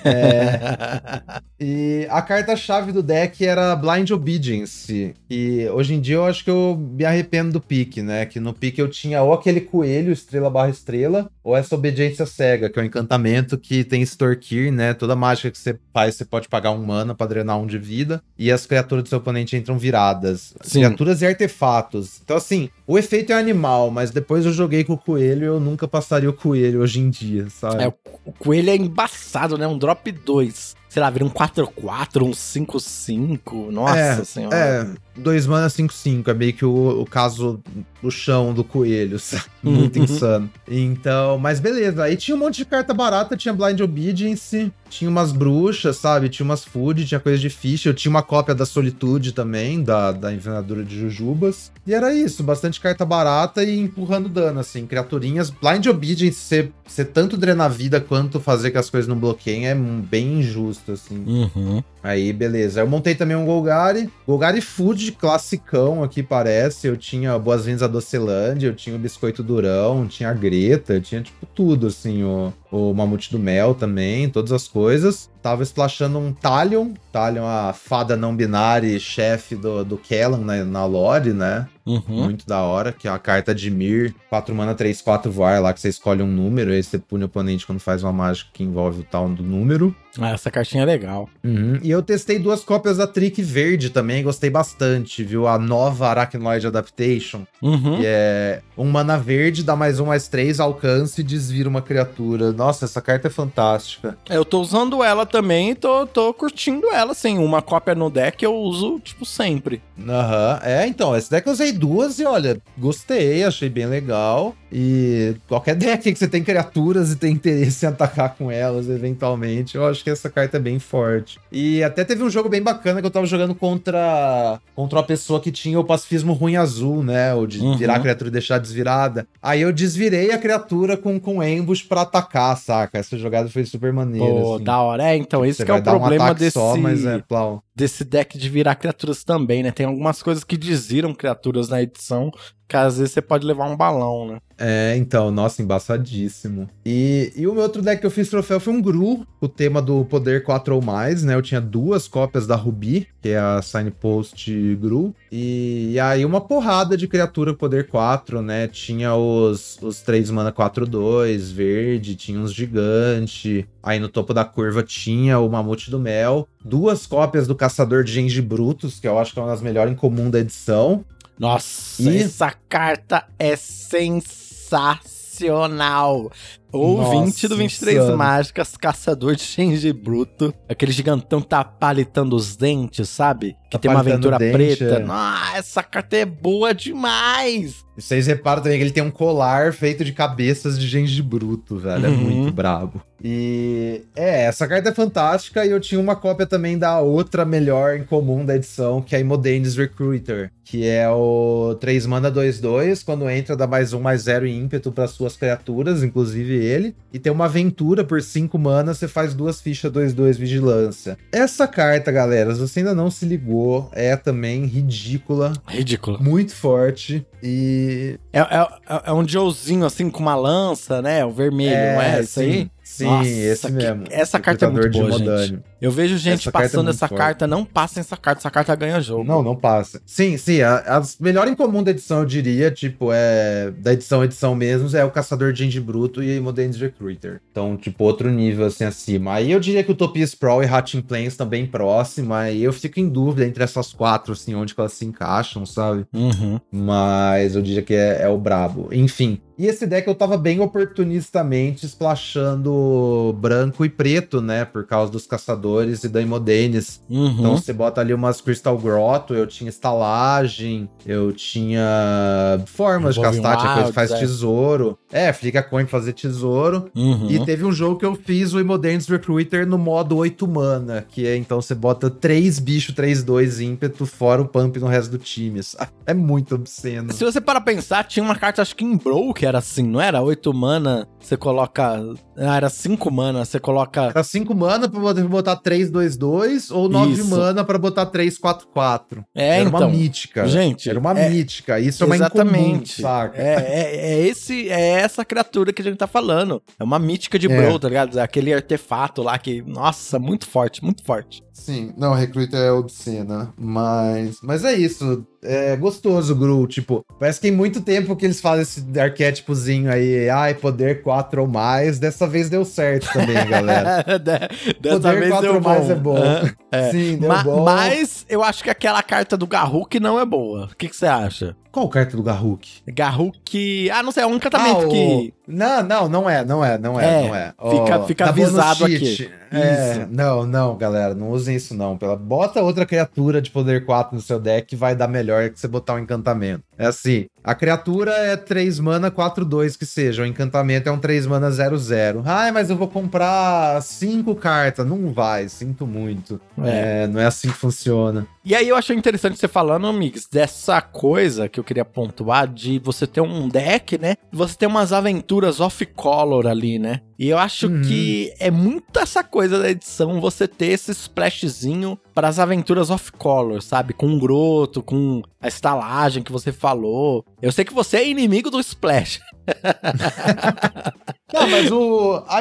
É, 0.04 1.22
e 1.60 2.06
a 2.10 2.20
carta-chave 2.20 2.90
do 2.90 3.00
deck 3.02 3.44
era 3.46 3.76
Blind 3.76 4.10
Obedience. 4.10 5.14
E 5.30 5.68
hoje 5.68 5.94
em 5.94 6.00
dia 6.00 6.16
eu 6.16 6.24
acho 6.24 6.42
que 6.42 6.50
eu 6.50 6.76
me 6.76 7.04
arrependo 7.04 7.52
do 7.52 7.60
pique, 7.60 8.02
né? 8.02 8.26
Que 8.26 8.40
no 8.40 8.52
pique 8.52 8.82
eu 8.82 8.90
tinha 8.90 9.22
ou 9.22 9.32
aquele 9.32 9.60
coelho, 9.60 10.12
estrela 10.12 10.50
barra 10.50 10.70
estrela, 10.70 11.30
ou 11.48 11.56
essa 11.56 11.74
obediência 11.74 12.26
cega, 12.26 12.68
que 12.68 12.78
é 12.78 12.82
um 12.82 12.84
encantamento 12.84 13.56
que 13.56 13.82
tem 13.82 14.02
extorquir, 14.02 14.70
né? 14.70 14.92
Toda 14.92 15.16
mágica 15.16 15.50
que 15.50 15.56
você 15.56 15.78
faz, 15.94 16.14
você 16.14 16.24
pode 16.26 16.46
pagar 16.46 16.72
um 16.72 16.84
mana 16.84 17.14
pra 17.14 17.26
drenar 17.26 17.58
um 17.58 17.66
de 17.66 17.78
vida. 17.78 18.22
E 18.38 18.52
as 18.52 18.66
criaturas 18.66 19.04
do 19.04 19.08
seu 19.08 19.16
oponente 19.16 19.56
entram 19.56 19.78
viradas. 19.78 20.54
Sim. 20.60 20.80
Criaturas 20.80 21.22
e 21.22 21.26
artefatos. 21.26 22.20
Então, 22.22 22.36
assim, 22.36 22.68
o 22.86 22.98
efeito 22.98 23.32
é 23.32 23.38
animal, 23.38 23.90
mas 23.90 24.10
depois 24.10 24.44
eu 24.44 24.52
joguei 24.52 24.84
com 24.84 24.92
o 24.92 24.98
coelho 24.98 25.42
e 25.42 25.46
eu 25.46 25.58
nunca 25.58 25.88
passaria 25.88 26.28
o 26.28 26.34
coelho 26.34 26.82
hoje 26.82 27.00
em 27.00 27.08
dia, 27.08 27.48
sabe? 27.48 27.82
É, 27.82 27.88
o 27.88 27.94
o 28.28 28.32
coelho 28.32 28.68
é 28.68 28.76
embaçado, 28.76 29.56
né? 29.56 29.66
Um 29.66 29.78
drop 29.78 30.12
2. 30.12 30.76
Sei 30.90 31.00
lá, 31.00 31.08
vira 31.08 31.24
um 31.24 31.30
4-4, 31.30 32.22
um 32.22 32.32
5-5. 32.32 33.70
Nossa 33.70 33.98
É, 33.98 34.24
senhora. 34.24 34.56
É, 34.56 34.86
2 35.18 35.46
mana 35.46 35.66
5-5, 35.68 36.28
é 36.28 36.34
meio 36.34 36.52
que 36.52 36.64
o, 36.64 37.00
o 37.02 37.04
caso 37.06 37.60
do 38.02 38.10
chão 38.10 38.54
do 38.54 38.62
coelho, 38.62 39.18
sabe? 39.20 39.44
Muito 39.62 39.98
Uhum. 39.98 40.04
insano. 40.04 40.50
Então, 40.68 41.38
mas 41.38 41.58
beleza, 41.60 42.04
aí 42.04 42.16
tinha 42.16 42.36
um 42.36 42.38
monte 42.40 42.58
de 42.58 42.64
carta 42.64 42.94
barata, 42.94 43.36
tinha 43.36 43.52
Blind 43.52 43.80
Obedience, 43.80 44.72
tinha 44.88 45.10
umas 45.10 45.32
bruxas, 45.32 45.96
sabe? 45.96 46.28
Tinha 46.28 46.44
umas 46.44 46.64
food, 46.64 47.04
tinha 47.04 47.18
coisa 47.20 47.38
de 47.38 47.50
ficha, 47.50 47.88
eu 47.88 47.94
tinha 47.94 48.10
uma 48.10 48.22
cópia 48.22 48.54
da 48.54 48.64
Solitude 48.64 49.32
também, 49.32 49.82
da, 49.82 50.12
da 50.12 50.32
envenenadora 50.32 50.84
de 50.84 50.98
jujubas. 50.98 51.70
E 51.86 51.92
era 51.92 52.14
isso, 52.14 52.42
bastante 52.42 52.80
carta 52.80 53.04
barata 53.04 53.62
e 53.64 53.78
empurrando 53.78 54.28
dano, 54.28 54.60
assim, 54.60 54.86
criaturinhas. 54.86 55.50
Blind 55.50 55.86
Obedience, 55.86 56.38
ser, 56.38 56.72
ser 56.86 57.06
tanto 57.06 57.36
drenar 57.36 57.70
vida 57.70 58.00
quanto 58.00 58.38
fazer 58.40 58.70
que 58.70 58.78
as 58.78 58.88
coisas 58.88 59.08
não 59.08 59.16
bloqueiem 59.18 59.66
é 59.66 59.74
bem 59.74 60.40
injusto, 60.40 60.92
assim. 60.92 61.24
Uhum. 61.26 61.82
Aí, 62.08 62.32
beleza. 62.32 62.80
Eu 62.80 62.86
montei 62.88 63.14
também 63.14 63.36
um 63.36 63.44
Golgari. 63.44 64.08
Golgari 64.26 64.62
Food 64.62 65.12
classicão 65.12 66.02
aqui, 66.02 66.22
parece. 66.22 66.86
Eu 66.86 66.96
tinha 66.96 67.38
Boas-Vindas 67.38 67.82
a 67.82 67.86
Docelândia, 67.86 68.68
eu 68.68 68.74
tinha 68.74 68.96
o 68.96 68.98
Biscoito 68.98 69.42
Durão, 69.42 70.08
tinha 70.08 70.30
a 70.30 70.32
Greta, 70.32 70.94
eu 70.94 71.02
tinha, 71.02 71.20
tipo, 71.20 71.44
tudo, 71.54 71.88
assim. 71.88 72.24
O, 72.24 72.50
o 72.70 72.92
Mamute 72.92 73.30
do 73.30 73.38
Mel 73.38 73.74
também, 73.74 74.28
todas 74.28 74.52
as 74.52 74.68
coisas. 74.68 75.30
Tava 75.42 75.62
splashando 75.62 76.18
um 76.18 76.32
Talion. 76.32 76.92
Talion, 77.12 77.46
a 77.46 77.72
fada 77.72 78.16
não 78.16 78.34
binária, 78.34 78.98
chefe 78.98 79.54
do, 79.54 79.84
do 79.84 79.96
Kellan 79.96 80.38
na, 80.38 80.64
na 80.64 80.84
lore, 80.84 81.32
né? 81.32 81.66
Uhum. 81.86 82.02
Muito 82.24 82.46
da 82.46 82.60
hora, 82.60 82.92
que 82.92 83.08
é 83.08 83.10
a 83.10 83.18
carta 83.18 83.54
de 83.54 83.70
Mir, 83.70 84.14
4 84.28 84.54
mana, 84.54 84.74
3, 84.74 85.00
4 85.00 85.32
voar, 85.32 85.62
lá 85.62 85.72
que 85.72 85.80
você 85.80 85.88
escolhe 85.88 86.22
um 86.22 86.26
número, 86.26 86.70
aí 86.72 86.82
você 86.82 86.98
pune 86.98 87.22
o 87.22 87.26
oponente 87.26 87.64
quando 87.64 87.78
faz 87.78 88.02
uma 88.02 88.12
mágica 88.12 88.50
que 88.52 88.62
envolve 88.62 89.00
o 89.00 89.04
tal 89.04 89.26
do 89.28 89.42
número. 89.42 89.94
Ah, 90.20 90.30
essa 90.32 90.50
cartinha 90.50 90.82
é 90.82 90.86
legal. 90.86 91.30
Uhum. 91.42 91.78
E 91.82 91.90
eu 91.90 92.02
testei 92.02 92.38
duas 92.38 92.62
cópias 92.62 92.98
da 92.98 93.06
Trick 93.06 93.40
Verde 93.40 93.88
também, 93.88 94.22
gostei 94.22 94.50
bastante, 94.50 95.22
viu? 95.24 95.46
A 95.46 95.58
nova 95.58 96.08
Arachnoid 96.08 96.66
Adaptation, 96.66 97.46
Uhum. 97.62 97.96
que 97.98 98.02
é 98.04 98.60
um 98.76 98.84
mana 98.90 99.16
verde, 99.16 99.62
dá 99.62 99.74
mais 99.74 99.98
um, 99.98 100.06
mais 100.06 100.28
três, 100.28 100.60
alcance 100.60 101.20
e 101.20 101.24
desvira 101.24 101.68
uma 101.68 101.80
criatura. 101.80 102.52
Nossa, 102.58 102.86
essa 102.86 103.00
carta 103.00 103.28
é 103.28 103.30
fantástica. 103.30 104.18
Eu 104.28 104.44
tô 104.44 104.60
usando 104.60 105.04
ela 105.04 105.24
também 105.24 105.70
e 105.70 105.74
tô, 105.76 106.04
tô 106.08 106.34
curtindo 106.34 106.88
ela, 106.90 107.12
assim. 107.12 107.38
Uma 107.38 107.62
cópia 107.62 107.94
no 107.94 108.10
deck 108.10 108.44
eu 108.44 108.52
uso, 108.52 108.98
tipo, 108.98 109.24
sempre. 109.24 109.80
Aham, 109.96 110.58
é, 110.64 110.84
então, 110.84 111.16
esse 111.16 111.30
deck 111.30 111.46
eu 111.46 111.52
usei 111.52 111.70
duas 111.70 112.18
e 112.18 112.24
olha, 112.24 112.60
gostei, 112.76 113.44
achei 113.44 113.68
bem 113.68 113.86
legal. 113.86 114.56
E 114.72 115.34
qualquer 115.48 115.74
deck 115.76 116.12
que 116.12 116.18
você 116.18 116.28
tem 116.28 116.42
criaturas 116.44 117.12
e 117.12 117.16
tem 117.16 117.32
interesse 117.32 117.84
em 117.84 117.88
atacar 117.88 118.34
com 118.36 118.50
elas, 118.50 118.88
eventualmente, 118.88 119.76
eu 119.76 119.86
acho 119.86 120.02
que 120.04 120.10
essa 120.10 120.28
carta 120.28 120.56
é 120.56 120.60
bem 120.60 120.78
forte. 120.78 121.38
E 121.50 121.82
até 121.82 122.04
teve 122.04 122.22
um 122.22 122.30
jogo 122.30 122.48
bem 122.48 122.62
bacana 122.62 123.00
que 123.00 123.06
eu 123.06 123.10
tava 123.10 123.26
jogando 123.26 123.54
contra, 123.54 124.60
contra 124.74 124.98
uma 124.98 125.04
pessoa 125.04 125.40
que 125.40 125.50
tinha 125.50 125.78
o 125.78 125.84
pacifismo 125.84 126.32
ruim 126.32 126.56
azul, 126.56 127.02
né? 127.02 127.34
O 127.34 127.46
de 127.46 127.58
Uhum. 127.58 127.76
virar 127.76 127.96
a 127.96 128.00
criatura 128.00 128.28
e 128.28 128.32
deixar 128.32 128.58
desvirada. 128.58 129.26
Aí 129.42 129.60
eu 129.60 129.72
desvirei 129.72 130.30
a 130.32 130.38
criatura 130.38 130.96
com, 130.96 131.18
com 131.18 131.40
ambush 131.40 131.82
pra 131.82 132.02
atacar, 132.02 132.56
saca? 132.56 132.98
Essa 132.98 133.16
jogada 133.18 133.48
foi 133.48 133.64
super 133.64 133.92
maneira. 133.92 134.26
Pô, 134.26 134.54
assim. 134.56 134.64
da 134.64 134.80
hora. 134.80 135.02
É, 135.04 135.16
então, 135.16 135.44
esse 135.44 135.64
que 135.64 135.70
é 135.70 135.74
o 135.74 135.78
um 135.78 135.82
problema 135.82 136.24
ataque 136.26 136.40
desse, 136.40 136.52
Só, 136.54 136.76
mas 136.76 137.04
é 137.04 137.18
plau. 137.18 137.62
desse 137.74 138.04
deck 138.04 138.38
de 138.38 138.48
virar 138.48 138.74
criaturas 138.74 139.24
também, 139.24 139.62
né? 139.62 139.70
Tem 139.70 139.86
algumas 139.86 140.22
coisas 140.22 140.44
que 140.44 140.56
desviram 140.56 141.14
criaturas 141.14 141.68
na 141.68 141.82
edição, 141.82 142.30
que 142.68 142.76
às 142.76 142.98
vezes 142.98 143.14
você 143.14 143.22
pode 143.22 143.46
levar 143.46 143.64
um 143.64 143.76
balão, 143.76 144.28
né? 144.28 144.38
É, 144.58 144.94
então, 144.96 145.30
nossa, 145.30 145.62
embaçadíssimo. 145.62 146.68
E, 146.84 147.32
e 147.34 147.46
o 147.46 147.54
meu 147.54 147.62
outro 147.62 147.80
deck 147.80 148.00
que 148.00 148.06
eu 148.06 148.10
fiz 148.10 148.28
troféu 148.28 148.60
foi 148.60 148.72
um 148.72 148.82
Gru, 148.82 149.26
o 149.40 149.48
tema 149.48 149.80
do 149.80 150.04
poder 150.04 150.42
4 150.42 150.74
ou 150.74 150.82
mais, 150.82 151.22
né? 151.22 151.34
Eu 151.34 151.40
tinha 151.40 151.60
duas 151.60 152.06
cópias 152.08 152.46
da 152.46 152.56
Ruby, 152.56 153.06
que 153.22 153.30
é 153.30 153.38
a 153.38 153.62
Signpost 153.62 154.50
Gru, 154.76 155.14
e, 155.30 155.92
e 155.92 156.00
aí 156.00 156.24
uma 156.24 156.40
porrada 156.40 156.96
de 156.96 157.08
criatura 157.08 157.54
poder 157.54 157.86
4, 157.86 158.42
né? 158.42 158.66
Tinha 158.66 159.14
os, 159.14 159.78
os 159.80 160.02
3 160.02 160.30
mana 160.30 160.52
4-2, 160.52 161.52
verde, 161.52 162.16
tinha 162.16 162.38
uns 162.38 162.52
gigante. 162.52 163.66
Aí 163.82 163.98
no 163.98 164.08
topo 164.08 164.34
da 164.34 164.44
curva 164.44 164.82
tinha 164.82 165.38
o 165.38 165.48
Mamute 165.48 165.90
do 165.90 166.00
Mel, 166.00 166.46
duas 166.62 167.06
cópias 167.06 167.46
do 167.46 167.54
Caçador 167.54 168.04
de 168.04 168.12
Gengibrutos, 168.12 169.00
que 169.00 169.08
eu 169.08 169.18
acho 169.18 169.32
que 169.32 169.38
é 169.38 169.42
uma 169.42 169.50
das 169.50 169.62
melhores 169.62 169.92
em 169.92 169.96
comum 169.96 170.28
da 170.28 170.40
edição. 170.40 171.04
Nossa, 171.38 172.02
E- 172.02 172.22
essa 172.22 172.52
carta 172.68 173.26
é 173.38 173.54
sensacional. 173.56 176.30
Ouvinte 176.72 177.24
Nossa, 177.44 177.48
do 177.48 177.56
23 177.56 177.96
insano. 177.98 178.16
Mágicas, 178.16 178.76
caçador 178.76 179.34
de 179.34 179.42
Shenji 179.42 179.92
Bruto. 179.92 180.52
Aquele 180.68 180.92
gigantão 180.92 181.40
tá 181.40 181.64
palitando 181.64 182.36
os 182.36 182.56
dentes, 182.56 183.08
sabe? 183.08 183.56
Que 183.70 183.76
Tá 183.76 183.78
tem 183.78 183.90
uma 183.90 184.00
aventura 184.00 184.38
dente, 184.38 184.52
preta. 184.76 184.84
é. 185.00 185.06
Ah, 185.08 185.52
essa 185.56 185.82
carta 185.82 186.16
é 186.16 186.24
boa 186.24 186.72
demais. 186.74 187.84
E 187.96 188.02
vocês 188.02 188.26
reparam 188.26 188.62
também 188.62 188.78
que 188.78 188.84
ele 188.84 188.92
tem 188.92 189.02
um 189.02 189.10
colar 189.10 189.72
feito 189.72 190.04
de 190.04 190.12
cabeças 190.12 190.78
de 190.78 190.86
gengibruto, 190.86 191.76
velho. 191.76 192.06
É 192.06 192.08
Uhum. 192.08 192.16
muito 192.16 192.52
brabo. 192.52 193.02
E 193.22 194.02
é, 194.14 194.44
essa 194.44 194.66
carta 194.68 194.90
é 194.90 194.94
fantástica 194.94 195.66
e 195.66 195.70
eu 195.70 195.80
tinha 195.80 196.00
uma 196.00 196.14
cópia 196.14 196.46
também 196.46 196.78
da 196.78 197.00
outra 197.00 197.44
melhor 197.44 197.96
em 197.96 198.04
comum 198.04 198.44
da 198.44 198.54
edição, 198.54 199.02
que 199.02 199.14
é 199.14 199.18
a 199.18 199.20
Imodanes 199.20 199.76
Recruiter, 199.76 200.52
que 200.64 200.86
é 200.86 201.10
o 201.10 201.76
3 201.80 202.06
mana 202.06 202.30
2-2, 202.30 203.02
quando 203.04 203.28
entra 203.28 203.56
dá 203.56 203.66
mais 203.66 203.92
um 203.92 204.00
mais 204.00 204.22
zero 204.22 204.46
ímpeto 204.46 204.92
para 204.92 205.08
suas 205.08 205.36
criaturas, 205.36 206.04
inclusive 206.04 206.57
ele. 206.58 206.94
E 207.12 207.18
tem 207.18 207.32
uma 207.32 207.46
aventura 207.46 208.04
por 208.04 208.20
5 208.20 208.58
mana, 208.58 208.92
você 208.92 209.08
faz 209.08 209.32
duas 209.34 209.60
fichas 209.60 209.90
2-2 209.90 210.36
vigilância. 210.36 211.16
Essa 211.32 211.66
carta, 211.66 212.12
galera, 212.12 212.54
se 212.54 212.60
você 212.60 212.80
ainda 212.80 212.94
não 212.94 213.10
se 213.10 213.24
ligou, 213.24 213.90
é 213.92 214.14
também 214.16 214.66
ridícula, 214.66 215.52
Ridículo. 215.66 216.22
muito 216.22 216.54
forte 216.54 217.26
e 217.42 218.18
É, 218.32 218.40
é, 218.40 218.68
é 219.06 219.12
um 219.12 219.26
Joezinho 219.26 219.84
assim 219.86 220.10
com 220.10 220.20
uma 220.20 220.34
lança, 220.36 221.00
né? 221.00 221.24
O 221.24 221.30
vermelho, 221.30 221.70
não 221.70 222.02
é? 222.02 222.20
Isso 222.20 222.40
aí? 222.40 222.70
Sim, 222.98 223.04
Nossa, 223.04 223.28
esse 223.30 223.66
que- 223.66 223.72
mesmo. 223.72 224.04
essa 224.10 224.40
carta 224.40 224.66
é 224.66 224.70
muito 224.70 224.90
boa, 224.90 225.12
gente. 225.46 225.60
Eu 225.80 225.90
vejo 225.90 226.16
gente 226.18 226.40
Essa 226.40 226.52
carta 226.52 226.66
é 226.66 226.68
passando 226.70 226.90
essa 226.90 227.08
forte. 227.08 227.18
carta, 227.20 227.46
não 227.46 227.64
passem 227.64 228.00
essa 228.00 228.16
carta, 228.16 228.40
essa 228.40 228.50
carta 228.50 228.74
ganha 228.74 229.00
jogo. 229.00 229.24
Não, 229.24 229.42
não 229.42 229.54
passa. 229.54 230.00
Sim, 230.04 230.36
sim. 230.36 230.60
a- 230.60 230.78
As 230.98 231.16
melhores 231.18 231.52
em 231.52 231.54
comum 231.54 231.82
da 231.82 231.90
edição, 231.92 232.18
eu 232.20 232.26
diria, 232.26 232.70
tipo, 232.70 233.10
é. 233.12 233.70
Da 233.78 233.92
edição 233.92 234.24
edição 234.24 234.54
mesmo, 234.54 234.94
é 234.96 235.04
o 235.04 235.10
Caçador 235.10 235.52
de 235.52 235.64
Gente 235.64 235.78
Bruto 235.80 236.22
e 236.22 236.40
Moderns 236.40 236.76
Recruiter. 236.76 237.40
Então, 237.50 237.76
tipo, 237.76 238.02
outro 238.04 238.28
nível 238.30 238.66
assim 238.66 238.84
acima. 238.84 239.34
Aí 239.34 239.52
eu 239.52 239.60
diria 239.60 239.84
que 239.84 239.90
o 239.90 239.94
Utopia 239.94 240.24
Sprawl 240.24 240.62
e 240.62 240.66
Hatching 240.66 241.00
Plains 241.02 241.28
estão 241.34 241.46
bem 241.46 241.66
próximos. 241.66 242.32
Aí 242.36 242.62
eu 242.62 242.72
fico 242.72 242.98
em 242.98 243.08
dúvida 243.08 243.46
entre 243.46 243.62
essas 243.62 243.92
quatro, 243.92 244.32
assim, 244.32 244.54
onde 244.54 244.74
que 244.74 244.80
elas 244.80 244.92
se 244.92 245.04
encaixam, 245.04 245.64
sabe? 245.64 246.04
Uhum. 246.12 246.58
Mas 246.72 247.54
eu 247.54 247.62
diria 247.62 247.82
que 247.82 247.94
é, 247.94 248.22
é 248.22 248.28
o 248.28 248.38
brabo. 248.38 248.88
Enfim. 248.92 249.40
E 249.58 249.66
esse 249.66 249.86
deck 249.86 250.06
eu 250.06 250.14
tava 250.14 250.38
bem 250.38 250.60
oportunistamente 250.60 251.84
splashando 251.84 253.36
branco 253.40 253.84
e 253.84 253.88
preto, 253.88 254.40
né? 254.40 254.64
Por 254.64 254.86
causa 254.86 255.10
dos 255.10 255.26
caçadores 255.26 256.04
e 256.04 256.08
da 256.08 256.22
Imodenes. 256.22 257.02
Uhum. 257.10 257.36
Então 257.38 257.56
você 257.56 257.72
bota 257.72 258.00
ali 258.00 258.14
umas 258.14 258.40
Crystal 258.40 258.78
Grotto, 258.78 259.34
eu 259.34 259.48
tinha 259.48 259.68
estalagem, 259.68 260.88
eu 261.04 261.32
tinha 261.32 262.62
formas 262.66 263.16
de 263.16 263.20
Envolve 263.20 263.42
castar, 263.42 263.58
tinha 263.58 263.74
coisa 263.74 263.88
que 263.88 263.94
faz 263.94 264.10
é. 264.12 264.18
tesouro. 264.18 264.96
É, 265.10 265.32
Flica 265.32 265.62
Coin 265.62 265.84
pra 265.84 265.98
fazer 265.98 266.12
tesouro. 266.12 266.88
Uhum. 266.94 267.26
E 267.28 267.44
teve 267.44 267.64
um 267.64 267.72
jogo 267.72 267.98
que 267.98 268.06
eu 268.06 268.14
fiz, 268.14 268.52
o 268.52 268.60
Imoderns 268.60 269.08
Recruiter, 269.08 269.66
no 269.66 269.76
modo 269.76 270.16
8 270.16 270.46
mana, 270.46 271.04
que 271.08 271.26
é 271.26 271.36
então 271.36 271.60
você 271.60 271.74
bota 271.74 272.08
3 272.08 272.60
bicho, 272.60 272.92
3, 272.92 273.24
2 273.24 273.60
ímpeto, 273.60 274.06
fora 274.06 274.40
o 274.40 274.46
pump 274.46 274.78
no 274.78 274.86
resto 274.86 275.10
do 275.10 275.18
time. 275.18 275.60
É 276.06 276.14
muito 276.14 276.54
obsceno. 276.54 277.12
Se 277.12 277.24
você 277.24 277.40
para 277.40 277.60
pensar, 277.60 278.04
tinha 278.04 278.22
uma 278.22 278.36
carta, 278.36 278.62
acho 278.62 278.76
que 278.76 278.84
em 278.84 278.96
que 279.34 279.47
era 279.48 279.58
assim, 279.58 279.82
não 279.82 280.00
era? 280.00 280.20
8 280.22 280.52
mana, 280.54 281.08
você 281.18 281.36
coloca. 281.36 282.00
Ah, 282.36 282.56
era 282.56 282.68
5 282.70 283.10
mana, 283.10 283.44
você 283.44 283.58
coloca. 283.58 284.02
Era 284.04 284.22
5 284.22 284.54
mana 284.54 284.88
pra 284.88 285.00
poder 285.00 285.24
botar 285.26 285.56
3, 285.56 285.90
2, 285.90 286.16
2, 286.16 286.70
ou 286.70 286.88
9 286.88 287.12
Isso. 287.12 287.28
mana 287.30 287.64
pra 287.64 287.78
botar 287.78 288.06
3, 288.06 288.38
4, 288.38 288.68
4. 288.68 289.24
É, 289.34 289.58
Era 289.60 289.68
então. 289.68 289.80
uma 289.80 289.88
mítica. 289.88 290.46
Gente, 290.46 290.88
Era 290.88 290.98
uma 290.98 291.18
é- 291.18 291.28
mítica. 291.30 291.80
Isso 291.80 292.02
é 292.02 292.06
uma 292.06 292.16
incomum, 292.16 292.26
Exatamente. 292.42 293.02
saca? 293.02 293.40
É, 293.40 293.54
é, 293.54 293.96
é 294.12 294.26
esse, 294.26 294.68
é 294.70 294.90
essa 295.00 295.24
criatura 295.24 295.72
que 295.72 295.82
a 295.82 295.84
gente 295.84 295.96
tá 295.98 296.06
falando. 296.06 296.62
É 296.78 296.84
uma 296.84 296.98
mítica 296.98 297.38
de 297.38 297.50
É. 297.50 297.56
Brawl, 297.56 297.78
tá 297.78 297.88
ligado? 297.88 298.18
Aquele 298.18 298.52
artefato 298.54 299.22
lá 299.22 299.38
que, 299.38 299.62
nossa, 299.62 300.18
muito 300.18 300.46
forte, 300.46 300.84
muito 300.84 301.02
forte. 301.04 301.42
Sim, 301.58 301.92
não, 301.98 302.14
Recruiter 302.14 302.58
é 302.60 302.72
obscena, 302.72 303.52
mas... 303.58 304.38
Mas 304.42 304.64
é 304.64 304.72
isso, 304.74 305.26
é 305.42 305.76
gostoso, 305.76 306.34
Gru, 306.34 306.66
tipo, 306.66 307.04
parece 307.18 307.38
que 307.40 307.48
tem 307.48 307.56
muito 307.56 307.80
tempo 307.82 308.16
que 308.16 308.24
eles 308.24 308.40
fazem 308.40 308.62
esse 308.62 308.98
arquétipozinho 308.98 309.90
aí, 309.90 310.30
ai, 310.30 310.54
poder 310.54 311.02
4 311.02 311.42
ou 311.42 311.48
mais, 311.48 311.98
dessa 311.98 312.26
vez 312.26 312.48
deu 312.48 312.64
certo 312.64 313.12
também, 313.12 313.46
galera. 313.48 314.02
De- 314.18 314.78
Dessa 314.80 315.00
poder 315.00 315.18
vez 315.18 315.30
4 315.30 315.46
deu 315.46 315.54
ou 315.56 315.60
mais 315.60 315.86
bom. 315.86 315.92
é 315.92 315.94
bom. 315.94 316.16
Hã? 316.16 316.54
É. 316.70 316.90
Sim, 316.90 317.16
deu 317.18 317.28
Ma- 317.28 317.42
bom. 317.42 317.64
Mas 317.64 318.24
eu 318.28 318.42
acho 318.42 318.62
que 318.64 318.70
aquela 318.70 319.02
carta 319.02 319.36
do 319.36 319.46
Garruk 319.46 319.98
não 320.00 320.18
é 320.18 320.24
boa. 320.24 320.68
O 320.72 320.76
que 320.76 320.88
você 320.88 321.06
acha? 321.06 321.56
Qual 321.70 321.88
carta 321.88 322.16
do 322.16 322.22
Garruk? 322.22 322.80
Garruk. 322.88 323.90
Ah, 323.90 324.02
não 324.02 324.10
sei, 324.10 324.22
é 324.22 324.26
um 324.26 324.34
encantamento 324.36 324.80
Ah, 324.82 324.86
o- 324.86 324.88
que. 324.88 325.34
Não, 325.46 325.82
não, 325.82 326.08
não 326.08 326.30
é, 326.30 326.44
não 326.44 326.64
é, 326.64 326.76
não 326.78 327.00
é, 327.00 327.04
É, 327.24 327.26
não 327.28 327.34
é. 327.34 327.46
fica- 327.70 327.98
Ó, 328.00 328.04
fica 328.06 328.26
bônus 328.32 328.58
avisado 328.58 328.84
aqui. 328.84 329.30
É, 329.50 330.06
não, 330.10 330.44
não, 330.46 330.76
galera, 330.76 331.14
não 331.14 331.30
usem 331.30 331.56
isso 331.56 331.74
não. 331.74 331.96
Pela... 331.96 332.16
Bota 332.16 332.60
outra 332.62 332.84
criatura 332.84 333.40
de 333.40 333.50
poder 333.50 333.84
4 333.86 334.14
no 334.14 334.20
seu 334.20 334.38
deck 334.38 334.66
que 334.66 334.76
vai 334.76 334.94
dar 334.94 335.08
melhor 335.08 335.48
que 335.48 335.58
você 335.58 335.66
botar 335.66 335.94
um 335.94 335.98
encantamento. 335.98 336.62
É 336.76 336.86
assim, 336.86 337.26
A 337.42 337.54
criatura 337.54 338.12
é 338.12 338.36
3 338.36 338.78
mana 338.80 339.10
4, 339.10 339.44
2 339.44 339.76
que 339.76 339.86
seja. 339.86 340.22
O 340.22 340.26
encantamento 340.26 340.88
é 340.88 340.92
um 340.92 340.98
3 340.98 341.26
mana 341.26 341.50
0, 341.50 341.78
0. 341.78 342.22
Ai, 342.26 342.52
mas 342.52 342.68
eu 342.70 342.76
vou 342.76 342.88
comprar 342.88 343.80
5 343.82 344.34
cartas. 344.34 344.86
Não 344.86 345.12
vai, 345.12 345.48
sinto 345.48 345.86
muito. 345.86 346.40
É. 346.62 347.04
É, 347.04 347.06
não 347.06 347.20
é 347.20 347.26
assim 347.26 347.48
que 347.48 347.56
funciona. 347.56 348.26
E 348.44 348.54
aí 348.54 348.68
eu 348.68 348.76
achei 348.76 348.96
interessante 348.96 349.38
você 349.38 349.48
falando, 349.48 349.92
Mix, 349.92 350.26
dessa 350.30 350.80
coisa 350.80 351.48
que 351.48 351.60
eu 351.60 351.64
queria 351.64 351.84
pontuar 351.84 352.46
de 352.48 352.78
você 352.78 353.06
ter 353.06 353.20
um 353.20 353.48
deck, 353.48 353.98
né? 353.98 354.16
Você 354.32 354.56
ter 354.56 354.66
umas 354.66 354.92
aventuras 354.92 355.60
off-color 355.60 356.46
ali, 356.46 356.78
né? 356.78 357.00
E 357.18 357.28
eu 357.28 357.38
acho 357.38 357.66
Uhum. 357.66 357.82
que 357.82 358.32
é 358.38 358.50
muito 358.50 358.98
essa 358.98 359.24
coisa 359.24 359.58
da 359.58 359.68
edição, 359.70 360.20
você 360.20 360.46
ter 360.46 360.66
esse 360.66 360.92
splashzinho 360.92 361.98
para 362.18 362.26
as 362.26 362.40
aventuras 362.40 362.90
off-color, 362.90 363.62
sabe? 363.62 363.94
Com 363.94 364.08
o 364.08 364.18
groto, 364.18 364.82
com 364.82 365.22
a 365.40 365.46
estalagem 365.46 366.20
que 366.20 366.32
você 366.32 366.50
falou. 366.50 367.24
Eu 367.40 367.52
sei 367.52 367.64
que 367.64 367.72
você 367.72 367.98
é 367.98 368.08
inimigo 368.08 368.50
do 368.50 368.58
splash. 368.58 369.20
Não, 371.32 371.46
mas 371.48 371.70
o, 371.70 372.22
a, 372.26 372.40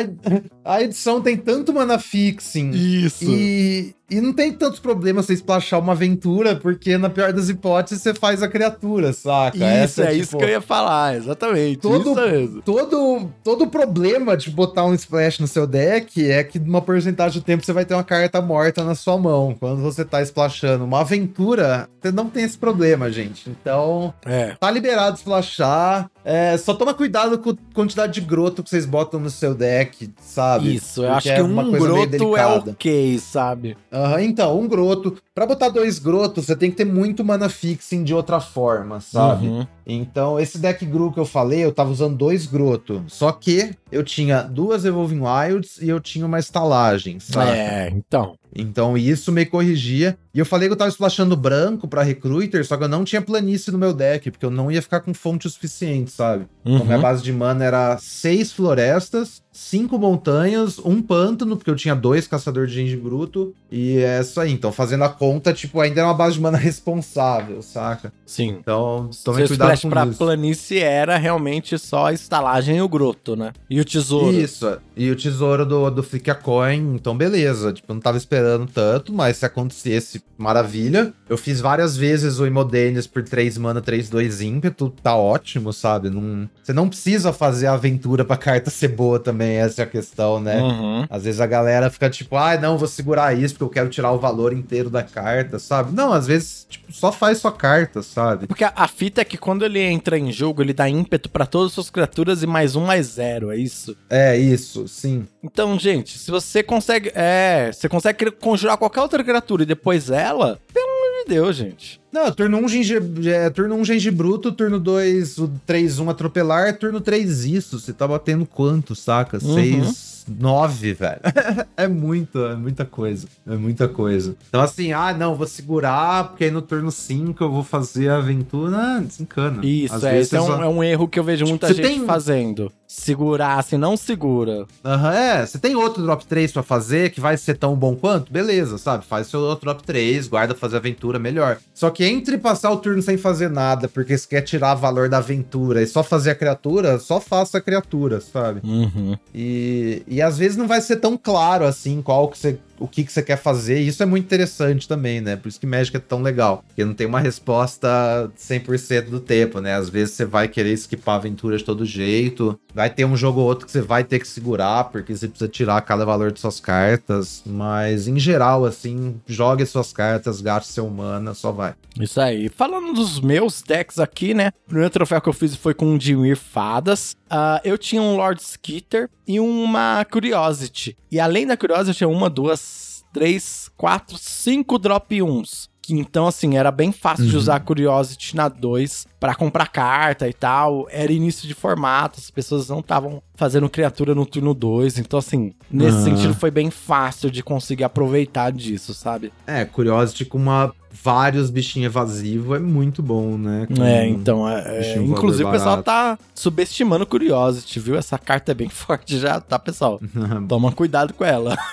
a 0.64 0.82
edição 0.82 1.22
tem 1.22 1.36
tanto 1.38 1.74
mana 1.74 2.00
fixing. 2.00 2.70
Isso. 2.72 3.26
E, 3.26 3.94
e 4.10 4.22
não 4.22 4.32
tem 4.32 4.54
tantos 4.54 4.80
problemas 4.80 5.26
você 5.26 5.34
splashar 5.34 5.80
uma 5.82 5.92
aventura, 5.92 6.56
porque 6.56 6.98
na 6.98 7.10
pior 7.10 7.34
das 7.34 7.50
hipóteses 7.50 8.02
você 8.02 8.14
faz 8.14 8.42
a 8.42 8.48
criatura, 8.48 9.12
saca? 9.12 9.58
Isso, 9.58 9.66
Essa, 9.66 10.04
é 10.06 10.14
isso 10.14 10.26
tipo, 10.30 10.38
que 10.38 10.46
eu 10.46 10.50
ia 10.50 10.62
falar, 10.62 11.16
exatamente. 11.18 11.80
Todo- 11.80 12.12
Isso 12.12 12.16
mesmo. 12.16 12.62
Todo, 12.62 13.30
todo 13.44 13.68
problema 13.68 14.38
de 14.38 14.50
botar 14.50 14.86
um 14.86 14.94
splash 14.94 15.40
no 15.40 15.48
seu 15.48 15.68
deck 15.68 16.26
é 16.30 16.42
que 16.44 16.58
numa 16.58 16.82
porcentagem 16.82 17.42
do 17.42 17.44
tempo 17.46 17.66
você 17.66 17.74
vai 17.74 17.84
ter 17.84 17.94
uma 17.94 18.04
carta 18.06 18.42
morta 18.42 18.84
na 18.86 18.96
sua 18.96 19.18
mão. 19.18 19.54
Quando 19.60 19.82
você 19.82 20.06
tá 20.06 20.22
splashando 20.22 20.86
uma 20.86 21.02
aventura, 21.02 21.90
você 22.02 22.10
não 22.12 22.30
tem 22.30 22.46
esse 22.46 22.58
problema, 22.58 23.12
gente. 23.12 23.50
Então, 23.50 24.14
É. 24.26 24.56
tá 24.58 24.72
liberado 24.72 25.18
splashar. 25.18 26.10
É, 26.30 26.58
só 26.58 26.74
toma 26.74 26.94
cuidado 26.94 27.40
com 27.40 27.52
a 27.52 27.56
quantidade 27.74 28.20
de 28.20 28.20
groto 28.20 28.62
que 28.62 28.70
vocês 28.70 28.86
botam 28.86 29.18
no 29.18 29.30
seu 29.30 29.56
deck, 29.56 30.14
sabe? 30.20 30.76
Isso, 30.76 31.02
eu 31.02 31.14
Porque 31.14 31.30
acho 31.30 31.30
é 31.30 31.36
que 31.36 31.42
uma 31.42 31.64
um 31.64 31.70
coisa 31.72 31.88
groto 31.88 32.38
é 32.38 32.46
ok, 32.46 33.18
sabe? 33.20 33.78
Aham, 33.90 34.22
então, 34.22 34.60
um 34.60 34.68
groto. 34.68 35.16
Pra 35.34 35.46
botar 35.46 35.70
dois 35.70 36.00
grotos, 36.00 36.46
você 36.46 36.54
tem 36.54 36.70
que 36.70 36.76
ter 36.76 36.84
muito 36.84 37.24
mana 37.24 37.48
fixing 37.48 38.04
de 38.04 38.14
outra 38.14 38.42
forma, 38.42 39.00
sabe? 39.00 39.48
Uhum. 39.48 39.68
Então, 39.86 40.38
esse 40.38 40.58
deck 40.58 40.86
Gru 40.86 41.14
que 41.14 41.20
eu 41.20 41.26
falei, 41.26 41.64
eu 41.64 41.72
tava 41.72 41.92
usando 41.92 42.18
dois 42.18 42.46
grotos. 42.46 43.04
Só 43.08 43.32
que 43.32 43.74
eu 43.90 44.04
tinha 44.04 44.42
duas 44.42 44.84
Evolving 44.84 45.22
Wilds 45.22 45.82
e 45.82 45.88
eu 45.88 46.02
tinha 46.02 46.26
uma 46.26 46.40
estalagem, 46.40 47.22
sabe? 47.22 47.52
É, 47.52 47.90
então. 47.90 48.36
Então, 48.58 48.98
isso 48.98 49.32
me 49.32 49.46
corrigia. 49.46 50.18
E 50.34 50.40
eu 50.40 50.46
falei 50.46 50.68
que 50.68 50.74
eu 50.74 50.78
tava 50.78 50.90
splashando 50.90 51.36
branco 51.38 51.88
pra 51.88 52.02
Recruiter, 52.04 52.66
só 52.66 52.76
que 52.76 52.84
eu 52.84 52.88
não 52.88 53.04
tinha 53.04 53.22
planície 53.22 53.72
no 53.72 53.78
meu 53.78 53.94
deck, 53.94 54.32
porque 54.32 54.46
eu 54.46 54.50
não 54.52 54.72
ia 54.72 54.82
ficar 54.82 55.00
com 55.02 55.14
fonte 55.14 55.46
o 55.48 55.50
suficiente, 55.50 56.12
sabe? 56.12 56.46
Então, 56.66 56.84
minha 56.86 56.98
Uhum. 56.98 57.02
base 57.02 57.22
de 57.24 57.32
mana 57.32 57.64
era 57.64 57.98
seis 58.00 58.52
florestas, 58.52 59.42
cinco 59.58 59.98
montanhas, 59.98 60.78
um 60.80 61.02
pântano, 61.02 61.58
porque 61.58 61.70
eu 61.70 61.76
tinha 61.76 61.96
dois 61.96 62.28
caçador 62.28 62.68
de 62.68 62.76
gengibre 62.76 63.08
bruto. 63.10 63.56
E 63.72 63.98
é 63.98 64.22
isso 64.22 64.40
aí. 64.40 64.52
Então, 64.52 64.72
fazendo 64.72 65.04
a 65.04 65.10
conta, 65.10 65.52
tipo, 65.52 65.82
ainda 65.82 66.02
era 66.02 66.08
uma 66.08 66.14
base 66.14 66.36
de 66.36 66.42
mana 66.42 66.58
responsável, 66.58 67.62
saca? 67.62 68.14
Sim. 68.26 68.58
Então, 68.60 69.10
Seu 69.12 69.34
tome 69.34 69.48
cuidado 69.48 69.74
splash 69.74 69.82
com 69.82 69.90
pra 69.90 70.06
isso. 70.06 70.18
planície 70.18 70.80
era 70.80 71.18
realmente 71.18 71.78
só 71.78 72.08
a 72.08 72.14
estalagem 72.14 72.78
e 72.78 72.82
o 72.82 72.88
groto, 72.88 73.36
né? 73.36 73.52
E 73.70 73.80
o 73.80 73.86
tesouro. 73.86 74.32
Isso. 74.32 74.78
E 74.96 75.10
o 75.10 75.16
tesouro 75.16 75.66
do, 75.66 75.90
do 75.90 76.04
Flick 76.04 76.30
a 76.30 76.36
Coin, 76.36 76.96
então 76.96 77.18
beleza. 77.18 77.74
Tipo, 77.74 77.92
eu 77.92 77.96
não 77.96 78.02
tava 78.02 78.18
esperando 78.18 78.68
tanto, 78.72 79.12
mas 79.14 79.38
se 79.38 79.46
acontecesse, 79.46 80.22
maravilha. 80.38 81.14
Eu 81.30 81.38
fiz 81.38 81.60
várias 81.60 81.98
vezes 81.98 82.40
o 82.40 82.46
Imodenes 82.46 83.08
por 83.08 83.24
3 83.24 83.58
mana, 83.58 83.82
3, 83.82 84.10
2 84.10 84.42
ímpeto, 84.42 84.94
tá 85.02 85.16
ótimo, 85.16 85.74
sabe? 85.74 86.10
Não, 86.10 86.50
você 86.64 86.74
não 86.74 86.88
precisa 86.88 87.34
fazer 87.34 87.68
a 87.68 87.74
aventura 87.74 88.24
pra 88.24 88.38
carta 88.38 88.70
ser 88.70 88.90
boa 88.90 89.20
também, 89.20 89.47
essa 89.56 89.82
é 89.82 89.84
a 89.84 89.88
questão, 89.88 90.40
né? 90.40 90.62
Uhum. 90.62 91.06
Às 91.10 91.24
vezes 91.24 91.40
a 91.40 91.46
galera 91.46 91.90
fica 91.90 92.10
tipo, 92.10 92.36
ah, 92.36 92.58
não, 92.58 92.78
vou 92.78 92.88
segurar 92.88 93.38
isso 93.38 93.54
porque 93.56 93.64
eu 93.64 93.70
quero 93.70 93.90
tirar 93.90 94.12
o 94.12 94.20
valor 94.20 94.54
inteiro 94.54 94.90
da 94.90 95.04
carta, 95.04 95.60
sabe? 95.60 95.94
Não, 95.94 96.12
às 96.14 96.28
vezes, 96.28 96.66
tipo, 96.70 96.92
só 96.92 97.12
faz 97.12 97.38
sua 97.40 97.52
carta, 97.52 98.02
sabe? 98.02 98.48
Porque 98.48 98.64
a, 98.64 98.74
a 98.76 98.88
fita 98.88 99.22
é 99.22 99.26
que 99.26 99.38
quando 99.38 99.64
ele 99.66 99.80
entra 99.80 100.18
em 100.18 100.32
jogo, 100.32 100.62
ele 100.62 100.74
dá 100.74 100.90
ímpeto 100.90 101.30
pra 101.30 101.46
todas 101.46 101.68
as 101.68 101.74
suas 101.74 101.90
criaturas 101.90 102.44
e 102.44 102.48
mais 102.48 102.76
um, 102.76 102.86
mais 102.86 103.08
zero, 103.08 103.52
é 103.52 103.58
isso? 103.58 103.96
É 104.10 104.38
isso, 104.38 104.88
sim. 104.88 105.26
Então, 105.44 105.78
gente, 105.80 106.18
se 106.18 106.30
você 106.30 106.62
consegue. 106.62 107.12
É, 107.16 107.72
você 107.72 107.88
consegue 107.88 108.32
conjurar 108.32 108.78
qualquer 108.78 109.02
outra 109.02 109.24
criatura 109.24 109.64
e 109.64 109.66
depois 109.66 110.10
ela, 110.10 110.60
pelo 110.74 110.97
Deus, 111.28 111.56
gente. 111.56 112.00
Não, 112.12 112.32
turno 112.32 112.58
1 112.58 112.64
um, 112.64 112.68
gengi, 112.68 112.96
é, 113.30 113.50
turno 113.50 113.76
1 113.76 113.80
um, 113.80 113.86
gengi 113.86 114.10
bruto, 114.10 114.52
turno 114.52 114.80
2 114.80 115.38
o 115.38 115.48
3 115.66 116.00
1 116.00 116.10
atropelar, 116.10 116.78
turno 116.78 117.00
3 117.02 117.46
isso. 117.46 117.80
Você 117.80 117.94
tá 117.94 118.08
batendo 118.08 118.46
quanto, 118.46 118.96
saca? 118.96 119.38
Uhum. 119.44 119.54
6 119.54 120.18
9, 120.28 120.94
velho. 120.94 121.22
é 121.78 121.88
muito, 121.88 122.44
é 122.46 122.56
muita 122.56 122.86
coisa. 122.86 123.28
É 123.48 123.56
muita 123.56 123.88
coisa. 123.88 124.36
Então 124.50 124.62
assim, 124.62 124.92
ah, 124.92 125.14
não, 125.14 125.36
vou 125.36 125.48
segurar, 125.48 126.30
porque 126.30 126.46
aí 126.46 126.52
no 126.52 126.62
turno 126.62 126.92
5 126.92 127.44
eu 127.44 127.52
vou 127.52 127.64
fazer 127.64 128.10
a 128.10 128.18
aventura. 128.18 128.76
Ah, 128.78 129.00
desencana. 129.00 129.66
Isso, 129.66 129.96
Às 129.96 130.04
é, 130.04 130.20
esse 130.20 130.36
é 130.36 130.42
um, 130.42 130.46
só- 130.48 130.62
é 130.64 130.68
um 130.68 130.84
erro 130.84 131.08
que 131.08 131.20
eu 131.20 131.24
vejo 131.24 131.46
muita 131.46 131.68
Você 131.68 131.76
gente 131.76 131.88
tem- 131.88 132.06
fazendo. 132.06 132.72
Segurar, 132.88 133.60
assim, 133.60 133.76
não 133.76 133.98
segura. 133.98 134.66
Aham, 134.84 135.14
é. 135.14 135.46
Você 135.46 135.60
tem 135.60 135.76
outro 135.76 136.02
drop 136.02 136.26
3 136.26 136.54
pra 136.54 136.64
fazer 136.64 137.12
que 137.12 137.20
vai 137.20 137.36
ser 137.36 137.58
tão 137.58 137.76
bom 137.76 137.96
quanto? 137.96 138.32
Beleza, 138.32 138.78
sabe? 138.78 139.06
Faz 139.06 139.28
seu 139.28 139.42
outro 139.42 139.66
drop 139.66 139.84
3, 139.84 140.28
guarda 140.30 140.56
fazer 140.56 140.78
aventura 140.78 141.20
melhor. 141.20 141.58
Só 141.74 141.90
que 141.90 142.06
entre 142.06 142.38
passar 142.38 142.72
o 142.72 142.78
turno 142.78 143.02
sem 143.02 143.18
fazer 143.18 143.50
nada, 143.50 143.90
porque 143.90 144.18
você 144.18 144.26
quer 144.26 144.42
tirar 144.42 144.74
valor 144.76 145.10
da 145.10 145.18
aventura 145.18 145.82
e 145.82 145.88
só 145.88 146.02
fazer 146.02 146.32
a 146.32 146.36
criatura, 146.36 146.98
só 146.98 147.20
faça 147.20 147.58
a 147.58 147.62
criatura, 147.62 148.22
sabe? 148.22 148.62
Uhum. 148.64 149.18
E, 149.36 150.04
e 150.08 150.22
às 150.22 150.38
vezes 150.38 150.56
não 150.56 150.68
vai 150.68 150.80
ser 150.80 150.96
tão 150.96 151.18
claro 151.18 151.66
assim 151.66 152.02
qual 152.02 152.30
que 152.30 152.38
você. 152.38 152.58
O 152.80 152.88
que, 152.88 153.04
que 153.04 153.12
você 153.12 153.22
quer 153.22 153.38
fazer, 153.38 153.80
e 153.80 153.88
isso 153.88 154.04
é 154.04 154.06
muito 154.06 154.26
interessante 154.26 154.88
também, 154.88 155.22
né? 155.22 155.36
Por 155.36 155.48
isso 155.48 155.60
que 155.60 155.66
Magic 155.66 155.96
é 155.96 156.00
tão 156.00 156.22
legal. 156.22 156.64
Porque 156.68 156.86
não 156.86 156.94
tem 156.94 157.08
uma 157.08 157.20
resposta 157.20 158.32
100% 158.38 159.10
do 159.10 159.20
tempo, 159.20 159.60
né? 159.60 159.76
Às 159.76 159.90
vezes 159.90 160.16
você 160.16 160.26
vai 160.26 160.48
querer 160.48 160.74
esquipar 160.74 161.16
a 161.16 161.18
aventura 161.18 161.58
de 161.58 161.64
todo 161.64 161.86
jeito. 161.86 162.60
Vai 162.74 162.90
ter 162.90 163.06
um 163.06 163.18
jogo 163.18 163.40
ou 163.40 163.48
outro 163.48 163.66
que 163.66 163.72
você 163.72 163.82
vai 163.82 164.04
ter 164.04 164.20
que 164.20 164.28
segurar, 164.28 164.86
porque 164.86 165.16
você 165.16 165.28
precisa 165.28 165.50
tirar 165.50 165.82
cada 165.82 166.06
valor 166.06 166.32
de 166.32 166.40
suas 166.40 166.60
cartas. 166.60 167.42
Mas, 167.46 168.08
em 168.08 168.20
geral, 168.20 168.66
assim, 168.66 169.16
jogue 169.26 169.66
suas 169.66 169.92
cartas, 169.92 170.42
gaste 170.42 170.72
seu 170.72 170.90
mana, 170.90 171.34
só 171.34 171.52
vai. 171.52 171.74
Isso 172.00 172.22
aí. 172.22 172.50
Falando 172.50 172.94
dos 172.94 173.20
meus 173.20 173.62
decks 173.62 174.00
aqui, 174.00 174.34
né? 174.34 174.52
O 174.66 174.70
primeiro 174.70 174.90
troféu 174.92 175.20
que 175.20 175.30
eu 175.30 175.34
fiz 175.34 175.56
foi 175.56 175.74
com 175.74 175.88
um 175.88 175.98
Dimir 175.98 176.38
Fadas. 176.38 177.16
Ah, 177.30 177.62
eu 177.64 177.78
tinha 177.78 178.02
um 178.02 178.16
Lord 178.16 178.42
Skitter 178.42 179.10
e 179.28 179.40
uma 179.40 180.06
Curiosity. 180.06 180.98
E 181.12 181.20
além 181.20 181.46
da 181.48 181.58
Curiosity, 181.58 181.90
eu 181.90 182.10
tinha 182.10 182.10
uma, 182.18 182.30
duas, 182.30 183.04
três, 183.14 183.70
quatro, 183.76 184.18
cinco 184.18 184.78
drop 184.80 185.14
1s. 185.16 185.68
Que 185.82 185.94
então, 185.94 186.28
assim, 186.28 186.58
era 186.58 186.70
bem 186.72 186.92
fácil 186.92 187.26
de 187.26 187.32
Uhum. 187.34 187.38
usar 187.40 187.56
a 187.56 187.60
Curiosity 187.62 188.36
na 188.36 188.50
2 188.50 189.06
pra 189.20 189.36
comprar 189.36 189.68
carta 189.68 190.28
e 190.28 190.34
tal. 190.34 190.88
Era 190.90 191.12
início 191.12 191.48
de 191.48 191.54
formato, 191.54 192.20
as 192.20 192.30
pessoas 192.30 192.70
não 192.70 192.80
estavam 192.80 193.22
fazendo 193.36 193.70
criatura 193.70 194.14
no 194.16 194.26
turno 194.26 194.54
2. 194.54 194.98
Então, 195.00 195.20
assim, 195.20 195.54
nesse 195.70 195.98
Aham. 195.98 196.04
sentido 196.04 196.34
foi 196.36 196.52
bem 196.52 196.70
fácil 196.72 197.30
de 197.30 197.44
conseguir 197.44 197.84
aproveitar 197.84 198.52
disso, 198.52 198.94
sabe? 198.94 199.32
É, 199.46 199.64
Curiosity 199.66 200.26
com 200.26 200.38
uma, 200.38 200.74
vários 201.04 201.50
bichinhos 201.50 201.86
evasivos 201.92 202.56
é 202.58 202.60
muito 202.60 203.02
bom, 203.04 203.38
né? 203.38 203.68
Com- 203.68 203.84
É, 203.84 204.08
então, 204.08 204.48
é, 204.50 204.94
é, 204.94 204.98
inclusive 204.98 205.44
o 205.48 205.52
pessoal 205.52 205.84
tá 205.84 206.18
subestimando 206.34 207.06
Curiosity, 207.06 207.80
viu? 207.80 207.96
Essa 207.96 208.18
carta 208.18 208.52
é 208.52 208.56
bem 208.56 208.70
forte 208.70 209.20
já, 209.20 209.40
tá, 209.40 209.60
pessoal? 209.60 210.00
Toma 210.48 210.72
cuidado 210.72 211.14
com 211.14 211.24
ela. 211.24 211.58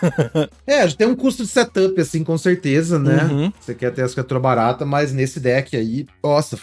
É, 0.67 0.87
tem 0.89 1.07
um 1.07 1.15
custo 1.15 1.43
de 1.43 1.49
setup, 1.49 2.01
assim, 2.01 2.25
com 2.25 2.37
certeza, 2.39 2.99
né? 2.99 3.25
Uhum. 3.25 3.53
Você 3.61 3.75
quer 3.75 3.93
ter 3.93 4.03
as 4.03 4.13
criaturas 4.13 4.43
baratas, 4.43 4.87
mas 4.87 5.13
nesse 5.13 5.39
deck 5.39 5.77
aí, 5.77 6.07
nossa, 6.23 6.57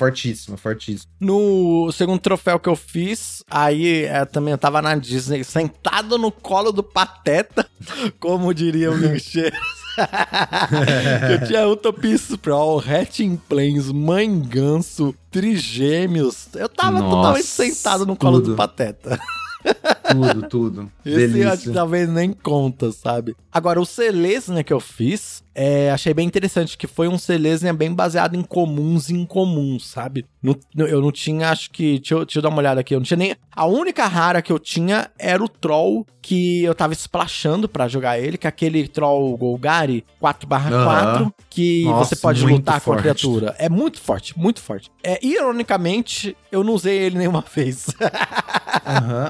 fortíssimo, 0.72 1.12
fortíssimo. 1.12 1.12
No 1.20 1.92
segundo 1.92 2.20
troféu 2.20 2.60
que 2.60 2.70
eu 2.70 2.76
fiz, 2.76 3.44
aí 3.50 4.06
é, 4.06 4.26
também 4.26 4.52
eu 4.52 4.58
tava 4.58 4.82
na 4.82 4.96
Disney, 4.96 5.44
sentado 5.44 6.18
no 6.18 6.32
colo 6.32 6.72
do 6.72 6.84
Pateta, 6.84 7.68
como 8.20 8.54
diria 8.54 8.92
o 8.92 8.98
Michel. 8.98 9.52
eu 11.30 11.48
tinha 11.48 11.68
Utopia 11.68 12.16
Sprawl, 12.16 12.80
Hatching 12.80 13.36
Plains, 13.36 13.92
Mãe 13.92 14.40
Ganso, 14.40 15.14
Trigêmeos. 15.30 16.48
Eu 16.56 16.70
tava 16.70 17.00
Nossa, 17.00 17.16
totalmente 17.16 17.48
sentado 17.48 18.06
no 18.06 18.16
colo 18.16 18.40
tudo. 18.40 18.52
do 18.52 18.56
Pateta. 18.56 19.20
tudo, 20.14 20.50
tudo. 20.50 20.92
Esse 21.06 21.40
eu 21.40 21.50
acho 21.52 21.64
que 21.64 21.72
talvez 21.72 22.10
nem 22.10 22.32
conta, 22.34 22.92
sabe? 22.92 23.36
Agora, 23.52 23.80
o 23.82 23.86
Selesnya 23.86 24.64
que 24.64 24.72
eu 24.72 24.80
fiz, 24.80 25.44
é, 25.54 25.92
achei 25.92 26.14
bem 26.14 26.26
interessante, 26.26 26.78
que 26.78 26.88
foi 26.88 27.08
um 27.08 27.18
Selesnya 27.18 27.74
bem 27.74 27.94
baseado 27.94 28.36
em 28.36 28.42
comuns 28.44 29.10
e 29.10 29.14
incomuns, 29.14 29.88
sabe? 29.88 30.26
No- 30.42 30.58
no- 30.76 30.88
eu 30.88 31.02
não 31.02 31.12
tinha, 31.12 31.50
acho 31.50 31.70
que. 31.72 32.00
Deixa 32.00 32.14
eu, 32.14 32.26
deixa 32.26 32.40
eu 32.40 32.44
dar 32.44 32.50
uma 32.50 32.60
olhada 32.60 32.82
aqui. 32.82 32.96
Eu 32.96 33.00
não 33.00 33.06
tinha 33.06 33.18
nem. 33.18 33.36
A 33.54 33.66
única 33.66 34.06
rara 34.08 34.42
que 34.42 34.52
eu 34.52 34.58
tinha 34.58 35.10
era 35.20 35.44
o 35.44 35.50
Troll, 35.50 36.06
que 36.22 36.64
eu 36.64 36.74
tava 36.74 36.94
splashando 36.94 37.68
pra 37.68 37.88
jogar 37.88 38.18
ele, 38.20 38.38
que 38.38 38.48
é 38.48 38.50
aquele 38.50 38.88
Troll 38.88 39.36
Golgari 39.38 40.06
4/4, 40.22 40.74
Aham. 40.74 41.34
que 41.50 41.84
Nossa, 41.84 42.16
você 42.16 42.22
pode 42.22 42.46
lutar 42.46 42.76
com 42.76 42.92
a 42.92 42.96
forte. 42.96 43.02
criatura. 43.02 43.56
É 43.60 43.68
muito 43.68 44.00
forte, 44.00 44.38
muito 44.40 44.62
forte. 44.62 44.90
É, 45.04 45.20
ironicamente, 45.26 46.36
eu 46.52 46.64
não 46.64 46.74
usei 46.74 46.98
ele 46.98 47.18
nenhuma 47.18 47.44
vez. 47.54 47.88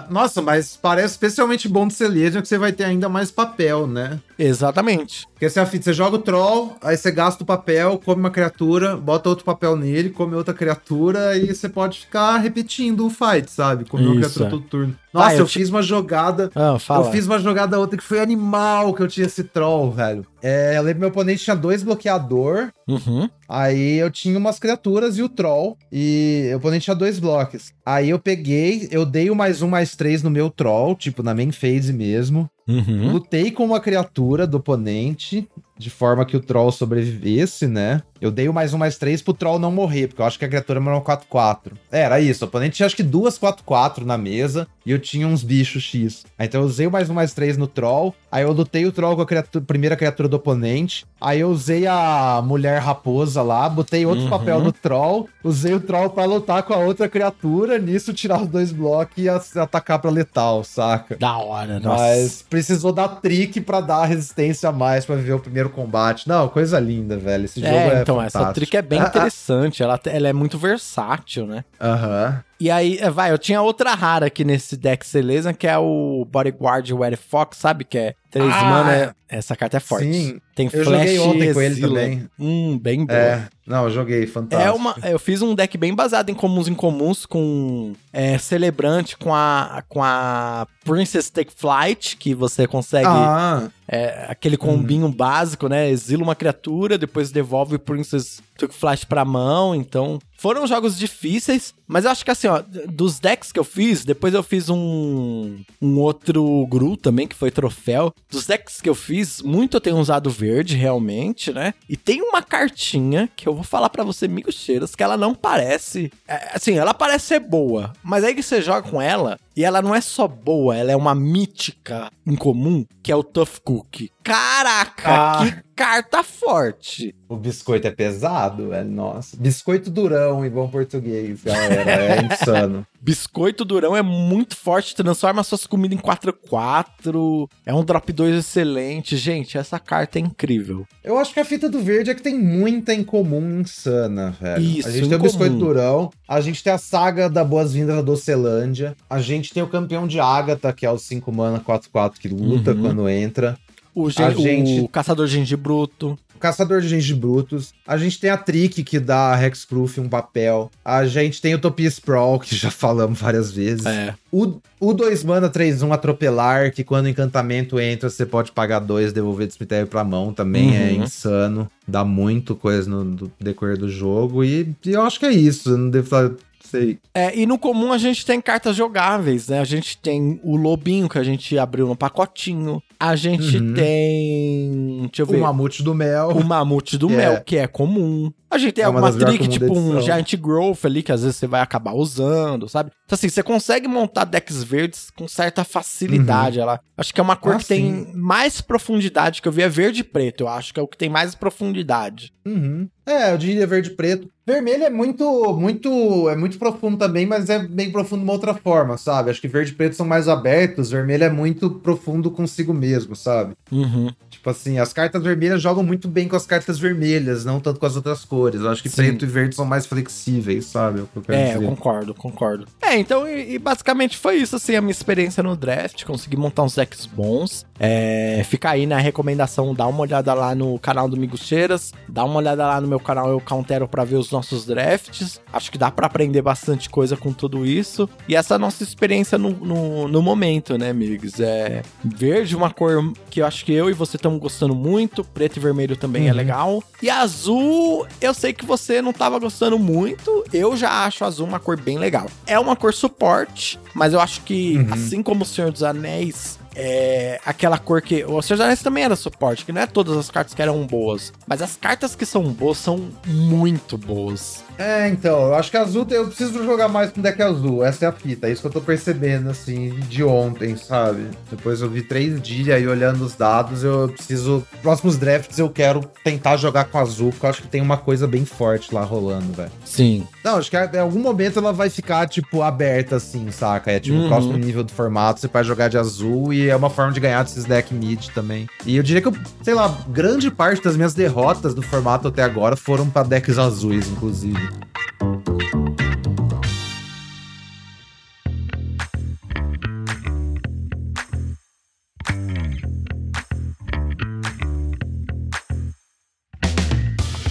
Nossa, 0.10 0.42
mas 0.42 0.71
parece 0.78 1.14
especialmente 1.14 1.68
bom 1.68 1.88
de 1.88 1.94
Celestia 1.94 2.42
que 2.42 2.48
você 2.48 2.58
vai 2.58 2.72
ter 2.72 2.84
ainda 2.84 3.10
mais 3.10 3.32
papel, 3.32 3.88
né? 3.88 4.20
Exatamente. 4.38 5.28
Porque 5.34 5.46
assim, 5.46 5.82
você 5.82 5.94
joga 5.94 6.18
o 6.18 6.22
troll, 6.22 6.76
aí 6.82 6.96
você 6.98 7.12
gasta 7.12 7.44
o 7.44 7.46
papel, 7.46 8.00
come 8.04 8.20
uma 8.20 8.32
criatura, 8.32 8.96
bota 8.96 9.30
outro 9.30 9.46
papel 9.46 9.76
nele, 9.76 10.10
come 10.10 10.36
outra 10.36 10.54
criatura, 10.54 11.38
e 11.38 11.54
você 11.54 11.68
pode 11.68 12.00
ficar 12.02 12.38
repetindo 12.38 13.06
o 13.06 13.10
fight, 13.10 13.50
sabe? 13.50 13.86
Comer 13.86 14.08
uma 14.08 14.16
criatura 14.16 14.46
é. 14.46 14.50
todo 14.50 14.64
turno. 14.64 14.96
Nossa, 15.14 15.28
Ah, 15.30 15.34
eu 15.34 15.40
eu, 15.40 15.48
fiz 15.48 15.70
uma 15.70 15.82
jogada. 15.82 16.50
Ah. 16.56 16.78
Eu 16.90 17.12
fiz 17.12 17.26
uma 17.26 17.40
jogada 17.40 17.78
outra 17.80 17.98
que 17.98 18.04
foi 18.04 18.20
animal 18.20 18.94
que 18.94 19.02
eu 19.02 19.08
tinha 19.08 19.28
esse 19.28 19.44
troll, 19.44 19.92
velho. 19.92 20.26
É, 20.42 20.78
eu 20.78 20.82
lembro 20.82 20.94
que 20.96 21.00
meu 21.02 21.10
oponente 21.10 21.44
tinha 21.44 21.56
dois 21.56 21.84
bloqueador, 21.84 22.72
Uhum. 22.88 23.30
Aí 23.48 23.98
eu 23.98 24.10
tinha 24.12 24.38
umas 24.38 24.60
criaturas 24.60 25.18
e 25.18 25.24
o 25.24 25.30
troll. 25.30 25.78
E 25.92 26.50
o 26.54 26.58
oponente 26.58 26.86
tinha 26.86 26.96
dois 26.96 27.20
blocos. 27.20 27.72
Aí 27.86 28.10
eu 28.10 28.20
peguei, 28.20 28.88
eu 28.92 29.06
dei 29.06 29.30
o 29.30 29.36
mais 29.36 29.62
um, 29.62 29.68
mais 29.70 29.96
três 29.96 30.22
no 30.24 30.30
meu 30.30 30.50
troll, 30.50 30.96
tipo, 30.96 31.24
na 31.24 31.34
main 31.34 31.52
phase 31.52 31.92
mesmo. 31.94 32.50
Uhum. 32.68 33.14
Lutei 33.14 33.52
com 33.52 33.66
uma 33.66 33.80
criatura 33.80 34.46
do 34.48 34.58
oponente, 34.58 35.48
de 35.82 35.90
forma 35.90 36.26
que 36.26 36.38
o 36.38 36.40
troll 36.40 36.72
sobrevivesse, 36.72 37.68
né? 37.68 38.02
Eu 38.20 38.30
dei 38.30 38.48
o 38.48 38.54
mais 38.54 38.72
um, 38.74 38.78
mais 38.78 38.98
três 38.98 39.20
pro 39.22 39.34
troll 39.34 39.58
não 39.58 39.72
morrer, 39.72 40.08
porque 40.08 40.22
eu 40.22 40.26
acho 40.26 40.38
que 40.38 40.46
a 40.46 40.48
criatura 40.48 40.80
era 40.80 40.90
uma 40.90 41.02
4-4. 41.02 41.72
É, 41.92 42.02
era 42.02 42.20
isso. 42.22 42.46
O 42.46 42.48
oponente 42.48 42.76
tinha 42.76 42.86
acho 42.86 42.96
que 42.96 43.02
duas 43.02 43.40
4-4 43.40 44.04
na 44.06 44.16
mesa 44.16 44.68
e 44.86 44.92
eu 44.92 45.00
tinha 45.00 45.28
uns 45.28 45.42
bichos 45.44 45.82
X. 45.82 46.24
Aí, 46.38 46.46
então 46.46 46.62
eu 46.62 46.68
usei 46.68 46.86
o 46.86 46.92
mais 46.92 47.10
um, 47.10 47.16
mais 47.16 47.34
três 47.34 47.58
no 47.58 47.66
troll. 47.66 48.14
Aí 48.32 48.44
eu 48.44 48.52
lutei 48.52 48.86
o 48.86 48.92
troll 48.92 49.16
com 49.16 49.24
a 49.24 49.26
criatura- 49.26 49.66
primeira 49.66 49.96
criatura 49.96 50.30
do 50.30 50.36
oponente. 50.36 51.04
Aí 51.20 51.40
eu 51.40 51.50
usei 51.50 51.88
a 51.88 52.44
mulher 52.46 52.80
raposa 52.80 53.42
lá, 53.42 53.68
botei 53.68 54.06
outro 54.06 54.26
Uhum. 54.26 54.30
papel 54.30 54.62
no 54.62 54.72
troll. 54.72 55.28
Usei 55.44 55.74
o 55.74 55.80
troll 55.80 56.12
pra 56.12 56.26
lutar 56.26 56.62
com 56.62 56.76
a 56.76 56.78
outra 56.78 57.10
criatura. 57.10 57.80
Nisso, 57.80 58.14
tirar 58.14 58.40
os 58.44 58.48
dois 58.48 58.72
blocos 58.72 59.18
e 59.18 59.28
atacar 59.28 59.98
pra 59.98 60.12
letal, 60.12 60.64
saca? 60.64 61.16
Da 61.18 61.38
hora, 61.40 61.80
nossa. 61.80 62.04
Mas 62.04 62.46
precisou 62.48 62.92
dar 62.94 63.08
trick 63.08 63.60
pra 63.62 63.82
dar 63.82 64.06
resistência 64.06 64.70
a 64.70 64.72
mais 64.72 65.06
pra 65.06 65.16
viver 65.16 65.34
o 65.34 65.40
primeiro 65.40 65.71
combate. 65.72 66.28
Não, 66.28 66.48
coisa 66.48 66.80
linda, 66.80 67.18
velho. 67.18 67.46
Esse 67.46 67.60
jogo 67.62 67.74
é, 67.74 68.00
É, 68.00 68.02
então, 68.02 68.22
essa 68.22 68.40
fantástico. 68.40 68.54
trick 68.56 68.78
é 68.78 68.82
bem 68.82 69.00
interessante. 69.02 69.82
Ela, 69.82 70.00
ela 70.06 70.28
é 70.28 70.34
muito 70.34 70.58
versátil, 70.58 71.48
né? 71.48 71.64
Aham. 71.80 72.44
E 72.62 72.70
aí, 72.70 73.00
é, 73.00 73.10
vai, 73.10 73.32
eu 73.32 73.40
tinha 73.40 73.60
outra 73.60 73.96
rara 73.96 74.28
aqui 74.28 74.46
nesse 74.46 74.78
deck 74.78 75.04
Celeza, 75.04 75.52
que 75.52 75.66
é 75.66 75.76
o 75.80 76.24
Bodyguard 76.32 76.94
Were 76.94 77.16
Fox, 77.16 77.58
sabe? 77.58 77.84
Que 77.84 77.98
é 77.98 78.16
3 78.30 78.48
Ah, 78.54 78.64
mana. 78.64 79.16
Essa 79.28 79.56
carta 79.56 79.78
é 79.78 79.80
forte. 79.80 80.14
sim. 80.14 80.40
Tem 80.54 80.70
Eu 80.72 80.84
Flash 80.84 81.10
joguei 81.10 81.20
ontem 81.20 81.54
com 81.54 81.62
ele 81.62 81.82
também. 81.82 82.30
Hum, 82.38 82.78
bem 82.78 83.04
boa. 83.06 83.18
É. 83.18 83.48
Não, 83.66 83.86
eu 83.86 83.90
joguei, 83.90 84.28
fantástico. 84.28 84.70
É 84.70 84.72
uma, 84.72 84.96
eu 85.10 85.18
fiz 85.18 85.42
um 85.42 85.56
deck 85.56 85.76
bem 85.78 85.96
baseado 85.96 86.30
em 86.30 86.34
comuns 86.36 86.68
incomuns 86.68 87.26
com 87.26 87.94
é, 88.14 88.38
Celebrante, 88.38 89.18
com 89.18 89.34
a, 89.34 89.82
com 89.90 90.04
a 90.04 90.68
Princess 90.84 91.30
Take 91.30 91.52
Flight, 91.56 92.18
que 92.18 92.36
você 92.36 92.68
consegue 92.68 93.08
Ah, 93.08 93.70
é, 93.88 94.26
aquele 94.30 94.58
combinho 94.58 95.10
básico, 95.10 95.68
né? 95.68 95.90
Exila 95.90 96.22
uma 96.24 96.36
criatura, 96.36 96.98
depois 96.98 97.32
devolve 97.32 97.76
o 97.76 97.80
Princess 97.80 98.42
Took 98.62 98.76
Flash 98.76 99.04
pra 99.04 99.26
mão. 99.26 99.74
Então, 99.74 100.20
foram 100.38 100.66
jogos 100.68 100.98
difíceis, 100.98 101.74
mas 101.88 102.06
eu 102.06 102.12
acho 102.12 102.24
que 102.24 102.32
assim, 102.32 102.48
ó, 102.48 102.64
dos 102.88 103.20
decks 103.20 103.52
que 103.52 103.60
eu 103.60 103.64
fiz, 103.64 104.06
depois 104.06 104.34
eu 104.34 104.42
fiz 104.42 104.70
um, 104.70 105.62
um 105.82 106.00
outro 106.00 106.66
Gru 106.68 106.96
também, 106.96 107.28
que 107.28 107.36
foi 107.36 107.52
troféu. 107.52 108.14
Dos 108.30 108.46
decks 108.46 108.82
que 108.82 108.90
eu 108.90 108.96
fiz, 108.96 109.42
muito 109.42 109.78
eu 109.78 109.82
tenho 109.82 109.98
usado 109.98 110.30
verde, 110.30 110.76
realmente, 110.76 111.52
né? 111.52 111.74
E 111.88 111.96
tem 111.96 112.22
uma 112.22 112.42
cartinha 112.42 113.30
que 113.36 113.48
eu 113.48 113.54
vou 113.54 113.64
falar 113.64 113.90
pra 113.90 114.04
você, 114.04 114.26
amigos 114.26 114.56
cheiros, 114.56 114.96
que 114.96 115.04
ela 115.04 115.18
não 115.18 115.34
parece. 115.36 116.12
é, 116.28 116.52
assim, 116.54 116.78
ela 116.78 116.94
parece 116.94 117.26
ser 117.26 117.40
boa, 117.40 117.94
mas 118.04 118.24
aí 118.24 118.34
que 118.34 118.44
você 118.44 118.62
joga 118.62 118.88
com 118.88 119.02
ela, 119.02 119.40
e 119.56 119.64
ela 119.66 119.82
não 119.82 119.94
é 119.94 120.02
só 120.02 120.28
boa, 120.28 120.76
ela 120.76 120.92
é 120.92 120.96
uma 120.96 121.14
mítica 121.16 122.10
incomum, 122.26 122.86
que 123.04 123.12
é 123.12 123.16
o 123.16 123.24
Tough 123.24 123.60
Cookie. 123.64 124.12
Caraca, 124.24 125.04
Ah. 125.10 125.46
que 125.46 125.64
carta 125.76 126.24
forte! 126.24 127.16
o 127.28 127.36
biscoito 127.36 127.88
é 127.88 127.92
pesado, 127.92 128.70
velho. 128.70 128.90
Nossa. 128.90 129.36
Biscoito 129.38 129.90
durão 129.90 130.46
em 130.46 130.50
bom 130.50 130.68
português, 130.68 131.44
galera. 131.44 131.92
É 131.92 132.22
insano. 132.32 132.86
Biscoito 133.04 133.66
Durão 133.66 133.98
é 133.98 134.02
muito 134.04 134.56
forte, 134.56 134.96
transforma 134.96 135.44
suas 135.44 135.66
comidas 135.66 135.98
em 135.98 136.02
4x4. 136.02 137.50
É 137.66 137.74
um 137.74 137.84
drop 137.84 138.14
2 138.14 138.36
excelente. 138.36 139.18
Gente, 139.18 139.58
essa 139.58 139.80
carta 139.80 140.20
é 140.20 140.22
incrível. 140.22 140.86
Eu 141.04 141.18
acho 141.18 141.34
que 141.34 141.40
a 141.40 141.46
fita 141.46 141.68
do 141.68 141.80
verde 141.82 142.12
é 142.12 142.16
que 142.16 142.22
tem 142.22 142.38
muita 142.38 142.94
em 142.94 143.04
comum 143.04 143.62
insana, 143.62 144.36
velho. 144.40 144.62
Isso, 144.64 144.88
a 144.88 144.92
gente 144.92 145.10
tem 145.10 145.18
o. 145.18 145.22
Biscoito 145.22 145.56
Durão, 145.58 146.12
a 146.28 146.40
gente 146.42 146.64
tem 146.64 146.72
a 146.72 146.78
saga 146.78 147.28
da 147.30 147.44
Boas-Vindas 147.44 147.96
da 147.96 148.02
Docelândia, 148.02 148.96
a 149.10 149.20
gente 149.20 149.52
tem 149.54 149.64
o 149.64 149.68
campeão 149.68 150.06
de 150.08 150.20
Ágata, 150.20 150.72
que 150.72 150.86
é 150.86 150.92
o 150.92 150.98
5 150.98 151.32
mana 151.32 151.60
4-4 151.60 152.20
que 152.20 152.28
luta 152.28 152.72
Uhum. 152.74 152.82
quando 152.82 153.10
entra. 153.10 153.58
O, 153.96 154.10
gen- 154.10 154.36
gente- 154.38 154.80
o 154.82 154.88
Caçador 154.88 155.28
Gengibruto. 155.28 156.18
O 156.31 156.31
Caçador 156.42 156.82
de 156.82 156.88
Gengibrutos. 156.90 157.74
A 157.88 157.98
gente 157.98 158.20
tem 158.20 158.30
a 158.30 158.38
Trick, 158.38 158.84
que 158.84 159.00
dá 159.00 159.34
a 159.34 159.42
Hexproof 159.46 160.00
um 160.00 160.10
papel. 160.10 160.70
A 160.84 161.06
gente 161.06 161.42
tem 161.42 161.54
o 161.56 161.60
Topia 161.60 161.88
Sprawl, 161.88 162.40
que 162.40 162.56
já 162.56 162.70
falamos 162.72 163.20
várias 163.20 163.52
vezes. 163.52 163.86
É. 163.86 164.14
O, 164.32 164.60
o 164.80 164.94
2 164.94 165.24
mana 165.24 165.50
3-1 165.50 165.92
atropelar, 165.94 166.72
que 166.74 166.84
quando 166.84 167.06
o 167.06 167.10
encantamento 167.10 167.80
entra, 167.80 168.10
você 168.10 168.26
pode 168.26 168.52
pagar 168.52 168.80
2 168.80 169.14
devolver 169.14 169.48
do 169.48 169.54
cemitério 169.54 169.88
pra 169.88 170.04
mão, 170.04 170.34
também 170.34 170.76
é 170.76 170.92
Uhum. 170.92 171.04
insano. 171.04 171.72
Dá 171.88 172.04
muito 172.04 172.56
coisa 172.56 172.90
no, 172.90 173.04
do 173.06 173.32
decorrer 173.40 173.78
do 173.78 173.90
jogo. 173.90 174.44
E, 174.44 174.74
e 174.86 174.92
eu 174.92 175.02
acho 175.04 175.20
que 175.20 175.26
é 175.26 175.32
isso. 175.32 175.70
Eu 175.72 175.78
não 175.78 175.90
devo 175.90 176.08
falar. 176.08 176.32
Sei. 176.72 177.00
É, 177.14 177.38
e 177.38 177.46
no 177.46 177.60
comum 177.60 177.92
a 177.92 177.98
gente 177.98 178.26
tem 178.26 178.40
cartas 178.42 178.76
jogáveis, 178.76 179.50
né? 179.50 179.60
A 179.60 179.64
gente 179.66 179.98
tem 179.98 180.40
o 180.44 180.56
Lobinho, 180.56 181.10
que 181.10 181.18
a 181.18 181.24
gente 181.24 181.58
abriu 181.58 181.86
no 181.88 181.96
pacotinho. 181.96 182.82
A 183.00 183.16
gente 183.16 183.58
Uhum. 183.58 183.74
tem. 183.74 185.00
Deixa 185.08 185.22
eu 185.24 185.26
ver. 185.26 185.38
O 185.38 185.42
Mamute 185.42 185.84
do 185.84 185.94
Mel. 185.94 186.30
O 186.30 186.44
Mamute 186.44 186.98
do 186.98 187.10
Mel, 187.10 187.34
é- 187.34 187.40
que 187.42 187.58
é 187.58 187.68
comum. 187.68 188.32
A 188.50 188.58
gente 188.58 188.74
tem 188.74 188.84
É 188.84 188.88
uma 188.90 189.00
alguma 189.00 189.08
das 189.12 189.16
melhores 189.18 189.48
trick, 189.48 189.60
comuns 189.66 189.82
tipo 189.86 189.98
um. 189.98 190.02
Giant 190.02 190.36
Growth 190.36 190.84
ali, 190.86 191.02
que 191.02 191.12
às 191.12 191.22
vezes 191.24 191.38
você 191.38 191.48
vai 191.48 191.62
acabar 191.62 191.94
usando, 191.94 192.68
sabe? 192.68 192.92
Então, 193.06 193.16
assim, 193.16 193.30
você 193.30 193.42
consegue 193.42 193.88
montar 193.88 194.26
decks 194.26 194.62
verdes 194.62 195.10
com 195.10 195.26
certa 195.26 195.64
facilidade. 195.64 196.60
Ela, 196.60 196.82
acho 196.98 197.14
que 197.14 197.22
é 197.22 197.24
uma 197.24 197.38
cor 197.38 197.56
Ah, 197.56 197.58
que 197.60 197.66
tem 197.66 198.12
mais 198.14 198.60
profundidade, 198.60 199.42
que 199.42 199.48
eu 199.48 199.54
vi 199.54 199.62
é 199.62 199.70
verde 199.70 200.02
e 200.02 200.04
preto. 200.04 200.42
Eu 200.42 200.48
acho 200.50 200.74
que 200.74 200.80
é 200.82 200.84
o 200.84 200.88
que 200.88 200.98
tem 200.98 201.08
mais 201.10 201.34
profundidade. 201.34 202.34
Uhum. 202.46 202.90
É, 203.06 203.34
eu 203.34 203.38
diria 203.38 203.66
verde 203.66 203.92
preto. 203.92 204.30
Vermelho 204.46 204.84
é 204.84 204.90
muito, 204.90 205.54
muito, 205.58 206.30
é 206.30 206.36
muito 206.36 206.58
profundo 206.58 206.98
também, 206.98 207.26
mas 207.26 207.50
é 207.50 207.60
bem 207.60 207.92
profundo 207.92 208.20
de 208.20 208.24
uma 208.26 208.34
outra 208.34 208.54
forma, 208.54 208.98
sabe? 208.98 209.32
Acho 209.32 209.42
que 209.42 209.48
verde 209.48 209.72
e 209.72 209.76
preto 209.76 209.96
são 209.96 210.06
mais 210.06 210.28
abertos, 210.28 210.92
vermelho 210.92 211.24
é 211.24 211.30
muito 211.30 211.70
profundo 211.70 212.30
consigo 212.30 212.74
mesmo, 212.74 213.16
sabe? 213.16 213.54
Uhum. 213.72 214.10
Tipo 214.42 214.50
assim, 214.50 214.80
as 214.80 214.92
cartas 214.92 215.22
vermelhas 215.22 215.62
jogam 215.62 215.84
muito 215.84 216.08
bem 216.08 216.28
com 216.28 216.36
as 216.36 216.48
cartas 216.48 216.80
vermelhas, 216.80 217.46
não 217.46 217.60
tanto 217.60 217.80
com 217.80 217.86
as 217.86 217.96
outras 217.96 218.26
cores. 218.26 218.62
Eu 218.62 218.72
acho 218.72 218.82
que 218.82 218.90
Sim. 218.90 218.96
preto 218.96 219.24
e 219.24 219.28
verde 219.28 219.54
são 219.54 219.66
mais 219.66 219.86
flexíveis, 219.86 220.66
sabe? 220.66 221.02
É 221.02 221.04
eu 221.04 221.36
É, 221.36 221.50
eu 221.52 221.54
dizer. 221.60 221.66
concordo, 221.68 222.14
concordo. 222.16 222.66
É, 222.82 222.98
então, 222.98 223.28
e, 223.30 223.54
e 223.54 223.60
basicamente 223.60 224.18
foi 224.18 224.38
isso, 224.38 224.56
assim, 224.56 224.76
a 224.76 224.82
minha 224.82 224.90
experiência 224.92 225.44
no 225.44 225.56
draft. 225.56 226.04
Consegui 226.06 226.38
montar 226.38 226.64
uns 226.64 226.74
decks 226.74 227.06
bons. 227.06 227.68
É, 227.80 228.42
fica 228.50 228.72
aí 228.72 228.88
na 228.88 228.98
recomendação, 228.98 229.76
dá 229.76 229.86
uma 229.86 230.02
olhada 230.02 230.34
lá 230.34 230.56
no 230.56 230.80
canal 230.80 231.08
do 231.08 231.16
Migucheiras, 231.18 231.94
dá 232.10 232.24
uma 232.26 232.38
olhada 232.38 232.66
lá 232.66 232.82
no 232.82 232.88
meu 232.88 233.00
canal 233.00 233.30
Eu 233.30 233.40
Countero 233.40 233.88
pra 233.88 234.04
ver 234.04 234.16
os 234.16 234.32
nossos 234.32 234.66
drafts. 234.66 235.40
Acho 235.54 235.72
que 235.72 235.78
dá 235.78 235.92
pra 235.92 236.08
aprender 236.08 236.42
bastante 236.42 236.90
coisa 236.90 237.16
com 237.16 237.32
tudo 237.32 237.64
isso. 237.64 238.10
E 238.28 238.36
essa 238.36 238.58
nossa 238.58 238.82
experiência 238.82 239.38
no, 239.38 239.52
no, 239.52 240.08
no 240.08 240.22
momento, 240.24 240.80
né, 240.80 240.90
amigos? 240.90 241.40
É 241.40 241.84
verde, 242.04 242.56
uma 242.56 242.72
cor 242.72 243.14
que 243.30 243.42
eu 243.42 243.46
acho 243.46 243.64
que 243.64 243.72
eu 243.72 243.88
e 243.88 243.94
você 243.94 244.18
estamos 244.38 244.42
gostando 244.42 244.76
muito. 244.76 245.24
Preto 245.24 245.58
e 245.58 245.60
vermelho 245.60 245.96
também 245.96 246.28
é 246.28 246.32
Uhum. 246.32 246.38
legal. 246.38 246.84
E 247.02 247.10
azul, 247.10 248.06
eu 248.20 248.34
sei 248.34 248.54
que 248.54 248.66
você 248.66 249.02
não 249.02 249.12
tava 249.14 249.40
gostando 249.40 249.78
muito. 249.78 250.44
Eu 250.54 250.76
já 250.78 251.06
acho 251.06 251.26
azul 251.26 251.48
uma 251.48 251.60
cor 251.60 251.80
bem 251.80 251.98
legal. 251.98 252.28
É 252.48 252.60
uma 252.60 252.76
cor 252.76 252.94
suporte, 252.94 253.80
mas 253.94 254.14
eu 254.14 254.20
acho 254.20 254.42
que, 254.42 254.78
Uhum. 254.78 254.94
assim 254.94 255.24
como 255.24 255.44
o 255.44 255.46
Senhor 255.46 255.72
dos 255.72 255.84
Anéis 255.84 256.60
é 256.76 257.40
aquela 257.46 257.78
cor 257.78 258.02
que. 258.02 258.24
O 258.26 258.42
Senhor 258.42 258.58
dos 258.58 258.66
Anéis 258.66 258.82
também 258.82 259.04
era 259.04 259.16
suporte, 259.16 259.66
que 259.66 259.72
não 259.72 259.82
é 259.82 259.88
todas 259.88 260.18
as 260.18 260.30
cartas 260.30 260.54
que 260.54 260.62
eram 260.62 260.86
boas. 260.86 261.32
Mas 261.48 261.62
as 261.62 261.76
cartas 261.76 262.16
que 262.16 262.26
são 262.26 262.44
boas 262.44 262.78
são 262.78 263.10
muito 263.28 263.98
boas. 263.98 264.64
É, 264.78 265.08
então, 265.10 265.48
eu 265.48 265.56
acho 265.56 265.70
que 265.70 265.78
azul 265.78 266.08
eu 266.10 266.26
preciso 266.28 266.64
jogar 266.66 266.88
mais 266.88 267.12
com 267.12 267.22
deck 267.22 267.40
azul. 267.42 267.84
Essa 267.84 268.06
é 268.06 268.08
a 268.08 268.12
fita, 268.12 268.48
é 268.48 268.52
isso 268.52 268.62
que 268.62 268.68
eu 268.68 268.72
tô 268.72 268.82
percebendo, 268.82 269.50
assim, 269.50 269.92
de 270.10 270.24
ontem, 270.24 270.76
sabe? 270.76 271.28
Depois 271.52 271.82
eu 271.82 271.90
vi 271.90 272.02
três 272.02 272.42
dias 272.42 272.70
aí 272.76 272.88
olhando 272.88 273.24
os 273.24 273.36
dados, 273.36 273.84
eu 273.84 274.10
preciso. 274.10 274.66
Próximos 274.82 275.18
drafts 275.18 275.60
eu 275.60 275.70
quero 275.70 276.02
tentar 276.24 276.58
jogar 276.58 276.86
com 276.86 276.98
azul, 276.98 277.30
porque 277.30 277.46
eu 277.46 277.50
acho 277.50 277.62
que 277.62 277.68
tem 277.68 277.82
uma 277.82 277.98
coisa 277.98 278.26
bem 278.26 278.44
forte 278.46 278.94
lá 278.94 279.04
rolando, 279.04 279.54
velho. 279.54 279.72
Sim. 279.86 280.26
Não, 280.44 280.58
acho 280.58 280.72
que 280.72 280.78
em 280.78 281.00
algum 281.00 281.20
momento 281.20 281.60
ela 281.60 281.72
vai 281.74 281.90
ficar, 281.90 282.28
tipo, 282.28 282.62
aberta, 282.64 283.18
assim, 283.18 283.52
saca? 283.52 283.92
É 283.92 284.00
tipo 284.00 284.16
Uhum. 284.18 284.28
próximo 284.30 284.58
nível 284.58 284.84
do 284.84 284.92
formato, 284.92 285.40
você 285.40 285.48
pode 285.48 285.68
jogar 285.68 285.90
de 285.90 285.98
azul 285.98 286.52
e 286.54 286.61
é 286.68 286.76
uma 286.76 286.90
forma 286.90 287.12
de 287.12 287.20
ganhar 287.20 287.44
desses 287.44 287.66
deck 287.66 287.94
mid 287.94 288.28
também. 288.30 288.68
E 288.86 288.96
eu 288.96 289.04
diria 289.04 289.22
que, 289.22 289.28
eu, 289.28 289.36
sei 289.64 289.74
lá, 289.74 289.88
grande 290.10 290.50
parte 290.52 290.84
das 290.84 290.96
minhas 290.96 291.14
derrotas 291.14 291.74
do 291.74 291.82
formato 291.82 292.28
até 292.28 292.44
agora 292.44 292.76
foram 292.76 293.10
pra 293.10 293.24
decks 293.24 293.58
azuis, 293.58 294.10
inclusive. 294.10 294.60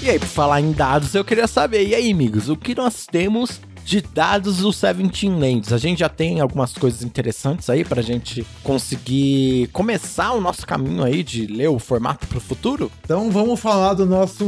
E 0.02 0.08
aí, 0.08 0.18
por 0.18 0.28
falar 0.28 0.60
em 0.60 0.72
dados, 0.72 1.14
eu 1.14 1.24
queria 1.24 1.46
saber, 1.46 1.86
e 1.86 1.94
aí, 1.94 2.10
amigos, 2.10 2.48
o 2.48 2.56
que 2.56 2.74
nós 2.74 3.06
temos 3.06 3.60
de 3.90 4.00
dados 4.00 4.58
do 4.58 4.70
17 4.70 5.28
Lands? 5.28 5.72
A 5.72 5.78
gente 5.78 5.98
já 5.98 6.08
tem 6.08 6.38
algumas 6.38 6.72
coisas 6.72 7.02
interessantes 7.02 7.68
aí 7.68 7.84
pra 7.84 8.00
gente 8.00 8.46
conseguir 8.62 9.68
começar 9.72 10.30
o 10.30 10.40
nosso 10.40 10.64
caminho 10.64 11.02
aí 11.02 11.24
de 11.24 11.44
ler 11.48 11.70
o 11.70 11.78
formato 11.80 12.24
pro 12.28 12.40
futuro? 12.40 12.88
Então 13.02 13.32
vamos 13.32 13.58
falar 13.58 13.94
do 13.94 14.06
nosso 14.06 14.44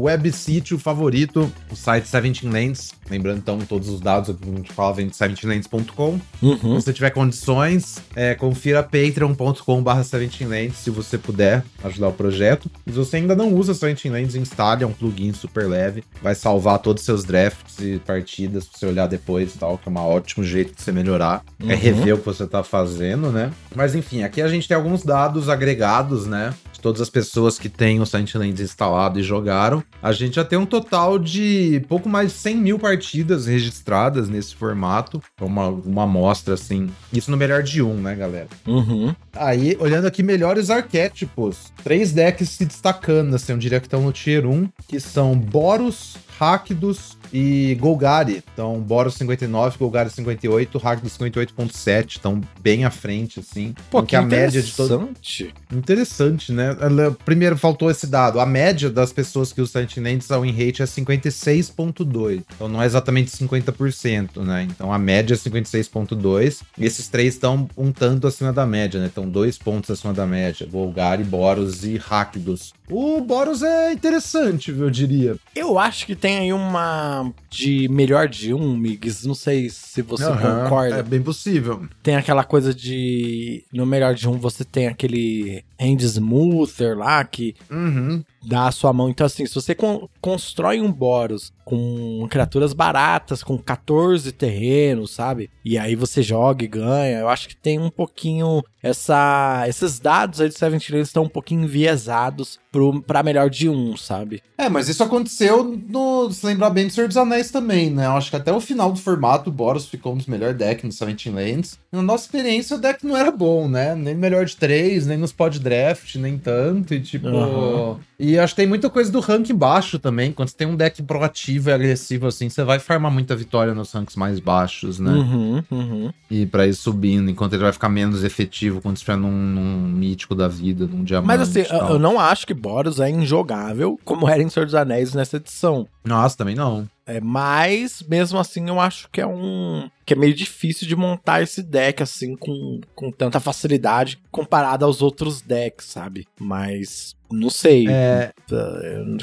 web 0.00 0.32
sítio 0.32 0.76
favorito, 0.76 1.52
o 1.70 1.76
site 1.76 2.02
17 2.02 2.48
Lands. 2.48 2.92
Lembrando, 3.10 3.38
então, 3.38 3.58
todos 3.60 3.88
os 3.88 4.00
dados 4.00 4.34
que 4.36 4.48
a 4.50 4.56
gente 4.56 4.72
fala 4.72 4.94
vem 4.94 5.06
de 5.06 5.12
17lands.com. 5.14 6.18
Se 6.18 6.44
Uhum. 6.44 6.74
você 6.80 6.92
tiver 6.92 7.10
condições, 7.10 7.98
é, 8.16 8.34
confira 8.34 8.82
patreon.com.br 8.82 9.90
17lands 9.90 10.74
se 10.74 10.90
você 10.90 11.18
puder 11.18 11.64
ajudar 11.82 12.08
o 12.08 12.12
projeto. 12.12 12.70
E 12.86 12.90
se 12.90 12.96
você 12.96 13.16
ainda 13.16 13.34
não 13.34 13.52
usa 13.54 13.72
17 13.72 14.08
Lands, 14.08 14.34
instale, 14.34 14.84
é 14.84 14.86
um 14.86 14.92
plugin 14.92 15.32
super 15.32 15.68
leve. 15.68 16.02
Vai 16.22 16.34
salvar 16.34 16.78
todos 16.78 17.02
os 17.02 17.06
seus 17.06 17.24
drafts 17.24 17.78
e 17.78 17.98
partidas 17.98 18.64
pra 18.66 18.78
você 18.78 18.86
olhar 18.86 19.06
depois 19.06 19.54
e 19.54 19.58
tal, 19.58 19.78
que 19.78 19.88
é 19.88 19.92
um 19.92 19.96
ótimo 19.96 20.44
jeito 20.44 20.74
de 20.74 20.82
você 20.82 20.92
melhorar. 20.92 21.42
É 21.60 21.64
Uhum. 21.74 21.78
rever 21.78 22.14
o 22.14 22.18
que 22.18 22.26
você 22.26 22.46
tá 22.46 22.62
fazendo, 22.62 23.30
né? 23.30 23.50
Mas 23.74 23.94
enfim, 23.94 24.22
aqui 24.22 24.40
a 24.42 24.48
gente 24.48 24.66
tem 24.68 24.76
alguns 24.76 25.02
dados 25.02 25.48
agregados, 25.48 26.26
né? 26.26 26.52
Todas 26.84 27.00
as 27.00 27.08
pessoas 27.08 27.58
que 27.58 27.70
têm 27.70 27.98
o 27.98 28.04
Silent 28.04 28.34
Lands 28.34 28.60
instalado 28.60 29.18
e 29.18 29.22
jogaram. 29.22 29.82
A 30.02 30.12
gente 30.12 30.34
já 30.34 30.44
tem 30.44 30.58
um 30.58 30.66
total 30.66 31.18
de 31.18 31.82
pouco 31.88 32.10
mais 32.10 32.30
de 32.30 32.38
100 32.40 32.56
mil 32.58 32.78
partidas 32.78 33.46
registradas 33.46 34.28
nesse 34.28 34.54
formato. 34.54 35.18
Uma, 35.40 35.68
uma 35.68 36.02
amostra, 36.02 36.52
assim. 36.52 36.90
Isso 37.10 37.30
no 37.30 37.38
melhor 37.38 37.62
de 37.62 37.80
um, 37.80 37.94
né, 37.94 38.14
galera? 38.14 38.48
Uhum. 38.66 39.14
Aí, 39.34 39.74
olhando 39.80 40.06
aqui, 40.06 40.22
melhores 40.22 40.68
arquétipos. 40.68 41.72
Três 41.82 42.12
decks 42.12 42.50
se 42.50 42.66
destacando, 42.66 43.34
assim, 43.34 43.52
eu 43.52 43.58
diria 43.58 43.80
que 43.80 43.86
estão 43.86 44.02
no 44.02 44.12
Tier 44.12 44.46
1, 44.46 44.68
que 44.86 45.00
são 45.00 45.34
Boros, 45.34 46.18
Rakdos 46.38 47.16
e 47.32 47.76
Golgari. 47.80 48.42
Então, 48.52 48.78
Boros 48.80 49.14
59, 49.14 49.76
Golgari 49.78 50.10
58, 50.10 50.78
Rakdos 50.78 51.16
58.7. 51.18 52.08
Estão 52.16 52.40
bem 52.60 52.84
à 52.84 52.90
frente, 52.90 53.40
assim. 53.40 53.74
Pô, 53.90 53.98
Porque 54.00 54.14
a 54.16 54.22
média 54.22 54.62
de 54.62 54.72
todo 54.72 54.94
interessante. 54.94 55.54
Interessante, 55.72 56.52
né? 56.52 56.76
Ela- 56.80 57.16
Primeiro, 57.24 57.56
faltou 57.56 57.90
esse 57.90 58.06
dado. 58.06 58.38
A 58.40 58.46
média 58.46 58.88
das 58.90 59.12
pessoas 59.12 59.52
que 59.52 59.60
usam 59.60 59.82
Sentinels 59.82 60.30
ao 60.30 60.42
win 60.42 60.52
rate 60.52 60.82
é 60.82 60.86
56,2. 60.86 62.42
Então 62.54 62.68
não 62.68 62.82
é 62.82 62.86
exatamente 62.86 63.30
50%, 63.30 64.42
né? 64.42 64.66
Então 64.70 64.92
a 64.92 64.98
média 64.98 65.34
é 65.34 65.36
56,2. 65.36 66.62
E 66.78 66.84
esses 66.84 67.08
três 67.08 67.34
estão 67.34 67.68
um 67.76 67.90
tanto 67.92 68.26
acima 68.26 68.52
da 68.52 68.64
média, 68.66 69.00
né? 69.00 69.06
Estão 69.06 69.28
dois 69.28 69.58
pontos 69.58 69.90
acima 69.90 70.12
da 70.12 70.26
média. 70.26 70.66
Volgari, 70.70 71.24
Boros 71.24 71.84
e 71.84 71.96
Rakdos. 71.96 72.72
O 72.90 73.20
Boros 73.20 73.62
é 73.62 73.92
interessante, 73.92 74.70
eu 74.70 74.90
diria. 74.90 75.36
Eu 75.56 75.78
acho 75.78 76.04
que 76.06 76.14
tem 76.24 76.38
aí 76.38 76.52
uma 76.54 77.30
de 77.50 77.86
melhor 77.86 78.26
de 78.26 78.54
um, 78.54 78.74
Migs. 78.74 79.26
Não 79.26 79.34
sei 79.34 79.68
se 79.68 80.00
você 80.00 80.24
Aham, 80.24 80.62
concorda. 80.64 80.96
É 80.96 81.02
bem 81.02 81.20
possível. 81.20 81.86
Tem 82.02 82.16
aquela 82.16 82.42
coisa 82.42 82.72
de. 82.72 83.62
No 83.70 83.84
melhor 83.84 84.14
de 84.14 84.26
um, 84.26 84.38
você 84.38 84.64
tem 84.64 84.86
aquele 84.86 85.62
hand 85.78 86.00
smoother 86.00 86.96
lá 86.96 87.22
que 87.24 87.54
Uhum. 87.70 88.24
Dá 88.46 88.68
a 88.68 88.72
sua 88.72 88.92
mão. 88.92 89.08
Então, 89.08 89.26
assim, 89.26 89.46
se 89.46 89.54
você 89.54 89.74
con- 89.74 90.08
constrói 90.20 90.80
um 90.80 90.90
Boros 90.92 91.52
com 91.64 92.26
criaturas 92.30 92.72
baratas, 92.74 93.42
com 93.42 93.56
14 93.56 94.30
terrenos, 94.32 95.12
sabe? 95.12 95.48
E 95.64 95.78
aí 95.78 95.94
você 95.96 96.22
joga 96.22 96.62
e 96.64 96.68
ganha. 96.68 97.18
Eu 97.20 97.28
acho 97.28 97.48
que 97.48 97.56
tem 97.56 97.78
um 97.78 97.88
pouquinho. 97.90 98.62
Essa, 98.82 99.64
esses 99.66 99.98
dados 99.98 100.42
aí 100.42 100.48
de 100.50 100.58
Seven 100.58 100.78
Lands 100.90 101.08
estão 101.08 101.22
um 101.24 101.28
pouquinho 101.28 101.64
enviesados 101.64 102.60
pro, 102.70 103.00
pra 103.02 103.22
melhor 103.22 103.48
de 103.48 103.66
um, 103.68 103.96
sabe? 103.96 104.42
É, 104.58 104.68
mas 104.68 104.88
isso 104.90 105.02
aconteceu 105.02 105.64
no. 105.88 106.30
Se 106.30 106.44
lembrar 106.44 106.68
bem 106.68 106.86
do 106.86 106.92
Senhor 106.92 107.08
dos 107.08 107.16
Anéis 107.16 107.50
também, 107.50 107.88
né? 107.90 108.04
Eu 108.06 108.12
acho 108.12 108.28
que 108.30 108.36
até 108.36 108.52
o 108.52 108.60
final 108.60 108.92
do 108.92 108.98
formato, 109.00 109.48
o 109.48 109.52
Boros 109.52 109.86
ficou 109.86 110.12
um 110.12 110.16
dos 110.18 110.26
melhores 110.26 110.56
decks 110.56 110.84
no 110.84 110.92
Seventeen 110.92 111.34
Lands. 111.34 111.78
Na 111.90 112.02
nossa 112.02 112.24
experiência, 112.26 112.76
o 112.76 112.80
deck 112.80 113.06
não 113.06 113.16
era 113.16 113.30
bom, 113.30 113.66
né? 113.68 113.94
Nem 113.94 114.14
melhor 114.14 114.44
de 114.44 114.54
três, 114.56 115.06
nem 115.06 115.16
nos 115.16 115.32
pod 115.32 115.58
draft, 115.58 116.14
nem 116.16 116.36
tanto. 116.38 116.92
E 116.94 117.00
tipo. 117.00 117.26
Aham. 117.28 117.98
E 118.18 118.33
acho 118.38 118.54
que 118.54 118.60
tem 118.60 118.66
muita 118.66 118.88
coisa 118.90 119.10
do 119.10 119.20
rank 119.20 119.50
baixo 119.52 119.98
também. 119.98 120.32
Quando 120.32 120.48
você 120.48 120.56
tem 120.56 120.66
um 120.66 120.76
deck 120.76 121.02
proativo 121.02 121.70
e 121.70 121.72
agressivo 121.72 122.26
assim, 122.26 122.48
você 122.48 122.62
vai 122.64 122.78
farmar 122.78 123.10
muita 123.10 123.34
vitória 123.34 123.74
nos 123.74 123.92
ranks 123.92 124.16
mais 124.16 124.40
baixos, 124.40 124.98
né? 124.98 125.10
Uhum, 125.10 125.64
uhum. 125.70 126.12
E 126.30 126.46
pra 126.46 126.66
ir 126.66 126.74
subindo, 126.74 127.30
enquanto 127.30 127.54
ele 127.54 127.62
vai 127.62 127.72
ficar 127.72 127.88
menos 127.88 128.24
efetivo 128.24 128.80
quando 128.80 128.96
estiver 128.96 129.16
num, 129.16 129.30
num 129.30 129.88
mítico 129.88 130.34
da 130.34 130.48
vida, 130.48 130.86
num 130.86 131.04
diamante. 131.04 131.26
Mas 131.26 131.40
assim, 131.40 131.60
e 131.60 131.90
eu 131.90 131.98
não 131.98 132.18
acho 132.18 132.46
que 132.46 132.54
Boros 132.54 133.00
é 133.00 133.10
injogável 133.10 133.98
como 134.04 134.28
era 134.28 134.42
em 134.42 134.48
Senhor 134.48 134.66
dos 134.66 134.74
Anéis 134.74 135.14
nessa 135.14 135.36
edição. 135.36 135.86
Nossa, 136.04 136.36
também 136.36 136.54
não. 136.54 136.88
É, 137.06 137.20
mas, 137.20 138.02
mesmo 138.08 138.38
assim, 138.38 138.68
eu 138.68 138.80
acho 138.80 139.08
que 139.10 139.20
é 139.20 139.26
um. 139.26 139.88
que 140.06 140.14
é 140.14 140.16
meio 140.16 140.34
difícil 140.34 140.86
de 140.88 140.96
montar 140.96 141.42
esse 141.42 141.62
deck, 141.62 142.02
assim, 142.02 142.34
com, 142.36 142.80
com 142.94 143.10
tanta 143.10 143.40
facilidade 143.40 144.18
comparado 144.30 144.84
aos 144.84 145.02
outros 145.02 145.42
decks, 145.42 145.86
sabe? 145.86 146.26
Mas. 146.38 147.14
Não 147.30 147.50
sei. 147.50 147.86
É, 147.88 148.32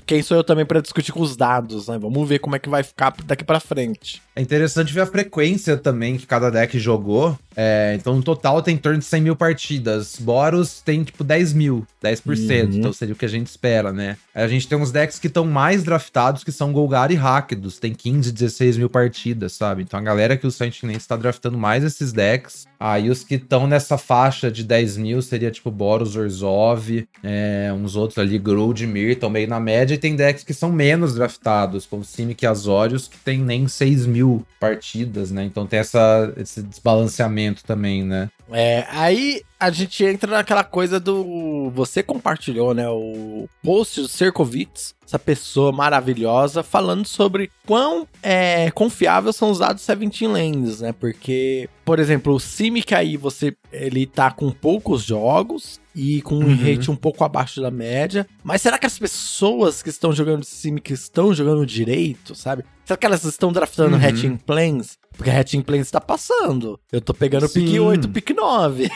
Quem 0.06 0.22
sou 0.22 0.36
eu 0.36 0.44
também 0.44 0.66
pra 0.66 0.82
discutir 0.82 1.14
com 1.14 1.22
os 1.22 1.38
dados, 1.38 1.88
né? 1.88 1.98
Vamos 1.98 2.28
ver 2.28 2.40
como 2.40 2.56
é 2.56 2.60
que 2.60 2.68
vai 2.68 2.84
ficar 2.84 3.14
daqui 3.26 3.44
pra 3.44 3.60
frente. 3.60 4.22
É 4.36 4.42
interessante 4.42 4.94
ver 4.94 5.02
a 5.02 5.06
frequência 5.06 5.78
também 5.78 6.18
que 6.18 6.26
cada 6.26 6.50
deck 6.50 6.78
jogou. 6.78 7.38
É, 7.56 7.96
então, 7.98 8.16
no 8.16 8.24
total, 8.24 8.62
tem 8.62 8.76
em 8.76 8.78
torno 8.78 9.00
de 9.00 9.06
100 9.06 9.22
mil 9.22 9.36
partidas. 9.36 10.18
Boros 10.20 10.82
tem, 10.82 11.04
tipo, 11.04 11.24
10 11.24 11.54
mil, 11.54 11.86
10%. 12.04 12.26
Uhum. 12.26 12.78
Então, 12.80 12.94
seria 12.94 13.14
o 13.14 13.18
que 13.18 13.26
a 13.26 13.30
gente 13.30 13.48
espera, 13.48 13.94
né? 13.94 14.18
A 14.34 14.48
gente 14.48 14.68
tem 14.68 14.78
uns 14.78 14.92
decks 14.92 15.20
que 15.20 15.28
estão 15.28 15.46
mais 15.46 15.84
draftados, 15.84 16.44
que 16.44 16.52
são 16.52 16.74
Golgari 16.74 17.14
e 17.14 17.18
Rakdos. 17.18 17.71
Tem 17.80 17.94
15, 17.94 18.32
16 18.32 18.78
mil 18.78 18.90
partidas, 18.90 19.54
sabe? 19.54 19.82
Então, 19.84 20.00
a 20.00 20.04
galera 20.04 20.38
que 20.38 20.48
o 20.48 20.52
Sentinels 20.52 21.04
está 21.04 21.16
draftando 21.16 21.58
mais 21.58 21.84
esses 21.84 22.12
decks. 22.12 22.66
Aí, 22.84 23.12
os 23.12 23.24
que 23.24 23.36
estão 23.36 23.68
nessa 23.68 23.96
faixa 23.96 24.50
de 24.50 24.64
10 24.64 24.98
mil 24.98 25.22
seria, 25.22 25.52
tipo, 25.52 25.70
Boros, 25.70 26.16
Orzhov, 26.16 27.08
é, 27.24 27.72
uns 27.72 27.96
outros 27.96 28.18
ali, 28.18 28.40
Grold, 28.40 28.88
Mir, 28.88 29.12
estão 29.12 29.30
meio 29.30 29.48
na 29.48 29.60
média. 29.60 29.94
E 29.94 30.00
tem 30.00 30.16
decks 30.16 30.44
que 30.44 30.52
são 30.52 30.72
menos 30.72 31.14
draftados, 31.14 31.86
como 31.86 32.04
Simic 32.04 32.44
e 32.44 32.48
Azorius, 32.48 33.08
que 33.08 33.20
tem 33.20 33.38
nem 33.38 33.68
6 33.68 34.08
mil 34.08 34.44
partidas, 34.60 35.30
né? 35.30 35.44
Então 35.44 35.68
tem 35.68 35.78
essa, 35.78 36.34
esse 36.36 36.64
desbalanceamento 36.64 37.64
também, 37.64 38.04
né? 38.04 38.32
É, 38.52 38.86
aí 38.90 39.44
a 39.60 39.70
gente 39.70 40.04
entra 40.04 40.32
naquela 40.32 40.64
coisa 40.64 41.00
do. 41.00 41.70
Você 41.76 42.02
compartilhou, 42.04 42.74
né? 42.74 42.90
O 42.90 43.48
post 43.64 44.02
do 44.02 44.08
Cercovitz, 44.08 44.96
essa 45.06 45.20
pessoa 45.20 45.72
maravilhosa, 45.72 46.64
falando 46.64 47.06
sobre 47.06 47.52
quão 47.66 48.08
é, 48.24 48.72
confiável 48.72 49.32
são 49.32 49.52
os 49.52 49.60
dados 49.60 49.86
17 49.86 50.28
Lands, 50.28 50.82
né? 50.82 50.92
Porque, 50.92 51.70
por 51.86 52.00
exemplo, 52.00 52.34
o 52.34 52.40
Simic 52.72 52.96
aí, 52.96 53.18
você. 53.18 53.56
Ele 53.72 54.06
tá 54.06 54.32
com 54.32 54.50
poucos 54.52 55.04
jogos. 55.04 55.80
e 55.94 56.22
com 56.22 56.36
um 56.36 56.46
uhum. 56.46 56.56
rate 56.56 56.90
um 56.90 56.96
pouco 56.96 57.22
abaixo 57.24 57.62
da 57.62 57.70
média. 57.70 58.26
Mas 58.42 58.62
será 58.62 58.78
que 58.80 58.86
as 58.86 58.98
pessoas 58.98 59.84
que 59.84 59.90
estão 59.90 60.14
jogando 60.14 60.46
Simic 60.46 60.94
estão 60.94 61.34
jogando 61.34 61.66
direito, 61.66 62.34
sabe? 62.34 62.64
Será 62.86 62.96
que 62.96 63.06
elas 63.06 63.26
estão 63.26 63.52
draftando 63.52 63.98
uhum. 63.98 64.02
Hatching 64.02 64.38
Plans? 64.38 64.98
Porque 65.22 65.30
a 65.30 65.40
Hatching 65.40 65.62
Plans 65.62 65.92
tá 65.92 66.02
passando. 66.02 66.80
Eu 66.92 67.00
tô 67.00 67.14
pegando 67.14 67.48
Sim. 67.48 67.64
pique 67.64 67.80
8, 67.80 68.10
pique 68.10 68.34
9. 68.34 68.90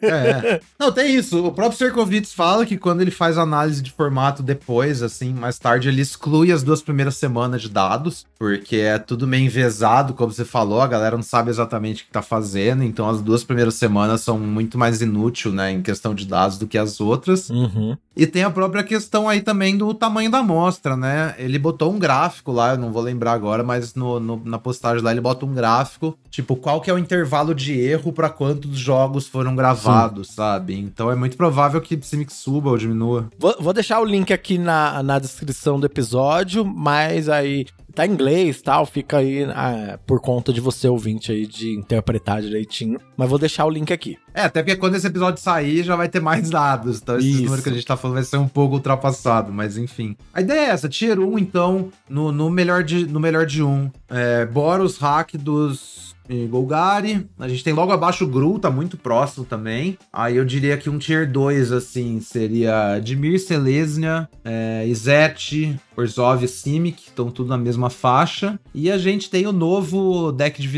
é. 0.00 0.62
Não, 0.80 0.90
tem 0.90 1.14
isso. 1.14 1.44
O 1.44 1.52
próprio 1.52 1.76
Serkovitz 1.76 2.32
fala 2.32 2.64
que 2.64 2.78
quando 2.78 3.02
ele 3.02 3.10
faz 3.10 3.36
análise 3.36 3.82
de 3.82 3.92
formato 3.92 4.42
depois, 4.42 5.02
assim, 5.02 5.34
mais 5.34 5.58
tarde, 5.58 5.88
ele 5.88 6.00
exclui 6.00 6.50
as 6.52 6.62
duas 6.62 6.80
primeiras 6.80 7.16
semanas 7.16 7.60
de 7.60 7.68
dados, 7.68 8.26
porque 8.38 8.76
é 8.76 8.98
tudo 8.98 9.26
meio 9.26 9.44
envezado, 9.44 10.14
como 10.14 10.32
você 10.32 10.42
falou, 10.42 10.80
a 10.80 10.86
galera 10.86 11.16
não 11.16 11.22
sabe 11.22 11.50
exatamente 11.50 12.02
o 12.02 12.06
que 12.06 12.12
tá 12.12 12.22
fazendo, 12.22 12.82
então 12.82 13.06
as 13.06 13.20
duas 13.20 13.44
primeiras 13.44 13.74
semanas 13.74 14.22
são 14.22 14.38
muito 14.38 14.78
mais 14.78 15.02
inútil, 15.02 15.52
né, 15.52 15.70
em 15.70 15.82
questão 15.82 16.14
de 16.14 16.26
dados 16.26 16.56
do 16.56 16.66
que 16.66 16.78
as 16.78 16.98
outras. 16.98 17.50
Uhum. 17.50 17.94
E 18.18 18.26
tem 18.26 18.42
a 18.42 18.50
própria 18.50 18.82
questão 18.82 19.28
aí 19.28 19.40
também 19.40 19.76
do 19.76 19.94
tamanho 19.94 20.28
da 20.28 20.38
amostra, 20.38 20.96
né? 20.96 21.36
Ele 21.38 21.56
botou 21.56 21.92
um 21.92 22.00
gráfico 22.00 22.50
lá, 22.50 22.72
eu 22.72 22.78
não 22.78 22.90
vou 22.90 23.00
lembrar 23.00 23.32
agora, 23.32 23.62
mas 23.62 23.94
no, 23.94 24.18
no, 24.18 24.42
na 24.44 24.58
postagem 24.58 25.04
lá 25.04 25.12
ele 25.12 25.20
bota 25.20 25.46
um 25.46 25.54
gráfico, 25.58 26.16
tipo, 26.30 26.56
qual 26.56 26.80
que 26.80 26.90
é 26.90 26.94
o 26.94 26.98
intervalo 26.98 27.54
de 27.54 27.78
erro 27.78 28.12
para 28.12 28.28
quantos 28.30 28.78
jogos 28.78 29.26
foram 29.26 29.54
gravados, 29.54 30.28
Sim. 30.28 30.34
sabe? 30.34 30.78
Então 30.78 31.10
é 31.10 31.14
muito 31.14 31.36
provável 31.36 31.80
que 31.80 31.98
Simic 32.00 32.32
suba 32.32 32.70
ou 32.70 32.78
diminua. 32.78 33.28
Vou, 33.38 33.56
vou 33.58 33.72
deixar 33.72 34.00
o 34.00 34.04
link 34.04 34.32
aqui 34.32 34.58
na, 34.58 35.02
na 35.02 35.18
descrição 35.18 35.78
do 35.78 35.86
episódio, 35.86 36.64
mas 36.64 37.28
aí 37.28 37.66
tá 37.94 38.06
em 38.06 38.12
inglês 38.12 38.62
tal, 38.62 38.86
fica 38.86 39.18
aí 39.18 39.44
ah, 39.44 39.98
por 40.06 40.20
conta 40.20 40.52
de 40.52 40.60
você 40.60 40.86
ouvinte 40.86 41.32
aí 41.32 41.46
de 41.46 41.70
interpretar 41.76 42.40
direitinho. 42.40 43.00
Mas 43.16 43.28
vou 43.28 43.38
deixar 43.38 43.64
o 43.64 43.70
link 43.70 43.92
aqui. 43.92 44.16
É, 44.32 44.42
até 44.42 44.62
porque 44.62 44.76
quando 44.76 44.94
esse 44.94 45.06
episódio 45.06 45.42
sair 45.42 45.82
já 45.82 45.96
vai 45.96 46.08
ter 46.08 46.20
mais 46.20 46.48
dados. 46.48 47.00
Então 47.02 47.18
esse 47.18 47.42
número 47.42 47.62
que 47.62 47.68
a 47.68 47.72
gente 47.72 47.84
tá 47.84 47.96
falando 47.96 48.14
vai 48.14 48.24
ser 48.24 48.36
um 48.36 48.46
pouco 48.46 48.74
ultrapassado, 48.74 49.52
mas 49.52 49.76
enfim. 49.76 50.16
A 50.32 50.40
ideia 50.40 50.60
é 50.60 50.70
essa, 50.70 50.88
tier 50.88 51.18
1 51.18 51.38
então, 51.38 51.88
no, 52.08 52.30
no, 52.30 52.48
melhor, 52.48 52.84
de, 52.84 53.06
no 53.06 53.18
melhor 53.18 53.44
de 53.46 53.62
1. 53.62 53.90
É, 54.10 54.46
Boros, 54.46 54.98
Hack 54.98 55.36
dos 55.36 56.14
Golgari. 56.48 57.26
A 57.38 57.48
gente 57.48 57.64
tem 57.64 57.72
logo 57.72 57.92
abaixo 57.92 58.24
o 58.24 58.28
Gru, 58.28 58.58
tá 58.58 58.70
muito 58.70 58.96
próximo 58.96 59.44
também. 59.44 59.98
Aí 60.12 60.36
eu 60.36 60.44
diria 60.44 60.76
que 60.76 60.90
um 60.90 60.98
tier 60.98 61.30
2, 61.30 61.72
assim, 61.72 62.20
seria 62.20 62.98
Dimir, 62.98 63.40
Selesnia, 63.40 64.28
é, 64.44 64.86
Izete, 64.86 65.78
Orzhov 65.96 66.44
e 66.44 66.48
Simic, 66.48 67.08
estão 67.08 67.30
tudo 67.30 67.48
na 67.48 67.58
mesma 67.58 67.90
faixa. 67.90 68.58
E 68.74 68.90
a 68.90 68.98
gente 68.98 69.30
tem 69.30 69.46
o 69.46 69.52
novo 69.52 70.32
deck 70.32 70.60
de 70.60 70.68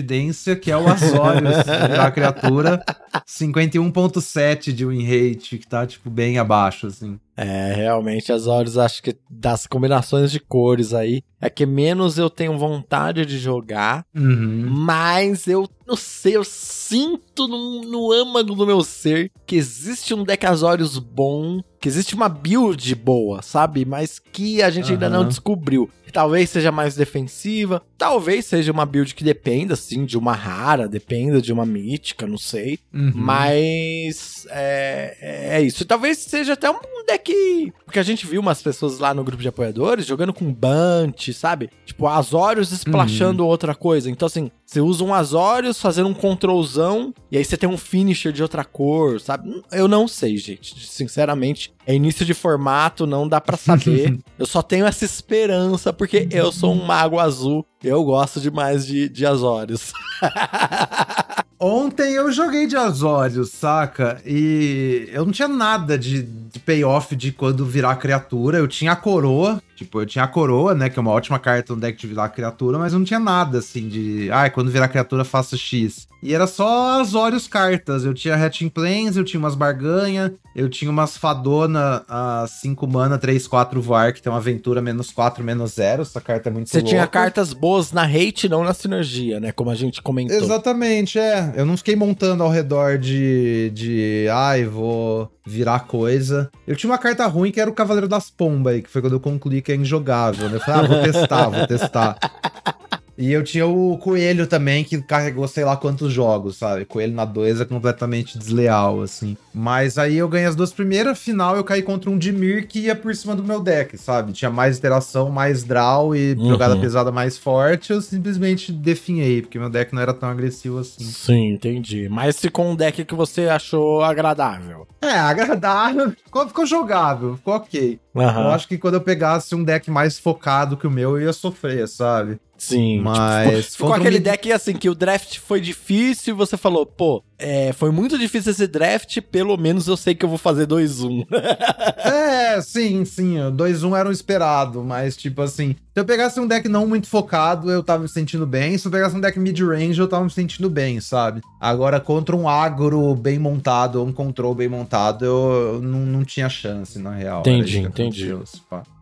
que 0.57 0.71
é 0.71 0.77
o 0.77 0.89
Azorius, 0.89 1.65
da 1.67 2.11
criatura. 2.11 2.83
51.7 3.27 4.73
de 4.73 4.87
win 4.87 5.05
rate, 5.05 5.59
que 5.59 5.67
tá, 5.67 5.87
tipo, 5.87 6.09
bem 6.09 6.39
abaixo, 6.39 6.87
assim. 6.87 7.19
É, 7.43 7.73
realmente, 7.75 8.31
Azorius, 8.31 8.77
acho 8.77 9.03
que 9.03 9.17
das 9.31 9.67
combinações 9.67 10.31
de 10.31 10.39
cores 10.39 10.93
aí, 10.93 11.23
é 11.41 11.49
que 11.49 11.65
menos 11.65 12.19
eu 12.19 12.29
tenho 12.29 12.59
vontade 12.59 13.25
de 13.25 13.39
jogar, 13.39 14.05
uhum. 14.15 14.67
mas 14.69 15.49
eu 15.49 15.67
não 15.91 15.97
sei, 15.97 16.37
eu 16.37 16.45
sinto 16.45 17.49
no, 17.49 17.83
no 17.83 18.13
âmago 18.13 18.55
do 18.55 18.65
meu 18.65 18.85
ser 18.85 19.33
que 19.45 19.57
existe 19.57 20.15
um 20.15 20.23
deck 20.23 20.47
Azorius 20.47 20.99
bom, 20.99 21.61
que 21.81 21.89
existe 21.89 22.15
uma 22.15 22.29
build 22.29 22.95
boa, 22.95 23.43
sabe? 23.43 23.85
Mas 23.85 24.21
que 24.21 24.63
a 24.63 24.71
gente 24.71 24.87
uhum. 24.87 24.93
ainda 24.93 25.11
não 25.11 25.27
descobriu 25.27 25.91
talvez 26.11 26.51
seja 26.51 26.71
mais 26.71 26.95
defensiva, 26.95 27.83
talvez 27.97 28.45
seja 28.45 28.73
uma 28.73 28.85
build 28.85 29.15
que 29.15 29.25
dependa, 29.25 29.75
assim, 29.75 30.05
de 30.05 30.19
uma 30.19 30.35
rara, 30.35 30.89
dependa 30.89 31.41
de 31.41 31.53
uma 31.53 31.65
mítica, 31.65 32.27
não 32.27 32.39
sei. 32.39 32.79
Uhum. 32.93 33.13
Mas 33.15 34.47
é, 34.51 35.57
é 35.57 35.63
isso. 35.63 35.85
Talvez 35.85 36.19
seja 36.19 36.55
até 36.55 36.71
um 36.71 37.05
deck. 37.07 37.73
Porque 37.85 37.99
a 37.99 38.03
gente 38.03 38.27
viu 38.27 38.41
umas 38.41 38.63
pessoas 38.63 38.99
lá 38.99 39.15
no 39.15 39.25
grupo 39.25 39.43
de 39.43 39.49
apoiadores 39.49 40.07
jogando 40.07 40.33
com 40.33 40.53
Bunt, 40.53 41.33
sabe? 41.33 41.71
Tipo, 41.87 42.07
Azorius 42.07 42.73
splashando 42.73 43.43
uhum. 43.43 43.49
outra 43.49 43.75
coisa. 43.75 44.11
Então, 44.11 44.27
assim, 44.27 44.51
você 44.67 44.81
usa 44.81 45.05
um 45.05 45.15
Azorius 45.15 45.80
fazendo 45.81 46.09
um 46.09 46.15
controlzão 46.15 47.15
e 47.31 47.37
aí 47.37 47.45
você 47.45 47.57
tem 47.57 47.69
um 47.69 47.79
finisher 47.79 48.33
de 48.33 48.43
outra 48.43 48.65
cor, 48.65 49.21
sabe? 49.21 49.63
Eu 49.73 49.89
não 49.89 50.07
sei, 50.07 50.37
gente. 50.37 50.87
Sinceramente, 50.87 51.73
é 51.87 51.95
início 51.95 52.25
de 52.25 52.35
formato, 52.35 53.07
não 53.07 53.29
dá 53.29 53.41
para 53.41 53.57
saber. 53.57 54.19
eu 54.39 54.47
só 54.47 54.63
tenho 54.63 54.87
essa 54.87 55.05
esperança 55.05 55.93
porque 55.93 56.29
eu 56.31 56.53
sou 56.53 56.73
um 56.73 56.85
mago 56.85 57.19
azul. 57.19 57.65
Eu 57.83 58.05
gosto 58.05 58.41
demais 58.41 58.87
de, 58.87 59.09
de 59.09 59.25
Azorius. 59.25 59.93
Ontem 61.63 62.15
eu 62.15 62.33
joguei 62.33 62.67
de 62.67 62.75
Azorius, 62.75 63.51
saca? 63.51 64.21
E 64.25 65.09
eu 65.13 65.27
não 65.27 65.33
tinha 65.33 65.47
nada 65.47 65.99
de, 65.99 66.23
de 66.23 66.59
payoff 66.59 67.15
de 67.15 67.33
quando 67.33 67.67
virar 67.67 67.97
criatura. 67.97 68.57
Eu 68.57 68.67
tinha 68.67 68.93
a 68.93 68.97
coroa, 68.97 69.63
tipo, 69.81 70.01
eu 70.01 70.07
tinha 70.07 70.25
a 70.25 70.29
coroa, 70.29 70.75
né? 70.75 70.91
Que 70.91 70.99
é 70.99 71.03
uma 71.03 71.11
ótima 71.11 71.39
carta 71.39 71.75
no 71.75 71.81
deck 71.81 71.99
de 71.99 72.07
virar 72.07 72.29
criatura, 72.29 72.79
mas 72.79 72.93
eu 72.93 72.99
não 72.99 73.07
tinha 73.07 73.19
nada 73.19 73.59
assim 73.59 73.89
de. 73.89 74.31
Ah, 74.31 74.49
quando 74.51 74.71
virar 74.71 74.89
criatura 74.89 75.25
faça 75.25 75.57
X. 75.57 76.07
E 76.23 76.35
era 76.35 76.47
só 76.47 77.01
Azorius 77.01 77.49
cartas. 77.49 78.05
Eu 78.05 78.13
tinha 78.13 78.35
Hatching 78.35 78.69
Plains, 78.69 79.17
eu 79.17 79.25
tinha 79.25 79.41
umas 79.41 79.55
barganha, 79.55 80.35
eu 80.55 80.69
tinha 80.69 80.91
umas 80.91 81.17
Fadona 81.17 82.05
a 82.07 82.47
5 82.47 82.87
mana, 82.87 83.17
3, 83.17 83.47
4 83.47 83.81
voar, 83.81 84.13
que 84.13 84.21
tem 84.21 84.31
uma 84.31 84.39
aventura 84.39 84.83
menos 84.83 85.11
4, 85.11 85.43
menos 85.43 85.73
0. 85.73 86.03
Essa 86.03 86.21
carta 86.21 86.51
é 86.51 86.53
muito 86.53 86.69
Você 86.69 86.79
louca. 86.79 86.91
tinha 86.91 87.07
cartas 87.07 87.55
boas 87.55 87.91
na 87.91 88.03
hate, 88.05 88.51
não 88.51 88.63
na 88.63 88.75
sinergia, 88.75 89.41
né? 89.41 89.51
Como 89.51 89.71
a 89.71 89.75
gente 89.75 90.03
comentou. 90.03 90.37
Exatamente, 90.37 91.19
é. 91.19 91.55
Eu 91.57 91.65
não 91.65 91.77
fiquei 91.79 91.97
montando 91.97 92.43
ao 92.43 92.51
redor 92.51 92.99
de. 92.99 93.71
de. 93.75 94.27
Ai, 94.31 94.65
vou 94.67 95.31
virar 95.47 95.81
coisa. 95.81 96.51
Eu 96.67 96.77
tinha 96.77 96.91
uma 96.91 96.99
carta 96.99 97.27
ruim 97.27 97.51
que 97.51 97.61
era 97.61 97.71
o 97.71 97.75
Cavaleiro 97.75 98.07
das 98.07 98.31
Pombas 98.31 98.75
aí, 98.75 98.83
que 98.83 98.91
foi 98.91 99.01
quando 99.01 99.15
eu 99.15 99.21
concluí 99.21 99.63
que 99.63 99.70
é 99.71 99.77
injogável. 99.77 100.49
Né? 100.49 100.57
Eu 100.57 100.61
falei, 100.61 100.81
ah, 100.81 100.89
vou 100.89 101.03
testar, 101.03 101.49
vou 101.49 101.67
testar. 101.67 102.19
E 103.21 103.31
eu 103.31 103.45
tinha 103.45 103.67
o 103.67 103.99
Coelho 103.99 104.47
também, 104.47 104.83
que 104.83 105.01
carregou 105.03 105.47
sei 105.47 105.63
lá 105.63 105.77
quantos 105.77 106.11
jogos, 106.11 106.57
sabe? 106.57 106.87
Coelho 106.87 107.13
na 107.13 107.27
2 107.27 107.61
é 107.61 107.67
completamente 107.67 108.39
desleal, 108.39 109.03
assim. 109.03 109.37
Mas 109.53 109.99
aí 109.99 110.17
eu 110.17 110.27
ganhei 110.27 110.47
as 110.47 110.57
duas 110.57 110.73
primeiras, 110.73 111.19
final 111.19 111.55
eu 111.55 111.63
caí 111.63 111.83
contra 111.83 112.09
um 112.09 112.17
Dimir 112.17 112.67
que 112.67 112.81
ia 112.81 112.97
por 112.97 113.15
cima 113.15 113.37
do 113.37 113.45
meu 113.45 113.61
deck, 113.61 113.99
sabe? 113.99 114.33
Tinha 114.33 114.51
mais 114.51 114.79
interação, 114.79 115.29
mais 115.29 115.63
draw 115.63 116.17
e 116.17 116.33
uhum. 116.33 116.49
jogada 116.49 116.79
pesada 116.79 117.13
mais 117.13 117.37
forte, 117.37 117.93
eu 117.93 118.01
simplesmente 118.01 118.73
definhei, 118.73 119.43
porque 119.43 119.59
meu 119.59 119.69
deck 119.69 119.95
não 119.95 120.01
era 120.01 120.15
tão 120.15 120.31
agressivo 120.31 120.79
assim. 120.79 121.05
Sim, 121.05 121.51
entendi. 121.51 122.09
Mas 122.09 122.41
ficou 122.41 122.71
um 122.71 122.75
deck 122.75 123.05
que 123.05 123.15
você 123.15 123.49
achou 123.49 124.03
agradável. 124.03 124.89
É, 125.03 125.13
agradável. 125.13 126.11
Ficou, 126.25 126.49
ficou 126.49 126.65
jogável, 126.65 127.37
ficou 127.37 127.55
ok. 127.55 128.01
Uhum. 128.15 128.23
Eu 128.23 128.51
acho 128.51 128.67
que 128.67 128.79
quando 128.79 128.95
eu 128.95 129.01
pegasse 129.03 129.55
um 129.55 129.63
deck 129.63 129.91
mais 129.91 130.19
focado 130.19 130.79
que 130.79 130.87
o 130.87 130.91
meu, 130.91 131.19
eu 131.19 131.27
ia 131.27 131.33
sofrer, 131.35 131.87
sabe? 131.87 132.41
Sim. 132.61 132.99
Tipo, 132.99 133.05
Mas. 133.05 133.65
Tipo, 133.73 133.77
ficou 133.79 133.95
aquele 133.95 134.19
um... 134.19 134.23
deck 134.23 134.53
assim 134.53 134.75
que 134.75 134.89
o 134.89 134.95
draft 134.95 135.39
foi 135.39 135.61
difícil 135.61 136.35
e 136.35 136.37
você 136.37 136.57
falou, 136.57 136.85
pô, 136.85 137.25
é, 137.41 137.73
foi 137.73 137.91
muito 137.91 138.19
difícil 138.19 138.53
esse 138.53 138.67
draft, 138.67 139.21
pelo 139.23 139.57
menos 139.57 139.89
eu 139.89 139.97
sei 139.97 140.15
que 140.15 140.25
eu 140.25 140.29
vou 140.29 140.39
fazer 140.39 140.67
2-1. 140.67 141.27
é, 141.99 142.61
sim, 142.61 143.05
sim. 143.05 143.37
2-1 143.37 143.99
era 143.99 144.09
o 144.09 144.13
esperado, 144.13 144.85
mas 144.85 145.17
tipo 145.17 145.41
assim, 145.41 145.75
se 145.93 145.99
eu 145.99 146.05
pegasse 146.05 146.39
um 146.39 146.47
deck 146.47 146.69
não 146.69 146.87
muito 146.87 147.09
focado, 147.09 147.71
eu 147.71 147.83
tava 147.83 148.03
me 148.03 148.09
sentindo 148.09 148.47
bem. 148.47 148.79
Se 148.79 148.87
eu 148.87 148.93
pegasse 148.93 149.17
um 149.17 149.21
deck 149.21 149.39
mid-range, 149.41 149.99
eu 149.99 150.07
tava 150.07 150.23
me 150.25 150.31
sentindo 150.31 150.71
bem, 150.71 151.01
sabe? 151.01 151.41
Agora, 151.61 151.99
contra 151.99 152.37
um 152.37 152.49
agro 152.49 153.15
bem 153.17 153.39
montado, 153.39 154.05
um 154.05 154.13
control 154.13 154.55
bem 154.55 154.69
montado, 154.69 155.25
eu, 155.25 155.75
eu 155.75 155.83
não, 155.83 156.01
não 156.01 156.25
tinha 156.25 156.49
chance, 156.49 156.99
na 156.99 157.13
real. 157.13 157.41
Entendi, 157.41 157.79
entendi. 157.79 158.37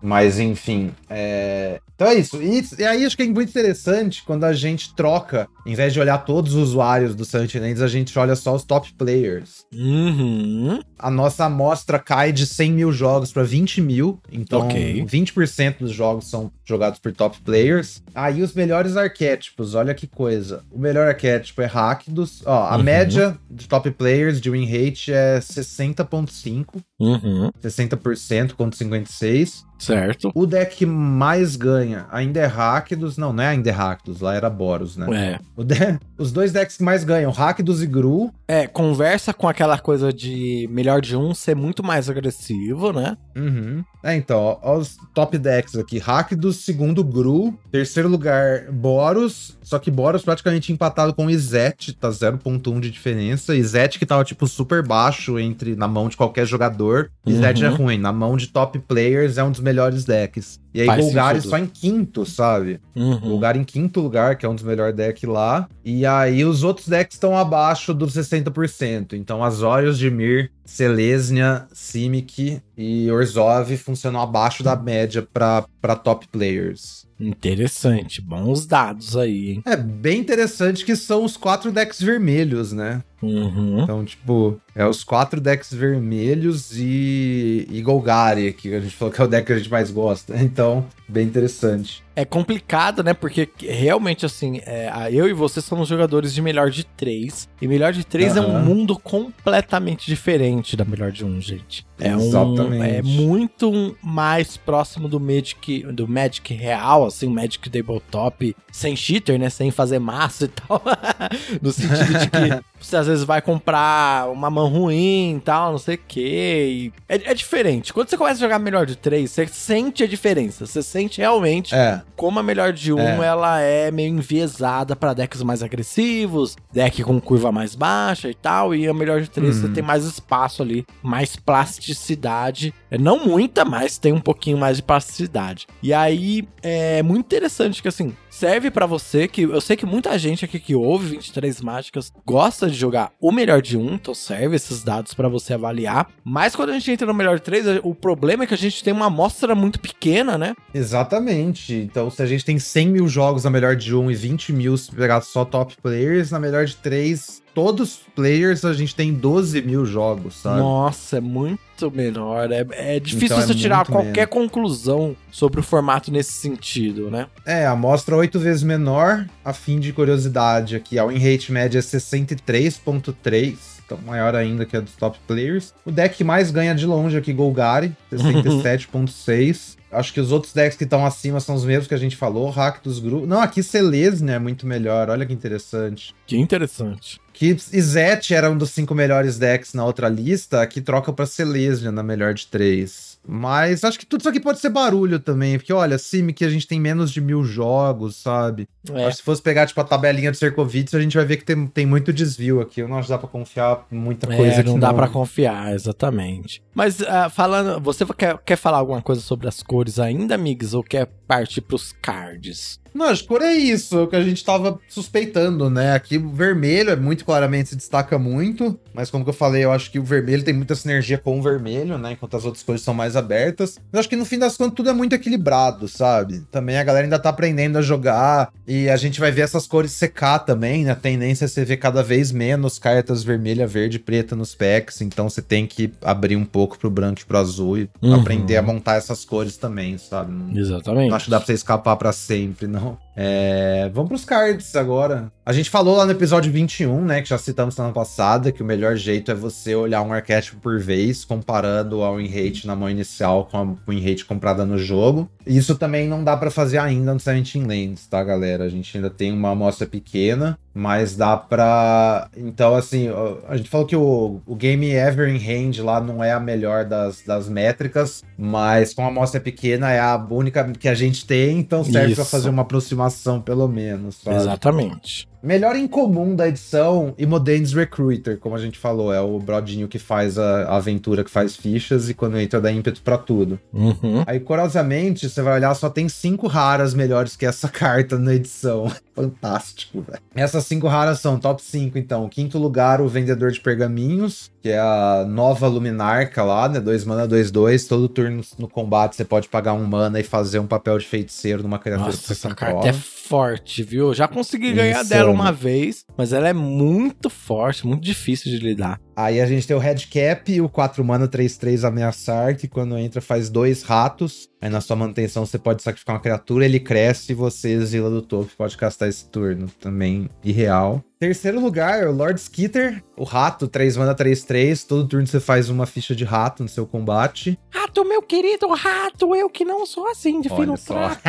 Mas 0.00 0.38
enfim, 0.38 0.90
é... 1.10 1.80
Então 1.94 2.06
é 2.06 2.14
isso. 2.14 2.40
E, 2.40 2.64
e, 2.78 2.84
aí 2.84 3.04
acho 3.04 3.16
que 3.16 3.24
é 3.24 3.26
muito 3.26 3.48
interessante 3.48 4.22
quando 4.24 4.44
a 4.44 4.52
gente 4.52 4.94
troca, 4.94 5.48
em 5.66 5.74
vez 5.74 5.92
de 5.92 6.00
olhar 6.00 6.18
todos 6.18 6.54
os 6.54 6.68
usuários 6.70 7.14
do 7.14 7.24
Sentinels, 7.24 7.82
a 7.82 7.88
gente 7.88 8.16
olha 8.16 8.27
só 8.36 8.54
os 8.54 8.64
top 8.64 8.92
players. 8.94 9.64
Uhum. 9.72 10.80
A 10.98 11.10
nossa 11.10 11.44
amostra 11.44 11.98
cai 11.98 12.32
de 12.32 12.46
100 12.46 12.72
mil 12.72 12.92
jogos 12.92 13.32
para 13.32 13.42
20 13.42 13.80
mil. 13.80 14.20
Então, 14.32 14.66
okay. 14.66 15.04
20% 15.04 15.78
dos 15.80 15.92
jogos 15.92 16.28
são 16.28 16.50
jogados 16.64 16.98
por 16.98 17.12
top 17.12 17.38
players. 17.40 18.02
Aí 18.14 18.42
os 18.42 18.54
melhores 18.54 18.96
arquétipos, 18.96 19.74
olha 19.74 19.94
que 19.94 20.06
coisa. 20.06 20.62
O 20.70 20.78
melhor 20.78 21.08
arquétipo 21.08 21.62
é 21.62 21.66
Rakdos. 21.66 22.42
Ó, 22.44 22.52
a 22.52 22.76
uhum. 22.76 22.82
média 22.82 23.38
de 23.50 23.68
top 23.68 23.90
players 23.90 24.40
de 24.40 24.50
win 24.50 24.66
rate 24.66 25.12
é 25.12 25.38
60.5. 25.38 26.82
Uhum. 26.98 27.50
60% 27.62 28.52
contra 28.52 28.78
56%. 28.78 29.68
Certo. 29.78 30.32
O 30.34 30.44
deck 30.44 30.76
que 30.76 30.86
mais 30.86 31.54
ganha 31.54 32.06
ainda 32.10 32.40
é 32.40 32.46
Rakdos. 32.46 33.16
Não, 33.16 33.32
não 33.32 33.44
é 33.44 33.48
ainda 33.48 33.70
é 33.70 33.72
Rakdos, 33.72 34.20
lá 34.20 34.34
era 34.34 34.50
Boros, 34.50 34.96
né? 34.96 35.06
É. 35.34 35.38
O 35.56 35.62
de- 35.62 35.98
Os 36.18 36.32
dois 36.32 36.50
decks 36.50 36.76
que 36.76 36.82
mais 36.82 37.04
ganham, 37.04 37.30
Rakdos 37.30 37.80
e 37.80 37.86
Gru. 37.86 38.32
É, 38.48 38.66
conversa 38.66 39.32
com 39.32 39.46
aquela 39.46 39.78
coisa 39.78 40.12
de 40.12 40.68
melhor 40.70 40.87
de 41.00 41.16
um 41.16 41.34
ser 41.34 41.54
muito 41.54 41.82
mais 41.84 42.08
agressivo, 42.08 42.92
né? 42.92 43.16
Uhum. 43.36 43.84
É, 44.02 44.14
então, 44.16 44.38
ó, 44.38 44.58
ó 44.62 44.78
os 44.78 44.96
top 45.14 45.36
decks 45.36 45.76
aqui. 45.76 45.98
Rakdos, 45.98 46.64
segundo 46.64 47.02
Gru. 47.04 47.58
Terceiro 47.70 48.08
lugar, 48.08 48.70
Boros. 48.70 49.56
Só 49.62 49.78
que 49.78 49.90
Boros 49.90 50.22
praticamente 50.22 50.72
empatado 50.72 51.12
com 51.12 51.28
Izet, 51.28 51.92
tá 51.94 52.08
0.1 52.10 52.80
de 52.80 52.90
diferença. 52.90 53.54
Izet 53.54 53.98
que 53.98 54.06
tava, 54.06 54.24
tipo, 54.24 54.46
super 54.46 54.82
baixo 54.86 55.38
entre 55.38 55.76
na 55.76 55.86
mão 55.88 56.08
de 56.08 56.16
qualquer 56.16 56.46
jogador. 56.46 57.10
Izet 57.26 57.64
é 57.64 57.68
Uhum. 57.68 57.76
ruim, 57.76 57.98
na 57.98 58.12
mão 58.12 58.36
de 58.36 58.46
top 58.48 58.78
players 58.78 59.36
é 59.36 59.44
um 59.44 59.50
dos 59.50 59.60
melhores 59.60 60.04
decks. 60.04 60.58
E 60.72 60.82
aí, 60.82 60.86
Faz 60.86 61.02
Golgari 61.02 61.40
só 61.40 61.56
em 61.56 61.66
quinto, 61.66 62.26
sabe? 62.26 62.80
Uhum. 62.94 63.18
Golgari 63.20 63.58
em 63.58 63.64
quinto 63.64 64.00
lugar, 64.00 64.36
que 64.36 64.44
é 64.44 64.48
um 64.48 64.54
dos 64.54 64.64
melhores 64.64 64.94
decks 64.94 65.28
lá. 65.28 65.68
E 65.84 66.04
aí 66.04 66.44
os 66.44 66.62
outros 66.62 66.88
decks 66.88 67.16
estão 67.16 67.36
abaixo 67.36 67.94
dos 67.94 68.14
60%. 68.14 69.14
Então 69.14 69.42
Azorius, 69.42 69.98
Dimir, 69.98 70.52
Selesnya, 70.64 71.66
Simic 71.72 72.60
e 72.76 73.10
Orzhov 73.10 73.76
funcionam 73.78 74.20
abaixo 74.20 74.62
da 74.62 74.76
média 74.76 75.26
para 75.32 75.96
top 75.96 76.28
players. 76.28 77.07
Interessante. 77.20 78.20
Bons 78.20 78.66
dados 78.66 79.16
aí, 79.16 79.52
hein? 79.52 79.62
É 79.64 79.76
bem 79.76 80.20
interessante 80.20 80.84
que 80.84 80.94
são 80.94 81.24
os 81.24 81.36
quatro 81.36 81.72
decks 81.72 82.00
vermelhos, 82.00 82.72
né? 82.72 83.02
Uhum. 83.20 83.82
Então, 83.82 84.04
tipo, 84.04 84.60
é 84.74 84.86
os 84.86 85.02
quatro 85.02 85.40
decks 85.40 85.72
vermelhos 85.72 86.70
e, 86.78 87.66
e 87.70 87.82
Golgari, 87.82 88.52
que 88.52 88.72
a 88.74 88.80
gente 88.80 88.94
falou 88.94 89.12
que 89.12 89.20
é 89.20 89.24
o 89.24 89.28
deck 89.28 89.46
que 89.46 89.52
a 89.52 89.58
gente 89.58 89.70
mais 89.70 89.90
gosta. 89.90 90.36
Então, 90.48 90.86
bem 91.08 91.26
interessante. 91.26 92.04
É 92.14 92.24
complicado, 92.24 93.02
né? 93.02 93.14
Porque 93.14 93.48
realmente, 93.60 94.26
assim, 94.26 94.60
é, 94.66 95.08
eu 95.12 95.28
e 95.28 95.32
você 95.32 95.60
somos 95.60 95.88
jogadores 95.88 96.34
de 96.34 96.42
melhor 96.42 96.68
de 96.68 96.84
três. 96.84 97.48
E 97.62 97.68
melhor 97.68 97.92
de 97.92 98.04
três 98.04 98.36
é 98.36 98.40
um 98.40 98.58
mundo 98.64 98.98
completamente 98.98 100.06
diferente 100.06 100.76
da 100.76 100.84
melhor 100.84 101.12
de 101.12 101.24
um, 101.24 101.40
gente. 101.40 101.86
É 101.98 102.16
um, 102.16 102.20
Exatamente. 102.20 102.82
é 102.82 103.02
muito 103.02 103.96
mais 104.02 104.56
próximo 104.56 105.08
do 105.08 105.20
Magic, 105.20 105.84
do 105.92 106.08
Magic 106.08 106.52
real, 106.52 107.06
assim, 107.06 107.26
o 107.26 107.30
Magic 107.30 107.70
Tabletop, 107.70 108.54
sem 108.72 108.96
cheater, 108.96 109.38
né? 109.38 109.48
Sem 109.48 109.70
fazer 109.70 110.00
massa 110.00 110.46
e 110.46 110.48
tal. 110.48 110.82
no 111.62 111.72
sentido 111.72 112.18
de 112.18 112.30
que 112.30 112.64
você 112.80 112.96
às 112.96 113.06
vezes 113.06 113.24
vai 113.24 113.40
comprar 113.42 114.30
uma 114.30 114.48
mão 114.50 114.68
ruim 114.68 115.36
e 115.36 115.40
tal, 115.40 115.72
não 115.72 115.78
sei 115.78 115.96
o 115.96 116.00
quê. 116.08 116.92
É, 117.08 117.14
é 117.30 117.34
diferente. 117.34 117.92
Quando 117.92 118.08
você 118.08 118.16
começa 118.16 118.36
a 118.36 118.40
jogar 118.46 118.58
melhor 118.58 118.86
de 118.86 118.96
três, 118.96 119.30
você 119.30 119.46
sente 119.46 120.02
a 120.02 120.06
diferença. 120.06 120.66
Você 120.66 120.82
sente 120.82 121.20
realmente 121.20 121.74
É, 121.74 122.00
como 122.16 122.38
a 122.38 122.42
melhor 122.42 122.72
de 122.72 122.92
um, 122.92 122.98
É. 122.98 123.26
ela 123.26 123.60
é 123.60 123.90
meio 123.90 124.08
enviesada 124.08 124.94
pra 124.96 125.14
decks 125.14 125.42
mais 125.42 125.62
agressivos, 125.62 126.56
deck 126.72 127.02
com 127.02 127.20
curva 127.20 127.50
mais 127.52 127.74
baixa 127.74 128.28
e 128.28 128.34
tal, 128.34 128.74
e 128.74 128.86
a 128.88 128.94
melhor 128.94 129.20
de 129.20 129.28
três 129.30 129.56
Uhum. 129.56 129.62
você 129.62 129.68
tem 129.68 129.82
mais 129.82 130.04
espaço 130.04 130.62
ali, 130.62 130.84
mais 131.02 131.36
plasticidade, 131.36 132.74
não 132.96 133.26
muita, 133.26 133.64
mas 133.64 133.98
tem 133.98 134.12
um 134.12 134.20
pouquinho 134.20 134.56
mais 134.56 134.78
de 134.78 134.82
plasticidade. 134.82 135.66
E 135.82 135.92
aí 135.92 136.48
é 136.62 137.02
muito 137.02 137.26
interessante 137.26 137.82
que 137.82 137.88
assim, 137.88 138.14
serve 138.30 138.70
pra 138.70 138.86
você 138.86 139.26
que 139.26 139.42
eu 139.42 139.60
sei 139.60 139.76
que 139.76 139.84
muita 139.84 140.16
gente 140.18 140.44
aqui 140.44 140.60
que 140.60 140.74
ouve 140.74 141.08
23 141.08 141.60
mágicas 141.60 142.12
gosta 142.24 142.70
de 142.70 142.76
jogar 142.76 143.10
o 143.20 143.32
melhor 143.32 143.60
de 143.60 143.76
um, 143.76 143.94
então 143.94 144.14
serve 144.14 144.56
esses 144.56 144.82
dados 144.82 145.12
pra 145.12 145.28
você 145.28 145.54
avaliar. 145.54 146.08
Mas 146.24 146.54
quando 146.54 146.70
a 146.70 146.72
gente 146.74 146.90
entra 146.90 147.06
no 147.06 147.14
melhor 147.14 147.36
de 147.36 147.42
três, 147.42 147.66
o 147.82 147.94
problema 147.94 148.44
é 148.44 148.46
que 148.46 148.54
a 148.54 148.58
gente 148.58 148.82
tem 148.82 148.92
uma 148.92 149.06
amostra 149.06 149.54
muito 149.54 149.80
pequena, 149.80 150.38
né? 150.38 150.54
Exatamente. 150.72 151.74
Então, 151.74 152.10
se 152.10 152.22
a 152.22 152.26
gente 152.26 152.44
tem 152.44 152.58
100 152.58 152.88
mil 152.88 153.08
jogos 153.08 153.44
na 153.44 153.50
melhor 153.50 153.74
de 153.74 153.94
1 153.94 154.10
e 154.10 154.14
20 154.14 154.52
mil 154.52 154.76
se 154.76 154.94
pegar 154.94 155.20
só 155.20 155.44
top 155.44 155.76
players, 155.82 156.30
na 156.30 156.38
melhor 156.38 156.64
de 156.64 156.76
3, 156.76 157.42
todos 157.58 157.94
os 157.94 158.00
players 158.14 158.64
a 158.64 158.72
gente 158.72 158.94
tem 158.94 159.12
12 159.12 159.62
mil 159.62 159.84
jogos, 159.84 160.36
sabe? 160.36 160.60
Nossa, 160.60 161.16
é 161.16 161.20
muito 161.20 161.90
menor. 161.92 162.52
É, 162.52 162.64
é 162.70 163.00
difícil 163.00 163.36
Então 163.36 163.38
é 163.40 163.46
você 163.48 163.54
tirar 163.54 163.78
muito 163.78 163.90
qualquer 163.90 164.28
menos. 164.28 164.30
conclusão 164.30 165.16
sobre 165.32 165.58
o 165.58 165.62
formato 165.64 166.12
nesse 166.12 166.30
sentido, 166.30 167.10
né? 167.10 167.26
É, 167.44 167.66
a 167.66 167.72
amostra 167.72 168.14
8 168.14 168.38
vezes 168.38 168.62
menor, 168.62 169.26
a 169.44 169.52
fim 169.52 169.80
de 169.80 169.92
curiosidade 169.92 170.76
aqui, 170.76 171.00
a 171.00 171.06
win 171.06 171.18
rate 171.18 171.50
média 171.50 171.80
é 171.80 171.82
63.3, 171.82 173.56
então 173.84 173.98
maior 174.06 174.36
ainda 174.36 174.64
que 174.64 174.76
a 174.76 174.80
dos 174.80 174.94
top 174.94 175.18
players. 175.26 175.74
O 175.84 175.90
deck 175.90 176.16
que 176.16 176.22
mais 176.22 176.52
ganha 176.52 176.76
de 176.76 176.86
longe 176.86 177.16
aqui, 177.16 177.32
Golgari, 177.32 177.92
67.6. 178.12 179.76
Acho 179.90 180.12
que 180.12 180.20
os 180.20 180.30
outros 180.30 180.52
decks 180.52 180.76
que 180.76 180.84
estão 180.84 181.04
acima 181.04 181.40
são 181.40 181.54
os 181.54 181.64
mesmos 181.64 181.88
que 181.88 181.94
a 181.94 181.98
gente 181.98 182.14
falou, 182.14 182.50
Rakdos, 182.50 182.98
Gru... 182.98 183.26
Não, 183.26 183.40
aqui 183.40 183.62
Selesnya 183.62 184.34
é 184.34 184.38
muito 184.38 184.66
melhor, 184.66 185.08
olha 185.08 185.24
que 185.24 185.32
interessante. 185.32 186.14
Que 186.26 186.36
interessante. 186.36 187.18
Que 187.38 187.56
Izet 187.72 188.34
era 188.34 188.50
um 188.50 188.58
dos 188.58 188.70
cinco 188.70 188.96
melhores 188.96 189.38
decks 189.38 189.72
na 189.72 189.84
outra 189.84 190.08
lista, 190.08 190.60
aqui 190.60 190.80
troca 190.80 191.12
pra 191.12 191.24
Selesnya 191.24 191.92
na 191.92 192.02
melhor 192.02 192.34
de 192.34 192.48
três. 192.48 193.16
Mas 193.24 193.84
acho 193.84 193.96
que 193.96 194.04
tudo 194.04 194.22
isso 194.22 194.28
aqui 194.28 194.40
pode 194.40 194.58
ser 194.58 194.70
barulho 194.70 195.20
também, 195.20 195.56
porque 195.56 195.72
olha, 195.72 195.98
Simic 195.98 196.44
a 196.44 196.50
gente 196.50 196.66
tem 196.66 196.80
menos 196.80 197.12
de 197.12 197.20
mil 197.20 197.44
jogos, 197.44 198.16
sabe? 198.16 198.66
É, 198.90 199.04
Acho 199.04 199.10
que 199.10 199.16
se 199.18 199.22
fosse 199.22 199.40
pegar, 199.40 199.66
tipo, 199.66 199.80
a 199.80 199.84
tabelinha 199.84 200.32
de 200.32 200.36
Cercovitz, 200.36 200.92
a 200.94 201.00
gente 201.00 201.16
vai 201.16 201.24
ver 201.24 201.36
que 201.36 201.44
tem, 201.44 201.64
tem 201.68 201.86
muito 201.86 202.12
desvio 202.12 202.60
aqui. 202.60 202.80
Eu 202.80 202.88
não 202.88 202.96
acho 202.96 203.06
que 203.06 203.12
dá 203.12 203.18
pra 203.18 203.28
confiar 203.28 203.86
muita 203.88 204.26
coisa 204.26 204.56
é, 204.56 204.58
aqui, 204.58 204.68
não 204.68 204.78
dá 204.78 204.92
pra 204.92 205.06
confiar, 205.06 205.72
exatamente. 205.72 206.60
Mas 206.74 207.00
ah, 207.02 207.30
falando, 207.30 207.80
você 207.80 208.04
quer, 208.16 208.36
quer 208.38 208.56
falar 208.56 208.78
alguma 208.78 209.00
coisa 209.00 209.20
sobre 209.20 209.46
as 209.46 209.62
cores 209.62 210.00
ainda, 210.00 210.34
amigos, 210.34 210.74
ou 210.74 210.82
quer 210.82 211.06
partir 211.28 211.60
pros 211.60 211.92
cards? 212.02 212.80
Não, 212.98 213.06
acho 213.06 213.22
que 213.22 213.28
cor 213.28 213.42
é 213.42 213.54
isso, 213.54 213.96
é 213.96 214.02
o 214.02 214.06
que 214.08 214.16
a 214.16 214.22
gente 214.22 214.44
tava 214.44 214.78
suspeitando, 214.88 215.70
né? 215.70 215.92
Aqui 215.92 216.18
o 216.18 216.30
vermelho 216.30 216.90
é 216.90 216.96
muito 216.96 217.24
claramente 217.24 217.68
se 217.70 217.76
destaca 217.76 218.18
muito, 218.18 218.76
mas 218.92 219.08
como 219.10 219.22
que 219.22 219.30
eu 219.30 219.34
falei, 219.34 219.64
eu 219.64 219.70
acho 219.70 219.90
que 219.90 219.98
o 220.00 220.04
vermelho 220.04 220.42
tem 220.42 220.52
muita 220.52 220.74
sinergia 220.74 221.16
com 221.16 221.38
o 221.38 221.42
vermelho, 221.42 221.96
né? 221.96 222.12
Enquanto 222.12 222.36
as 222.36 222.44
outras 222.44 222.62
cores 222.64 222.82
são 222.82 222.92
mais 222.92 223.14
abertas. 223.14 223.78
Eu 223.92 224.00
acho 224.00 224.08
que 224.08 224.16
no 224.16 224.24
fim 224.24 224.38
das 224.38 224.56
contas 224.56 224.74
tudo 224.74 224.90
é 224.90 224.92
muito 224.92 225.12
equilibrado, 225.14 225.86
sabe? 225.86 226.40
Também 226.50 226.76
a 226.76 226.82
galera 226.82 227.06
ainda 227.06 227.18
tá 227.20 227.28
aprendendo 227.28 227.78
a 227.78 227.82
jogar 227.82 228.50
e 228.66 228.88
a 228.88 228.96
gente 228.96 229.20
vai 229.20 229.30
ver 229.30 229.42
essas 229.42 229.66
cores 229.66 229.92
secar 229.92 230.40
também, 230.40 230.84
né? 230.84 230.90
A 230.90 230.96
tendência 230.96 231.44
é 231.44 231.48
você 231.48 231.64
ver 231.64 231.76
cada 231.76 232.02
vez 232.02 232.32
menos 232.32 232.78
cartas 232.80 233.22
vermelha, 233.22 233.66
verde 233.66 233.96
e 233.96 234.00
preta 234.00 234.34
nos 234.34 234.54
packs, 234.56 235.00
então 235.00 235.28
você 235.30 235.40
tem 235.40 235.66
que 235.66 235.92
abrir 236.02 236.34
um 236.36 236.44
pouco 236.44 236.76
pro 236.78 236.90
branco 236.90 237.20
e 237.20 237.24
pro 237.24 237.38
azul 237.38 237.78
e 237.78 237.88
Uhum. 238.02 238.14
aprender 238.20 238.56
a 238.56 238.62
montar 238.62 238.96
essas 238.96 239.24
cores 239.24 239.56
também, 239.56 239.96
sabe? 239.98 240.32
Não- 240.32 240.58
Exatamente. 240.58 241.08
não 241.10 241.16
acho 241.16 241.26
que 241.26 241.30
dá 241.30 241.38
pra 241.38 241.46
você 241.46 241.52
escapar 241.52 241.96
pra 241.96 242.12
sempre, 242.12 242.66
não 242.66 242.87
carro 242.88 243.07
é, 243.20 243.90
vamos 243.92 244.10
pros 244.10 244.24
cards 244.24 244.76
agora. 244.76 245.32
A 245.44 245.52
gente 245.52 245.70
falou 245.70 245.96
lá 245.96 246.04
no 246.04 246.12
episódio 246.12 246.52
21, 246.52 247.04
né, 247.04 247.20
que 247.20 247.28
já 247.28 247.36
citamos 247.36 247.74
semana 247.74 247.92
passada, 247.92 248.52
que 248.52 248.62
o 248.62 248.66
melhor 248.66 248.94
jeito 248.94 249.32
é 249.32 249.34
você 249.34 249.74
olhar 249.74 250.02
um 250.02 250.12
arquétipo 250.12 250.60
por 250.60 250.78
vez, 250.78 251.24
comparando 251.24 252.04
a 252.04 252.14
win 252.14 252.28
rate 252.28 252.64
na 252.64 252.76
mão 252.76 252.88
inicial 252.88 253.48
com 253.50 253.56
a 253.56 253.90
win 253.90 254.00
rate 254.00 254.24
comprada 254.24 254.64
no 254.64 254.78
jogo. 254.78 255.28
Isso 255.44 255.74
também 255.74 256.06
não 256.06 256.22
dá 256.22 256.36
pra 256.36 256.50
fazer 256.50 256.78
ainda 256.78 257.12
no 257.12 257.18
17 257.18 257.60
Lands, 257.60 258.06
tá, 258.06 258.22
galera? 258.22 258.64
A 258.64 258.68
gente 258.68 258.96
ainda 258.96 259.10
tem 259.10 259.32
uma 259.32 259.50
amostra 259.50 259.86
pequena, 259.86 260.58
mas 260.72 261.16
dá 261.16 261.36
pra... 261.36 262.28
Então, 262.36 262.74
assim, 262.74 263.08
a 263.48 263.56
gente 263.56 263.70
falou 263.70 263.86
que 263.86 263.96
o, 263.96 264.40
o 264.46 264.54
Game 264.54 264.86
Ever 264.90 265.28
in 265.34 265.38
Hand 265.38 265.82
lá 265.82 265.98
não 266.00 266.22
é 266.22 266.30
a 266.30 266.38
melhor 266.38 266.84
das, 266.84 267.22
das 267.26 267.48
métricas, 267.48 268.22
mas 268.36 268.92
com 268.92 269.02
a 269.02 269.08
amostra 269.08 269.40
pequena 269.40 269.90
é 269.90 269.98
a 269.98 270.16
única 270.30 270.62
que 270.72 270.88
a 270.88 270.94
gente 270.94 271.26
tem, 271.26 271.58
então 271.58 271.82
serve 271.82 272.14
pra 272.14 272.22
Isso. 272.22 272.30
fazer 272.30 272.50
uma 272.50 272.62
aproximação 272.62 273.07
pelo 273.40 273.68
menos, 273.68 274.16
sabe? 274.16 274.36
Exatamente. 274.36 275.28
Melhor 275.42 275.76
em 275.76 275.86
comum 275.86 276.34
da 276.34 276.48
edição, 276.48 277.14
Imodane's 277.16 277.72
Recruiter, 277.72 278.38
como 278.38 278.56
a 278.56 278.58
gente 278.58 278.78
falou, 278.78 279.12
é 279.12 279.20
o 279.20 279.38
brodinho 279.38 279.86
que 279.86 279.98
faz 279.98 280.38
a, 280.38 280.64
a 280.64 280.76
aventura, 280.76 281.22
que 281.22 281.30
faz 281.30 281.54
fichas 281.54 282.08
e 282.08 282.14
quando 282.14 282.38
entra 282.38 282.60
dá 282.60 282.72
ímpeto 282.72 283.02
pra 283.02 283.16
tudo. 283.16 283.58
Uhum. 283.72 284.24
Aí, 284.26 284.40
curiosamente, 284.40 285.28
você 285.28 285.40
vai 285.40 285.54
olhar, 285.54 285.74
só 285.74 285.88
tem 285.88 286.08
cinco 286.08 286.46
raras 286.46 286.92
melhores 286.94 287.36
que 287.36 287.46
essa 287.46 287.68
carta 287.70 288.18
na 288.18 288.34
edição. 288.34 288.90
Fantástico, 289.14 290.00
velho. 290.00 290.20
Essas 290.34 290.64
cinco 290.66 290.86
raras 290.86 291.20
são 291.20 291.38
top 291.38 291.60
5, 291.62 291.98
então. 291.98 292.28
Quinto 292.28 292.58
lugar, 292.58 293.00
o 293.00 293.08
Vendedor 293.08 293.50
de 293.50 293.60
Pergaminhos, 293.60 294.50
que 294.62 294.68
é 294.68 294.78
a 294.78 295.24
nova 295.28 295.66
Luminarca 295.66 296.44
lá, 296.44 296.68
né? 296.68 296.80
2 296.80 297.04
mana, 297.04 297.26
2, 297.26 297.50
2. 297.50 297.86
Todo 297.86 298.08
turno 298.08 298.42
no 298.58 298.68
combate 298.68 299.16
você 299.16 299.24
pode 299.24 299.48
pagar 299.48 299.72
um 299.72 299.84
mana 299.84 300.20
e 300.20 300.22
fazer 300.22 300.58
um 300.60 300.66
papel 300.66 300.98
de 300.98 301.06
feiticeiro 301.06 301.62
numa 301.62 301.78
criatura 301.78 302.10
que 302.10 302.16
Nossa, 302.16 302.26
você 302.26 302.32
essa 302.32 302.48
controla. 302.48 302.82
carta 302.82 302.88
é 302.88 302.92
forte, 303.28 303.82
viu? 303.82 304.14
Já 304.14 304.26
consegui 304.26 304.72
ganhar 304.72 305.02
Insano. 305.02 305.08
dela 305.10 305.30
uma 305.30 305.52
vez, 305.52 306.04
mas 306.16 306.32
ela 306.32 306.48
é 306.48 306.52
muito 306.54 307.28
forte, 307.28 307.86
muito 307.86 308.02
difícil 308.02 308.50
de 308.50 308.58
lidar. 308.58 308.98
Aí 309.14 309.40
a 309.40 309.46
gente 309.46 309.66
tem 309.66 309.76
o 309.76 309.80
Red 309.80 310.06
Cap, 310.10 310.60
o 310.60 310.68
4 310.68 311.04
mana 311.04 311.28
3-3 311.28 311.86
ameaçar, 311.86 312.56
que 312.56 312.66
quando 312.66 312.96
entra 312.96 313.20
faz 313.20 313.50
dois 313.50 313.82
ratos. 313.82 314.48
Aí 314.60 314.68
na 314.68 314.80
sua 314.80 314.96
manutenção 314.96 315.46
você 315.46 315.58
pode 315.58 315.82
sacrificar 315.82 316.16
uma 316.16 316.22
criatura, 316.22 316.64
ele 316.64 316.80
cresce 316.80 317.32
e 317.32 317.34
você 317.34 317.70
exila 317.70 318.10
do 318.10 318.20
topo. 318.20 318.50
Pode 318.56 318.76
castar 318.76 319.08
esse 319.08 319.28
turno. 319.28 319.68
Também 319.80 320.28
irreal. 320.42 321.02
Terceiro 321.18 321.60
lugar, 321.60 322.06
o 322.06 322.12
Lord 322.12 322.38
Skitter, 322.40 323.02
o 323.16 323.24
rato, 323.24 323.66
3 323.66 323.96
mana 323.96 324.14
3-3. 324.14 324.86
Todo 324.86 325.06
turno 325.06 325.26
você 325.26 325.40
faz 325.40 325.68
uma 325.68 325.86
ficha 325.86 326.14
de 326.14 326.24
rato 326.24 326.62
no 326.62 326.68
seu 326.68 326.86
combate. 326.86 327.58
Rato, 327.70 328.04
meu 328.04 328.22
querido 328.22 328.68
rato, 328.68 329.34
eu 329.34 329.50
que 329.50 329.64
não 329.64 329.84
sou 329.84 330.08
assim 330.08 330.40
de 330.40 330.48
fino 330.48 330.76
trato. 330.78 331.20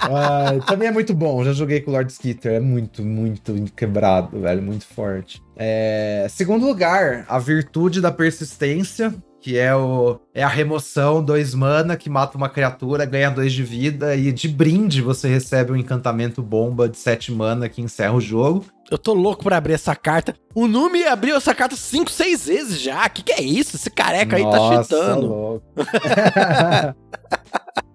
Ah, 0.00 0.52
também 0.66 0.88
é 0.88 0.90
muito 0.90 1.12
bom, 1.12 1.44
já 1.44 1.52
joguei 1.52 1.80
com 1.80 1.90
o 1.90 1.94
Lord 1.94 2.10
Skitter, 2.10 2.52
é 2.52 2.60
muito, 2.60 3.02
muito 3.02 3.54
quebrado, 3.76 4.40
velho, 4.40 4.62
muito 4.62 4.86
forte. 4.86 5.42
É, 5.56 6.26
Segundo 6.30 6.66
lugar, 6.66 7.26
a 7.28 7.38
virtude 7.38 8.00
da 8.00 8.10
persistência, 8.10 9.14
que 9.40 9.56
é, 9.56 9.74
o, 9.74 10.18
é 10.34 10.42
a 10.42 10.48
remoção, 10.48 11.22
dois 11.22 11.54
mana, 11.54 11.96
que 11.96 12.10
mata 12.10 12.36
uma 12.36 12.48
criatura, 12.48 13.04
ganha 13.04 13.30
dois 13.30 13.52
de 13.52 13.62
vida, 13.62 14.16
e 14.16 14.32
de 14.32 14.48
brinde 14.48 15.00
você 15.00 15.28
recebe 15.28 15.72
um 15.72 15.76
encantamento 15.76 16.42
bomba 16.42 16.88
de 16.88 16.96
7 16.96 17.32
mana 17.32 17.68
que 17.68 17.80
encerra 17.80 18.14
o 18.14 18.20
jogo. 18.20 18.64
Eu 18.90 18.96
tô 18.96 19.12
louco 19.12 19.44
pra 19.44 19.58
abrir 19.58 19.74
essa 19.74 19.94
carta. 19.94 20.34
O 20.54 20.66
Numi 20.66 21.04
abriu 21.04 21.36
essa 21.36 21.54
carta 21.54 21.76
5, 21.76 22.10
6 22.10 22.46
vezes 22.46 22.80
já. 22.80 23.06
Que 23.08 23.22
que 23.22 23.32
é 23.32 23.42
isso? 23.42 23.76
Esse 23.76 23.90
careca 23.90 24.36
aí 24.36 24.42
tá 24.42 24.56
Nossa, 24.56 24.96
cheatando. 24.96 25.26
louco. 25.26 25.64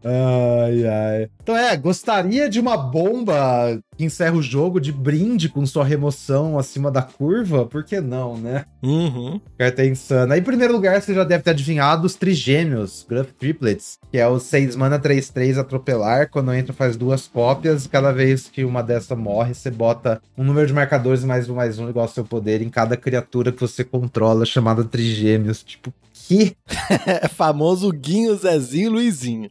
ai, 0.04 0.88
ai. 0.88 1.30
Então 1.42 1.56
é, 1.56 1.76
gostaria 1.78 2.50
de 2.50 2.60
uma 2.60 2.78
bomba 2.78 3.80
que 3.98 4.04
encerra 4.04 4.36
o 4.36 4.42
jogo 4.42 4.80
de 4.80 4.92
brinde 4.92 5.50
com 5.50 5.66
sua 5.66 5.84
remoção 5.84 6.58
acima 6.58 6.90
da 6.92 7.02
curva? 7.02 7.66
Por 7.66 7.84
que 7.84 8.02
não, 8.02 8.38
né? 8.38 8.66
Uhum. 8.82 9.40
Carta 9.58 9.86
insana. 9.86 10.34
Aí, 10.34 10.40
em 10.40 10.44
primeiro 10.44 10.74
lugar, 10.74 11.02
você 11.02 11.14
já 11.14 11.24
deve 11.24 11.44
ter 11.44 11.52
adivinhado 11.52 12.06
os 12.06 12.16
trigêmeos, 12.16 13.06
Gruff 13.08 13.34
Triplets, 13.34 14.00
que 14.12 14.18
é 14.18 14.28
o 14.28 14.40
6 14.40 14.76
mana 14.76 15.00
3-3 15.00 15.58
atropelar. 15.58 16.30
Quando 16.30 16.54
entra, 16.54 16.74
faz 16.74 16.96
duas 16.98 17.28
cópias. 17.28 17.88
Cada 17.88 18.12
vez 18.12 18.48
que 18.48 18.64
uma 18.64 18.82
dessa 18.82 19.16
morre, 19.16 19.54
você 19.54 19.70
bota 19.70 20.22
um 20.38 20.44
número 20.44 20.68
de 20.68 20.74
marcadores 20.74 21.24
mais 21.24 21.50
um, 21.50 21.56
mais 21.56 21.80
um, 21.80 21.90
igual 21.90 22.06
ao 22.06 22.12
seu 22.12 22.26
poder, 22.26 22.62
em 22.62 22.70
cada 22.70 22.98
criatura 22.98 23.52
que 23.52 23.62
você 23.62 23.84
controla, 23.84 24.46
chamada 24.46 24.84
trigêmeos. 24.84 25.64
Tipo, 25.64 25.94
É 26.32 27.28
famoso 27.30 27.92
Guinho, 27.92 28.36
Zezinho 28.36 28.92
Luizinho. 28.92 29.50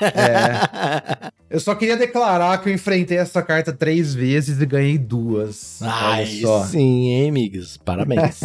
É. 0.00 1.30
Eu 1.48 1.60
só 1.60 1.74
queria 1.74 1.96
declarar 1.96 2.60
que 2.60 2.68
eu 2.68 2.74
enfrentei 2.74 3.18
essa 3.18 3.42
carta 3.42 3.72
três 3.72 4.14
vezes 4.14 4.60
e 4.60 4.66
ganhei 4.66 4.98
duas. 4.98 5.80
Ai, 5.82 6.26
sim, 6.70 7.10
hein, 7.10 7.28
amigos? 7.28 7.76
Parabéns. 7.76 8.40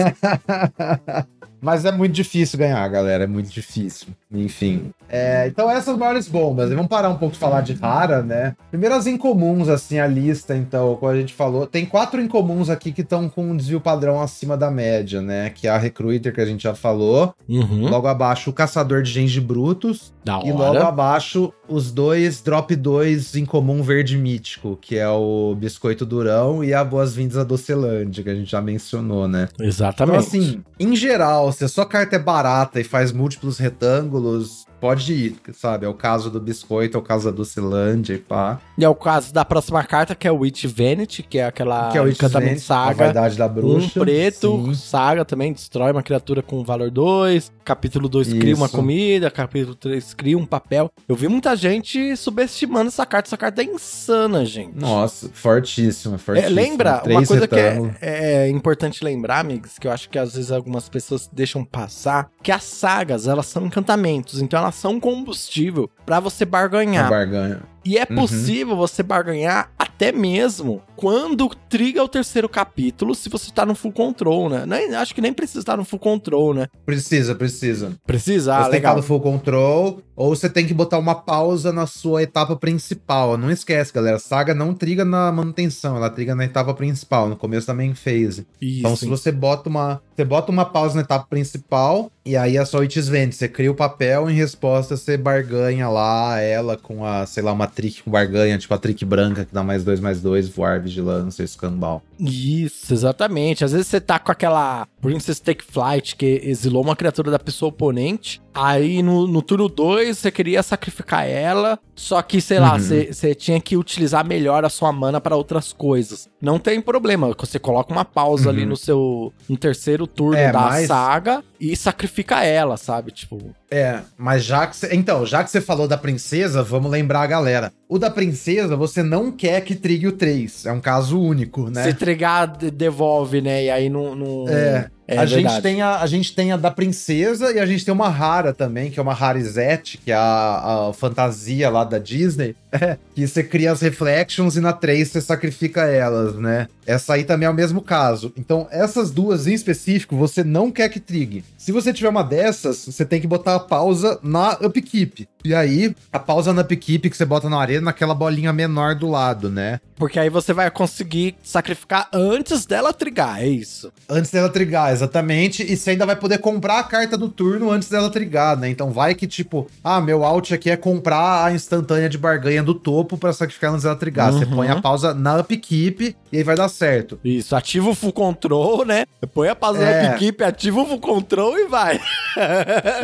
Mas 1.62 1.86
é 1.86 1.92
muito 1.92 2.14
difícil 2.14 2.58
ganhar, 2.58 2.88
galera. 2.88 3.26
É 3.26 3.28
muito 3.28 3.50
difícil. 3.50 4.08
Enfim. 4.34 4.92
É, 5.10 5.46
então, 5.48 5.70
essas 5.70 5.98
maiores 5.98 6.28
bombas. 6.28 6.70
Vamos 6.70 6.88
parar 6.88 7.10
um 7.10 7.18
pouco 7.18 7.34
de 7.34 7.40
falar 7.40 7.62
de 7.62 7.74
rara, 7.74 8.22
né? 8.22 8.56
Primeiro, 8.70 8.96
as 8.96 9.06
incomuns, 9.08 9.68
assim, 9.68 10.00
a 10.00 10.08
lista, 10.08 10.56
então, 10.56 10.96
como 10.96 11.12
a 11.12 11.16
gente 11.16 11.34
falou. 11.34 11.68
Tem 11.68 11.86
quatro 11.86 12.22
incomuns 12.22 12.70
aqui 12.70 12.94
que 12.94 13.02
estão 13.02 13.28
com 13.28 13.44
um 13.44 13.58
desvio 13.58 13.82
padrão 13.82 14.22
acima 14.22 14.56
da 14.56 14.72
média, 14.72 15.22
né? 15.22 15.50
Que 15.50 15.68
é 15.68 15.70
a 15.70 15.78
Recruiter, 15.78 16.34
que 16.34 16.40
a 16.40 16.46
gente 16.46 16.64
já 16.64 16.74
falou. 16.74 17.34
Uhum. 17.50 17.90
Logo 17.90 18.08
abaixo, 18.08 18.50
o 18.50 18.54
Caçador 18.54 19.02
de 19.02 19.12
Gengibrutos. 19.12 20.14
Da 20.24 20.40
E 20.46 20.52
logo 20.52 20.64
hora. 20.64 20.88
abaixo, 20.88 21.52
os 21.68 21.92
dois 21.92 22.42
Drop 22.42 22.74
2 22.76 23.36
em 23.36 23.44
comum 23.46 23.82
verde 23.82 24.18
mítico, 24.18 24.78
que 24.80 24.96
é 24.96 25.10
o 25.10 25.56
Biscoito 25.58 26.06
Durão 26.06 26.64
e 26.64 26.74
a 26.74 26.84
Boas-Vindas 26.84 27.38
à 27.38 27.44
Docelândia, 27.44 28.24
que 28.24 28.30
a 28.30 28.36
gente 28.36 28.50
já 28.52 28.62
mencionou, 28.62 29.28
né? 29.28 29.50
Então, 29.54 29.66
Exatamente. 29.66 30.18
assim, 30.20 30.64
em 30.80 30.96
geral, 30.96 31.52
se 31.52 31.64
a 31.64 31.68
sua 31.68 31.86
carta 31.88 32.16
é 32.16 32.20
barata 32.20 32.80
e 32.80 32.84
faz 32.84 33.12
múltiplos 33.12 33.58
retângulos, 33.58 34.21
vínculos 34.22 34.68
pode 34.82 35.14
ir, 35.14 35.36
sabe? 35.54 35.86
É 35.86 35.90
o 35.90 35.94
caso 35.94 36.30
do 36.32 36.40
Biscoito, 36.42 36.98
é 36.98 37.00
o 37.00 37.04
caso 37.04 37.26
da 37.30 37.32
Docelândia 37.38 38.16
e 38.16 38.18
pá. 38.18 38.60
E 38.78 38.84
é 38.84 38.90
o 38.90 38.96
caso 38.96 39.32
da 39.34 39.46
próxima 39.46 39.84
carta, 39.84 40.16
que 40.16 40.28
é 40.28 40.32
o 40.32 40.40
Witch 40.40 40.66
Vanity, 40.66 41.22
que 41.24 41.38
é 41.38 41.46
aquela 41.46 41.92
que 41.92 41.98
é 41.98 42.02
o 42.02 42.10
encantamento 42.10 42.58
a 42.58 42.60
saga. 42.60 43.04
vaidade 43.06 43.38
da 43.38 43.48
bruxa. 43.48 44.00
Um 44.00 44.04
preto, 44.04 44.66
Sim. 44.66 44.74
saga 44.74 45.24
também, 45.24 45.54
destrói 45.54 45.92
uma 45.92 46.02
criatura 46.04 46.42
com 46.42 46.64
valor 46.64 46.90
2. 46.90 47.52
Capítulo 47.64 48.10
2 48.10 48.34
cria 48.34 48.56
uma 48.56 48.68
comida. 48.68 49.30
Capítulo 49.30 49.76
3 49.76 50.14
cria 50.16 50.38
um 50.38 50.46
papel. 50.46 50.92
Eu 51.08 51.16
vi 51.16 51.28
muita 51.28 51.56
gente 51.56 52.16
subestimando 52.18 52.88
essa 52.88 53.06
carta. 53.06 53.30
Essa 53.30 53.38
carta 53.38 53.62
é 53.62 53.66
insana, 53.66 54.44
gente. 54.46 54.76
Nossa, 54.76 55.30
fortíssima, 55.34 56.16
É, 56.16 56.18
fortíssima. 56.18 56.50
lembra, 56.56 56.98
Três 57.00 57.20
uma 57.20 57.28
coisa 57.28 57.48
que 57.48 57.56
retângulos. 57.56 57.96
é, 58.02 58.48
é 58.48 58.50
importante 58.50 59.04
lembrar, 59.04 59.40
amigos, 59.40 59.78
que 59.78 59.88
eu 59.88 59.92
acho 59.92 60.10
que 60.10 60.18
às 60.18 60.34
vezes 60.34 60.52
algumas 60.52 60.90
pessoas 60.90 61.30
deixam 61.32 61.64
passar, 61.64 62.30
que 62.42 62.52
as 62.52 62.64
sagas, 62.64 63.28
elas 63.28 63.46
são 63.46 63.66
encantamentos, 63.66 64.42
então 64.42 64.60
elas 64.60 64.71
são 64.72 65.00
combustível 65.00 65.90
pra 66.06 66.20
você 66.20 66.46
barganhar. 66.46 67.10
barganha. 67.10 67.60
E 67.84 67.98
é 67.98 68.06
Uhum. 68.10 68.16
possível 68.16 68.76
você 68.76 69.02
barganhar 69.04 69.72
até 69.78 70.12
mesmo 70.12 70.82
quando 70.96 71.50
triga 71.70 72.04
o 72.04 72.08
terceiro 72.08 72.48
capítulo, 72.48 73.16
se 73.16 73.28
você 73.30 73.52
tá 73.52 73.66
no 73.66 73.74
full 73.74 73.92
control, 73.92 74.50
né? 74.50 74.66
Nem, 74.68 74.94
acho 74.96 75.16
que 75.16 75.22
nem 75.22 75.34
precisa 75.34 75.60
estar 75.60 75.78
no 75.78 75.84
full 75.84 76.00
control, 76.00 76.54
né? 76.54 76.68
Precisa, 76.86 77.34
precisa. 77.34 77.94
Precisa? 78.06 78.56
Ah, 78.56 78.58
você 78.58 78.64
tem 78.64 78.72
que 78.72 78.78
estar 78.78 78.90
legal. 78.90 78.96
no 78.98 79.04
full 79.04 79.20
control, 79.20 80.02
ou 80.16 80.36
você 80.36 80.48
tem 80.48 80.66
que 80.68 80.74
botar 80.74 81.00
uma 81.00 81.16
pausa 81.16 81.74
na 81.74 81.88
sua 81.88 82.22
etapa 82.22 82.56
principal. 82.56 83.38
Não 83.38 83.50
esquece, 83.50 83.92
galera. 83.92 84.20
Saga 84.20 84.54
não 84.54 84.74
triga 84.76 85.04
na 85.04 85.32
manutenção, 85.32 85.98
ela 85.98 86.10
triga 86.10 86.36
na 86.36 86.46
etapa 86.46 86.74
principal, 86.76 87.28
no 87.28 87.36
começo 87.36 87.66
da 87.66 87.74
main 87.74 87.96
phase. 87.96 88.46
Isso. 88.62 88.80
Então, 88.80 88.96
se 88.96 89.08
você 89.08 89.32
bota 89.32 89.70
uma. 89.70 90.02
Você 90.16 90.24
bota 90.24 90.52
uma 90.52 90.66
pausa 90.66 90.96
na 90.96 91.02
etapa 91.02 91.26
principal, 91.28 92.12
e 92.24 92.38
aí 92.38 92.58
a 92.58 92.66
sua 92.66 92.86
vende. 93.10 93.34
Você 93.36 93.48
cria 93.48 93.72
o 93.72 93.76
papel, 93.76 94.30
em 94.30 94.34
resposta, 94.34 94.96
você 94.96 95.18
barganha 95.18 95.90
lá 95.90 96.40
ela 96.40 96.78
com 96.78 97.04
a, 97.04 97.26
sei 97.26 97.42
lá, 97.42 97.52
uma 97.52 97.68
trick 97.74 98.04
com 98.04 98.12
barganha, 98.12 98.58
tipo 98.58 98.74
a 98.74 98.78
trick 98.78 99.04
branca, 99.06 99.46
que 99.46 99.54
dá 99.54 99.64
mais 99.64 99.84
dois, 99.84 100.00
mais 100.00 100.22
dois, 100.22 100.48
voar, 100.48 100.80
vigilância, 100.80 101.44
escambau. 101.44 102.02
Isso, 102.20 102.94
exatamente. 102.94 103.64
Às 103.64 103.72
vezes 103.72 103.88
você 103.88 104.00
tá 104.00 104.20
com 104.20 104.32
aquela 104.32 104.88
Princess 105.02 105.40
Take 105.40 105.64
Flight 105.64 106.16
que 106.16 106.42
exilou 106.44 106.84
uma 106.84 106.96
criatura 106.96 107.32
da 107.32 107.40
pessoa 107.40 107.70
oponente. 107.70 108.42
Aí 108.54 109.02
no, 109.02 109.28
no 109.28 109.42
turno 109.42 109.70
2 109.70 110.18
você 110.18 110.30
queria 110.32 110.62
sacrificar 110.62 111.26
ela. 111.28 111.80
Só 111.96 112.22
que, 112.22 112.42
sei 112.42 112.60
lá, 112.60 112.74
Uhum. 112.74 112.80
você 112.80 113.14
você 113.14 113.36
tinha 113.36 113.60
que 113.62 113.78
utilizar 113.78 114.26
melhor 114.26 114.66
a 114.66 114.70
sua 114.70 114.92
mana 114.92 115.22
para 115.22 115.36
outras 115.36 115.72
coisas. 115.72 116.28
Não 116.42 116.58
tem 116.60 116.82
problema. 116.82 117.34
Você 117.38 117.60
coloca 117.60 117.92
uma 117.94 118.04
pausa 118.04 118.50
ali 118.50 118.64
Uhum. 118.64 118.70
no 118.70 118.78
seu. 118.78 119.34
no 119.48 119.58
terceiro 119.58 120.06
turno 120.08 120.38
É, 120.38 120.52
da 120.52 120.60
mas- 120.62 120.88
saga 120.88 121.44
e 121.60 121.76
sacrifica 121.76 122.44
ela, 122.44 122.76
sabe? 122.78 123.12
Tipo. 123.12 123.40
É, 123.70 124.00
mas 124.18 124.44
já 124.44 124.66
que 124.68 124.76
você. 124.76 124.90
Então, 124.96 125.26
já 125.26 125.44
que 125.44 125.52
você 125.52 125.62
falou 125.62 125.88
da 125.88 125.98
princesa, 125.98 126.64
vamos 126.64 126.90
lembrar 126.92 127.22
a 127.22 127.28
galera. 127.28 127.72
O 127.92 128.00
da 128.00 128.10
princesa, 128.10 128.78
você 128.78 129.04
não 129.04 129.30
quer 129.34 129.60
que 129.66 129.76
trigue 129.76 130.08
o 130.08 130.14
3. 130.14 130.66
É 130.66 130.72
um 130.72 130.80
caso 130.80 131.20
único, 131.20 131.70
né? 131.70 131.84
Se 131.84 131.94
trigar, 131.94 132.48
de- 132.48 132.72
devolve, 132.72 133.42
né? 133.42 133.66
E 133.66 133.70
aí 133.70 133.90
não. 133.90 134.16
não- 134.16 134.48
É, 134.48 134.88
é 135.10 135.18
a, 135.18 135.26
gente 135.26 135.62
tem 135.62 135.82
a, 135.82 136.00
a 136.00 136.08
gente 136.08 136.34
tem 136.34 136.54
a 136.54 136.58
da 136.58 136.72
princesa 136.72 137.52
e 137.52 137.60
a 137.60 137.66
gente 137.66 137.84
tem 137.84 137.94
uma 137.94 138.08
rara 138.08 138.54
também, 138.54 138.90
que 138.90 138.98
é 138.98 139.04
uma 139.04 139.14
Rarizette, 139.14 139.98
que 139.98 140.10
é 140.10 140.16
a, 140.16 140.88
a 140.90 140.94
fantasia 140.94 141.70
lá 141.70 141.84
da 141.84 142.00
Disney, 142.00 142.56
é, 142.72 142.98
que 143.14 143.28
você 143.28 143.44
cria 143.44 143.74
as 143.74 143.82
reflections 143.82 144.56
e 144.56 144.62
na 144.62 144.72
3 144.72 145.10
você 145.10 145.20
sacrifica 145.20 145.82
elas, 145.82 146.36
né? 146.36 146.70
Essa 146.86 147.16
aí 147.16 147.26
também 147.26 147.46
é 147.46 147.50
o 147.50 147.54
mesmo 147.54 147.82
caso. 147.82 148.32
Então, 148.38 148.68
essas 148.72 149.12
duas 149.12 149.48
em 149.48 149.54
específico, 149.54 150.16
você 150.16 150.46
não 150.46 150.72
quer 150.72 150.88
que 150.88 151.00
trigue. 151.00 151.44
Se 151.58 151.74
você 151.74 151.92
tiver 151.92 152.10
uma 152.10 152.24
dessas, 152.24 152.86
você 152.86 153.04
tem 153.04 153.20
que 153.20 153.28
botar 153.28 153.56
a 153.56 153.60
pausa 153.60 154.18
na 154.24 154.54
upkeep. 154.62 155.28
E 155.44 155.54
aí, 155.56 155.96
a 156.12 156.20
pausa 156.20 156.54
na 156.54 156.62
upkeep 156.62 157.10
que 157.10 157.18
você 157.18 157.26
bota 157.26 157.50
na 157.50 157.60
arena, 157.60 157.86
naquela 157.86 158.14
bolinha 158.14 158.54
menor 158.54 158.96
do 158.96 159.10
lado, 159.10 159.50
né? 159.50 159.80
Porque 159.96 160.20
aí 160.20 160.30
você 160.30 160.54
vai 160.54 160.70
conseguir 160.72 161.36
sacrificar 161.44 162.08
antes 162.14 162.66
dela 162.66 162.92
trigar, 162.94 163.42
é 163.42 163.48
isso. 163.48 163.92
Antes 164.10 164.32
dela 164.32 164.50
trigar, 164.50 164.92
exatamente. 164.92 165.64
E 165.64 165.76
você 165.78 165.92
ainda 165.92 166.06
vai 166.06 166.16
poder 166.16 166.40
comprar 166.40 166.80
a 166.80 166.84
carta 166.84 167.18
do 167.18 167.30
turno 167.30 167.70
antes 167.72 167.90
dela 167.90 168.10
trigar, 168.10 168.58
né? 168.58 168.70
Então 168.70 168.92
vai 168.92 169.14
que, 169.16 169.28
tipo, 169.28 169.68
ah, 169.84 170.02
meu 170.02 170.24
out 170.24 170.54
aqui 170.54 170.70
é 170.70 170.78
comprar 170.78 171.46
a 171.46 171.52
instantânea 171.54 172.10
de 172.10 172.18
barganha 172.18 172.64
do 172.64 172.74
topo 172.74 173.18
pra 173.18 173.32
sacrificar 173.34 173.72
antes 173.72 173.84
dela 173.84 173.96
trigar. 173.96 174.32
Você 174.32 174.46
Uhum. 174.46 174.56
põe 174.56 174.68
a 174.70 174.82
pausa 174.82 175.14
na 175.14 175.38
upkeep 175.40 176.16
e 176.32 176.38
aí 176.38 176.44
vai 176.44 176.56
dar 176.56 176.70
certo. 176.70 177.20
Isso, 177.24 177.56
ativa 177.56 177.90
o 177.90 177.96
full 177.96 178.14
control, 178.14 178.86
né? 178.86 179.06
Põe 179.34 179.50
a 179.50 179.56
pausa 179.56 179.84
É. 179.84 180.08
na 180.10 180.16
equipe, 180.16 180.44
ativa 180.44 180.82
o 180.82 180.86
full 180.86 181.00
control 181.00 181.58
e 181.60 181.68
vai. 181.68 182.00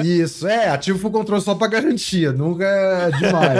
Isso, 0.04 0.48
é, 0.48 0.70
ativo 0.70 1.00
full 1.00 1.12
control 1.12 1.42
só 1.42 1.56
pra 1.56 1.68
garantia, 1.68 2.32
nunca 2.32 2.66
é 2.66 3.12
demais. 3.12 3.60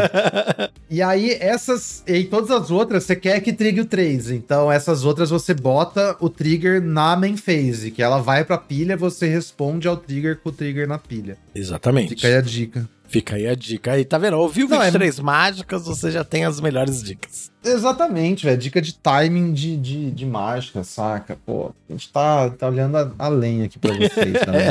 e 0.90 1.02
aí, 1.02 1.38
essas 1.40 2.04
e 2.08 2.24
todas 2.24 2.52
as 2.52 2.72
outras, 2.72 3.04
você 3.04 3.16
quer 3.16 3.40
que 3.42 3.54
trigue 3.54 3.82
o 3.82 3.86
3. 3.86 4.32
Então, 4.32 4.72
essas 4.72 5.04
outras 5.04 5.30
você 5.30 5.54
bota 5.54 6.16
o 6.20 6.30
trigger 6.30 6.82
na 6.82 7.16
main 7.16 7.38
phase, 7.38 7.92
que 7.92 8.02
ela 8.02 8.20
vai 8.20 8.44
pra 8.44 8.58
pilha, 8.58 8.96
você 8.98 9.28
responde 9.28 9.88
ao 9.88 9.98
trigger 9.98 10.40
com 10.42 10.50
o 10.50 10.52
trigger 10.52 10.88
na 10.88 10.98
pilha. 10.98 11.38
Exatamente. 11.54 12.16
Fica 12.16 12.28
aí 12.28 12.36
a 12.36 12.42
dica. 12.42 12.88
Fica 13.08 13.36
aí 13.36 13.48
a 13.48 13.56
dica. 13.56 13.94
Aí, 13.94 14.04
tá 14.06 14.18
vendo? 14.18 14.38
Ouviu 14.38 14.68
Não, 14.68 14.82
é- 14.82 14.86
23 14.86 15.20
mágicas, 15.20 15.86
você 15.86 16.12
já 16.12 16.24
tem 16.24 16.46
as 16.46 16.60
melhores 16.60 17.02
dicas. 17.02 17.52
Exatamente, 17.64 18.46
velho. 18.46 18.58
Dica 18.58 18.82
de 18.82 18.94
timing 18.94 19.52
de, 19.52 19.76
de, 19.78 20.12
de 20.12 20.26
mágica, 20.26 20.84
saca? 20.84 21.38
Pô, 21.46 21.72
a 21.90 21.92
gente 21.92 22.10
tá, 22.12 22.50
tá 22.50 22.68
olhando 22.68 22.98
a, 22.98 23.12
a 23.20 23.28
lenha 23.28 23.66
aqui 23.66 23.78
pra 23.78 23.94
vocês 23.94 24.14
também. 24.46 24.62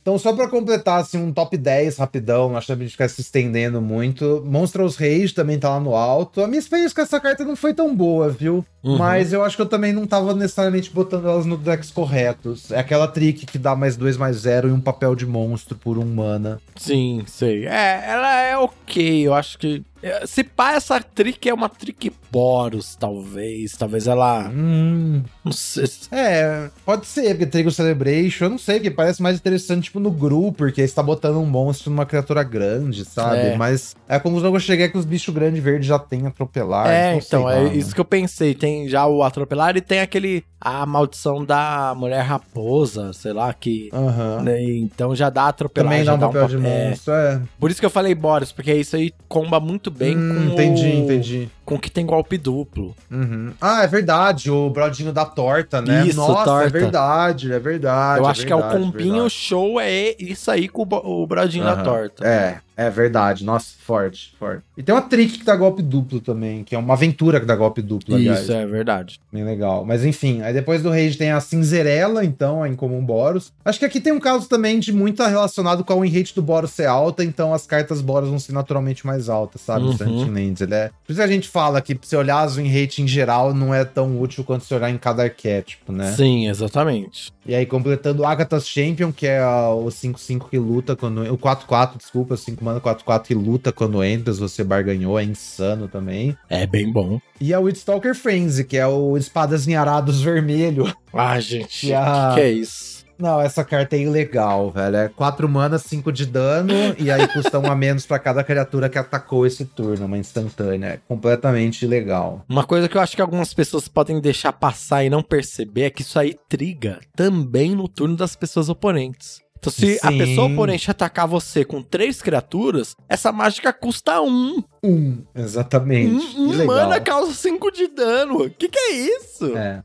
então, 0.00 0.16
só 0.18 0.32
pra 0.32 0.48
completar, 0.48 1.00
assim, 1.00 1.18
um 1.18 1.32
top 1.32 1.56
10 1.56 1.96
rapidão, 1.98 2.56
acho 2.56 2.66
que 2.66 2.72
a 2.72 2.76
gente 2.76 2.90
ficar 2.92 3.08
se 3.08 3.20
estendendo 3.20 3.80
muito. 3.80 4.42
Monstros 4.46 4.96
Rage 4.96 5.34
também 5.34 5.58
tá 5.58 5.70
lá 5.70 5.80
no 5.80 5.94
alto. 5.96 6.42
A 6.42 6.46
minha 6.46 6.58
experiência 6.60 6.94
com 6.94 7.02
essa 7.02 7.18
carta 7.18 7.44
não 7.44 7.56
foi 7.56 7.74
tão 7.74 7.94
boa, 7.94 8.28
viu? 8.28 8.64
Uhum. 8.82 8.96
Mas 8.96 9.32
eu 9.32 9.42
acho 9.44 9.56
que 9.56 9.62
eu 9.62 9.66
também 9.66 9.92
não 9.92 10.06
tava 10.06 10.32
necessariamente 10.34 10.90
botando 10.90 11.26
elas 11.28 11.44
no 11.46 11.56
decks 11.56 11.90
corretos. 11.90 12.70
É 12.70 12.78
aquela 12.78 13.06
trick 13.08 13.44
que 13.44 13.58
dá 13.58 13.74
mais 13.76 13.96
2 13.96 14.16
mais 14.16 14.36
0 14.38 14.68
e 14.68 14.72
um 14.72 14.80
papel 14.80 15.14
de 15.14 15.26
monstro 15.26 15.76
por 15.76 15.98
um 15.98 16.04
mana. 16.06 16.60
Sim, 16.76 17.22
sei. 17.26 17.59
É, 17.66 18.02
ela 18.06 18.40
é 18.40 18.56
ok. 18.56 19.26
Eu 19.26 19.34
acho 19.34 19.58
que. 19.58 19.82
É, 20.02 20.26
Se 20.26 20.42
pá, 20.44 20.72
essa 20.72 21.00
trick 21.00 21.48
é 21.48 21.54
uma 21.54 21.68
trick 21.68 22.12
Boros, 22.30 22.94
talvez. 22.94 23.72
Talvez 23.76 24.06
ela. 24.06 24.48
Hum. 24.48 25.22
Não 25.44 25.50
sei. 25.52 25.86
se- 25.86 26.08
É, 26.12 26.70
pode 26.86 27.06
ser, 27.06 27.30
porque 27.30 27.46
Trigo 27.46 27.70
Celebration, 27.70 28.44
eu 28.44 28.50
não 28.50 28.58
sei, 28.58 28.78
que 28.80 28.90
parece 28.90 29.20
mais 29.20 29.36
interessante, 29.36 29.84
tipo, 29.84 29.98
no 29.98 30.10
grupo, 30.10 30.52
porque 30.58 30.80
aí 30.82 30.88
você 30.88 30.94
tá 30.94 31.02
botando 31.02 31.36
um 31.38 31.46
monstro 31.46 31.90
numa 31.90 32.06
criatura 32.06 32.42
grande, 32.44 33.04
sabe? 33.04 33.38
É. 33.38 33.56
Mas 33.56 33.96
a 34.08 34.20
conclusão 34.20 34.50
que 34.50 34.56
eu 34.56 34.60
cheguei 34.60 34.86
é 34.86 34.88
que 34.88 34.96
os 34.98 35.04
bichos 35.04 35.34
grandes 35.34 35.62
verdes 35.62 35.86
já 35.88 35.98
tem 35.98 36.26
atropelar. 36.26 36.86
é, 36.88 37.16
então, 37.16 37.42
lá, 37.44 37.54
é 37.56 37.64
né? 37.64 37.74
isso 37.74 37.94
que 37.94 38.00
eu 38.00 38.04
pensei. 38.04 38.54
Tem 38.54 38.88
já 38.88 39.06
o 39.06 39.22
atropelar 39.22 39.76
e 39.76 39.80
tem 39.80 40.00
aquele. 40.00 40.44
A 40.62 40.84
maldição 40.84 41.42
da 41.42 41.94
mulher 41.96 42.20
raposa, 42.20 43.14
sei 43.14 43.32
lá, 43.32 43.52
que. 43.54 43.88
Aham. 43.94 44.42
né, 44.42 44.62
Então 44.62 45.16
já 45.16 45.30
dá 45.30 45.48
atropelar. 45.48 45.90
Também 45.90 46.04
já 46.04 46.16
dá 46.16 46.28
um 46.28 46.32
papel 46.32 46.48
de 46.48 46.56
é. 46.66 46.88
monstro, 46.90 47.14
é. 47.14 47.40
Por 47.58 47.70
isso 47.70 47.80
que 47.80 47.86
eu 47.86 47.90
falei 47.90 48.14
Boros, 48.14 48.52
porque 48.52 48.74
isso 48.74 48.94
aí 48.94 49.12
comba 49.26 49.58
muito 49.58 49.89
bem 49.90 50.16
Hum, 50.16 50.34
com 50.34 50.52
entendi, 50.52 50.86
o... 50.86 50.98
entendi. 51.04 51.48
Com 51.64 51.78
que 51.78 51.90
tem 51.90 52.06
golpe 52.06 52.38
duplo. 52.38 52.94
Uhum. 53.10 53.52
Ah, 53.60 53.82
é 53.84 53.86
verdade, 53.86 54.50
o 54.50 54.70
brodinho 54.70 55.12
da 55.12 55.24
torta, 55.24 55.80
né? 55.82 56.06
Isso, 56.06 56.16
Nossa, 56.18 56.40
é 56.40 56.44
torta. 56.44 56.68
verdade, 56.70 57.52
é 57.52 57.58
verdade. 57.58 58.20
eu 58.20 58.26
acho 58.26 58.46
que 58.46 58.52
é 58.52 58.56
o 58.56 58.60
verdade, 58.60 58.82
combinho 58.84 59.12
verdade. 59.14 59.30
show 59.34 59.80
é 59.80 60.14
isso 60.18 60.50
aí 60.50 60.68
com 60.68 60.82
o, 60.82 61.26
brodinho 61.26 61.64
da 61.64 61.72
Aham. 61.72 61.82
torta. 61.84 62.26
É, 62.26 62.58
é 62.80 62.88
verdade. 62.88 63.44
Nossa, 63.44 63.74
forte, 63.78 64.34
forte. 64.38 64.62
E 64.76 64.82
tem 64.82 64.94
uma 64.94 65.02
trick 65.02 65.38
que 65.38 65.44
dá 65.44 65.54
golpe 65.54 65.82
duplo 65.82 66.18
também, 66.20 66.64
que 66.64 66.74
é 66.74 66.78
uma 66.78 66.94
aventura 66.94 67.38
que 67.38 67.44
dá 67.44 67.54
golpe 67.54 67.82
duplo, 67.82 68.14
aliás. 68.14 68.40
Isso, 68.40 68.52
é 68.52 68.66
verdade. 68.66 69.20
Bem 69.30 69.44
legal. 69.44 69.84
Mas 69.84 70.02
enfim, 70.04 70.40
aí 70.40 70.54
depois 70.54 70.82
do 70.82 70.88
Rage 70.88 71.18
tem 71.18 71.30
a 71.30 71.40
Cinzerela, 71.40 72.24
então, 72.24 72.62
a 72.62 72.68
Incomum 72.68 73.04
Boros. 73.04 73.52
Acho 73.62 73.78
que 73.78 73.84
aqui 73.84 74.00
tem 74.00 74.14
um 74.14 74.18
caso 74.18 74.48
também 74.48 74.80
de 74.80 74.92
muito 74.92 75.22
relacionado 75.22 75.84
com 75.84 75.92
a 75.92 76.00
win 76.00 76.08
rate 76.08 76.34
do 76.34 76.40
Boros 76.40 76.70
ser 76.70 76.86
alta, 76.86 77.22
então 77.22 77.52
as 77.52 77.66
cartas 77.66 78.00
Boros 78.00 78.30
vão 78.30 78.38
ser 78.38 78.52
naturalmente 78.52 79.06
mais 79.06 79.28
altas, 79.28 79.60
sabe? 79.60 79.84
Uhum. 79.84 79.90
O 79.90 79.96
Seventeen 79.98 80.30
Lands, 80.30 80.60
ele 80.62 80.74
é... 80.74 80.88
Por 81.04 81.12
isso 81.12 81.20
que 81.20 81.24
a 81.24 81.32
gente 81.32 81.48
fala 81.48 81.82
que 81.82 81.98
se 82.00 82.16
olhar 82.16 82.40
as 82.40 82.56
win 82.56 82.68
rate 82.68 83.02
em 83.02 83.06
geral 83.06 83.52
não 83.52 83.74
é 83.74 83.84
tão 83.84 84.18
útil 84.18 84.42
quanto 84.42 84.64
se 84.64 84.74
olhar 84.74 84.90
em 84.90 84.96
cada 84.96 85.24
arquétipo, 85.24 85.92
né? 85.92 86.12
Sim, 86.12 86.48
exatamente. 86.48 87.30
E 87.44 87.54
aí, 87.54 87.66
completando 87.66 88.24
Agatha's 88.24 88.66
Champion, 88.66 89.10
que 89.10 89.26
é 89.26 89.44
o 89.44 89.86
5-5 89.86 90.48
que 90.48 90.58
luta 90.58 90.94
quando. 90.94 91.22
O 91.32 91.36
4-4, 91.36 91.96
desculpa, 91.96 92.36
5 92.36 92.64
mana 92.70 92.80
4-4 92.80 93.22
que 93.24 93.34
luta 93.34 93.72
quando 93.72 94.02
entras, 94.02 94.38
você 94.38 94.64
barganhou, 94.64 95.18
é 95.18 95.24
insano 95.24 95.88
também. 95.88 96.36
É 96.48 96.66
bem 96.66 96.90
bom. 96.92 97.20
E 97.40 97.52
a 97.54 97.60
Witstalker 97.60 98.14
Frenzy, 98.14 98.64
que 98.64 98.76
é 98.76 98.86
o 98.86 99.16
Espadas 99.16 99.66
em 99.68 99.74
Arados 99.76 100.20
Vermelho. 100.22 100.92
Ah, 101.12 101.38
gente, 101.40 101.88
E 101.88 101.94
a- 101.94 102.32
que, 102.34 102.40
que 102.40 102.46
é 102.46 102.50
isso? 102.52 103.00
Não, 103.18 103.38
essa 103.38 103.62
carta 103.62 103.96
é 103.96 104.00
ilegal, 104.00 104.70
velho. 104.70 104.96
É 104.96 105.06
4 105.10 105.46
mana, 105.46 105.78
5 105.78 106.10
de 106.10 106.24
dano, 106.24 106.72
e 106.98 107.10
aí 107.10 107.28
custa 107.28 107.58
um 107.58 107.66
a 107.70 107.76
menos 107.76 108.06
pra 108.06 108.18
cada 108.18 108.42
criatura 108.42 108.88
que 108.88 108.96
atacou 108.96 109.44
esse 109.46 109.66
turno, 109.66 110.06
uma 110.06 110.16
instantânea. 110.16 110.86
É 110.86 111.00
completamente 111.06 111.84
ilegal. 111.84 112.42
Uma 112.48 112.64
coisa 112.64 112.88
que 112.88 112.96
eu 112.96 113.00
acho 113.02 113.14
que 113.14 113.20
algumas 113.20 113.52
pessoas 113.52 113.88
podem 113.88 114.18
deixar 114.22 114.54
passar 114.54 115.04
e 115.04 115.10
não 115.10 115.22
perceber 115.22 115.82
é 115.82 115.90
que 115.90 116.00
isso 116.00 116.18
aí 116.18 116.34
triga 116.48 116.98
também 117.14 117.74
no 117.74 117.86
turno 117.86 118.16
das 118.16 118.34
pessoas 118.34 118.70
oponentes. 118.70 119.42
Então, 119.60 119.70
se 119.70 120.00
a 120.02 120.08
Sim. 120.10 120.18
pessoa 120.18 120.46
oponente 120.50 120.90
atacar 120.90 121.28
você 121.28 121.66
com 121.66 121.82
três 121.82 122.22
criaturas, 122.22 122.96
essa 123.06 123.30
mágica 123.30 123.72
custa 123.74 124.22
um. 124.22 124.64
Um, 124.82 125.22
exatamente. 125.34 126.34
Um, 126.34 126.50
um 126.50 126.64
mana 126.64 126.98
causa 126.98 127.34
cinco 127.34 127.70
de 127.70 127.86
dano. 127.88 128.48
Que 128.48 128.68
que 128.68 128.78
é 128.78 128.92
isso? 128.92 129.54
É. 129.54 129.82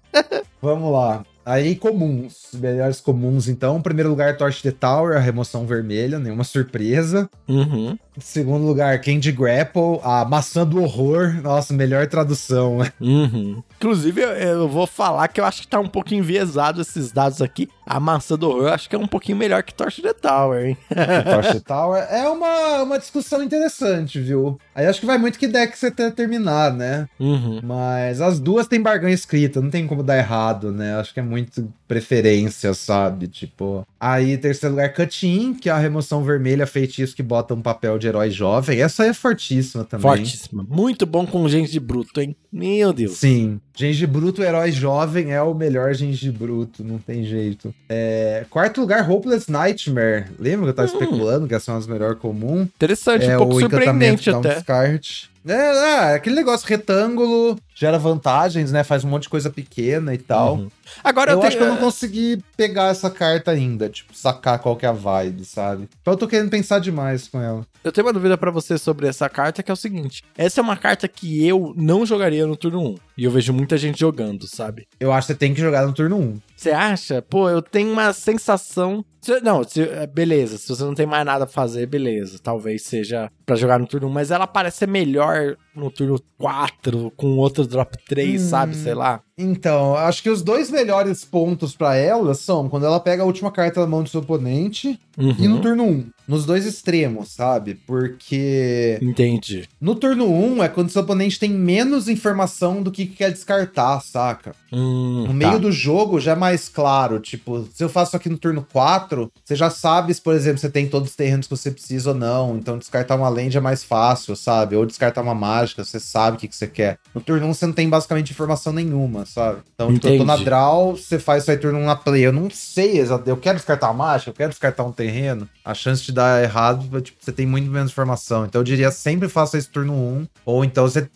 Vamos 0.61 0.91
lá. 0.93 1.25
Aí, 1.45 1.75
comuns. 1.75 2.47
Melhores 2.55 2.99
comuns, 2.99 3.47
então. 3.47 3.77
Em 3.77 3.81
primeiro 3.81 4.09
lugar, 4.09 4.35
Torch 4.35 4.63
the 4.63 4.71
Tower, 4.71 5.15
a 5.15 5.19
remoção 5.19 5.65
vermelha, 5.65 6.17
nenhuma 6.17 6.43
surpresa. 6.43 7.29
Uhum, 7.47 7.97
Em 8.17 8.21
segundo 8.21 8.65
lugar, 8.65 8.99
Candy 9.01 9.31
Grapple, 9.31 9.99
a 10.03 10.25
maçã 10.25 10.65
do 10.65 10.81
horror. 10.81 11.39
Nossa, 11.43 11.73
melhor 11.73 12.07
tradução. 12.07 12.79
né? 12.79 12.91
uhum. 12.99 13.61
Inclusive, 13.77 14.21
eu, 14.21 14.29
eu 14.31 14.67
vou 14.69 14.87
falar 14.87 15.27
que 15.27 15.39
eu 15.39 15.45
acho 15.45 15.61
que 15.61 15.67
tá 15.67 15.79
um 15.79 15.87
pouquinho 15.87 16.19
enviesado 16.19 16.81
esses 16.81 17.11
dados 17.11 17.41
aqui. 17.41 17.69
A 17.85 17.99
maçã 17.99 18.35
do 18.35 18.49
horror 18.49 18.63
eu 18.63 18.73
acho 18.73 18.89
que 18.89 18.95
é 18.95 18.99
um 18.99 19.07
pouquinho 19.07 19.37
melhor 19.37 19.61
que 19.61 19.73
Torch 19.73 20.01
the 20.01 20.13
Tower, 20.13 20.65
hein? 20.65 20.77
Torch 20.89 21.53
the 21.53 21.59
Tower 21.59 22.03
é 22.09 22.27
uma, 22.27 22.81
uma 22.81 22.97
discussão 22.97 23.43
interessante, 23.43 24.19
viu? 24.19 24.57
Aí 24.75 24.85
acho 24.85 24.99
que 24.99 25.05
vai 25.05 25.17
muito 25.17 25.39
que 25.39 25.47
deck 25.47 25.77
você 25.77 25.89
ter 25.89 26.11
terminar, 26.11 26.73
né? 26.73 27.07
Uhum. 27.17 27.61
Mas 27.63 28.19
as 28.19 28.41
duas 28.41 28.67
têm 28.67 28.81
barganha 28.81 29.15
escrita, 29.15 29.61
não 29.61 29.69
tem 29.69 29.87
como 29.87 30.03
dar 30.03 30.17
errado, 30.17 30.69
né? 30.69 30.95
Acho 30.99 31.13
que 31.13 31.19
é 31.21 31.23
muito 31.23 31.71
preferência, 31.87 32.73
sabe? 32.73 33.27
Tipo. 33.27 33.85
Aí, 33.99 34.37
terceiro 34.37 34.75
lugar, 34.75 34.93
Cut-In, 34.93 35.53
que 35.53 35.69
é 35.69 35.71
a 35.71 35.77
remoção 35.77 36.23
vermelha, 36.23 36.67
feitiço 36.67 37.15
que 37.15 37.23
bota 37.23 37.53
um 37.53 37.61
papel 37.61 37.97
de 37.97 38.07
herói 38.07 38.29
jovem. 38.29 38.81
Essa 38.81 39.03
aí 39.03 39.09
é 39.09 39.13
fortíssima 39.13 39.83
também. 39.83 40.01
Fortíssima. 40.03 40.65
Muito 40.67 41.05
bom 41.05 41.25
com 41.25 41.45
de 41.47 41.79
bruto, 41.79 42.19
hein? 42.19 42.35
Meu 42.51 42.91
Deus. 42.91 43.17
Sim. 43.17 43.59
Genji 43.75 44.07
Bruto, 44.07 44.41
herói 44.41 44.71
jovem, 44.71 45.31
é 45.33 45.41
o 45.41 45.53
melhor 45.53 45.93
Genji 45.93 46.31
Bruto, 46.31 46.83
não 46.83 46.97
tem 46.97 47.23
jeito. 47.25 47.73
É, 47.89 48.45
quarto 48.49 48.79
lugar, 48.81 49.09
Hopeless 49.09 49.51
Nightmare. 49.51 50.27
Lembra 50.39 50.65
que 50.65 50.69
eu 50.69 50.73
tava 50.73 50.89
Hum. 50.89 50.93
especulando 50.93 51.47
que 51.47 51.53
essa 51.53 51.71
é 51.71 51.73
uma 51.73 51.79
das 51.79 51.87
melhores 51.87 52.17
comuns? 52.19 52.67
Interessante, 52.75 53.25
é 53.25 53.35
um 53.35 53.39
pouco 53.39 53.59
surpreendente 53.59 54.29
um 54.31 54.39
até. 54.39 54.55
descarte. 54.55 55.29
É, 55.47 55.53
ah, 55.53 56.15
aquele 56.15 56.35
negócio 56.35 56.67
retângulo, 56.67 57.57
gera 57.75 57.99
vantagens, 57.99 58.71
né? 58.71 58.83
Faz 58.83 59.03
um 59.03 59.09
monte 59.09 59.23
de 59.23 59.29
coisa 59.29 59.49
pequena 59.49 60.13
e 60.13 60.17
tal. 60.17 60.55
Uhum. 60.55 60.71
Agora 61.03 61.31
Eu, 61.31 61.37
eu, 61.37 61.43
acho 61.43 61.57
tenho... 61.57 61.59
que 61.59 61.71
eu 61.71 61.73
não 61.75 61.81
consegui 61.81 62.43
pegar 62.57 62.87
essa 62.87 63.09
carta 63.09 63.51
ainda, 63.51 63.87
tipo, 63.89 64.15
sacar 64.15 64.59
qual 64.59 64.75
que 64.75 64.85
é 64.85 64.89
a 64.89 64.93
vibe, 64.93 65.45
sabe? 65.45 65.87
Então 66.01 66.13
eu 66.13 66.17
tô 66.17 66.27
querendo 66.27 66.49
pensar 66.49 66.79
demais 66.79 67.27
com 67.27 67.39
ela. 67.39 67.65
Eu 67.83 67.91
tenho 67.91 68.07
uma 68.07 68.13
dúvida 68.13 68.37
pra 68.37 68.49
você 68.49 68.77
sobre 68.77 69.07
essa 69.07 69.29
carta, 69.29 69.61
que 69.61 69.69
é 69.69 69.73
o 69.73 69.77
seguinte. 69.77 70.23
Essa 70.35 70.61
é 70.61 70.63
uma 70.63 70.77
carta 70.77 71.07
que 71.07 71.45
eu 71.45 71.73
não 71.77 72.05
jogaria 72.05 72.47
no 72.47 72.55
turno 72.57 72.81
1. 72.81 72.95
E 73.17 73.23
eu 73.23 73.31
vejo 73.31 73.53
muita 73.53 73.77
gente 73.77 73.99
jogando, 73.99 74.45
sabe? 74.47 74.87
Eu 74.99 75.11
acho 75.11 75.27
que 75.27 75.33
você 75.33 75.39
tem 75.39 75.53
que 75.53 75.61
jogar 75.61 75.85
no 75.87 75.93
turno 75.93 76.17
1. 76.17 76.39
Você 76.55 76.71
acha? 76.71 77.21
Pô, 77.21 77.49
eu 77.49 77.61
tenho 77.61 77.91
uma 77.91 78.11
sensação... 78.13 79.05
se- 79.21 79.39
Não, 79.41 79.63
se- 79.63 79.81
é, 79.83 80.05
beleza. 80.05 80.57
Se 80.57 80.67
você 80.67 80.83
não 80.83 80.93
tem 80.93 81.05
mais 81.05 81.25
nada 81.25 81.45
pra 81.45 81.53
fazer, 81.53 81.85
beleza. 81.87 82.39
Talvez 82.41 82.83
seja 82.83 83.29
pra 83.45 83.55
jogar 83.55 83.79
no 83.79 83.87
turno 83.87 84.07
1. 84.07 84.09
Mas 84.11 84.31
ela 84.31 84.45
parece 84.47 84.77
ser 84.79 84.87
melhor 84.87 85.55
no 85.75 85.89
turno 85.89 86.19
4, 86.37 87.11
com 87.15 87.37
outro 87.37 87.65
drop 87.65 87.97
3, 88.07 88.41
Hum. 88.43 88.49
sabe? 88.49 88.75
Sei 88.75 88.93
lá. 88.93 89.21
Então, 89.37 89.95
acho 89.95 90.21
que 90.23 90.29
os 90.29 90.41
dois 90.41 90.69
melhores 90.69 91.25
pontos 91.25 91.75
pra 91.75 91.95
ela 91.95 92.33
são 92.33 92.69
quando 92.69 92.85
ela 92.85 92.99
pega 92.99 93.23
a 93.23 93.25
última 93.25 93.51
carta 93.51 93.81
da 93.81 93.87
mão 93.87 94.03
do 94.03 94.09
seu 94.09 94.21
oponente 94.21 94.97
Uhum. 95.17 95.35
e 95.39 95.47
no 95.47 95.59
turno 95.61 95.83
1. 95.83 96.09
Nos 96.27 96.45
dois 96.45 96.65
extremos, 96.65 97.31
sabe? 97.31 97.75
Porque 97.85 98.99
Entendi. 99.01 99.67
no 99.79 99.95
turno 99.95 100.25
1 100.27 100.63
é 100.63 100.69
quando 100.69 100.89
seu 100.89 101.01
oponente 101.01 101.39
tem 101.39 101.49
menos 101.49 102.07
informação 102.07 102.81
do 102.81 102.91
que 102.91 103.05
quer 103.05 103.31
descartar, 103.31 103.99
saca? 104.01 104.55
Hum, 104.71 105.25
No 105.27 105.33
meio 105.33 105.53
tá. 105.53 105.57
do 105.59 105.71
jogo 105.71 106.19
já 106.19 106.33
é 106.33 106.35
mais 106.35 106.67
claro. 106.67 107.19
Tipo, 107.19 107.67
se 107.73 107.83
eu 107.83 107.89
faço 107.89 108.15
aqui 108.15 108.29
no 108.29 108.37
turno 108.37 108.65
4, 108.71 109.31
você 109.43 109.55
já 109.55 109.69
sabe 109.69 110.13
se, 110.13 110.21
por 110.21 110.33
exemplo, 110.33 110.59
você 110.59 110.69
tem 110.69 110.87
todos 110.87 111.09
os 111.11 111.15
terrenos 111.15 111.47
que 111.47 111.55
você 111.55 111.71
precisa 111.71 112.09
ou 112.09 112.15
não. 112.15 112.57
Então 112.57 112.77
descartar 112.77 113.15
uma 113.15 113.29
land 113.29 113.55
é 113.55 113.61
mais 113.61 113.83
fácil, 113.83 114.35
sabe? 114.35 114.75
Ou 114.75 114.85
descartar 114.85 115.21
uma 115.21 115.35
mágica, 115.35 115.83
você 115.83 115.99
sabe 115.99 116.37
o 116.37 116.39
que, 116.39 116.47
que 116.47 116.55
você 116.55 116.67
quer. 116.67 116.97
No 117.13 117.21
turno 117.21 117.47
1 117.47 117.53
você 117.53 117.65
não 117.65 117.73
tem 117.73 117.87
basicamente 117.89 118.31
informação 118.31 118.73
nenhuma, 118.73 119.25
sabe? 119.25 119.59
Então, 119.73 119.93
tipo, 119.93 120.07
eu 120.07 120.17
tô 120.17 120.25
na 120.25 120.37
draw, 120.37 120.95
você 120.95 121.19
faz 121.19 121.43
seu 121.43 121.59
turno 121.59 121.79
1 121.79 121.85
na 121.85 121.95
play. 121.95 122.25
Eu 122.25 122.33
não 122.33 122.49
sei 122.49 122.97
exatamente. 122.99 123.29
Eu 123.29 123.37
quero 123.37 123.57
descartar 123.57 123.87
uma 123.91 124.05
mágica, 124.05 124.31
eu 124.31 124.35
quero 124.35 124.49
descartar 124.49 124.83
um 124.83 124.91
terreno. 124.91 125.47
A 125.63 125.73
chance 125.73 126.03
de 126.03 126.11
dar 126.15 126.43
errado, 126.43 127.01
tipo, 127.01 127.17
você 127.21 127.31
tem 127.31 127.45
muito 127.45 127.69
menos 127.69 127.91
informação. 127.91 128.45
Então 128.45 128.61
eu 128.61 128.65
diria 128.65 128.89
sempre 128.89 129.29
faça 129.29 129.57
esse 129.57 129.69
turno 129.69 129.93
1. 129.93 130.27
Ou 130.45 130.65
então 130.65 130.87
você. 130.87 131.07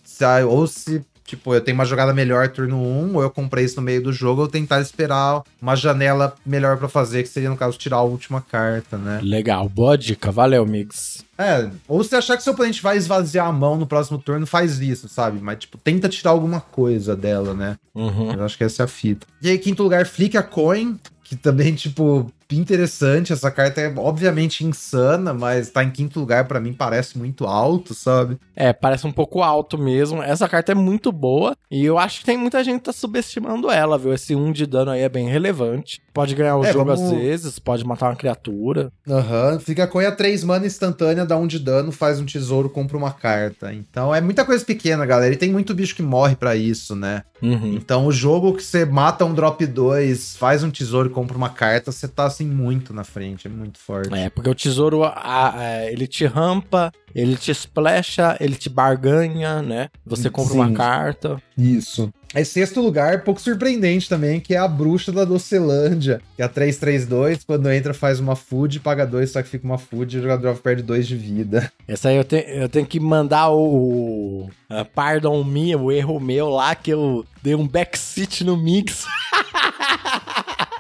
Ou 0.48 0.68
se 0.68 1.04
Tipo, 1.30 1.54
eu 1.54 1.62
tenho 1.62 1.76
uma 1.76 1.86
jogada 1.86 2.12
melhor 2.12 2.48
turno 2.48 2.82
1, 2.82 3.16
ou 3.16 3.22
eu 3.22 3.30
comprei 3.30 3.64
isso 3.64 3.76
no 3.76 3.84
meio 3.84 4.02
do 4.02 4.12
jogo, 4.12 4.42
ou 4.42 4.48
tentar 4.48 4.82
esperar 4.82 5.44
uma 5.62 5.76
janela 5.76 6.34
melhor 6.44 6.78
pra 6.78 6.90
fazer, 6.90 7.22
que 7.22 7.30
seria, 7.30 7.52
no 7.52 7.56
caso, 7.56 7.78
tirar 7.78 7.98
a 7.98 8.02
última 8.02 8.42
carta, 8.42 8.98
né? 8.98 9.20
Legal, 9.22 9.70
boa 9.70 9.96
dica. 9.96 10.32
Valeu, 10.32 10.66
Migs. 10.66 11.24
É, 11.38 11.70
ou 11.88 12.04
se 12.04 12.16
achar 12.16 12.36
que 12.36 12.42
seu 12.42 12.54
oponente 12.54 12.82
vai 12.82 12.98
esvaziar 12.98 13.46
a 13.46 13.52
mão 13.52 13.78
no 13.78 13.86
próximo 13.86 14.18
turno, 14.18 14.48
faz 14.48 14.80
isso, 14.80 15.08
sabe? 15.08 15.40
Mas, 15.40 15.60
tipo, 15.60 15.78
tenta 15.78 16.10
tirar 16.10 16.32
alguma 16.32 16.62
coisa 16.62 17.16
dela, 17.16 17.54
né? 17.54 17.78
Uhum. 17.94 18.34
Eu 18.34 18.44
acho 18.44 18.58
que 18.58 18.64
essa 18.64 18.82
é 18.82 18.86
a 18.86 18.88
fita. 18.88 19.28
E 19.40 19.52
aí, 19.52 19.60
quinto 19.60 19.84
lugar, 19.84 20.08
Flick 20.08 20.36
a 20.36 20.42
Coin, 20.42 20.98
que 21.24 21.36
também, 21.36 21.76
tipo, 21.76 22.34
interessante. 22.58 23.34
Essa 23.34 23.52
carta 23.52 23.82
é 23.82 23.94
obviamente 23.96 24.66
insana, 24.66 25.34
mas 25.34 25.70
tá 25.70 25.84
em 25.84 25.92
quinto 25.92 26.20
lugar 26.20 26.46
para 26.48 26.60
mim 26.60 26.74
parece 26.74 27.18
muito 27.18 27.46
alto, 27.46 27.94
sabe? 27.94 28.38
É, 28.56 28.74
parece 28.74 29.06
um 29.08 29.12
pouco 29.12 29.42
alto 29.42 29.78
mesmo. 29.78 30.22
Essa 30.24 30.48
carta 30.48 30.72
é 30.72 30.76
muito 30.76 31.12
boa 31.12 31.56
e 31.70 31.84
eu 31.86 31.98
acho 31.98 32.20
que 32.20 32.26
tem 32.26 32.38
muita 32.38 32.64
gente 32.64 32.80
que 32.80 32.86
tá 32.86 32.94
subestimando 32.94 33.70
ela, 33.72 33.98
viu? 33.98 34.14
Esse 34.14 34.36
1 34.36 34.46
um 34.48 34.52
de 34.52 34.66
dano 34.66 34.92
aí 34.92 35.02
é 35.02 35.10
bem 35.10 35.28
relevante. 35.28 36.02
Pode 36.14 36.36
ganhar 36.36 36.58
o 36.58 36.66
É, 36.66 36.74
jogo 36.74 36.94
vamos- 36.94 37.12
às 37.12 37.18
vezes, 37.18 37.60
pode 37.60 37.86
matar 37.86 38.08
uma 38.10 38.16
criatura. 38.16 38.92
Aham, 39.08 39.60
fica 39.60 39.88
com 39.88 40.00
a 40.00 40.12
3 40.12 40.44
mana 40.44 40.66
instantânea, 40.66 41.26
dá 41.26 41.38
um 41.38 41.48
de 41.48 41.60
dano, 41.60 41.92
faz 41.92 42.20
um 42.20 42.26
tesouro, 42.26 42.70
compra 42.70 42.98
uma 42.98 43.12
carta. 43.12 43.74
Então 43.74 44.14
é 44.14 44.20
muita 44.22 44.44
coisa 44.44 44.64
pequena, 44.66 45.06
galera. 45.06 45.34
E 45.34 45.38
tem 45.38 45.52
muito 45.52 45.74
bicho 45.74 45.96
que 45.96 46.02
morre 46.02 46.36
pra 46.36 46.56
isso, 46.56 46.96
né? 46.96 47.24
Uhum. 47.42 47.74
Então 47.76 48.06
o 48.06 48.12
jogo 48.12 48.54
que 48.54 48.64
você 48.64 48.86
mata 48.86 49.24
um 49.24 49.34
drop 49.34 49.66
2, 49.66 50.36
faz 50.36 50.64
um 50.64 50.70
tesouro 50.70 51.10
e 51.10 51.12
compra 51.12 51.38
uma 51.38 51.50
carta, 51.50 51.92
você 51.92 52.08
tá 52.08 52.30
assim 52.40 52.46
muito 52.48 52.94
na 52.94 53.04
frente, 53.04 53.48
é 53.48 53.50
muito 53.50 53.78
forte. 53.80 54.14
É, 54.14 54.30
porque 54.30 54.50
o 54.50 54.56
tesouro, 54.56 55.04
a- 55.04 55.14
a- 55.58 55.86
ele 55.92 56.08
te 56.08 56.26
rampa, 56.26 56.92
ele 57.14 57.36
te 57.36 57.52
splasha, 57.52 58.38
ele 58.40 58.56
te 58.56 58.70
barganha, 58.70 59.62
né? 59.62 59.90
Você 60.06 60.30
compra 60.30 60.54
Sim. 60.54 60.60
uma 60.60 60.72
carta. 60.72 61.42
Isso. 61.58 62.10
Aí, 62.34 62.46
sexto 62.46 62.80
lugar, 62.80 63.24
pouco 63.24 63.42
surpreendente 63.42 64.08
também, 64.08 64.40
que 64.40 64.54
é 64.54 64.58
a 64.58 64.68
bruxa 64.68 65.12
da 65.12 65.26
Docelândia, 65.26 66.22
que 66.36 66.42
é 66.44 66.46
a 66.46 66.50
332, 66.50 67.44
quando 67.44 67.70
entra 67.72 67.92
faz 67.94 68.20
uma 68.20 68.36
food, 68.36 68.80
paga 68.80 69.06
2, 69.06 69.32
sacrifica 69.32 69.66
uma 69.66 69.80
food 69.80 70.16
e 70.16 70.20
o 70.20 70.22
jogador 70.22 70.56
perde 70.58 70.84
2 70.84 71.08
de 71.08 71.16
vida. 71.18 71.72
Essa 71.88 72.10
aí 72.10 72.18
eu, 72.18 72.24
te- 72.24 72.46
eu 72.48 72.70
tenho 72.70 72.86
que 72.86 73.00
mandar 73.00 73.50
o, 73.50 74.44
o 74.46 74.50
ah, 74.70 74.86
pardon 74.86 75.44
me, 75.44 75.76
o 75.76 75.92
erro 75.92 76.20
meu 76.20 76.50
lá, 76.50 76.76
que 76.76 76.92
eu 76.92 77.26
dei 77.42 77.56
um 77.56 77.68
backseat 77.68 78.44
no 78.44 78.56
mix. 78.56 79.06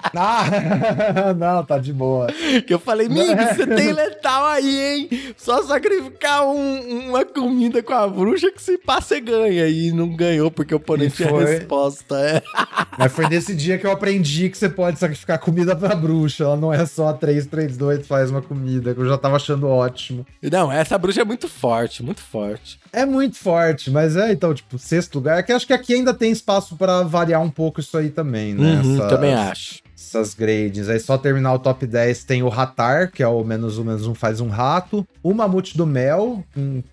Ah, 0.15 1.33
não, 1.37 1.63
tá 1.63 1.77
de 1.77 1.93
boa. 1.93 2.27
Que 2.65 2.73
eu 2.73 2.79
falei, 2.79 3.07
Mig, 3.07 3.35
você 3.35 3.65
tem 3.67 3.91
letal 3.93 4.45
aí, 4.47 4.79
hein? 4.79 5.09
Só 5.37 5.61
sacrificar 5.63 6.45
um- 6.45 7.09
uma 7.09 7.23
comida 7.25 7.81
com 7.83 7.93
a 7.93 8.07
bruxa 8.07 8.51
que 8.51 8.61
se 8.61 8.77
passa 8.77 9.09
você 9.09 9.21
ganha. 9.21 9.67
E 9.67 9.91
não 9.91 10.15
ganhou 10.15 10.51
porque 10.51 10.73
o 10.73 10.77
oponente 10.77 11.15
tinha 11.17 11.29
foi. 11.29 11.45
resposta. 11.45 12.15
É. 12.19 12.41
Mas 12.97 13.11
foi 13.11 13.27
nesse 13.29 13.55
dia 13.55 13.77
que 13.77 13.85
eu 13.87 13.91
aprendi 13.91 14.49
que 14.49 14.57
você 14.57 14.67
pode 14.69 14.99
sacrificar 14.99 15.39
comida 15.39 15.75
pra 15.75 15.95
bruxa. 15.95 16.43
Ela 16.43 16.57
não 16.57 16.71
é 16.73 16.85
só 16.85 17.09
a 17.09 17.13
332 17.13 18.05
faz 18.07 18.29
uma 18.29 18.41
comida, 18.41 18.93
que 18.93 18.99
eu 19.01 19.07
já 19.07 19.17
tava 19.17 19.35
achando 19.37 19.67
ótimo. 19.67 20.25
Não, 20.41 20.71
essa 20.71 20.97
bruxa 20.97 21.21
é 21.21 21.25
muito 21.25 21.47
forte, 21.47 22.03
muito 22.03 22.21
forte. 22.21 22.79
É 22.91 23.05
muito 23.05 23.37
forte, 23.37 23.89
mas 23.91 24.15
é, 24.15 24.31
então, 24.31 24.53
tipo, 24.53 24.77
sexto 24.77 25.15
lugar, 25.15 25.41
que 25.43 25.51
acho 25.51 25.65
que 25.67 25.73
aqui 25.73 25.93
ainda 25.93 26.13
tem 26.13 26.31
espaço 26.31 26.75
pra 26.75 27.03
variar 27.03 27.41
um 27.41 27.49
pouco 27.49 27.79
isso 27.79 27.97
aí 27.97 28.09
também, 28.09 28.53
né? 28.53 28.81
Uhum, 28.83 28.95
Essas- 28.97 29.09
Também 29.09 29.33
acho. 29.33 29.79
Essas 29.99 30.33
grades. 30.33 30.87
Aí 30.87 30.99
só 30.99 31.17
terminar 31.17 31.53
o 31.53 31.59
top 31.59 31.85
10 31.85 32.23
tem 32.23 32.41
o 32.41 32.49
Ratar, 32.49 33.11
que 33.11 33.21
é 33.21 33.27
o 33.27 33.43
menos 33.43 33.77
um, 33.77 33.83
menos 33.83 34.07
um 34.07 34.15
faz 34.15 34.39
um 34.39 34.47
rato. 34.47 35.05
O 35.21 35.33
Mamute 35.33 35.77
do 35.77 35.85
Mel, 35.85 36.43
em 36.55 36.83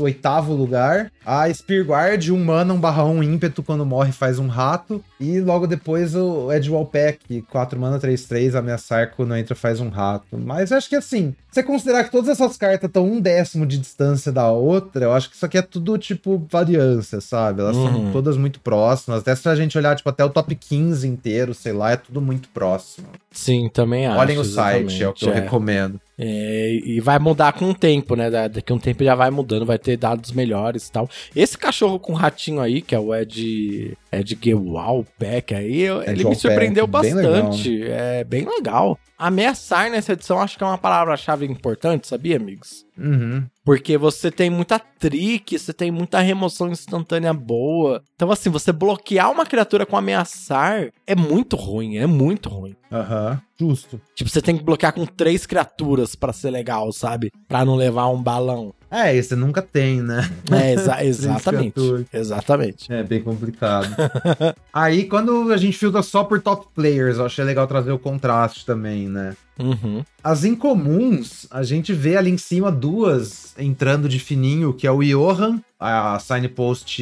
oitavo 0.00 0.54
lugar. 0.54 1.10
A 1.24 1.52
Spearguard, 1.52 2.30
um 2.30 2.44
mana, 2.44 2.72
um 2.72 2.80
barra 2.80 3.04
um 3.04 3.22
ímpeto, 3.22 3.62
quando 3.62 3.84
morre 3.84 4.12
faz 4.12 4.38
um 4.38 4.46
rato. 4.46 5.02
E 5.20 5.40
logo 5.40 5.66
depois 5.66 6.14
o 6.14 6.52
Edwall 6.52 6.86
Pack, 6.86 7.42
4 7.42 7.78
mana, 7.78 7.98
3, 7.98 8.24
3, 8.24 8.54
ameaçar 8.54 9.10
quando 9.14 9.36
entra 9.36 9.54
faz 9.54 9.80
um 9.80 9.88
rato. 9.88 10.38
Mas 10.38 10.72
acho 10.72 10.88
que 10.88 10.96
assim, 10.96 11.34
você 11.58 11.62
considerar 11.62 12.04
que 12.04 12.10
todas 12.10 12.28
essas 12.28 12.56
cartas 12.56 12.88
estão 12.88 13.04
um 13.04 13.20
décimo 13.20 13.66
de 13.66 13.78
distância 13.78 14.30
da 14.32 14.50
outra, 14.50 15.04
eu 15.04 15.12
acho 15.12 15.28
que 15.30 15.36
isso 15.36 15.44
aqui 15.46 15.58
é 15.58 15.62
tudo 15.62 15.96
tipo 15.98 16.46
variância, 16.50 17.20
sabe? 17.20 17.60
Elas 17.60 17.76
Uhum. 17.76 17.86
são 17.92 18.12
todas 18.12 18.36
muito 18.36 18.60
próximas. 18.60 19.20
Até 19.20 19.34
se 19.34 19.48
a 19.48 19.54
gente 19.56 19.76
olhar, 19.76 19.94
tipo, 19.96 20.08
até 20.08 20.24
o 20.24 20.30
top 20.30 20.54
15 20.54 21.06
inteiro, 21.06 21.54
sei 21.54 21.72
lá, 21.72 21.92
é 21.92 21.96
tudo 21.96 22.20
muito 22.20 22.48
próximo. 22.50 23.08
Sim, 23.30 23.68
também 23.72 24.06
acho. 24.06 24.18
Olhem 24.18 24.38
o 24.38 24.44
site, 24.44 25.02
é 25.02 25.08
o 25.08 25.12
que 25.12 25.24
eu 25.26 25.32
é. 25.32 25.34
recomendo. 25.40 26.00
É, 26.20 26.80
e 26.84 26.98
vai 27.00 27.16
mudar 27.20 27.52
com 27.52 27.66
o 27.66 27.74
tempo, 27.74 28.16
né? 28.16 28.28
Da- 28.28 28.48
Daqui 28.48 28.72
a 28.72 28.74
um 28.74 28.78
tempo 28.78 29.04
já 29.04 29.14
vai 29.14 29.30
mudando, 29.30 29.64
vai 29.64 29.78
ter 29.78 29.96
dados 29.96 30.32
melhores 30.32 30.88
e 30.88 30.92
tal. 30.92 31.08
Esse 31.34 31.56
cachorro 31.56 31.98
com 32.00 32.12
ratinho 32.12 32.60
aí, 32.60 32.82
que 32.82 32.92
é 32.92 32.98
o 32.98 33.14
Ed, 33.14 33.96
Ed 34.10 34.38
Gewalpack 34.42 35.54
aí, 35.54 35.80
eu- 35.82 36.02
ele 36.02 36.24
me 36.24 36.34
surpreendeu 36.34 36.86
bem 36.88 37.14
bastante. 37.14 37.82
É 37.84 38.24
bem 38.24 38.44
legal. 38.46 38.98
Ameaçar 39.16 39.90
nessa 39.90 40.12
edição 40.12 40.40
acho 40.40 40.56
que 40.58 40.64
é 40.64 40.66
uma 40.66 40.78
palavra-chave 40.78 41.44
importante, 41.50 42.06
sabia, 42.08 42.36
amigos? 42.36 42.87
Uhum. 42.98 43.44
Porque 43.64 43.96
você 43.98 44.30
tem 44.30 44.48
muita 44.50 44.78
trick, 44.78 45.58
você 45.58 45.72
tem 45.72 45.90
muita 45.90 46.20
remoção 46.20 46.70
instantânea 46.70 47.32
boa. 47.34 48.02
Então, 48.14 48.30
assim, 48.30 48.48
você 48.50 48.72
bloquear 48.72 49.30
uma 49.30 49.44
criatura 49.44 49.84
com 49.84 49.96
ameaçar 49.96 50.88
é 51.06 51.14
muito 51.14 51.54
ruim, 51.54 51.98
é 51.98 52.06
muito 52.06 52.48
ruim. 52.48 52.74
Aham. 52.90 53.40
Justo. 53.60 54.00
Tipo, 54.14 54.30
você 54.30 54.40
tem 54.40 54.56
que 54.56 54.64
bloquear 54.64 54.92
com 54.94 55.04
três 55.04 55.44
criaturas 55.44 56.14
pra 56.14 56.32
ser 56.32 56.50
legal, 56.50 56.90
sabe? 56.92 57.30
Pra 57.46 57.64
não 57.64 57.74
levar 57.74 58.06
um 58.08 58.22
balão. 58.22 58.72
É, 58.90 59.14
esse 59.14 59.36
nunca 59.36 59.60
tem, 59.60 60.00
né? 60.00 60.30
É, 60.50 60.72
exa- 60.74 61.04
exatamente. 61.04 61.74
Exatamente. 62.12 62.90
É 62.90 63.02
bem 63.02 63.20
complicado. 63.22 63.94
Aí, 64.72 65.04
quando 65.04 65.52
a 65.52 65.56
gente 65.58 65.76
filtra 65.76 66.02
só 66.02 66.24
por 66.24 66.40
top 66.40 66.68
players, 66.74 67.18
eu 67.18 67.26
achei 67.26 67.44
legal 67.44 67.66
trazer 67.66 67.92
o 67.92 67.98
contraste 67.98 68.64
também, 68.64 69.08
né? 69.08 69.36
Uhum. 69.58 70.04
As 70.22 70.44
incomuns, 70.44 71.46
a 71.50 71.62
gente 71.64 71.92
vê 71.92 72.16
ali 72.16 72.30
em 72.30 72.38
cima 72.38 72.70
duas 72.88 73.54
entrando 73.58 74.08
de 74.08 74.18
fininho, 74.18 74.72
que 74.72 74.86
é 74.86 74.90
o 74.90 75.02
Johan, 75.02 75.60
a 75.80 76.18
signpost 76.18 76.98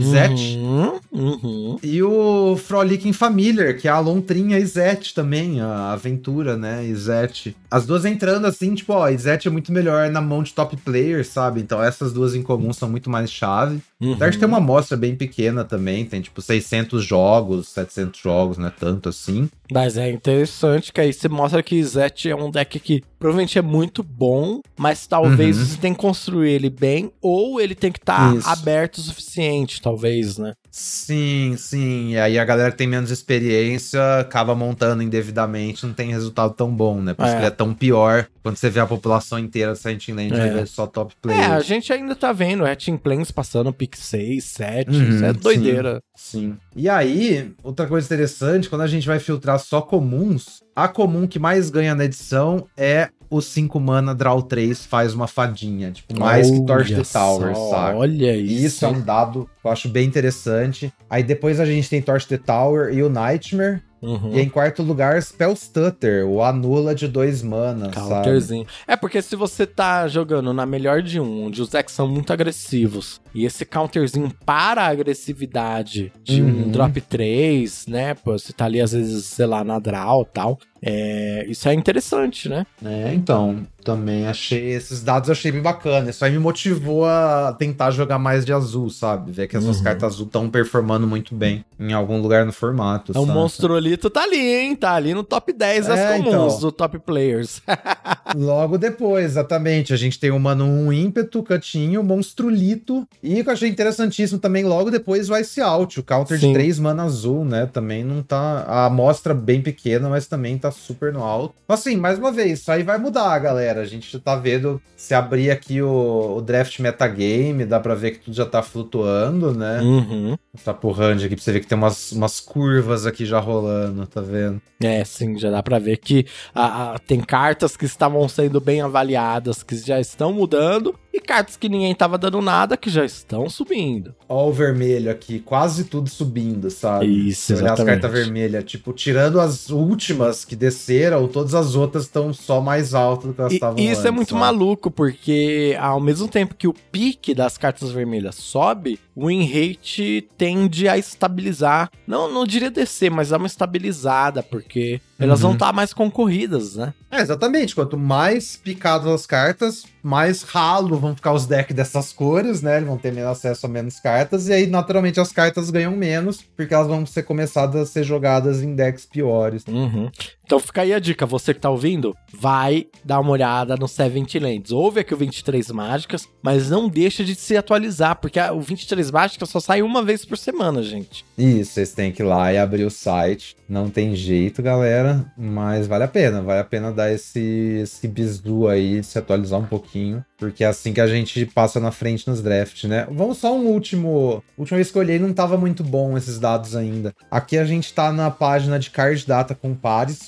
Zet, 0.00 0.56
Uhum. 0.56 0.98
Uhum. 1.12 1.78
e 1.82 2.02
o 2.02 2.56
Frolic 2.56 3.12
Familiar, 3.12 3.76
que 3.76 3.86
é 3.86 3.90
a 3.90 3.98
lontrinha 3.98 4.58
Izete 4.58 5.14
também, 5.14 5.60
a 5.60 5.92
aventura, 5.92 6.56
né? 6.56 6.84
Izete. 6.86 7.54
As 7.70 7.84
duas 7.86 8.04
entrando 8.04 8.46
assim, 8.46 8.74
tipo, 8.74 8.92
ó, 8.92 9.08
Izete 9.08 9.48
é 9.48 9.50
muito 9.50 9.72
melhor 9.72 10.08
na 10.10 10.20
mão 10.20 10.42
de 10.42 10.52
top 10.54 10.76
players, 10.78 11.28
sabe? 11.28 11.60
Então 11.60 11.82
essas 11.82 12.12
duas 12.12 12.34
incomuns 12.34 12.76
são 12.76 12.88
muito 12.88 13.10
mais 13.10 13.30
chave. 13.30 13.80
Uhum. 14.00 14.12
Apesar 14.12 14.30
de 14.30 14.38
ter 14.38 14.46
uma 14.46 14.58
amostra 14.58 14.96
bem 14.96 15.14
pequena 15.14 15.64
também, 15.64 16.04
tem 16.04 16.20
tipo 16.20 16.40
600 16.40 17.04
jogos, 17.04 17.68
700 17.68 18.20
jogos, 18.20 18.58
não 18.58 18.66
é 18.68 18.70
tanto 18.70 19.08
assim. 19.08 19.48
Mas 19.72 19.96
é 19.96 20.10
interessante 20.10 20.92
que 20.92 21.00
aí 21.00 21.12
você 21.12 21.28
mostra 21.28 21.62
que 21.62 21.82
Zet 21.82 22.28
é 22.28 22.36
um 22.36 22.50
deck 22.50 22.78
que 22.80 23.02
provavelmente 23.18 23.58
é 23.58 23.62
muito 23.62 24.02
bom, 24.02 24.60
mas 24.76 25.06
talvez 25.06 25.58
Uhum. 25.58 25.64
você 25.64 25.76
tem 25.78 25.94
que 25.94 26.00
construir 26.00 26.50
ele 26.50 26.68
bem, 26.68 27.10
ou 27.22 27.60
ele 27.60 27.74
tem 27.74 27.90
que 27.90 27.98
estar 27.98 28.13
Isso. 28.36 28.48
aberto 28.48 28.98
o 28.98 29.00
suficiente, 29.00 29.80
talvez, 29.80 30.38
né? 30.38 30.54
Sim, 30.70 31.54
sim. 31.56 32.10
E 32.12 32.18
aí 32.18 32.38
a 32.38 32.44
galera 32.44 32.70
que 32.72 32.76
tem 32.78 32.86
menos 32.86 33.10
experiência 33.10 34.18
acaba 34.20 34.54
montando 34.54 35.02
indevidamente, 35.02 35.86
não 35.86 35.92
tem 35.92 36.10
resultado 36.10 36.52
tão 36.54 36.74
bom, 36.74 37.00
né? 37.00 37.14
Por 37.14 37.22
isso 37.24 37.32
É. 37.32 37.36
que 37.36 37.40
ele 37.42 37.46
é 37.46 37.50
tão 37.50 37.72
pior 37.72 38.26
quando 38.42 38.56
você 38.56 38.68
vê 38.68 38.80
a 38.80 38.86
população 38.86 39.38
inteira 39.38 39.72
do 39.72 39.78
Silent 39.78 40.08
Land 40.08 40.34
É. 40.34 40.40
ao 40.42 40.46
invés 40.48 40.68
de 40.70 40.74
só 40.74 40.86
top 40.86 41.14
É, 41.14 41.16
a 41.16 41.20
players. 41.48 41.66
gente 41.66 41.92
ainda 41.92 42.14
tá 42.16 42.32
vendo 42.32 42.64
Hatching 42.66 42.96
Planes 42.96 43.30
passando 43.30 43.72
pick 43.72 43.94
6, 43.96 44.44
7, 44.44 44.90
Uhum, 44.90 45.08
isso 45.10 45.24
é 45.24 45.32
doideira. 45.32 46.00
Sim. 46.16 46.56
E 46.74 46.88
aí, 46.88 47.52
outra 47.62 47.86
coisa 47.86 48.06
interessante, 48.06 48.68
quando 48.68 48.82
a 48.82 48.86
gente 48.88 49.06
vai 49.06 49.18
filtrar 49.18 49.58
só 49.58 49.80
comuns, 49.80 50.62
a 50.74 50.88
comum 50.88 51.26
que 51.26 51.38
mais 51.38 51.70
ganha 51.70 51.94
na 51.94 52.04
edição 52.04 52.66
é 52.76 53.10
o 53.36 53.42
5 53.42 53.80
mana 53.80 54.14
Draw 54.14 54.42
3 54.42 54.86
faz 54.86 55.12
uma 55.12 55.26
fadinha. 55.26 55.90
Tipo, 55.90 56.18
mais 56.18 56.50
que 56.50 56.64
Torch 56.64 56.90
the 56.90 56.94
Olha 56.94 57.04
Tower, 57.04 57.54
só, 57.54 57.70
sabe? 57.70 57.98
Olha 57.98 58.36
isso. 58.36 58.66
Isso 58.66 58.84
é 58.84 58.88
um 58.88 59.00
dado 59.00 59.50
que 59.60 59.66
eu 59.66 59.70
acho 59.70 59.88
bem 59.88 60.06
interessante. 60.06 60.92
Aí 61.10 61.22
depois 61.22 61.58
a 61.58 61.64
gente 61.64 61.90
tem 61.90 62.00
Torch 62.00 62.28
the 62.28 62.38
Tower 62.38 62.92
e 62.94 63.02
o 63.02 63.08
Nightmare. 63.08 63.82
Uhum. 64.00 64.32
E 64.34 64.40
em 64.40 64.48
quarto 64.48 64.82
lugar, 64.82 65.20
Spell 65.22 65.56
Stutter, 65.56 66.26
o 66.26 66.42
Anula 66.42 66.94
de 66.94 67.08
dois 67.08 67.42
manas, 67.42 67.94
sabe? 67.94 68.08
Counterzinho. 68.08 68.66
É 68.86 68.96
porque 68.96 69.22
se 69.22 69.34
você 69.34 69.66
tá 69.66 70.06
jogando 70.06 70.52
na 70.52 70.66
melhor 70.66 71.00
de 71.00 71.18
um, 71.18 71.46
onde 71.46 71.62
os 71.62 71.70
decks 71.70 71.94
são 71.94 72.06
muito 72.06 72.30
agressivos, 72.30 73.20
e 73.34 73.44
esse 73.44 73.64
counterzinho 73.64 74.32
para 74.46 74.82
a 74.82 74.88
agressividade 74.88 76.12
de 76.22 76.42
um 76.42 76.46
Uhum. 76.64 76.70
drop 76.70 77.00
3, 77.00 77.86
né? 77.86 78.14
Pô, 78.14 78.32
você 78.38 78.52
tá 78.52 78.66
ali 78.66 78.80
às 78.80 78.92
vezes, 78.92 79.24
sei 79.26 79.46
lá, 79.46 79.64
na 79.64 79.78
draw 79.78 80.22
e 80.22 80.32
tal. 80.32 80.58
É, 80.86 81.46
isso 81.48 81.66
é 81.66 81.72
interessante, 81.72 82.46
né? 82.46 82.66
É, 82.84 83.14
então, 83.14 83.66
também 83.82 84.26
achei 84.26 84.72
esses 84.72 85.02
dados 85.02 85.30
achei 85.30 85.50
bem 85.50 85.62
bacana. 85.62 86.10
Isso 86.10 86.22
aí 86.22 86.30
me 86.30 86.38
motivou 86.38 87.06
a 87.06 87.54
tentar 87.58 87.90
jogar 87.90 88.18
mais 88.18 88.44
de 88.44 88.52
azul, 88.52 88.90
sabe? 88.90 89.32
Ver 89.32 89.48
que 89.48 89.56
essas 89.56 89.78
Uhum. 89.78 89.82
cartas 89.84 90.12
azul 90.14 90.26
estão 90.26 90.50
performando 90.50 91.06
muito 91.06 91.34
bem 91.34 91.64
em 91.80 91.94
algum 91.94 92.20
lugar 92.20 92.44
no 92.44 92.52
formato. 92.52 93.12
Então, 93.12 93.22
o 93.22 93.26
sabe? 93.26 93.38
Monstrolito 93.38 94.10
tá 94.10 94.24
ali, 94.24 94.36
hein? 94.38 94.76
Tá 94.76 94.92
ali 94.92 95.14
no 95.14 95.24
top 95.24 95.54
10 95.54 95.86
das 95.86 95.98
É, 96.00 96.18
comuns, 96.18 96.26
então. 96.34 96.58
do 96.60 96.70
top 96.72 96.98
players. 96.98 97.62
Logo 98.36 98.76
depois, 98.76 99.24
exatamente. 99.24 99.92
A 99.94 99.96
gente 99.96 100.20
tem 100.20 100.30
o 100.30 100.38
Mano 100.38 100.66
1 100.66 100.92
ímpeto, 100.92 101.42
Catinho, 101.42 102.02
Monstrulito. 102.02 103.08
E 103.26 103.40
o 103.40 103.42
que 103.42 103.48
eu 103.48 103.54
achei 103.54 103.70
interessantíssimo 103.70 104.38
também, 104.38 104.64
logo 104.64 104.90
depois 104.90 105.30
o 105.30 105.36
Ice 105.38 105.58
Out, 105.60 105.98
o 105.98 106.02
counter 106.02 106.38
Sim. 106.38 106.48
de 106.48 106.52
3 106.52 106.78
mana 106.78 107.04
azul, 107.04 107.42
né? 107.42 107.64
Também 107.72 108.04
não 108.04 108.22
tá. 108.22 108.64
A 108.68 108.84
amostra 108.84 109.32
bem 109.32 109.62
pequena, 109.62 110.10
mas 110.10 110.26
também 110.26 110.58
tá 110.58 110.70
super 110.70 111.10
no 111.10 111.22
alto. 111.22 111.54
Assim, 111.66 111.96
mais 111.96 112.18
uma 112.18 112.30
vez, 112.30 112.60
isso 112.60 112.70
aí 112.70 112.82
vai 112.82 112.98
mudar, 112.98 113.38
galera. 113.38 113.80
A 113.80 113.86
gente 113.86 114.18
tá 114.18 114.36
vendo, 114.36 114.78
se 114.94 115.14
abrir 115.14 115.50
aqui 115.50 115.80
o, 115.80 116.36
o 116.36 116.42
draft 116.42 116.78
metagame, 116.80 117.64
dá 117.64 117.80
pra 117.80 117.94
ver 117.94 118.10
que 118.10 118.18
tudo 118.18 118.34
já 118.36 118.44
tá 118.44 118.62
flutuando, 118.62 119.52
né? 119.54 119.80
Uhum. 119.80 120.36
Tá 120.62 120.74
porrando 120.74 121.24
aqui 121.24 121.34
pra 121.34 121.42
você 121.42 121.52
ver 121.52 121.60
que 121.60 121.66
tem 121.66 121.78
umas, 121.78 122.12
umas 122.12 122.40
curvas 122.40 123.06
aqui 123.06 123.24
já 123.24 123.40
rolando, 123.40 124.06
tá 124.06 124.20
vendo? 124.20 124.60
É, 124.82 125.02
sim, 125.04 125.38
já 125.38 125.50
dá 125.50 125.62
pra 125.62 125.78
ver 125.78 125.96
que 125.96 126.26
a, 126.54 126.92
a- 126.94 126.98
tem 126.98 127.20
cartas 127.20 127.74
que 127.76 127.86
estavam 127.86 128.28
sendo 128.28 128.60
bem 128.60 128.82
avaliadas, 128.82 129.62
que 129.62 129.76
já 129.76 129.98
estão 129.98 130.30
mudando, 130.32 130.94
e 131.12 131.20
cartas 131.20 131.56
que 131.56 131.68
ninguém 131.68 131.94
tava 131.94 132.18
dando 132.18 132.40
nada, 132.42 132.76
que 132.76 132.90
já 132.90 133.04
estão 133.04 133.13
subindo. 133.48 134.14
Ó 134.28 134.48
o 134.48 134.52
vermelho 134.52 135.10
aqui, 135.10 135.38
quase 135.38 135.84
tudo 135.84 136.08
subindo, 136.10 136.70
sabe? 136.70 137.06
Isso, 137.28 137.46
Se 137.46 137.52
olhar 137.54 137.72
as 137.72 137.78
exatamente. 137.80 138.00
cartas 138.02 138.20
vermelhas, 138.24 138.64
tipo, 138.64 138.92
tirando 138.92 139.40
as 139.40 139.70
últimas 139.70 140.44
que 140.44 140.56
desceram, 140.56 141.26
todas 141.28 141.54
as 141.54 141.74
outras 141.74 142.04
estão 142.04 142.32
só 142.32 142.60
mais 142.60 142.94
altas 142.94 143.28
do 143.28 143.34
que 143.34 143.40
elas 143.40 143.52
estavam 143.52 143.78
e 143.78 143.90
isso 143.90 144.06
é 144.06 144.10
muito 144.10 144.30
sabe? 144.30 144.40
maluco, 144.40 144.90
porque 144.90 145.76
ao 145.80 146.00
mesmo 146.00 146.28
tempo 146.28 146.54
que 146.54 146.66
o 146.68 146.74
pique 146.74 147.34
das 147.34 147.56
cartas 147.58 147.90
vermelhas 147.90 148.34
sobe, 148.36 148.98
o 149.14 149.26
win 149.28 149.44
rate 149.46 150.28
tende 150.36 150.88
a 150.88 150.98
estabilizar. 150.98 151.90
Não, 152.06 152.30
não 152.32 152.46
diria 152.46 152.70
descer, 152.70 153.10
mas 153.10 153.28
dar 153.28 153.38
uma 153.38 153.46
estabilizada, 153.46 154.42
porque 154.42 155.00
elas 155.18 155.40
Uhum. 155.40 155.48
vão 155.48 155.52
estar 155.54 155.72
mais 155.72 155.92
concorridas, 155.92 156.76
né? 156.76 156.92
É, 157.10 157.20
exatamente. 157.20 157.74
Quanto 157.74 157.96
mais 157.96 158.56
picadas 158.56 159.06
as 159.06 159.26
cartas, 159.26 159.84
mais 160.02 160.42
ralo 160.42 160.98
vão 160.98 161.14
ficar 161.14 161.32
os 161.32 161.46
decks 161.46 161.74
dessas 161.74 162.12
cores, 162.12 162.60
né? 162.62 162.76
Eles 162.78 162.88
vão 162.88 162.98
ter 162.98 163.12
menos 163.12 163.30
acesso 163.30 163.66
a 163.66 163.68
menos 163.68 164.00
cartas, 164.00 164.48
e 164.48 164.52
aí, 164.52 164.66
naturalmente, 164.66 165.20
as 165.20 165.30
cartas 165.32 165.70
ganham 165.70 165.92
menos, 165.92 166.42
porque 166.56 166.74
elas 166.74 166.88
vão 166.88 167.06
ser 167.06 167.22
começadas 167.22 167.80
a 167.80 167.86
ser 167.86 168.02
jogadas 168.02 168.62
em 168.62 168.74
decks 168.74 169.06
piores. 169.06 169.64
Uhum. 169.68 170.10
Então 170.44 170.58
fica 170.58 170.82
aí 170.82 170.92
a 170.92 170.98
dica, 170.98 171.24
você 171.24 171.54
que 171.54 171.60
tá 171.60 171.70
ouvindo, 171.70 172.14
vai 172.38 172.86
dar 173.02 173.20
uma 173.20 173.30
olhada 173.30 173.76
no 173.76 173.88
70 173.88 174.38
Lands. 174.38 174.72
Ouve 174.72 175.00
aqui 175.00 175.14
o 175.14 175.16
23 175.16 175.70
Mágicas, 175.70 176.28
mas 176.42 176.68
não 176.68 176.88
deixa 176.88 177.24
de 177.24 177.34
se 177.34 177.56
atualizar, 177.56 178.16
porque 178.16 178.38
o 178.38 178.60
23 178.60 179.10
Mágicas 179.10 179.48
só 179.48 179.58
sai 179.58 179.80
uma 179.82 180.02
vez 180.02 180.24
por 180.24 180.36
semana, 180.36 180.82
gente. 180.82 181.24
Isso, 181.38 181.72
vocês 181.72 181.92
têm 181.92 182.12
que 182.12 182.22
ir 182.22 182.26
lá 182.26 182.52
e 182.52 182.58
abrir 182.58 182.84
o 182.84 182.90
site. 182.90 183.56
Não 183.66 183.88
tem 183.88 184.14
jeito, 184.14 184.62
galera, 184.62 185.32
mas 185.38 185.86
vale 185.86 186.04
a 186.04 186.08
pena. 186.08 186.42
Vale 186.42 186.60
a 186.60 186.64
pena 186.64 186.92
dar 186.92 187.10
esse, 187.10 187.80
esse 187.82 188.06
bizu 188.06 188.68
aí, 188.68 189.02
se 189.02 189.18
atualizar 189.18 189.58
um 189.58 189.64
pouquinho, 189.64 190.22
porque 190.36 190.62
é 190.62 190.66
assim 190.66 190.92
que 190.92 191.00
a 191.00 191.06
gente 191.06 191.46
passa 191.46 191.80
na 191.80 191.90
frente 191.90 192.28
nos 192.28 192.42
drafts, 192.42 192.88
né? 192.88 193.06
Vamos 193.10 193.38
só 193.38 193.54
um 193.56 193.66
último. 193.66 194.42
Última 194.58 194.76
vez 194.76 194.90
que 194.90 194.98
eu 194.98 195.02
olhei, 195.02 195.18
não 195.18 195.32
tava 195.32 195.56
muito 195.56 195.82
bom 195.82 196.16
esses 196.16 196.38
dados 196.38 196.76
ainda. 196.76 197.14
Aqui 197.30 197.56
a 197.56 197.64
gente 197.64 197.92
tá 197.94 198.12
na 198.12 198.30
página 198.30 198.78
de 198.78 198.90
Card 198.90 199.26
Data 199.26 199.54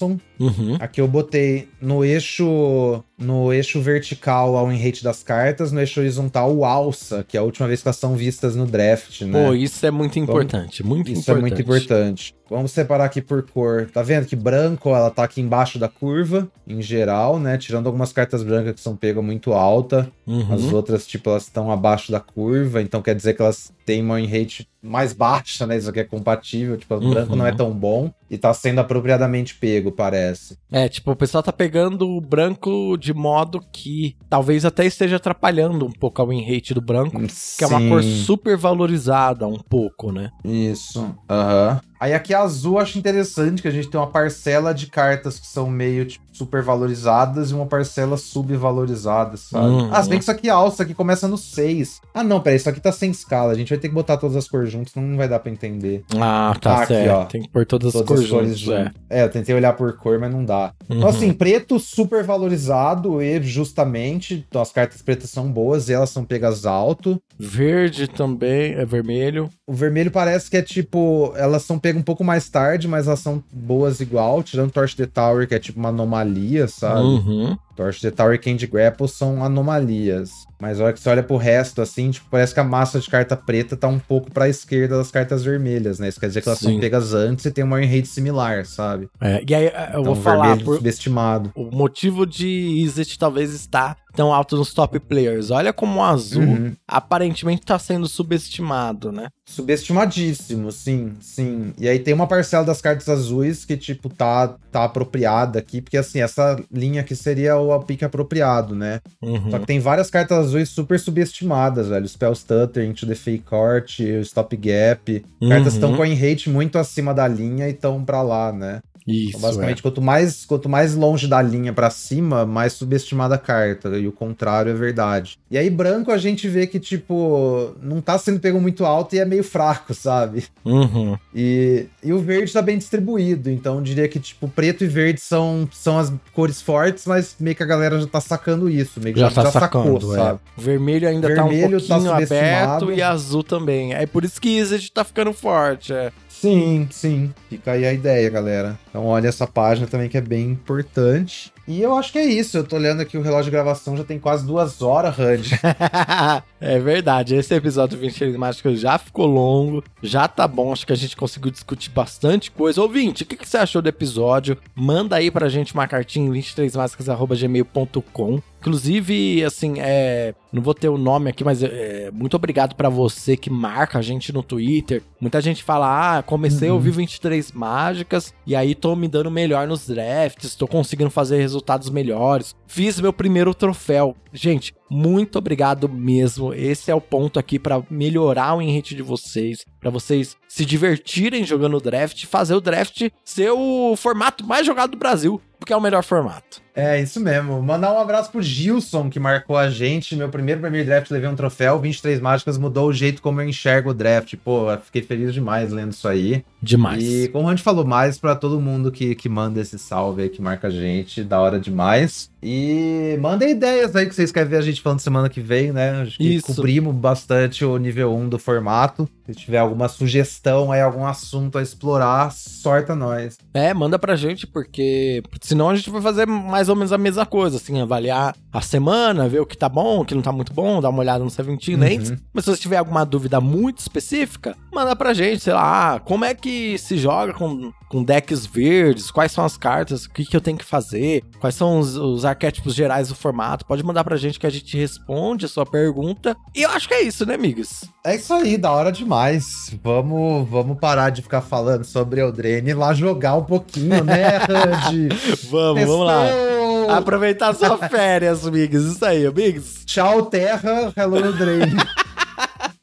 awesome. 0.07 0.26
Uhum. 0.39 0.77
Aqui 0.81 1.01
eu 1.01 1.09
botei 1.09 1.69
no 1.81 2.05
eixo 2.05 3.03
no 3.19 3.51
eixo 3.51 3.81
vertical 3.81 4.57
ao 4.57 4.69
win 4.69 4.77
rate 4.77 5.03
das 5.03 5.23
cartas, 5.23 5.73
no 5.73 5.81
eixo 5.81 6.01
horizontal 6.01 6.55
o 6.55 6.67
alça, 6.67 7.25
que 7.27 7.35
é 7.37 7.41
a 7.41 7.43
última 7.43 7.67
vez 7.67 7.81
que 7.81 7.89
elas 7.89 7.97
são 7.97 8.15
vistas 8.15 8.55
no 8.55 8.67
draft, 8.67 9.23
né? 9.23 9.47
Pô, 9.47 9.55
isso 9.55 9.87
é 9.87 9.91
muito 9.91 10.19
importante, 10.19 10.85
muito 10.85 11.11
Isso 11.11 11.23
importante. 11.23 11.39
é 11.39 11.41
muito 11.41 11.63
importante. 11.63 12.35
Vamos 12.49 12.71
separar 12.73 13.07
aqui 13.07 13.21
por 13.23 13.43
cor. 13.43 13.89
Tá 13.93 14.03
vendo 14.03 14.27
que 14.27 14.37
branco, 14.37 14.91
ela 14.91 15.11
tá 15.11 15.25
aqui 15.25 15.41
embaixo 15.41 15.79
da 15.79 15.89
curva, 15.89 16.47
em 16.69 16.81
geral, 16.83 17.41
né? 17.41 17.57
Tirando 17.59 17.87
algumas 17.87 18.13
cartas 18.13 18.43
brancas 18.43 18.75
que 18.75 18.81
são 18.81 18.95
pegas 18.95 19.25
muito 19.25 19.53
alta. 19.53 20.09
Uhum. 20.27 20.53
As 20.53 20.65
outras, 20.73 21.07
tipo, 21.07 21.31
elas 21.31 21.45
estão 21.45 21.73
abaixo 21.73 22.13
da 22.13 22.21
curva. 22.21 22.81
Então 22.83 23.03
quer 23.03 23.17
dizer 23.17 23.35
que 23.35 23.43
elas 23.43 23.73
têm 23.85 24.01
uma 24.03 24.17
win 24.17 24.27
rate 24.27 24.69
mais 24.81 25.13
baixa, 25.13 25.67
né? 25.67 25.77
Isso 25.77 25.91
aqui 25.91 25.99
é 26.01 26.05
compatível. 26.05 26.77
Tipo, 26.77 26.95
o 26.95 26.99
Uhum. 27.01 27.11
branco 27.11 27.35
não 27.35 27.47
é 27.47 27.53
tão 27.53 27.73
bom. 27.73 28.13
E 28.31 28.37
tá 28.39 28.53
sendo 28.55 28.81
apropriadamente 28.81 29.55
pego, 29.57 29.91
parece. 29.91 30.26
É, 30.71 30.89
tipo, 30.89 31.11
o 31.11 31.17
pessoal 31.17 31.43
tá 31.43 31.53
pegando 31.53 32.09
o 32.09 32.21
branco 32.21 32.97
de 32.97 33.13
modo 33.15 33.61
que 33.73 34.17
talvez 34.29 34.65
até 34.65 34.87
esteja 34.87 35.17
atrapalhando 35.17 35.87
um 35.87 35.93
pouco 35.93 36.21
a 36.21 36.25
win 36.25 36.43
rate 36.43 36.75
do 36.75 36.81
branco, 36.81 37.19
que 37.57 37.65
é 37.65 37.67
uma 37.67 37.89
cor 37.89 38.03
Sim. 38.03 38.23
super 38.25 38.57
valorizada 38.57 39.47
um 39.47 39.59
pouco, 39.59 40.13
né? 40.13 40.31
Isso. 40.45 41.15
Aham. 41.29 41.81
Aí 41.99 42.15
aqui 42.15 42.35
a 42.35 42.41
azul 42.41 42.75
eu 42.75 42.81
acho 42.81 42.99
interessante 42.99 43.63
que 43.63 43.69
a 43.69 43.71
gente 43.71 43.89
tem 43.89 43.99
uma 43.99 44.07
parcela 44.07 44.73
de 44.75 44.87
cartas 44.87 45.39
que 45.39 45.47
são 45.47 45.69
meio 45.71 46.05
tipo, 46.05 46.25
super 46.37 46.63
valorizadas 46.63 47.51
e 47.51 47.55
uma 47.55 47.67
parcela 47.67 48.17
subvalorizada, 48.17 49.37
sabe? 49.37 49.67
Uhum. 49.67 49.91
Ah, 49.93 50.03
se 50.03 50.09
bem 50.09 50.19
que 50.19 50.25
isso 50.25 50.31
aqui 50.31 50.49
é 50.49 50.53
alça, 50.53 50.83
aqui 50.83 50.95
começa 50.95 51.27
no 51.27 51.39
6. 51.39 52.01
Ah, 52.13 52.23
não, 52.23 52.41
peraí, 52.41 52.57
isso 52.57 52.69
aqui 52.69 52.81
tá 52.81 52.93
sem 52.93 53.11
escala. 53.11 53.53
A 53.53 53.55
gente 53.55 53.71
vai 53.71 53.79
ter 53.79 53.89
que 53.89 53.95
botar 53.95 54.17
todas 54.19 54.37
as 54.37 54.49
cores 54.49 54.71
juntas, 54.71 54.95
não 54.95 55.17
vai 55.17 55.29
dar 55.29 55.39
pra 55.39 55.51
entender. 55.51 56.05
Ah, 56.19 56.55
tá 56.61 56.83
aqui, 56.83 56.95
certo. 56.95 57.11
ó. 57.11 57.25
Tem 57.25 57.43
que 57.43 57.49
pôr 57.49 57.65
todas, 57.65 57.93
Todas 57.93 58.03
as 58.03 58.09
cores 58.09 58.25
as 58.25 58.31
cores 58.31 58.59
juntas, 58.59 58.93
é. 59.09 59.21
É. 59.21 59.23
eu 59.25 59.31
tentei 59.31 59.55
olhar 59.55 59.73
por 59.73 59.97
cor, 59.97 60.19
mas 60.19 60.31
não 60.31 60.45
dá. 60.45 60.73
Uhum. 60.89 60.99
Então, 60.99 61.09
assim, 61.09 61.33
preto 61.33 61.79
super 61.79 62.23
valorizado 62.23 63.23
e 63.23 63.41
justamente, 63.43 64.45
então 64.49 64.61
as 64.61 64.73
cartas 64.73 65.01
pretas 65.01 65.31
são 65.31 65.51
boas 65.51 65.89
e 65.89 65.93
elas 65.93 66.11
são 66.11 66.25
pegas 66.25 66.67
alto. 66.67 67.21
Verde 67.39 68.09
também, 68.09 68.75
é 68.75 68.85
vermelho. 68.85 69.49
O 69.67 69.73
vermelho 69.73 70.11
parece 70.11 70.51
que 70.51 70.57
é 70.57 70.63
tipo. 70.63 71.33
Elas 71.37 71.63
são 71.63 71.79
pegas 71.87 72.01
um 72.01 72.05
pouco 72.05 72.25
mais 72.25 72.49
tarde, 72.49 72.89
mas 72.89 73.07
elas 73.07 73.21
são 73.21 73.43
boas 73.53 74.01
igual. 74.01 74.43
Tirando 74.43 74.73
Torch 74.73 74.97
the 74.97 75.07
Tower, 75.07 75.47
que 75.47 75.55
é 75.55 75.59
tipo 75.59 75.79
uma 75.79 75.91
anomalia, 75.91 76.67
sabe? 76.67 77.01
Uhum. 77.01 77.57
Torch 77.77 78.01
the 78.01 78.11
Tower 78.11 78.35
e 78.35 78.39
Candy 78.39 78.67
Grapple 78.67 79.09
são 79.09 79.45
anomalias. 79.45 80.31
Mas 80.59 80.81
a 80.81 80.85
hora 80.85 80.93
que 80.95 81.01
você 81.01 81.11
olha 81.11 81.23
pro 81.23 81.37
resto, 81.37 81.83
assim, 81.83 82.11
tipo, 82.11 82.27
parece 82.31 82.55
que 82.55 82.61
a 82.61 82.65
massa 82.65 82.99
de 82.99 83.11
carta 83.11 83.37
preta 83.37 83.77
tá 83.77 83.87
um 83.89 83.99
pouco 83.99 84.31
pra 84.31 84.49
esquerda 84.49 84.97
das 84.97 85.11
cartas 85.11 85.45
vermelhas, 85.45 85.99
né? 85.99 86.09
Isso 86.09 86.19
quer 86.19 86.29
dizer 86.29 86.41
que 86.41 86.49
elas 86.49 86.59
Sim. 86.61 86.71
são 86.73 86.81
pegas 86.81 87.13
antes 87.13 87.45
e 87.45 87.51
tem 87.51 87.63
uma 87.63 87.79
rate 87.79 88.07
similar, 88.09 88.65
sabe? 88.65 89.07
É, 89.21 89.45
e 89.47 89.55
aí 89.55 89.65
eu 89.67 89.71
Então, 90.01 90.05
vou 90.05 90.13
o 90.15 90.17
falar 90.17 90.57
por, 90.65 90.77
subestimado. 90.77 91.53
o 91.55 91.65
motivo 91.71 92.25
de 92.27 92.47
Izzet 92.49 93.19
talvez 93.19 93.53
estar 93.53 93.99
tão 94.15 94.33
alto 94.33 94.57
nos 94.57 94.73
top 94.73 94.99
players. 94.99 95.51
Olha 95.51 95.75
como 95.75 96.01
o 96.01 96.03
azul 96.03 96.43
Uhum. 96.43 96.73
aparentemente 96.89 97.61
tá 97.67 97.79
sendo 97.79 98.09
subestimado, 98.09 99.13
né? 99.13 99.29
Subestimadíssimo, 99.45 100.73
sim, 100.73 101.13
sim. 101.21 101.75
E 101.79 101.87
aí 101.87 101.99
tem 101.99 102.15
uma 102.15 102.27
parcela 102.27 102.65
das 102.65 102.81
cartas 102.81 103.09
azuis 103.11 103.67
que, 103.67 103.77
tipo, 103.77 104.09
tá, 104.09 104.57
tá 104.73 104.85
apropriada 104.85 105.59
aqui, 105.59 105.83
porque, 105.83 105.99
assim, 105.99 106.21
essa 106.23 106.59
linha 106.73 107.03
aqui 107.03 107.15
seria 107.15 107.59
o 107.59 107.66
pique 107.85 108.05
apropriado, 108.05 108.75
né? 108.75 109.01
Uhum. 109.23 109.51
Só 109.51 109.59
que 109.59 109.67
tem 109.67 109.79
várias 109.81 110.11
cartas 110.11 110.39
azuis 110.39 110.69
super 110.69 110.99
subestimadas, 110.99 111.89
velho. 111.89 112.09
Spell 112.09 112.35
Stutter, 112.35 112.85
Into 112.85 113.07
the 113.07 113.15
Fake 113.15 113.45
Court, 113.45 113.99
o 114.01 114.21
Stop 114.21 114.57
Gap. 114.57 115.25
Cartas 115.49 115.75
Uhum. 115.75 115.79
estão 115.79 115.97
com 115.97 116.03
a 116.03 116.07
rate 116.07 116.49
muito 116.51 116.79
acima 116.79 117.13
da 117.15 117.27
linha 117.29 117.69
e 117.69 117.73
estão 117.73 118.05
pra 118.05 118.23
lá, 118.23 118.53
né? 118.53 118.81
Isso, 119.07 119.29
Então, 119.31 119.41
basicamente, 119.41 119.83
quanto, 119.83 120.03
mais, 120.03 120.45
quanto 120.45 120.69
mais 120.69 120.95
longe 120.95 121.29
da 121.29 121.41
linha 121.41 121.73
pra 121.73 121.91
cima, 121.91 122.45
mais 122.45 122.73
subestimada 122.73 123.37
a 123.37 123.39
carta. 123.39 123.97
E 123.99 124.07
o 124.09 124.13
contrário 124.13 124.71
é 124.71 124.75
verdade. 124.75 125.39
E 125.51 125.57
aí, 125.57 125.71
branco, 125.71 126.11
a 126.11 126.19
gente 126.19 126.49
vê 126.49 126.67
que, 126.67 126.81
tipo, 126.81 127.75
não 127.81 128.01
tá 128.01 128.19
sendo 128.19 128.41
pego 128.41 128.61
muito 128.61 128.85
alto 128.85 129.15
e 129.15 129.19
é 129.19 129.25
meio 129.25 129.45
fraco, 129.45 129.95
sabe? 129.95 130.45
é. 130.65 130.69
Uhum. 130.69 131.17
E, 131.35 131.87
e 132.03 132.13
o 132.13 132.19
verde 132.19 132.53
tá 132.53 132.61
bem 132.61 132.79
distribuído, 132.79 133.51
então 133.51 133.77
eu 133.77 133.81
diria 133.83 134.09
que, 134.09 134.19
tipo, 134.19 134.49
preto 134.49 134.83
e 134.85 134.87
verde 134.89 135.21
são, 135.21 135.69
são 135.73 135.99
as 135.99 136.13
cores 136.33 136.61
fortes, 136.61 137.07
mas 137.07 137.37
meio 137.39 137.55
que 137.55 137.63
a 137.63 137.67
galera 137.67 138.01
já 138.01 138.07
tá 138.07 138.21
sacando 138.21 138.69
isso, 138.69 139.01
meio 139.01 139.15
que 139.15 139.21
Já 139.21 139.29
já, 139.29 139.35
tá 139.37 139.43
já 139.43 139.51
sacando, 139.53 140.01
sacou, 140.01 140.15
é. 140.15 140.19
sabe? 140.19 140.41
Vermelho 140.57 141.09
ainda 141.09 141.29
Vermelho 141.29 141.81
tá 141.81 141.87
tá 141.87 141.97
um 141.97 142.03
pouquinho 142.05 142.21
subestimado. 142.21 142.85
aberto 142.85 142.93
e 142.93 143.03
azul 143.03 143.43
também. 143.45 143.95
É 143.95 144.07
por 144.07 144.25
isso 144.25 144.41
que 144.41 144.49
Izzet 144.59 144.91
tá 144.93 145.05
ficando 145.05 145.33
forte, 145.33 145.93
é. 145.93 146.11
Sim, 146.41 146.89
sim. 146.91 147.33
Fica 147.49 147.73
aí 147.73 147.87
a 147.87 147.93
ideia, 147.93 148.29
galera. 148.29 148.79
Então 148.91 149.07
olha 149.07 149.29
essa 149.29 149.47
página 149.47 149.87
também 149.87 150.09
que 150.09 150.19
é 150.19 150.21
bem 150.21 150.51
importante. 150.51 151.53
E 151.67 151.83
eu 151.83 151.97
acho 151.97 152.13
que 152.13 152.19
é 152.19 152.25
isso. 152.25 152.59
Eu 152.59 152.65
tô 152.65 152.77
olhando 152.77 153.01
aqui 153.01 153.17
o 153.17 153.23
relógio 153.23 153.47
de 153.47 153.51
gravação, 153.51 153.97
já 153.97 154.05
tem 154.05 154.19
quase 154.19 154.47
duas 154.47 154.83
horas, 154.83 155.17
Hud. 155.19 155.59
é 156.61 156.79
verdade, 156.79 157.35
esse 157.35 157.55
episódio 157.55 157.99
23 157.99 158.37
Mágicas 158.37 158.79
já 158.79 158.99
ficou 158.99 159.25
longo, 159.27 159.83
já 160.03 160.29
tá 160.29 160.47
bom, 160.47 160.73
acho 160.73 160.87
que 160.87 160.93
a 160.93 160.97
gente 160.97 161.17
conseguiu 161.17 161.51
discutir 161.51 161.89
bastante 161.91 162.51
coisa. 162.51 162.83
Ouvinte, 162.83 163.23
o 163.23 163.27
que, 163.27 163.37
que 163.37 163.49
você 163.49 163.57
achou 163.57 163.81
do 163.81 163.89
episódio? 163.89 164.59
Manda 164.75 165.17
aí 165.17 165.31
pra 165.31 165.49
gente 165.49 165.73
uma 165.75 165.89
cartinha 165.89 166.29
em 166.29 166.33
23máscaras.gmail.com 166.33 168.43
Inclusive, 168.71 169.45
assim, 169.45 169.75
é, 169.79 170.35
não 170.53 170.61
vou 170.61 170.75
ter 170.75 170.89
o 170.89 170.99
nome 170.99 171.31
aqui, 171.31 171.45
mas 171.45 171.63
é, 171.63 172.11
muito 172.13 172.35
obrigado 172.35 172.75
pra 172.75 172.89
você 172.89 173.37
que 173.37 173.49
marca 173.49 174.01
a 174.01 174.03
gente 174.03 174.33
no 174.33 174.43
Twitter. 174.43 175.03
Muita 175.21 175.41
gente 175.41 175.63
fala, 175.63 176.19
ah, 176.19 176.23
comecei 176.23 176.67
a 176.69 176.73
Uhum. 176.73 176.79
ouvir 176.79 176.91
23 176.91 177.53
mágicas 177.53 178.35
e 178.45 178.57
aí 178.57 178.75
tô 178.75 178.97
me 178.97 179.07
dando 179.07 179.31
melhor 179.31 179.69
nos 179.69 179.87
drafts, 179.87 180.57
tô 180.57 180.67
conseguindo 180.67 181.11
fazer 181.11 181.39
resultados 181.39 181.89
melhores. 181.91 182.57
Fiz 182.67 183.01
meu 183.01 183.13
primeiro 183.13 183.55
troféu. 183.55 184.17
Gente, 184.33 184.75
muito 184.89 185.39
obrigado 185.39 185.89
mesmo. 185.89 186.55
Esse 186.55 186.91
é 186.91 186.95
o 186.95 187.01
ponto 187.01 187.39
aqui 187.39 187.59
para 187.59 187.83
melhorar 187.91 188.55
o 188.55 188.63
enrate 188.63 188.95
de 188.95 189.03
vocês, 189.03 189.65
para 189.81 189.91
vocês 189.91 190.37
se 190.49 190.65
divertirem 190.65 191.45
jogando 191.45 191.77
o 191.77 191.81
draft, 191.81 192.25
fazer 192.27 192.55
o 192.55 192.61
draft 192.61 193.09
ser 193.25 193.51
o 193.51 193.95
formato 193.97 194.47
mais 194.47 194.67
jogado 194.67 194.93
do 194.93 194.97
Brasil, 194.97 195.41
porque 195.59 195.73
é 195.73 195.77
o 195.77 195.81
melhor 195.81 196.03
formato. 196.03 196.63
É, 196.75 197.01
isso 197.01 197.19
mesmo. 197.21 197.63
Mandar 197.63 197.93
um 197.93 197.99
abraço 197.99 198.31
pro 198.31 198.43
Gilson, 198.43 199.09
que 199.09 199.19
marcou 199.19 199.57
a 199.57 199.71
gente. 199.71 200.15
Meu 200.15 200.29
primeiro 200.29 200.61
Premier 200.61 200.85
Draft 200.85 201.11
levei 201.11 201.29
um 201.29 201.35
troféu. 201.35 201.79
23 201.79 202.21
mágicas 202.21 202.59
mudou 202.59 202.89
o 202.89 202.93
jeito 202.93 203.23
como 203.23 203.41
eu 203.41 203.49
enxergo 203.49 203.91
o 203.91 203.95
draft. 203.95 204.35
Pô, 204.45 204.67
fiquei 204.85 205.01
feliz 205.01 205.33
demais 205.33 205.73
lendo 205.73 205.93
isso 205.93 206.07
aí. 206.07 206.45
Demais. 206.67 207.03
E 207.03 207.29
como 207.29 207.49
a 207.49 207.51
gente 207.51 207.63
falou, 207.63 207.85
mais 207.85 208.19
para 208.19 208.35
todo 208.35 208.61
mundo 208.61 208.91
que, 208.91 209.15
que 209.15 209.29
manda 209.29 209.61
esse 209.61 209.79
salve 209.79 210.23
aí, 210.23 210.29
que 210.29 210.43
marca 210.43 210.69
a 210.69 210.71
gente. 210.71 211.23
Da 211.23 211.41
hora 211.41 211.59
demais. 211.59 212.31
E 212.43 213.19
mandem 213.21 213.51
ideias 213.51 213.97
aí 213.97 214.07
que 214.07 214.15
vocês 214.15 214.31
querem 214.31 214.49
ver 214.49 214.59
a 214.59 214.63
gente 214.63 214.81
falando 214.81 215.01
semana 215.01 215.29
que 215.29 215.41
vem, 215.41 215.73
né? 215.73 216.03
Acho 216.03 216.17
que 216.17 216.37
Isso. 216.37 216.47
cobrimos 216.47 216.95
bastante 216.95 217.65
o 217.65 217.77
nível 217.77 218.15
1 218.15 218.29
do 218.29 218.39
formato. 218.39 219.09
Se 219.27 219.35
tiver 219.35 219.59
alguma 219.59 219.89
sugestão 219.89 220.71
aí, 220.71 220.81
algum 220.81 221.05
assunto 221.05 221.59
a 221.59 221.63
explorar, 221.63 222.31
sorta 222.33 222.95
nós. 222.95 223.37
É, 223.53 223.75
manda 223.75 223.99
pra 223.99 224.15
gente, 224.15 224.47
porque 224.47 225.23
senão 225.41 225.71
a 225.71 225.75
gente 225.75 225.91
vai 225.91 226.01
fazer 226.01 226.27
mais 226.27 226.69
ou 226.69 226.77
menos 226.77 226.93
a 226.93 226.99
mesma 226.99 227.27
coisa, 227.27 227.57
assim, 227.57 227.81
avaliar 227.81 228.37
a 228.53 228.61
semana, 228.61 229.29
ver 229.29 229.41
o 229.41 229.47
que 229.47 229.57
tá 229.57 229.69
bom, 229.69 230.01
o 230.01 230.05
que 230.05 230.15
não 230.15 230.23
tá 230.23 230.31
muito 230.31 230.53
bom, 230.53 230.81
dar 230.81 230.91
uma 230.91 231.01
olhada 231.01 231.25
no 231.25 231.31
Seventeen 231.31 231.77
Uhum. 231.77 232.17
Mas 232.33 232.45
se 232.45 232.51
você 232.51 232.63
tiver 232.63 232.77
alguma 232.77 233.05
dúvida 233.05 233.41
muito 233.41 233.79
específica, 233.79 234.57
manda 234.73 234.95
pra 234.95 235.13
gente, 235.13 235.43
sei 235.43 235.53
lá, 235.53 235.95
ah, 235.95 236.01
como 236.01 236.25
é 236.25 236.35
que 236.35 236.56
se 236.79 236.97
joga 236.97 237.33
com, 237.33 237.73
com 237.89 238.03
decks 238.03 238.47
verdes, 238.47 239.11
quais 239.11 239.33
são 239.33 239.45
as 239.45 239.57
cartas, 239.57 240.05
o 240.05 240.11
que, 240.11 240.25
que 240.25 240.37
eu 240.37 240.41
tenho 240.41 240.59
que 240.59 240.65
fazer, 240.65 241.23
quais 241.41 241.55
são 241.55 241.79
os, 241.79 241.97
os 241.97 242.25
arquétipos 242.25 242.75
gerais 242.75 243.09
do 243.09 243.15
formato. 243.15 243.67
Pode 243.67 243.83
mandar 243.83 244.05
pra 244.05 244.17
gente 244.17 244.39
que 244.39 244.47
a 244.47 244.51
gente 244.51 244.77
responde 244.77 245.47
a 245.47 245.49
sua 245.49 245.67
pergunta. 245.67 246.37
E 246.55 246.63
eu 246.63 246.71
acho 246.71 246.89
que 246.89 246.95
é 246.95 247.03
isso, 247.03 247.27
né, 247.27 247.35
amigos? 247.35 247.85
É 248.05 248.15
isso 248.15 248.33
aí, 248.33 248.57
da 248.57 248.71
hora 248.73 248.93
demais. 248.93 249.45
Vamos, 249.83 250.49
vamos 250.49 250.79
parar 250.79 251.11
de 251.11 251.23
ficar 251.23 251.41
falando 251.41 251.85
sobre 251.85 252.21
Eldraine 252.21 252.71
e 252.71 252.75
lá 252.75 252.95
jogar 252.95 253.35
um 253.35 253.45
pouquinho, 253.45 254.05
né, 254.05 254.39
Randy? 254.49 255.09
Vamos, 255.51 255.85
vamos 255.85 256.07
lá. 256.07 256.27
Testou! 256.27 256.91
Aproveitar 256.91 257.55
sua 257.55 257.77
férias, 257.89 258.47
amigos. 258.47 258.85
Isso 258.85 259.05
aí, 259.05 259.27
amigos. 259.27 259.85
Tchau, 259.85 260.27
Terra. 260.27 260.93
Hello, 260.97 261.19
Eldraine. 261.19 261.77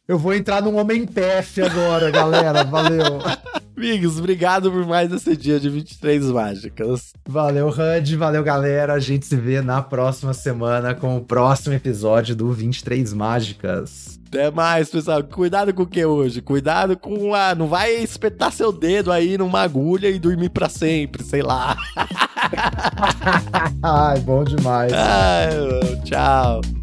Eu 0.06 0.20
vou 0.20 0.34
entrar 0.34 0.62
num 0.62 0.78
Homem 0.78 1.06
Pef 1.06 1.62
agora, 1.62 2.12
galera. 2.12 2.64
Valeu. 2.66 3.20
Amigos, 3.76 4.20
obrigado 4.20 4.72
por 4.72 4.86
mais 4.86 5.12
esse 5.12 5.36
dia 5.36 5.60
de 5.60 5.70
23 5.70 6.26
mágicas. 6.26 7.14
Valeu, 7.28 7.70
Randy. 7.70 8.18
Valeu, 8.18 8.44
galera. 8.44 8.94
A 8.94 9.00
gente 9.00 9.26
se 9.26 9.36
vê 9.36 9.62
na 9.62 9.82
próxima 9.82 10.34
semana 10.34 10.94
com 10.94 11.18
o 11.18 11.22
próximo 11.22 11.74
episódio 11.74 12.36
do 12.36 12.52
23 12.52 13.14
Mágicas. 13.14 14.20
Até 14.28 14.52
mais, 14.52 14.90
pessoal. 14.90 15.24
Cuidado 15.24 15.74
com 15.74 15.84
o 15.84 15.88
que 15.88 16.06
hoje? 16.06 16.42
Cuidado 16.42 16.98
com 16.98 17.34
a. 17.34 17.56
Não 17.56 17.68
vai 17.68 17.94
espetar 17.94 18.52
seu 18.52 18.72
dedo 18.72 19.12
aí 19.12 19.38
numa 19.38 19.62
agulha 19.62 20.10
e 20.10 20.20
dormir 20.20 20.50
pra 20.50 20.68
sempre, 20.68 21.24
sei 21.24 21.42
lá. 21.42 21.78
Ai, 23.82 24.20
bom 24.20 24.44
demais. 24.44 24.92
Ai, 24.92 26.02
tchau. 26.04 26.83